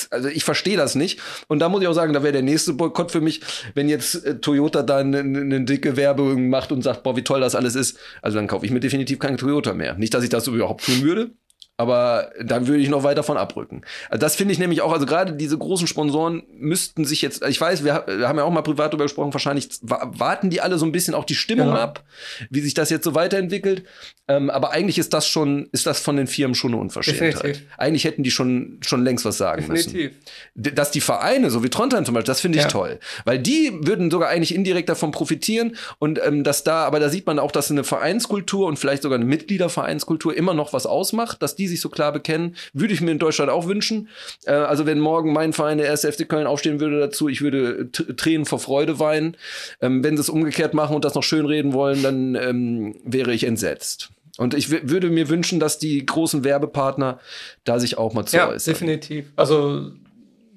Also 0.10 0.30
ich 0.30 0.44
verstehe 0.44 0.78
das 0.78 0.96
nicht. 0.96 1.22
Und 1.48 1.60
da 1.60 1.70
muss 1.70 1.82
ich 1.82 1.88
auch 1.88 1.94
sagen, 1.94 2.14
da 2.14 2.24
wäre 2.24 2.34
der 2.34 2.42
nächste 2.42 2.74
Boykott 2.74 3.12
für 3.12 3.22
mich, 3.22 3.42
wenn 3.76 3.88
jetzt 3.88 4.26
äh, 4.26 4.40
Toyota 4.40 4.82
da 4.82 4.98
eine, 4.98 5.20
eine 5.20 5.64
dicke 5.64 5.96
Werbung 5.96 6.50
macht 6.50 6.72
und 6.72 6.82
sagt, 6.82 7.04
boah, 7.04 7.16
wie 7.16 7.24
toll 7.24 7.40
das 7.40 7.54
alles 7.54 7.76
ist. 7.76 8.00
Also 8.24 8.38
dann 8.38 8.48
kaufe 8.48 8.66
ich 8.66 8.72
mir 8.72 8.80
definitiv 8.80 9.20
keinen 9.20 9.38
Toyota 9.38 9.74
mehr. 9.74 9.94
Nicht, 9.94 10.16
dass 10.16 10.24
ich 10.24 10.30
das 10.30 10.48
überhaupt 10.48 10.86
tun 10.86 11.04
würde. 11.04 11.32
Aber 11.78 12.32
dann 12.42 12.68
würde 12.68 12.82
ich 12.82 12.90
noch 12.90 13.04
weiter 13.04 13.24
von 13.24 13.38
abrücken. 13.38 13.82
Also 14.10 14.20
das 14.20 14.36
finde 14.36 14.54
ich 14.54 14.60
nämlich 14.60 14.82
auch, 14.82 14.94
also 14.94 15.06
gerade 15.06 15.34
diese 15.34 15.58
großen 15.58 15.88
Sponsoren 15.88 16.44
müssten 16.54 17.04
sich 17.04 17.22
jetzt, 17.22 17.44
ich 17.46 17.60
weiß, 17.60 17.84
wir, 17.84 17.94
haben 17.94 18.38
ja 18.38 18.46
auch 18.46 18.52
mal 18.52 18.62
privat 18.62 18.94
darüber 18.94 19.06
gesprochen, 19.06 19.34
wahrscheinlich 19.34 19.68
warten 19.82 20.50
die 20.50 20.62
alle 20.62 20.78
so 20.78 20.86
ein 20.86 20.94
bisschen 20.94 21.14
auch 21.14 21.26
die 21.26 21.36
Stimmung 21.36 21.70
ja. 21.70 21.84
ab, 21.84 22.04
wie 22.50 22.62
sich 22.62 22.74
das 22.74 22.90
jetzt 22.90 23.04
so 23.04 23.14
weiterentwickelt. 23.14 23.84
Ähm, 24.28 24.50
aber 24.50 24.72
eigentlich 24.72 24.98
ist 24.98 25.14
das 25.14 25.28
schon, 25.28 25.68
ist 25.72 25.86
das 25.86 26.00
von 26.00 26.16
den 26.16 26.28
Firmen 26.28 26.56
schon 26.56 26.72
eine 26.72 26.82
Unverschämtheit. 26.82 27.36
Definitiv. 27.36 27.64
Eigentlich 27.78 28.06
hätten 28.06 28.24
die 28.24 28.32
schon, 28.32 28.80
schon 28.82 29.04
längst 29.04 29.26
was 29.26 29.38
sagen 29.38 29.68
Definitiv. 29.68 30.14
müssen. 30.56 30.76
Dass 30.76 30.92
die 30.92 31.02
Vereine, 31.02 31.52
so 31.52 31.64
wie 31.64 31.70
Trondheim 31.70 32.06
zum 32.06 32.16
Beispiel, 32.16 32.28
das 32.28 32.42
finde 32.42 32.58
ich 32.58 32.64
ja. 32.64 32.70
toll. 32.70 33.00
Weil 33.26 33.38
die 33.38 33.72
würden 33.82 34.10
sogar 34.10 34.30
eigentlich 34.30 34.56
indirekt 34.56 34.90
davon 34.90 35.12
profitieren 35.12 35.76
und 36.00 36.20
ähm, 36.26 36.44
dass 36.44 36.64
da, 36.64 36.86
aber 36.86 37.00
da 37.00 37.10
sieht 37.10 37.28
man 37.28 37.38
auch, 37.38 37.52
dass 37.52 37.70
eine 37.70 37.84
Vereinskultur 37.84 38.66
und 38.66 38.80
vielleicht 38.80 39.04
sogar 39.04 39.18
eine 39.18 39.26
Mitgliedervereinskultur 39.26 40.36
immer 40.36 40.54
noch 40.54 40.74
was 40.74 40.86
ausmacht, 40.86 41.44
dass 41.44 41.56
die 41.56 41.65
sich 41.68 41.82
so 41.82 41.90
klar 41.90 42.12
bekennen. 42.12 42.56
Würde 42.74 42.94
ich 42.94 43.02
mir 43.02 43.12
in 43.12 43.20
Deutschland 43.20 43.52
auch 43.52 43.68
wünschen. 43.68 44.10
Äh, 44.46 44.52
also 44.52 44.86
wenn 44.86 45.00
morgen 45.00 45.34
mein 45.34 45.54
Verein, 45.54 45.78
der 45.78 45.88
erste 45.88 46.12
FC 46.12 46.28
Köln, 46.28 46.48
aufstehen 46.48 46.80
würde 46.80 47.00
dazu, 47.00 47.30
ich 47.30 47.42
würde 47.42 47.92
Tränen 47.92 48.46
vor 48.46 48.60
Freude 48.60 49.00
weinen. 49.00 49.38
Ähm, 49.82 50.04
wenn 50.04 50.18
sie 50.18 50.22
es 50.22 50.30
umgekehrt 50.30 50.74
machen 50.74 50.96
und 50.96 51.06
das 51.06 51.16
noch 51.16 51.24
schön 51.24 51.46
reden 51.46 51.74
wollen, 51.74 52.04
dann 52.04 52.36
ähm, 52.36 52.96
wäre 53.04 53.34
ich 53.34 53.46
entsetzt. 53.46 54.10
Und 54.38 54.54
ich 54.54 54.70
würde 54.70 55.10
mir 55.10 55.30
wünschen, 55.30 55.60
dass 55.60 55.80
die 55.80 56.06
großen 56.06 56.44
Werbepartner 56.44 57.20
da 57.64 57.80
sich 57.80 57.98
auch 57.98 58.14
mal 58.14 58.26
zu 58.26 58.36
ja, 58.36 58.50
äußern. 58.50 58.74
definitiv. 58.74 59.32
Also, 59.38 59.92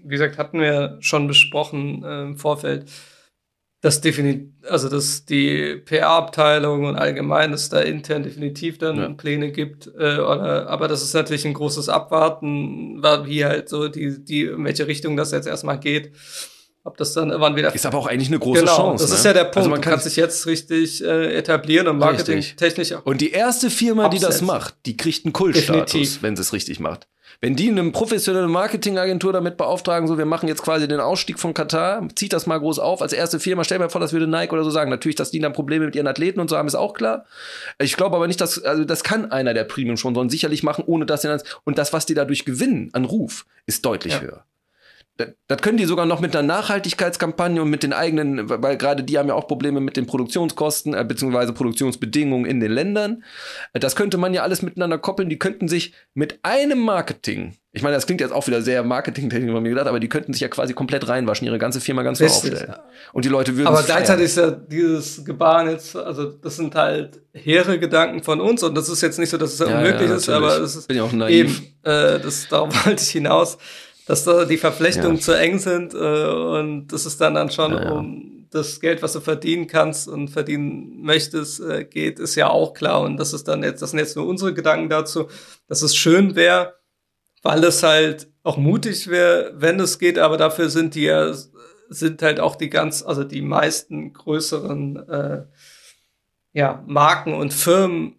wie 0.03 0.11
gesagt, 0.11 0.37
hatten 0.37 0.61
wir 0.61 0.99
schon 1.01 1.29
besprochen 1.29 2.03
äh, 2.03 2.23
im 2.23 2.37
Vorfeld 2.37 2.87
dass 3.81 4.01
definitiv, 4.01 4.49
also 4.69 4.89
dass 4.89 5.25
die 5.25 5.77
PR-Abteilung 5.77 6.85
und 6.85 6.97
allgemein, 6.97 7.53
dass 7.53 7.69
da 7.69 7.81
intern 7.81 8.25
definitiv 8.25 8.79
dann 8.79 8.97
ja. 8.97 9.09
Pläne 9.11 9.53
gibt, 9.53 9.87
äh, 9.87 10.19
oder, 10.19 10.69
aber 10.69 10.89
das 10.89 11.03
ist 11.03 11.15
natürlich 11.15 11.47
ein 11.47 11.55
großes 11.55 11.89
Abwarten, 11.89 13.03
wie 13.25 13.45
halt 13.45 13.69
so 13.69 13.89
die, 13.89 14.25
die, 14.25 14.43
in 14.43 14.65
welche 14.65 14.89
Richtung 14.89 15.17
das 15.17 15.31
jetzt 15.31 15.47
erstmal 15.47 15.79
geht. 15.79 16.13
Ob 16.85 16.97
das 16.97 17.13
dann 17.13 17.31
irgendwann 17.31 17.57
wieder. 17.57 17.75
Ist 17.75 17.85
aber 17.87 17.99
auch 17.99 18.07
eigentlich 18.07 18.29
eine 18.29 18.39
große 18.39 18.61
genau, 18.61 18.77
Chance. 18.77 19.05
Das 19.05 19.11
ne? 19.11 19.17
ist 19.17 19.25
ja 19.25 19.33
der 19.33 19.45
Punkt. 19.45 19.57
Also 19.59 19.71
man 19.71 19.81
kann, 19.81 19.99
sich 20.01 20.17
jetzt 20.17 20.47
richtig 20.47 21.05
äh, 21.05 21.37
etablieren 21.37 21.89
und 21.89 21.99
marketingtechnisch 21.99 22.93
auch. 22.93 23.05
Und 23.05 23.21
die 23.21 23.31
erste 23.31 23.71
Firma, 23.71 24.09
die 24.09 24.19
das 24.19 24.41
macht, 24.41 24.75
die 24.87 24.97
kriegt 24.97 25.25
einen 25.25 25.33
Kultstatus, 25.33 26.23
wenn 26.23 26.37
sie 26.37 26.43
es 26.43 26.53
richtig 26.53 26.81
macht. 26.81 27.07
Wenn 27.41 27.55
die 27.55 27.69
eine 27.69 27.91
professionelle 27.93 28.49
Marketingagentur 28.49 29.33
damit 29.33 29.57
beauftragen, 29.57 30.09
so 30.09 30.19
wir 30.19 30.25
machen 30.25 30.49
jetzt 30.49 30.63
quasi 30.63 30.89
den 30.89 30.99
Ausstieg 30.99 31.39
von 31.39 31.55
Katar, 31.55 32.09
zieht 32.17 32.33
das 32.33 32.47
mal 32.47 32.59
groß 32.59 32.81
auf 32.81 33.01
als 33.01 33.13
erste 33.13 33.39
Firma, 33.39 33.63
stell 33.63 33.79
mir 33.79 33.91
vor, 33.91 34.01
das 34.01 34.13
würde 34.13 34.27
Nike 34.27 34.53
oder 34.53 34.65
so 34.65 34.71
sagen. 34.71 34.91
Natürlich, 34.91 35.15
dass 35.17 35.31
die 35.31 35.39
dann 35.39 35.53
Probleme 35.53 35.85
mit 35.85 35.95
ihren 35.95 36.09
Athleten 36.09 36.41
und 36.41 36.51
so 36.51 36.57
haben, 36.57 36.67
ist 36.67 36.75
auch 36.75 36.95
klar. 36.95 37.27
Ich 37.79 37.97
glaube 37.97 38.17
aber 38.17 38.27
nicht, 38.27 38.41
dass, 38.41 38.65
also 38.65 38.85
das 38.85 39.05
kann 39.05 39.31
einer 39.31 39.55
der 39.55 39.65
Premium-Sponsoren 39.65 40.31
sicherlich 40.31 40.65
machen, 40.65 40.83
ohne 40.87 41.07
dass 41.07 41.23
sie 41.23 41.29
dann, 41.29 41.41
und 41.65 41.79
das, 41.79 41.93
was 41.93 42.07
die 42.07 42.15
dadurch 42.15 42.45
gewinnen 42.45 42.91
an 42.93 43.05
Ruf, 43.05 43.47
ist 43.67 43.85
deutlich 43.85 44.15
ja. 44.15 44.21
höher. 44.21 44.45
Das 45.49 45.63
können 45.63 45.79
die 45.79 45.85
sogar 45.85 46.07
noch 46.07 46.21
mit 46.21 46.35
einer 46.37 46.47
Nachhaltigkeitskampagne 46.47 47.61
und 47.61 47.71
mit 47.71 47.83
den 47.83 47.93
eigenen, 47.93 48.49
weil 48.49 48.77
gerade 48.77 49.03
die 49.03 49.19
haben 49.19 49.29
ja 49.29 49.35
auch 49.35 49.49
Probleme 49.49 49.81
mit 49.81 49.97
den 49.97 50.07
Produktionskosten 50.07 50.95
äh, 50.95 51.05
beziehungsweise 51.05 51.53
Produktionsbedingungen 51.53 52.47
in 52.47 52.61
den 52.61 52.71
Ländern. 52.71 53.25
Das 53.73 53.97
könnte 53.97 54.17
man 54.17 54.33
ja 54.33 54.43
alles 54.43 54.63
miteinander 54.63 54.99
koppeln. 54.99 55.29
Die 55.29 55.39
könnten 55.39 55.67
sich 55.67 55.93
mit 56.15 56.39
einem 56.43 56.79
Marketing, 56.81 57.57
ich 57.73 57.83
meine, 57.83 57.95
das 57.95 58.07
klingt 58.07 58.21
jetzt 58.21 58.33
auch 58.33 58.47
wieder 58.47 58.63
sehr 58.63 58.83
marketingtechnisch 58.83 59.53
von 59.53 59.63
mir 59.63 59.69
gedacht, 59.69 59.87
aber 59.87 60.01
die 60.01 60.09
könnten 60.09 60.33
sich 60.33 60.41
ja 60.41 60.49
quasi 60.49 60.73
komplett 60.73 61.07
reinwaschen, 61.07 61.47
ihre 61.47 61.59
ganze 61.59 61.81
Firma 61.81 62.03
ganz 62.03 62.19
neu 62.19 62.27
aufstellen. 62.27 62.75
Und 63.13 63.25
die 63.25 63.29
Leute 63.29 63.57
würden 63.57 63.69
Aber 63.69 63.83
gleichzeitig 63.83 64.25
ist 64.25 64.37
ja 64.37 64.51
dieses 64.51 65.25
Gebaren 65.25 65.69
jetzt, 65.71 65.95
also 65.95 66.27
das 66.27 66.57
sind 66.57 66.75
halt 66.75 67.21
hehre 67.33 67.79
Gedanken 67.79 68.23
von 68.23 68.41
uns 68.41 68.63
und 68.63 68.75
das 68.75 68.89
ist 68.89 69.03
jetzt 69.03 69.19
nicht 69.19 69.31
so, 69.31 69.37
dass 69.37 69.53
es 69.53 69.59
ja, 69.59 69.67
unmöglich 69.67 70.09
ja, 70.09 70.17
ist, 70.17 70.29
aber 70.29 70.59
es 70.61 70.77
ist 70.77 70.89
Bin 70.89 70.97
ja 70.97 71.05
auch 71.05 71.13
naiv. 71.13 71.35
eben, 71.35 71.75
äh, 71.83 72.19
das, 72.19 72.49
darauf 72.49 72.75
wollte 72.87 73.03
ich 73.03 73.11
hinaus 73.11 73.59
dass 74.09 74.25
da 74.25 74.47
die 74.47 74.57
Verflechtungen 74.57 75.17
ja. 75.17 75.23
zu 75.23 75.33
eng 75.33 75.59
sind 75.59 75.93
äh, 75.93 75.99
und 75.99 76.89
das 76.89 77.05
ist 77.05 77.21
dann 77.21 77.35
dann 77.35 77.51
schon 77.51 77.73
ja, 77.73 77.93
um 77.93 78.47
das 78.51 78.81
Geld, 78.81 79.03
was 79.03 79.13
du 79.13 79.21
verdienen 79.21 79.67
kannst 79.67 80.09
und 80.09 80.29
verdienen 80.29 81.03
möchtest, 81.03 81.61
äh, 81.61 81.85
geht, 81.85 82.19
ist 82.19 82.35
ja 82.35 82.49
auch 82.49 82.73
klar. 82.73 83.03
Und 83.03 83.19
das 83.19 83.35
ist 83.35 83.47
dann 83.49 83.63
jetzt, 83.63 83.83
das 83.83 83.91
sind 83.91 83.99
jetzt 83.99 84.17
nur 84.17 84.27
unsere 84.27 84.55
Gedanken 84.55 84.89
dazu, 84.89 85.29
dass 85.69 85.83
es 85.83 85.95
schön 85.95 86.35
wäre, 86.35 86.75
weil 87.43 87.63
es 87.65 87.83
halt 87.83 88.29
auch 88.43 88.57
mutig 88.57 89.09
wäre, 89.09 89.53
wenn 89.55 89.79
es 89.79 89.99
geht, 89.99 90.19
aber 90.19 90.39
dafür 90.39 90.71
sind 90.71 90.95
die 90.95 91.03
ja, 91.03 91.35
sind 91.91 92.23
halt 92.23 92.41
auch 92.41 92.57
die 92.57 92.71
ganz, 92.71 93.03
also 93.03 93.25
die 93.25 93.43
meisten 93.43 94.15
größeren 94.15 95.09
äh, 95.09 95.43
ja, 96.55 96.83
Marken 96.87 97.35
und 97.35 97.53
Firmen 97.53 98.15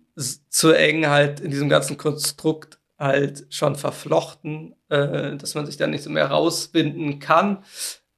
zu 0.50 0.72
eng 0.72 1.08
halt 1.08 1.40
in 1.40 1.50
diesem 1.50 1.70
ganzen 1.70 1.98
Konstrukt 1.98 2.79
halt 3.00 3.46
schon 3.50 3.76
verflochten, 3.76 4.76
äh, 4.90 5.38
dass 5.38 5.56
man 5.56 5.66
sich 5.66 5.78
da 5.78 5.88
nicht 5.88 6.04
so 6.04 6.10
mehr 6.10 6.28
rausbinden 6.30 7.20
kann. 7.20 7.64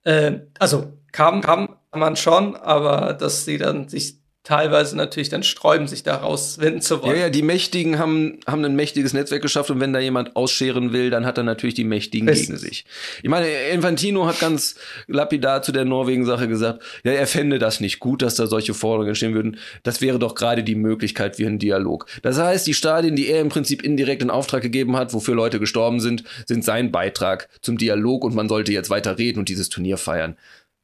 Äh, 0.04 0.40
also 0.60 0.94
kam, 1.12 1.42
kam 1.42 1.78
man 1.94 2.16
schon, 2.16 2.56
aber 2.56 3.14
dass 3.14 3.46
sie 3.46 3.58
dann 3.58 3.88
sich 3.88 4.21
teilweise 4.44 4.98
natürlich 4.98 5.30
dann 5.30 5.44
sträuben, 5.44 5.88
sich 5.88 6.02
da 6.02 6.16
rauswinden 6.16 6.82
zu 6.82 7.04
wollen. 7.04 7.16
Ja, 7.16 7.24
ja, 7.24 7.30
die 7.30 7.44
Mächtigen 7.44 8.00
haben, 8.00 8.40
haben 8.48 8.66
ein 8.66 8.76
mächtiges 8.76 9.14
Netzwerk 9.14 9.44
geschafft 9.44 9.70
und 9.70 9.80
wenn 9.80 9.94
da 9.94 10.00
jemand 10.00 10.36
ausscheren 10.36 10.94
will, 10.94 11.12
dann 11.12 11.28
hat 11.28 11.38
er 11.38 11.44
natürlich 11.44 11.76
die 11.76 11.84
Mächtigen 11.84 12.28
Richtig. 12.28 12.48
gegen 12.48 12.58
sich. 12.58 12.86
Ich 13.22 13.30
meine, 13.30 13.48
Infantino 13.72 14.26
hat 14.26 14.40
ganz 14.40 14.76
lapidar 15.08 15.62
zu 15.62 15.72
der 15.72 15.86
Norwegen-Sache 15.86 16.48
gesagt, 16.48 16.82
ja, 17.04 17.12
er 17.12 17.28
fände 17.28 17.60
das 17.60 17.82
nicht 17.82 18.00
gut, 18.00 18.24
dass 18.24 18.34
da 18.34 18.48
solche 18.48 18.74
Forderungen 18.74 19.10
entstehen 19.10 19.36
würden. 19.36 19.58
Das 19.84 20.02
wäre 20.02 20.18
doch 20.18 20.34
gerade 20.34 20.64
die 20.64 20.76
Möglichkeit 20.76 21.36
für 21.36 21.46
einen 21.46 21.60
Dialog. 21.60 22.08
Das 22.24 22.40
heißt, 22.40 22.66
die 22.66 22.74
Stadien, 22.74 23.16
die 23.16 23.28
er 23.28 23.42
im 23.42 23.50
Prinzip 23.50 23.84
indirekt 23.84 24.24
in 24.24 24.32
Auftrag 24.32 24.64
gegeben 24.64 24.98
hat, 24.98 25.14
wofür 25.14 25.36
Leute 25.36 25.60
gestorben 25.60 26.00
sind, 26.00 26.24
sind 26.48 26.66
sein 26.66 26.92
Beitrag 26.92 27.48
zum 27.62 27.78
Dialog 27.78 28.24
und 28.24 28.34
man 28.34 28.50
sollte 28.50 28.72
jetzt 28.72 28.90
weiter 28.90 29.20
reden 29.20 29.38
und 29.38 29.50
dieses 29.50 29.70
Turnier 29.70 29.98
feiern. 29.98 30.36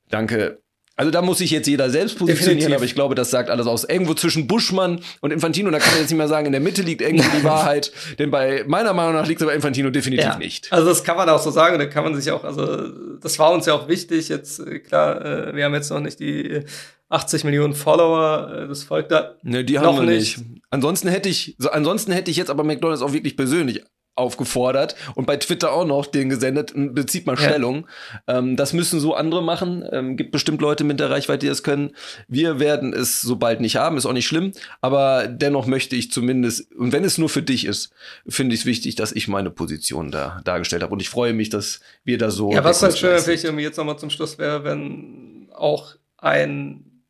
Danke, 0.10 0.62
also 0.98 1.12
da 1.12 1.22
muss 1.22 1.38
sich 1.38 1.52
jetzt 1.52 1.68
jeder 1.68 1.92
selbst 1.92 2.18
positionieren, 2.18 2.58
Definitiv. 2.58 2.76
aber 2.76 2.86
ich 2.86 2.96
glaube, 2.96 3.14
das 3.14 3.30
sagt 3.30 3.52
alles 3.52 3.68
aus. 3.68 3.84
Irgendwo 3.84 4.16
zwischen 4.16 4.48
Buschmann 4.48 5.00
und 5.22 5.32
Infantino, 5.32 5.70
da 5.70 5.78
kann 5.78 5.92
man 5.92 6.00
jetzt 6.00 6.10
nicht 6.10 6.18
mehr 6.18 6.28
sagen, 6.28 6.48
in 6.48 6.52
der 6.52 6.62
Mitte 6.62 6.82
liegt 6.82 7.04
irgendwo 7.04 7.30
die 7.38 7.44
Wahrheit, 7.44 7.92
denn 8.18 8.32
bei 8.32 8.64
meiner 8.66 8.94
Meinung 8.94 9.14
nach 9.14 9.28
liegt 9.28 9.40
es 9.40 9.46
bei 9.46 9.54
Infantino 9.54 9.92
definitiv 9.92 10.26
ja. 10.26 10.38
nicht. 10.40 10.74
Also 10.74 10.88
das 10.88 11.04
kann 11.04 11.16
man 11.16 11.30
auch 11.30 11.40
so 11.40 11.52
sagen, 11.52 11.78
da 11.78 11.86
kann 11.86 12.04
man 12.04 12.16
sich 12.20 12.32
auch, 12.32 12.44
also 12.44 12.90
das 13.22 13.38
war 13.38 13.52
uns 13.52 13.68
ja 13.68 13.76
auch 13.76 13.88
wichtig. 13.88 14.28
Jetzt 14.30 14.60
äh, 14.60 14.80
klar, 14.80 15.24
äh, 15.24 15.56
wir 15.56 15.66
haben 15.66 15.76
jetzt 15.76 15.92
noch 15.92 16.00
nicht 16.00 16.20
die 16.20 16.64
80 17.10 17.44
Millionen 17.44 17.76
Follower, 17.76 18.64
äh, 18.64 18.68
das 18.68 18.84
folgt 18.84 19.12
da. 19.12 19.36
Ne, 19.44 19.64
die 19.64 19.78
haben 19.78 19.98
wir 19.98 20.04
nicht. 20.04 20.40
nicht. 20.40 20.62
Ansonsten 20.72 21.10
hätte 21.10 21.30
ich, 21.30 21.56
so, 21.60 21.70
ansonsten 21.70 22.12
hätte 22.12 22.32
ich 22.32 22.38
jetzt 22.38 22.50
aber 22.50 22.64
McDonalds 22.64 23.04
auch 23.04 23.14
wirklich 23.14 23.38
persönlich 23.38 23.84
aufgefordert 24.18 24.96
und 25.16 25.26
bei 25.26 25.38
Twitter 25.38 25.72
auch 25.72 25.86
noch 25.86 26.06
den 26.06 26.30
gesendet, 26.30 26.74
bezieht 26.76 27.26
mal 27.26 27.38
Stellung. 27.38 27.88
Ja. 28.28 28.40
Ähm, 28.40 28.56
das 28.56 28.74
müssen 28.74 29.00
so 29.00 29.14
andere 29.14 29.44
machen. 29.44 29.88
Ähm, 29.92 30.18
gibt 30.18 30.32
bestimmt 30.32 30.62
Leute 30.62 30.84
mit 30.84 31.00
der 31.00 31.10
Reichweite, 31.10 31.40
die 31.40 31.48
das 31.48 31.64
können. 31.64 31.96
Wir 32.28 32.60
werden 32.60 32.94
es 32.94 33.22
so 33.22 33.36
bald 33.36 33.62
nicht 33.62 33.76
haben, 33.76 33.98
ist 33.98 34.06
auch 34.06 34.14
nicht 34.14 34.28
schlimm. 34.28 34.52
Aber 34.82 35.28
dennoch 35.28 35.68
möchte 35.68 35.96
ich 35.96 36.12
zumindest, 36.12 36.72
und 36.74 36.92
wenn 36.92 37.04
es 37.04 37.18
nur 37.18 37.30
für 37.30 37.42
dich 37.42 37.66
ist, 37.66 37.92
finde 38.28 38.56
ich 38.56 38.62
es 38.62 38.66
wichtig, 38.66 38.96
dass 38.96 39.12
ich 39.12 39.28
meine 39.28 39.52
Position 39.52 40.12
da 40.12 40.42
dargestellt 40.44 40.84
habe. 40.84 40.94
Und 40.94 41.02
ich 41.02 41.10
freue 41.10 41.34
mich, 41.34 41.50
dass 41.50 41.80
wir 42.04 42.18
da 42.18 42.32
so. 42.32 42.52
Ja, 42.52 42.64
was 42.64 42.82
halt 42.84 42.98
schön 42.98 43.12
natürlich 43.12 43.44
jetzt 43.44 43.78
nochmal 43.78 44.00
zum 44.00 44.10
Schluss 44.10 44.38
wäre, 44.38 44.64
wenn 44.64 45.50
auch 45.54 45.96
ein 46.18 47.04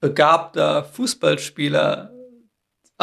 begabter 0.00 0.84
Fußballspieler 0.84 2.13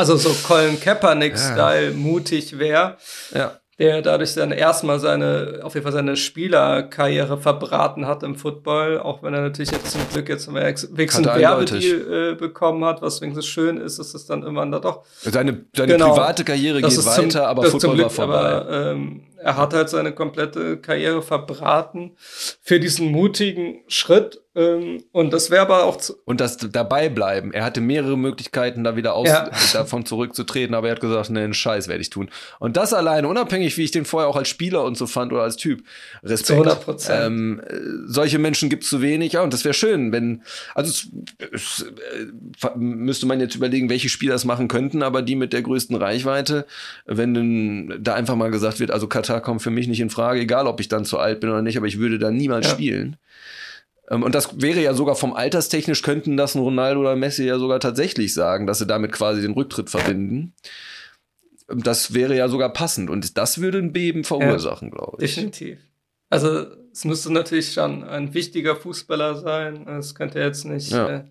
also 0.01 0.17
so 0.17 0.35
Colin 0.47 0.79
Kaepernick-Style 0.79 1.91
ja. 1.91 1.93
mutig 1.93 2.57
wäre. 2.57 2.97
Ja. 3.33 3.57
Der 3.79 4.03
dadurch 4.03 4.35
dann 4.35 4.51
erstmal 4.51 4.99
seine, 4.99 5.61
auf 5.63 5.73
jeden 5.73 5.83
Fall 5.83 5.91
seine 5.91 6.15
Spielerkarriere 6.15 7.39
verbraten 7.39 8.05
hat 8.05 8.21
im 8.21 8.35
Football, 8.35 8.99
auch 8.99 9.23
wenn 9.23 9.33
er 9.33 9.41
natürlich 9.41 9.71
jetzt 9.71 9.91
zum 9.91 10.01
Glück 10.13 10.29
jetzt 10.29 10.53
wenigstens 10.53 11.27
einen 11.27 11.41
Werbedeal 11.41 12.33
äh, 12.33 12.35
bekommen 12.35 12.85
hat, 12.85 13.01
was 13.01 13.21
wenigstens 13.21 13.47
schön 13.47 13.77
ist, 13.77 13.97
dass 13.97 14.13
es 14.13 14.27
dann 14.27 14.43
immer 14.43 14.67
da 14.67 14.79
doch. 14.79 15.03
Seine, 15.21 15.65
seine 15.75 15.93
genau, 15.93 16.13
private 16.13 16.43
Karriere 16.43 16.79
geht 16.79 17.05
weiter, 17.05 17.29
zum, 17.29 17.41
aber 17.41 17.63
Football 17.63 17.95
Glück, 17.95 18.03
war 18.03 18.09
vorbei. 18.11 18.39
Aber, 18.39 18.91
ähm, 18.91 19.23
er 19.37 19.57
hat 19.57 19.73
halt 19.73 19.89
seine 19.89 20.11
komplette 20.11 20.77
Karriere 20.77 21.23
verbraten 21.23 22.11
für 22.17 22.79
diesen 22.79 23.11
mutigen 23.11 23.81
Schritt. 23.87 24.41
Ähm, 24.53 25.03
und 25.11 25.31
das 25.31 25.49
wäre 25.49 25.61
aber 25.61 25.85
auch 25.85 25.97
zu 25.97 26.13
Und 26.25 26.41
das 26.41 26.57
dabei 26.57 27.09
bleiben. 27.09 27.53
Er 27.53 27.63
hatte 27.63 27.81
mehrere 27.81 28.17
Möglichkeiten, 28.17 28.83
da 28.83 28.95
wieder 28.95 29.15
aus 29.15 29.27
ja. 29.27 29.49
davon 29.73 30.05
zurückzutreten, 30.05 30.75
aber 30.75 30.89
er 30.89 30.95
hat 30.95 31.01
gesagt, 31.01 31.29
ne, 31.29 31.41
einen 31.41 31.53
Scheiß 31.53 31.87
werde 31.87 32.01
ich 32.01 32.09
tun. 32.09 32.29
Und 32.59 32.77
das 32.77 32.93
alleine, 32.93 33.27
unabhängig, 33.27 33.77
wie 33.77 33.83
ich 33.83 33.91
den 33.91 34.05
vorher 34.05 34.29
auch 34.29 34.35
als 34.35 34.49
Spieler 34.49 34.83
und 34.83 34.97
so 34.97 35.07
fand 35.07 35.33
oder 35.33 35.43
als 35.43 35.55
Typ. 35.55 35.83
Respekt. 36.23 36.47
Zu 36.47 36.53
100 36.53 36.83
Prozent. 36.83 37.25
Ähm, 37.25 37.61
solche 38.05 38.39
Menschen 38.39 38.69
gibt 38.69 38.83
es 38.83 38.89
zu 38.89 39.01
wenig. 39.01 39.33
Ja, 39.33 39.41
und 39.41 39.53
das 39.53 39.63
wäre 39.63 39.73
schön, 39.73 40.11
wenn, 40.11 40.43
also 40.75 40.91
es, 40.91 41.07
es, 41.51 41.81
äh, 41.83 42.69
müsste 42.75 43.25
man 43.25 43.39
jetzt 43.39 43.55
überlegen, 43.55 43.89
welche 43.89 44.09
Spieler 44.09 44.35
es 44.35 44.45
machen 44.45 44.67
könnten, 44.67 45.01
aber 45.01 45.21
die 45.21 45.35
mit 45.35 45.53
der 45.53 45.61
größten 45.61 45.95
Reichweite, 45.95 46.65
wenn 47.05 47.33
denn 47.33 47.97
da 48.01 48.13
einfach 48.13 48.35
mal 48.35 48.51
gesagt 48.51 48.79
wird, 48.79 48.91
also 48.91 49.07
Katar 49.07 49.31
Katar 49.31 49.41
kommt 49.41 49.61
für 49.61 49.69
mich 49.69 49.87
nicht 49.87 49.99
in 49.99 50.09
Frage, 50.09 50.41
egal 50.41 50.67
ob 50.67 50.79
ich 50.79 50.87
dann 50.87 51.05
zu 51.05 51.17
alt 51.17 51.39
bin 51.39 51.49
oder 51.49 51.61
nicht, 51.61 51.77
aber 51.77 51.87
ich 51.87 51.99
würde 51.99 52.19
da 52.19 52.31
niemals 52.31 52.67
ja. 52.67 52.73
spielen. 52.73 53.17
Ähm, 54.11 54.23
und 54.23 54.35
das 54.35 54.61
wäre 54.61 54.81
ja 54.81 54.93
sogar 54.93 55.15
vom 55.15 55.33
Alterstechnisch 55.33 56.03
könnten 56.03 56.37
das 56.37 56.53
ein 56.53 56.61
Ronaldo 56.61 56.99
oder 56.99 57.15
Messi 57.15 57.45
ja 57.45 57.57
sogar 57.57 57.79
tatsächlich 57.79 58.33
sagen, 58.33 58.67
dass 58.67 58.79
sie 58.79 58.85
damit 58.85 59.11
quasi 59.13 59.41
den 59.41 59.53
Rücktritt 59.53 59.89
verbinden. 59.89 60.53
das 61.67 62.13
wäre 62.13 62.35
ja 62.35 62.49
sogar 62.49 62.73
passend 62.73 63.09
und 63.09 63.37
das 63.37 63.61
würde 63.61 63.77
ein 63.77 63.93
Beben 63.93 64.25
verursachen, 64.25 64.89
ja, 64.89 64.95
glaube 64.95 65.23
ich. 65.23 65.35
Definitiv. 65.35 65.79
Also 66.29 66.65
es 66.91 67.05
müsste 67.05 67.31
natürlich 67.31 67.71
schon 67.71 68.03
ein 68.03 68.33
wichtiger 68.33 68.75
Fußballer 68.75 69.35
sein. 69.35 69.87
Es 69.87 70.13
könnte 70.13 70.39
jetzt 70.39 70.65
nicht. 70.65 70.91
Ja. 70.91 71.09
Äh 71.09 71.23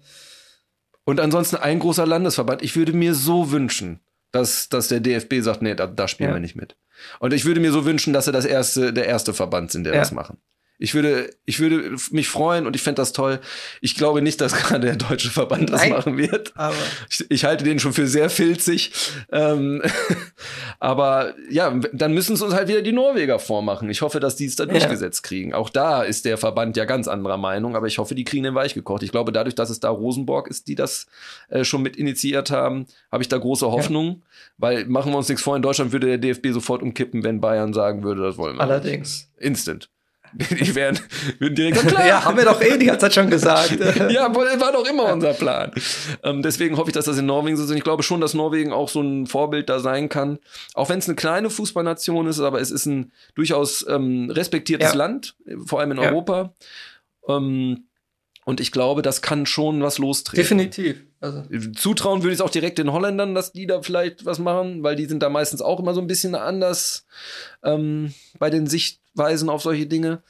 und 1.04 1.20
ansonsten 1.20 1.56
ein 1.56 1.78
großer 1.78 2.06
Landesverband. 2.06 2.62
Ich 2.62 2.76
würde 2.76 2.92
mir 2.92 3.14
so 3.14 3.50
wünschen, 3.50 4.00
dass, 4.32 4.68
dass 4.68 4.88
der 4.88 5.00
DFB 5.00 5.40
sagt, 5.40 5.60
nee, 5.60 5.74
da, 5.74 5.86
da 5.86 6.08
spielen 6.08 6.30
ja. 6.30 6.36
wir 6.36 6.40
nicht 6.40 6.56
mit. 6.56 6.76
Und 7.18 7.32
ich 7.32 7.44
würde 7.44 7.60
mir 7.60 7.72
so 7.72 7.84
wünschen, 7.84 8.12
dass 8.12 8.26
sie 8.26 8.32
das 8.32 8.44
erste, 8.44 8.92
der 8.92 9.06
erste 9.06 9.34
Verband 9.34 9.70
sind, 9.72 9.84
der 9.84 9.94
ja. 9.94 10.00
das 10.00 10.12
machen. 10.12 10.38
Ich 10.82 10.94
würde, 10.94 11.28
ich 11.44 11.60
würde 11.60 11.94
mich 12.10 12.28
freuen 12.28 12.66
und 12.66 12.74
ich 12.74 12.80
fände 12.80 13.02
das 13.02 13.12
toll. 13.12 13.38
Ich 13.82 13.96
glaube 13.96 14.22
nicht, 14.22 14.40
dass 14.40 14.54
gerade 14.62 14.86
der 14.86 14.96
deutsche 14.96 15.30
Verband 15.30 15.68
das 15.68 15.82
Nein, 15.82 15.90
machen 15.90 16.16
wird. 16.16 16.52
Aber 16.56 16.74
ich, 17.10 17.30
ich, 17.30 17.44
halte 17.44 17.64
den 17.64 17.78
schon 17.78 17.92
für 17.92 18.06
sehr 18.06 18.30
filzig. 18.30 18.90
Ähm, 19.30 19.82
aber 20.80 21.34
ja, 21.50 21.78
dann 21.92 22.14
müssen 22.14 22.32
es 22.32 22.40
uns 22.40 22.54
halt 22.54 22.68
wieder 22.68 22.80
die 22.80 22.92
Norweger 22.92 23.38
vormachen. 23.38 23.90
Ich 23.90 24.00
hoffe, 24.00 24.20
dass 24.20 24.36
die 24.36 24.46
es 24.46 24.56
da 24.56 24.64
durchgesetzt 24.64 25.22
ja. 25.22 25.28
kriegen. 25.28 25.52
Auch 25.52 25.68
da 25.68 26.02
ist 26.02 26.24
der 26.24 26.38
Verband 26.38 26.78
ja 26.78 26.86
ganz 26.86 27.08
anderer 27.08 27.36
Meinung, 27.36 27.76
aber 27.76 27.86
ich 27.86 27.98
hoffe, 27.98 28.14
die 28.14 28.24
kriegen 28.24 28.44
den 28.44 28.54
weich 28.54 28.72
gekocht. 28.72 29.02
Ich 29.02 29.12
glaube, 29.12 29.32
dadurch, 29.32 29.54
dass 29.54 29.68
es 29.68 29.80
da 29.80 29.90
Rosenborg 29.90 30.48
ist, 30.48 30.66
die 30.66 30.76
das 30.76 31.08
äh, 31.50 31.62
schon 31.62 31.82
mit 31.82 31.96
initiiert 31.96 32.50
haben, 32.50 32.86
habe 33.12 33.22
ich 33.22 33.28
da 33.28 33.36
große 33.36 33.70
Hoffnung. 33.70 34.06
Ja. 34.06 34.16
Weil 34.56 34.86
machen 34.86 35.12
wir 35.12 35.18
uns 35.18 35.28
nichts 35.28 35.42
vor, 35.42 35.56
in 35.56 35.62
Deutschland 35.62 35.92
würde 35.92 36.06
der 36.06 36.18
DFB 36.18 36.48
sofort 36.52 36.82
umkippen, 36.82 37.22
wenn 37.22 37.42
Bayern 37.42 37.74
sagen 37.74 38.02
würde, 38.02 38.22
das 38.22 38.38
wollen 38.38 38.56
wir. 38.56 38.62
Allerdings. 38.62 39.30
Instant. 39.36 39.90
Die 40.60 40.74
wären, 40.74 40.98
würden 41.38 41.54
direkt 41.54 41.76
sagen, 41.76 41.88
klar. 41.88 42.06
ja, 42.06 42.24
haben 42.24 42.36
wir 42.36 42.44
doch 42.44 42.60
eh 42.62 42.78
die 42.78 42.86
ganze 42.86 43.00
Zeit 43.00 43.14
schon 43.14 43.30
gesagt. 43.30 43.78
ja, 44.10 44.34
war 44.34 44.72
doch 44.72 44.88
immer 44.88 45.12
unser 45.12 45.32
Plan. 45.32 45.72
Ähm, 46.22 46.42
deswegen 46.42 46.76
hoffe 46.76 46.90
ich, 46.90 46.94
dass 46.94 47.06
das 47.06 47.18
in 47.18 47.26
Norwegen 47.26 47.56
so 47.56 47.64
ist. 47.64 47.70
Ich 47.70 47.82
glaube 47.82 48.02
schon, 48.02 48.20
dass 48.20 48.34
Norwegen 48.34 48.72
auch 48.72 48.88
so 48.88 49.00
ein 49.00 49.26
Vorbild 49.26 49.68
da 49.68 49.80
sein 49.80 50.08
kann. 50.08 50.38
Auch 50.74 50.88
wenn 50.88 50.98
es 50.98 51.08
eine 51.08 51.16
kleine 51.16 51.50
Fußballnation 51.50 52.26
ist, 52.26 52.40
aber 52.40 52.60
es 52.60 52.70
ist 52.70 52.86
ein 52.86 53.12
durchaus 53.34 53.84
ähm, 53.88 54.30
respektiertes 54.30 54.92
ja. 54.92 54.98
Land, 54.98 55.34
vor 55.66 55.80
allem 55.80 55.92
in 55.92 55.98
ja. 55.98 56.08
Europa. 56.08 56.54
Ähm, 57.28 57.84
und 58.44 58.60
ich 58.60 58.72
glaube, 58.72 59.02
das 59.02 59.22
kann 59.22 59.46
schon 59.46 59.82
was 59.82 59.98
lostreten. 59.98 60.42
Definitiv. 60.42 61.04
Also. 61.20 61.42
Zutrauen 61.76 62.22
würde 62.22 62.32
ich 62.32 62.38
es 62.38 62.40
auch 62.40 62.50
direkt 62.50 62.78
den 62.78 62.92
Holländern, 62.92 63.34
dass 63.34 63.52
die 63.52 63.66
da 63.66 63.82
vielleicht 63.82 64.24
was 64.24 64.38
machen, 64.38 64.82
weil 64.82 64.96
die 64.96 65.04
sind 65.04 65.22
da 65.22 65.28
meistens 65.28 65.60
auch 65.60 65.78
immer 65.78 65.92
so 65.92 66.00
ein 66.00 66.06
bisschen 66.06 66.34
anders 66.34 67.06
ähm, 67.62 68.14
bei 68.38 68.48
den 68.48 68.66
Sichtweisen 68.66 69.50
auf 69.50 69.62
solche 69.62 69.86
Dinge. 69.86 70.22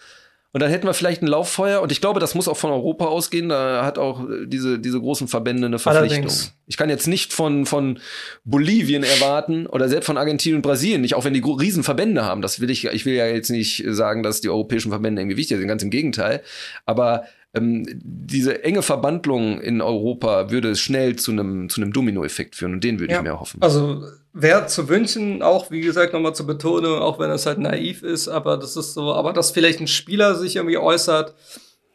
Und 0.52 0.60
dann 0.60 0.70
hätten 0.70 0.86
wir 0.86 0.94
vielleicht 0.94 1.22
ein 1.22 1.28
Lauffeuer. 1.28 1.80
Und 1.80 1.92
ich 1.92 2.00
glaube, 2.00 2.18
das 2.18 2.34
muss 2.34 2.48
auch 2.48 2.56
von 2.56 2.72
Europa 2.72 3.04
ausgehen. 3.04 3.50
Da 3.50 3.84
hat 3.84 3.98
auch 3.98 4.26
diese, 4.46 4.80
diese 4.80 4.98
großen 4.98 5.28
Verbände 5.28 5.66
eine 5.66 5.78
Verpflichtung. 5.78 6.24
Allerdings. 6.24 6.56
Ich 6.66 6.76
kann 6.76 6.90
jetzt 6.90 7.06
nicht 7.06 7.32
von, 7.32 7.66
von 7.66 8.00
Bolivien 8.42 9.04
erwarten 9.04 9.68
oder 9.68 9.88
selbst 9.88 10.06
von 10.06 10.18
Argentinien 10.18 10.56
und 10.56 10.62
Brasilien 10.62 11.02
nicht, 11.02 11.14
auch 11.14 11.24
wenn 11.24 11.34
die 11.34 11.42
riesen 11.44 11.84
Verbände 11.84 12.24
haben. 12.24 12.42
Das 12.42 12.58
will 12.58 12.68
ich, 12.68 12.84
ich 12.84 13.06
will 13.06 13.14
ja 13.14 13.26
jetzt 13.26 13.50
nicht 13.50 13.84
sagen, 13.90 14.24
dass 14.24 14.40
die 14.40 14.48
europäischen 14.48 14.90
Verbände 14.90 15.22
irgendwie 15.22 15.36
wichtig 15.36 15.56
sind. 15.56 15.68
Ganz 15.68 15.84
im 15.84 15.90
Gegenteil. 15.90 16.42
Aber 16.84 17.26
ähm, 17.54 17.84
diese 18.02 18.62
enge 18.62 18.82
Verbandlung 18.82 19.60
in 19.60 19.80
Europa 19.80 20.50
würde 20.50 20.76
schnell 20.76 21.16
zu 21.16 21.32
einem 21.32 21.68
zu 21.68 21.80
einem 21.80 21.92
Dominoeffekt 21.92 22.54
führen 22.54 22.74
und 22.74 22.84
den 22.84 23.00
würde 23.00 23.12
ja. 23.12 23.18
ich 23.18 23.24
mir 23.24 23.40
hoffen. 23.40 23.60
Also 23.60 24.04
wäre 24.32 24.66
zu 24.66 24.88
wünschen, 24.88 25.42
auch 25.42 25.70
wie 25.70 25.80
gesagt 25.80 26.12
nochmal 26.12 26.34
zu 26.34 26.46
betonen, 26.46 27.00
auch 27.00 27.18
wenn 27.18 27.30
es 27.30 27.46
halt 27.46 27.58
naiv 27.58 28.02
ist, 28.02 28.28
aber 28.28 28.56
das 28.56 28.76
ist 28.76 28.94
so, 28.94 29.12
aber 29.14 29.32
dass 29.32 29.50
vielleicht 29.50 29.80
ein 29.80 29.88
Spieler 29.88 30.36
sich 30.36 30.56
irgendwie 30.56 30.78
äußert, 30.78 31.34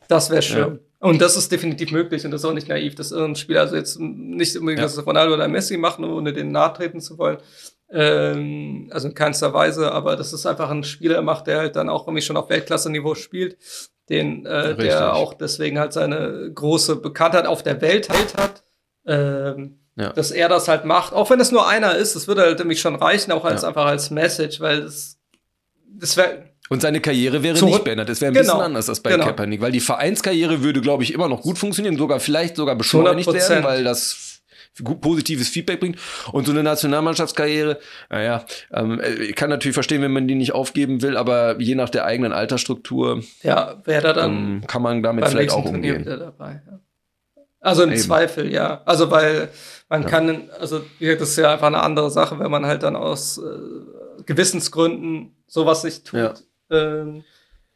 das 0.08 0.30
wäre 0.30 0.42
schön. 0.42 0.74
Ja. 0.74 0.80
Und 1.00 1.22
das 1.22 1.38
ist 1.38 1.52
definitiv 1.52 1.92
möglich 1.92 2.26
und 2.26 2.32
das 2.32 2.42
ist 2.42 2.46
auch 2.46 2.54
nicht 2.54 2.68
naiv, 2.68 2.96
dass 2.96 3.12
irgendein 3.12 3.36
Spieler, 3.36 3.62
also 3.62 3.76
jetzt 3.76 4.00
nicht 4.00 4.58
unbedingt, 4.58 4.80
ja. 4.80 4.86
dass 4.86 5.06
Ronaldo 5.06 5.36
oder 5.36 5.48
Messi 5.48 5.78
machen, 5.78 6.04
ohne 6.04 6.34
denen 6.34 6.52
nahtreten 6.52 7.00
zu 7.00 7.18
wollen, 7.18 7.38
ähm, 7.92 8.90
also 8.92 9.08
in 9.08 9.14
keinster 9.14 9.54
Weise, 9.54 9.92
aber 9.92 10.16
das 10.16 10.34
ist 10.34 10.46
einfach 10.46 10.70
ein 10.70 10.84
Spieler 10.84 11.22
macht, 11.22 11.48
der 11.48 11.60
halt 11.60 11.76
dann 11.76 11.90
auch 11.90 12.08
irgendwie 12.08 12.22
schon 12.24 12.38
auf 12.38 12.50
Weltklasse-Niveau 12.50 13.16
spielt 13.16 13.58
den 14.10 14.46
äh, 14.46 14.76
der 14.76 15.16
auch 15.16 15.34
deswegen 15.34 15.80
halt 15.80 15.94
seine 15.94 16.52
große 16.54 16.98
Bekanntheit 16.98 17.48
auf 17.48 17.64
der 17.64 17.82
Welt 17.82 18.10
halt 18.10 18.38
hat. 18.38 18.64
Ähm, 19.08 19.80
ja. 19.98 20.12
Dass 20.12 20.32
er 20.32 20.50
das 20.50 20.68
halt 20.68 20.86
macht, 20.86 21.14
auch 21.14 21.30
wenn 21.30 21.40
es 21.40 21.52
nur 21.52 21.68
einer 21.68 21.96
ist, 21.96 22.16
das 22.16 22.28
würde 22.28 22.42
halt 22.42 22.60
nämlich 22.60 22.82
schon 22.82 22.96
reichen, 22.96 23.32
auch 23.32 23.46
als 23.46 23.62
ja. 23.62 23.70
einfach 23.70 23.86
als 23.86 24.12
Message, 24.12 24.60
weil 24.60 24.82
das, 24.82 25.18
das 25.88 26.18
wäre 26.18 26.44
und 26.68 26.82
seine 26.82 27.00
Karriere 27.00 27.44
wäre 27.44 27.64
nicht 27.64 27.84
beendet. 27.84 28.10
Es 28.10 28.22
wäre 28.22 28.32
ein 28.32 28.34
genau. 28.34 28.54
bisschen 28.54 28.62
anders 28.62 28.90
als 28.90 29.00
bei 29.00 29.12
genau. 29.12 29.26
Kaepernick, 29.26 29.62
weil 29.62 29.72
die 29.72 29.80
Vereinskarriere 29.80 30.64
würde, 30.64 30.82
glaube 30.82 31.04
ich, 31.04 31.14
immer 31.14 31.28
noch 31.28 31.42
gut 31.42 31.60
funktionieren, 31.60 31.96
sogar 31.96 32.20
vielleicht 32.20 32.56
sogar 32.56 32.76
beschleunigt 32.76 33.30
100%. 33.30 33.50
werden, 33.50 33.64
weil 33.64 33.84
das 33.84 34.35
positives 34.84 35.50
Feedback 35.50 35.80
bringt. 35.80 36.00
Und 36.32 36.46
so 36.46 36.52
eine 36.52 36.64
Nationalmannschaftskarriere, 36.64 37.80
naja, 38.10 38.46
ähm, 38.72 39.02
ich 39.22 39.36
kann 39.36 39.50
natürlich 39.50 39.74
verstehen, 39.74 40.02
wenn 40.02 40.14
man 40.14 40.28
die 40.28 40.36
nicht 40.36 40.54
aufgeben 40.54 41.02
will, 41.02 41.18
aber 41.18 41.60
je 41.60 41.76
nach 41.76 41.90
der 41.90 42.06
eigenen 42.06 42.34
Altersstruktur 42.34 43.24
ja, 43.44 43.82
wäre 43.86 44.14
dann 44.14 44.32
ähm, 44.32 44.64
kann 44.68 44.82
man 44.82 45.04
damit 45.04 45.28
vielleicht 45.28 45.52
auch 45.52 45.66
umgehen. 45.66 46.06
Dabei, 46.06 46.62
ja. 46.66 46.80
Also 47.66 47.82
im 47.82 47.92
Eben. 47.92 48.00
Zweifel, 48.00 48.52
ja. 48.52 48.84
Also 48.86 49.10
weil 49.10 49.50
man 49.90 50.04
ja. 50.04 50.08
kann, 50.08 50.50
also 50.60 50.82
das 51.00 51.30
ist 51.30 51.38
ja 51.38 51.54
einfach 51.54 51.68
eine 51.68 51.82
andere 51.82 52.12
Sache, 52.12 52.38
wenn 52.38 52.52
man 52.52 52.66
halt 52.66 52.84
dann 52.84 52.96
aus 52.96 53.40
äh, 53.40 54.24
Gewissensgründen 54.26 55.36
sowas 55.48 55.84
nicht 55.84 56.06
tut. 56.06 56.20
Ja. 56.20 56.34
Ähm, 56.70 57.24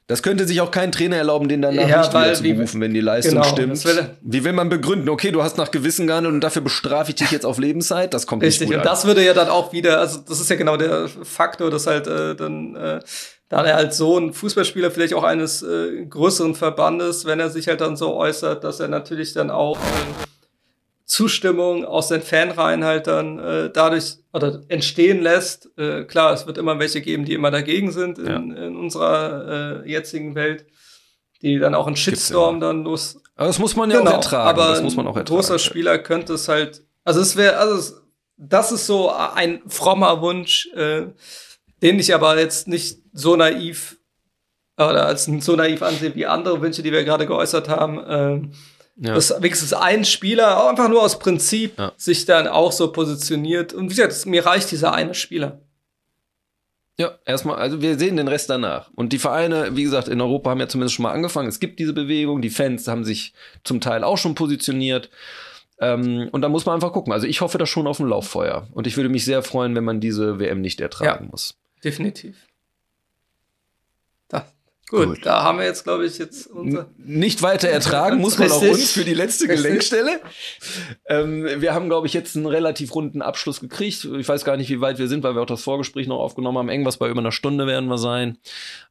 das 0.10 0.24
könnte 0.24 0.48
sich 0.48 0.60
auch 0.60 0.72
kein 0.72 0.92
Trainer 0.92 1.18
erlauben, 1.18 1.48
den 1.48 1.62
danach 1.62 1.88
ja, 1.88 2.00
nicht 2.00 2.12
wieder 2.12 2.34
zu 2.34 2.42
berufen, 2.42 2.82
wenn 2.82 2.96
die 2.96 3.00
Leistung 3.00 3.36
genau, 3.36 3.44
stimmt. 3.44 3.86
Will 3.86 4.10
wie 4.22 4.44
will 4.44 4.54
man 4.54 4.68
begründen? 4.68 5.08
Okay, 5.08 5.30
du 5.30 5.44
hast 5.44 5.60
nach 5.60 5.70
Gewissen 5.70 6.08
gehandelt 6.08 6.34
und 6.34 6.42
dafür 6.42 6.64
bestrafe 6.64 7.12
ich 7.12 7.16
dich 7.18 7.30
jetzt 7.30 7.46
auf 7.46 7.60
Lebenszeit? 7.60 8.12
Das 8.12 8.26
kommt 8.26 8.42
Richtig, 8.42 8.70
nicht 8.70 8.70
gut 8.70 8.78
und 8.78 8.86
das 8.92 9.06
würde 9.06 9.24
ja 9.24 9.36
dann 9.36 9.50
auch 9.50 9.72
wieder, 9.72 10.00
also 10.00 10.22
das 10.28 10.40
ist 10.40 10.50
ja 10.50 10.56
genau 10.56 10.78
der 10.78 11.08
Faktor, 11.08 11.70
dass 11.70 11.86
halt 11.86 12.08
äh, 12.08 12.36
dann, 12.36 12.76
äh, 12.76 13.02
da 13.50 13.64
er 13.64 13.76
halt 13.76 13.94
so 13.94 14.18
ein 14.18 14.34
Fußballspieler 14.34 14.90
vielleicht 14.90 15.14
auch 15.14 15.24
eines 15.24 15.62
äh, 15.62 16.04
größeren 16.10 16.56
Verbandes, 16.56 17.26
wenn 17.26 17.40
er 17.40 17.52
sich 17.52 17.68
halt 17.68 17.80
dann 17.80 17.96
so 17.96 18.16
äußert, 18.16 18.64
dass 18.64 18.80
er 18.80 18.88
natürlich 18.88 19.34
dann 19.34 19.52
auch 19.52 19.78
äh, 19.78 20.26
Zustimmung 21.10 21.86
aus 21.86 22.08
den 22.10 22.22
Fanreihen 22.22 22.86
halt 22.86 23.08
dann 23.08 23.40
äh, 23.40 23.72
dadurch 23.72 24.18
oder 24.32 24.62
entstehen 24.68 25.24
lässt. 25.24 25.68
Äh, 25.76 26.04
klar, 26.04 26.34
es 26.34 26.46
wird 26.46 26.60
immer 26.60 26.78
welche 26.78 27.02
geben, 27.02 27.26
die 27.26 27.34
immer 27.34 27.50
dagegen 27.50 27.92
sind 27.92 28.20
in, 28.20 28.28
ja. 28.28 28.36
in 28.36 28.76
unserer 28.76 29.84
äh, 29.84 29.90
jetzigen 29.90 30.36
Welt, 30.36 30.68
die 31.42 31.58
dann 31.58 31.74
auch 31.74 31.88
einen 31.88 31.96
Shitstorm 31.96 32.60
dann 32.60 32.84
los. 32.84 33.20
Aber 33.36 33.48
das 33.48 33.58
muss 33.58 33.76
man 33.76 33.90
ja 33.90 33.98
genau, 33.98 34.12
auch 34.12 34.16
ertragen. 34.18 34.50
Aber 34.50 34.68
das 34.70 34.84
muss 34.84 34.96
man 34.96 35.08
auch 35.08 35.18
ertragen. 35.18 35.32
Ein 35.32 35.36
großer 35.36 35.58
Spieler 35.58 35.98
könnte 35.98 36.34
es 36.34 36.48
halt, 36.48 36.84
also 37.04 37.22
es 37.22 37.36
wäre, 37.36 37.58
also 37.58 37.76
es, 37.76 38.02
das 38.38 38.72
ist 38.72 38.86
so 38.86 39.10
ein 39.12 39.64
frommer 39.68 40.22
Wunsch, 40.22 40.70
äh, 40.76 41.08
den 41.82 41.98
ich 41.98 42.14
aber 42.14 42.38
jetzt 42.38 42.68
nicht 42.68 43.00
so 43.14 43.36
naiv 43.36 43.98
oder 44.78 45.08
als 45.08 45.26
so 45.26 45.56
naiv 45.56 45.82
ansehe 45.82 46.14
wie 46.14 46.28
andere 46.28 46.62
Wünsche, 46.62 46.84
die 46.84 46.92
wir 46.92 47.04
gerade 47.04 47.26
geäußert 47.26 47.68
haben. 47.68 48.00
Äh, 48.00 48.48
ja. 49.02 49.14
Dass 49.16 49.34
wenigstens 49.42 49.74
ein 49.74 50.04
Spieler, 50.04 50.62
auch 50.62 50.70
einfach 50.70 50.90
nur 50.90 51.02
aus 51.02 51.20
Prinzip, 51.20 51.80
ja. 51.80 51.94
sich 51.96 52.26
dann 52.26 52.48
auch 52.48 52.74
so 52.74 52.92
positioniert. 52.92 53.74
Und 53.74 53.86
wie 53.86 53.96
gesagt, 53.96 54.26
mir 54.26 54.46
reicht 54.46 54.72
dieser 54.72 54.94
eine 54.94 55.14
Spieler. 55.14 55.62
Ja, 56.98 57.18
erstmal, 57.26 57.56
also 57.56 57.82
wir 57.82 57.98
sehen 57.98 58.18
den 58.18 58.28
Rest 58.28 58.50
danach. 58.50 58.92
Und 58.94 59.14
die 59.14 59.20
Vereine, 59.20 59.78
wie 59.78 59.84
gesagt, 59.84 60.10
in 60.10 60.20
Europa 60.20 60.50
haben 60.50 60.60
ja 60.60 60.68
zumindest 60.68 60.96
schon 60.96 61.04
mal 61.04 61.14
angefangen. 61.14 61.48
Es 61.48 61.62
gibt 61.62 61.80
diese 61.80 61.94
Bewegung, 61.94 62.42
die 62.42 62.50
Fans 62.50 62.90
haben 62.90 63.06
sich 63.06 63.34
zum 63.64 63.80
Teil 63.80 64.04
auch 64.04 64.18
schon 64.18 64.36
positioniert. 64.36 65.10
Ähm, 65.80 66.28
und 66.34 66.42
da 66.42 66.50
muss 66.50 66.66
man 66.66 66.76
einfach 66.76 66.92
gucken. 66.92 67.14
Also 67.14 67.26
ich 67.26 67.40
hoffe 67.40 67.58
da 67.58 67.66
schon 67.66 67.88
auf 67.88 68.02
ein 68.02 68.08
Lauffeuer. 68.10 68.68
Und 68.74 68.86
ich 68.86 68.98
würde 68.98 69.08
mich 69.08 69.24
sehr 69.24 69.44
freuen, 69.44 69.76
wenn 69.76 69.86
man 69.86 70.02
diese 70.02 70.40
WM 70.40 70.60
nicht 70.60 70.82
ertragen 70.82 71.24
ja, 71.24 71.32
muss. 71.32 71.58
Definitiv. 71.86 72.36
Gut, 74.90 75.06
Gut, 75.06 75.26
da 75.26 75.44
haben 75.44 75.60
wir 75.60 75.66
jetzt, 75.66 75.84
glaube 75.84 76.08
ich, 76.08 76.18
jetzt 76.18 76.48
unser 76.48 76.90
nicht 76.98 77.44
weiter 77.44 77.70
ertragen 77.70 78.18
muss 78.18 78.40
man 78.40 78.52
auch 78.52 78.60
uns 78.60 78.92
für 78.92 79.04
die 79.04 79.14
letzte 79.14 79.48
Gelenkstelle. 79.48 80.20
Ähm, 81.08 81.46
wir 81.62 81.74
haben, 81.74 81.90
glaube 81.90 82.06
ich, 82.06 82.14
jetzt 82.14 82.36
einen 82.36 82.46
relativ 82.46 82.94
runden 82.94 83.24
Abschluss 83.24 83.60
gekriegt. 83.60 84.06
Ich 84.06 84.28
weiß 84.28 84.46
gar 84.46 84.58
nicht, 84.58 84.70
wie 84.70 84.80
weit 84.80 85.00
wir 85.00 85.08
sind, 85.08 85.24
weil 85.24 85.34
wir 85.34 85.42
auch 85.42 85.48
das 85.48 85.64
Vorgespräch 85.64 86.08
noch 86.08 86.20
aufgenommen 86.20 86.58
haben. 86.60 86.70
Irgendwas 86.70 86.98
bei 86.98 87.10
über 87.10 87.20
einer 87.20 87.32
Stunde 87.32 87.66
werden 87.66 87.90
wir 87.90 87.98
sein. 87.98 88.38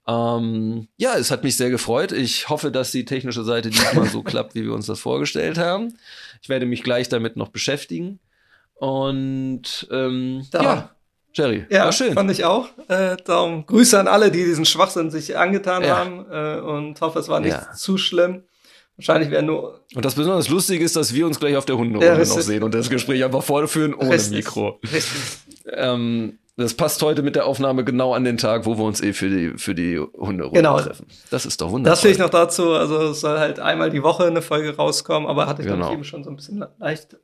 Ähm, 0.06 0.88
ja, 0.96 1.16
es 1.16 1.30
hat 1.30 1.44
mich 1.44 1.56
sehr 1.56 1.70
gefreut. 1.70 2.10
Ich 2.10 2.48
hoffe, 2.48 2.72
dass 2.72 2.90
die 2.90 3.04
technische 3.04 3.44
Seite 3.44 3.70
diesmal 3.70 4.08
so 4.08 4.22
klappt, 4.24 4.56
wie 4.56 4.64
wir 4.64 4.74
uns 4.74 4.86
das 4.86 4.98
vorgestellt 4.98 5.58
haben. 5.58 5.96
Ich 6.42 6.48
werde 6.48 6.66
mich 6.66 6.82
gleich 6.82 7.08
damit 7.08 7.36
noch 7.36 7.48
beschäftigen. 7.48 8.18
Und 8.74 9.86
ähm, 9.90 10.46
da. 10.50 10.62
ja 10.62 10.90
Jerry. 11.34 11.66
Ja, 11.70 11.84
war 11.84 11.92
schön. 11.92 12.14
fand 12.14 12.30
ich 12.30 12.44
auch. 12.44 12.68
Äh, 12.88 13.16
darum 13.24 13.66
Grüße 13.66 13.98
an 13.98 14.08
alle, 14.08 14.30
die 14.30 14.44
diesen 14.44 14.64
Schwachsinn 14.64 15.10
sich 15.10 15.36
angetan 15.36 15.82
ja. 15.82 15.98
haben 15.98 16.26
äh, 16.30 16.60
und 16.60 17.00
hoffe, 17.00 17.18
es 17.18 17.28
war 17.28 17.40
nicht 17.40 17.52
ja. 17.52 17.72
zu 17.72 17.98
schlimm. 17.98 18.44
Wahrscheinlich 18.96 19.30
wäre 19.30 19.44
nur. 19.44 19.84
Und 19.94 20.04
das 20.04 20.16
besonders 20.16 20.48
Lustige 20.48 20.84
ist, 20.84 20.96
dass 20.96 21.14
wir 21.14 21.24
uns 21.26 21.38
gleich 21.38 21.56
auf 21.56 21.64
der 21.64 21.78
Hunderunde 21.78 22.06
ja, 22.06 22.18
noch 22.18 22.40
sehen 22.40 22.64
und 22.64 22.74
das 22.74 22.90
Gespräch 22.90 23.22
einfach 23.22 23.44
vorführen 23.44 23.94
ohne 23.94 24.10
richtig, 24.10 24.38
Mikro. 24.38 24.80
Richtig. 24.82 25.20
Ähm, 25.72 26.38
das 26.56 26.74
passt 26.74 27.00
heute 27.02 27.22
mit 27.22 27.36
der 27.36 27.46
Aufnahme 27.46 27.84
genau 27.84 28.12
an 28.14 28.24
den 28.24 28.36
Tag, 28.36 28.66
wo 28.66 28.76
wir 28.76 28.84
uns 28.84 29.00
eh 29.00 29.12
für 29.12 29.28
die, 29.28 29.56
für 29.56 29.76
die 29.76 30.00
Hunderunde 30.00 30.58
genau. 30.58 30.80
treffen. 30.80 31.06
Das 31.30 31.46
ist 31.46 31.60
doch 31.60 31.70
wunderbar. 31.70 31.92
Das 31.94 32.02
will 32.02 32.10
ich 32.10 32.18
noch 32.18 32.30
dazu. 32.30 32.72
Also 32.72 33.10
es 33.10 33.20
soll 33.20 33.38
halt 33.38 33.60
einmal 33.60 33.90
die 33.90 34.02
Woche 34.02 34.24
eine 34.24 34.42
Folge 34.42 34.74
rauskommen, 34.74 35.28
aber 35.28 35.46
hatte 35.46 35.62
ich 35.62 35.68
genau. 35.68 35.92
eben 35.92 36.02
schon 36.02 36.24
so 36.24 36.30
ein 36.30 36.36
bisschen 36.36 36.64
leicht, 36.80 37.16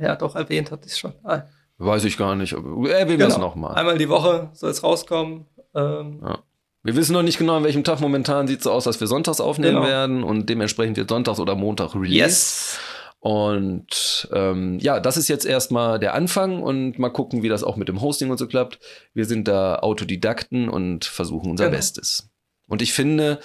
ja 0.00 0.16
doch 0.16 0.34
erwähnt, 0.34 0.72
hatte 0.72 0.88
ich 0.88 0.96
schon. 0.96 1.12
Ah. 1.22 1.42
Weiß 1.78 2.04
ich 2.04 2.16
gar 2.16 2.34
nicht. 2.34 2.52
Äh, 2.52 2.56
wir 2.56 3.06
genau. 3.06 3.26
wissen 3.26 3.40
noch 3.40 3.54
mal. 3.54 3.74
Einmal 3.74 3.98
die 3.98 4.08
Woche 4.08 4.50
soll 4.52 4.70
es 4.70 4.82
rauskommen. 4.82 5.46
Ähm, 5.74 6.20
ja. 6.22 6.38
Wir 6.82 6.96
wissen 6.96 7.12
noch 7.12 7.22
nicht 7.22 7.38
genau, 7.38 7.56
an 7.56 7.64
welchem 7.64 7.84
Tag. 7.84 8.00
Momentan 8.00 8.46
sieht 8.48 8.58
es 8.58 8.64
so 8.64 8.72
aus, 8.72 8.84
dass 8.84 9.00
wir 9.00 9.06
sonntags 9.06 9.40
aufnehmen 9.40 9.76
genau. 9.76 9.86
werden 9.86 10.24
und 10.24 10.48
dementsprechend 10.48 10.96
wird 10.96 11.08
sonntags 11.08 11.40
oder 11.40 11.54
Montag 11.54 11.94
release. 11.94 12.14
Yes. 12.14 12.78
Und 13.20 14.28
ähm, 14.32 14.78
ja, 14.80 15.00
das 15.00 15.16
ist 15.16 15.28
jetzt 15.28 15.44
erstmal 15.44 15.98
der 15.98 16.14
Anfang 16.14 16.62
und 16.62 16.98
mal 16.98 17.08
gucken, 17.10 17.42
wie 17.42 17.48
das 17.48 17.64
auch 17.64 17.76
mit 17.76 17.88
dem 17.88 18.00
Hosting 18.00 18.30
und 18.30 18.38
so 18.38 18.46
klappt. 18.46 18.78
Wir 19.12 19.24
sind 19.24 19.48
da 19.48 19.76
Autodidakten 19.76 20.68
und 20.68 21.04
versuchen 21.04 21.50
unser 21.50 21.64
genau. 21.64 21.76
Bestes. 21.76 22.30
Und 22.68 22.80
ich 22.80 22.92
finde, 22.92 23.40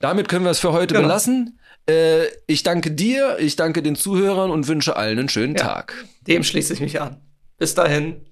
damit 0.00 0.28
können 0.28 0.44
wir 0.44 0.50
es 0.50 0.58
für 0.58 0.72
heute 0.72 0.94
genau. 0.94 1.06
belassen. 1.06 1.60
Äh, 1.88 2.24
ich 2.46 2.64
danke 2.64 2.90
dir, 2.90 3.38
ich 3.38 3.54
danke 3.54 3.82
den 3.82 3.94
Zuhörern 3.94 4.50
und 4.50 4.66
wünsche 4.66 4.96
allen 4.96 5.18
einen 5.18 5.28
schönen 5.28 5.54
ja, 5.54 5.62
Tag. 5.62 6.04
Dem 6.26 6.42
schließe 6.42 6.74
ich 6.74 6.80
mich 6.80 7.00
an. 7.00 7.20
Bis 7.58 7.74
dahin. 7.74 8.26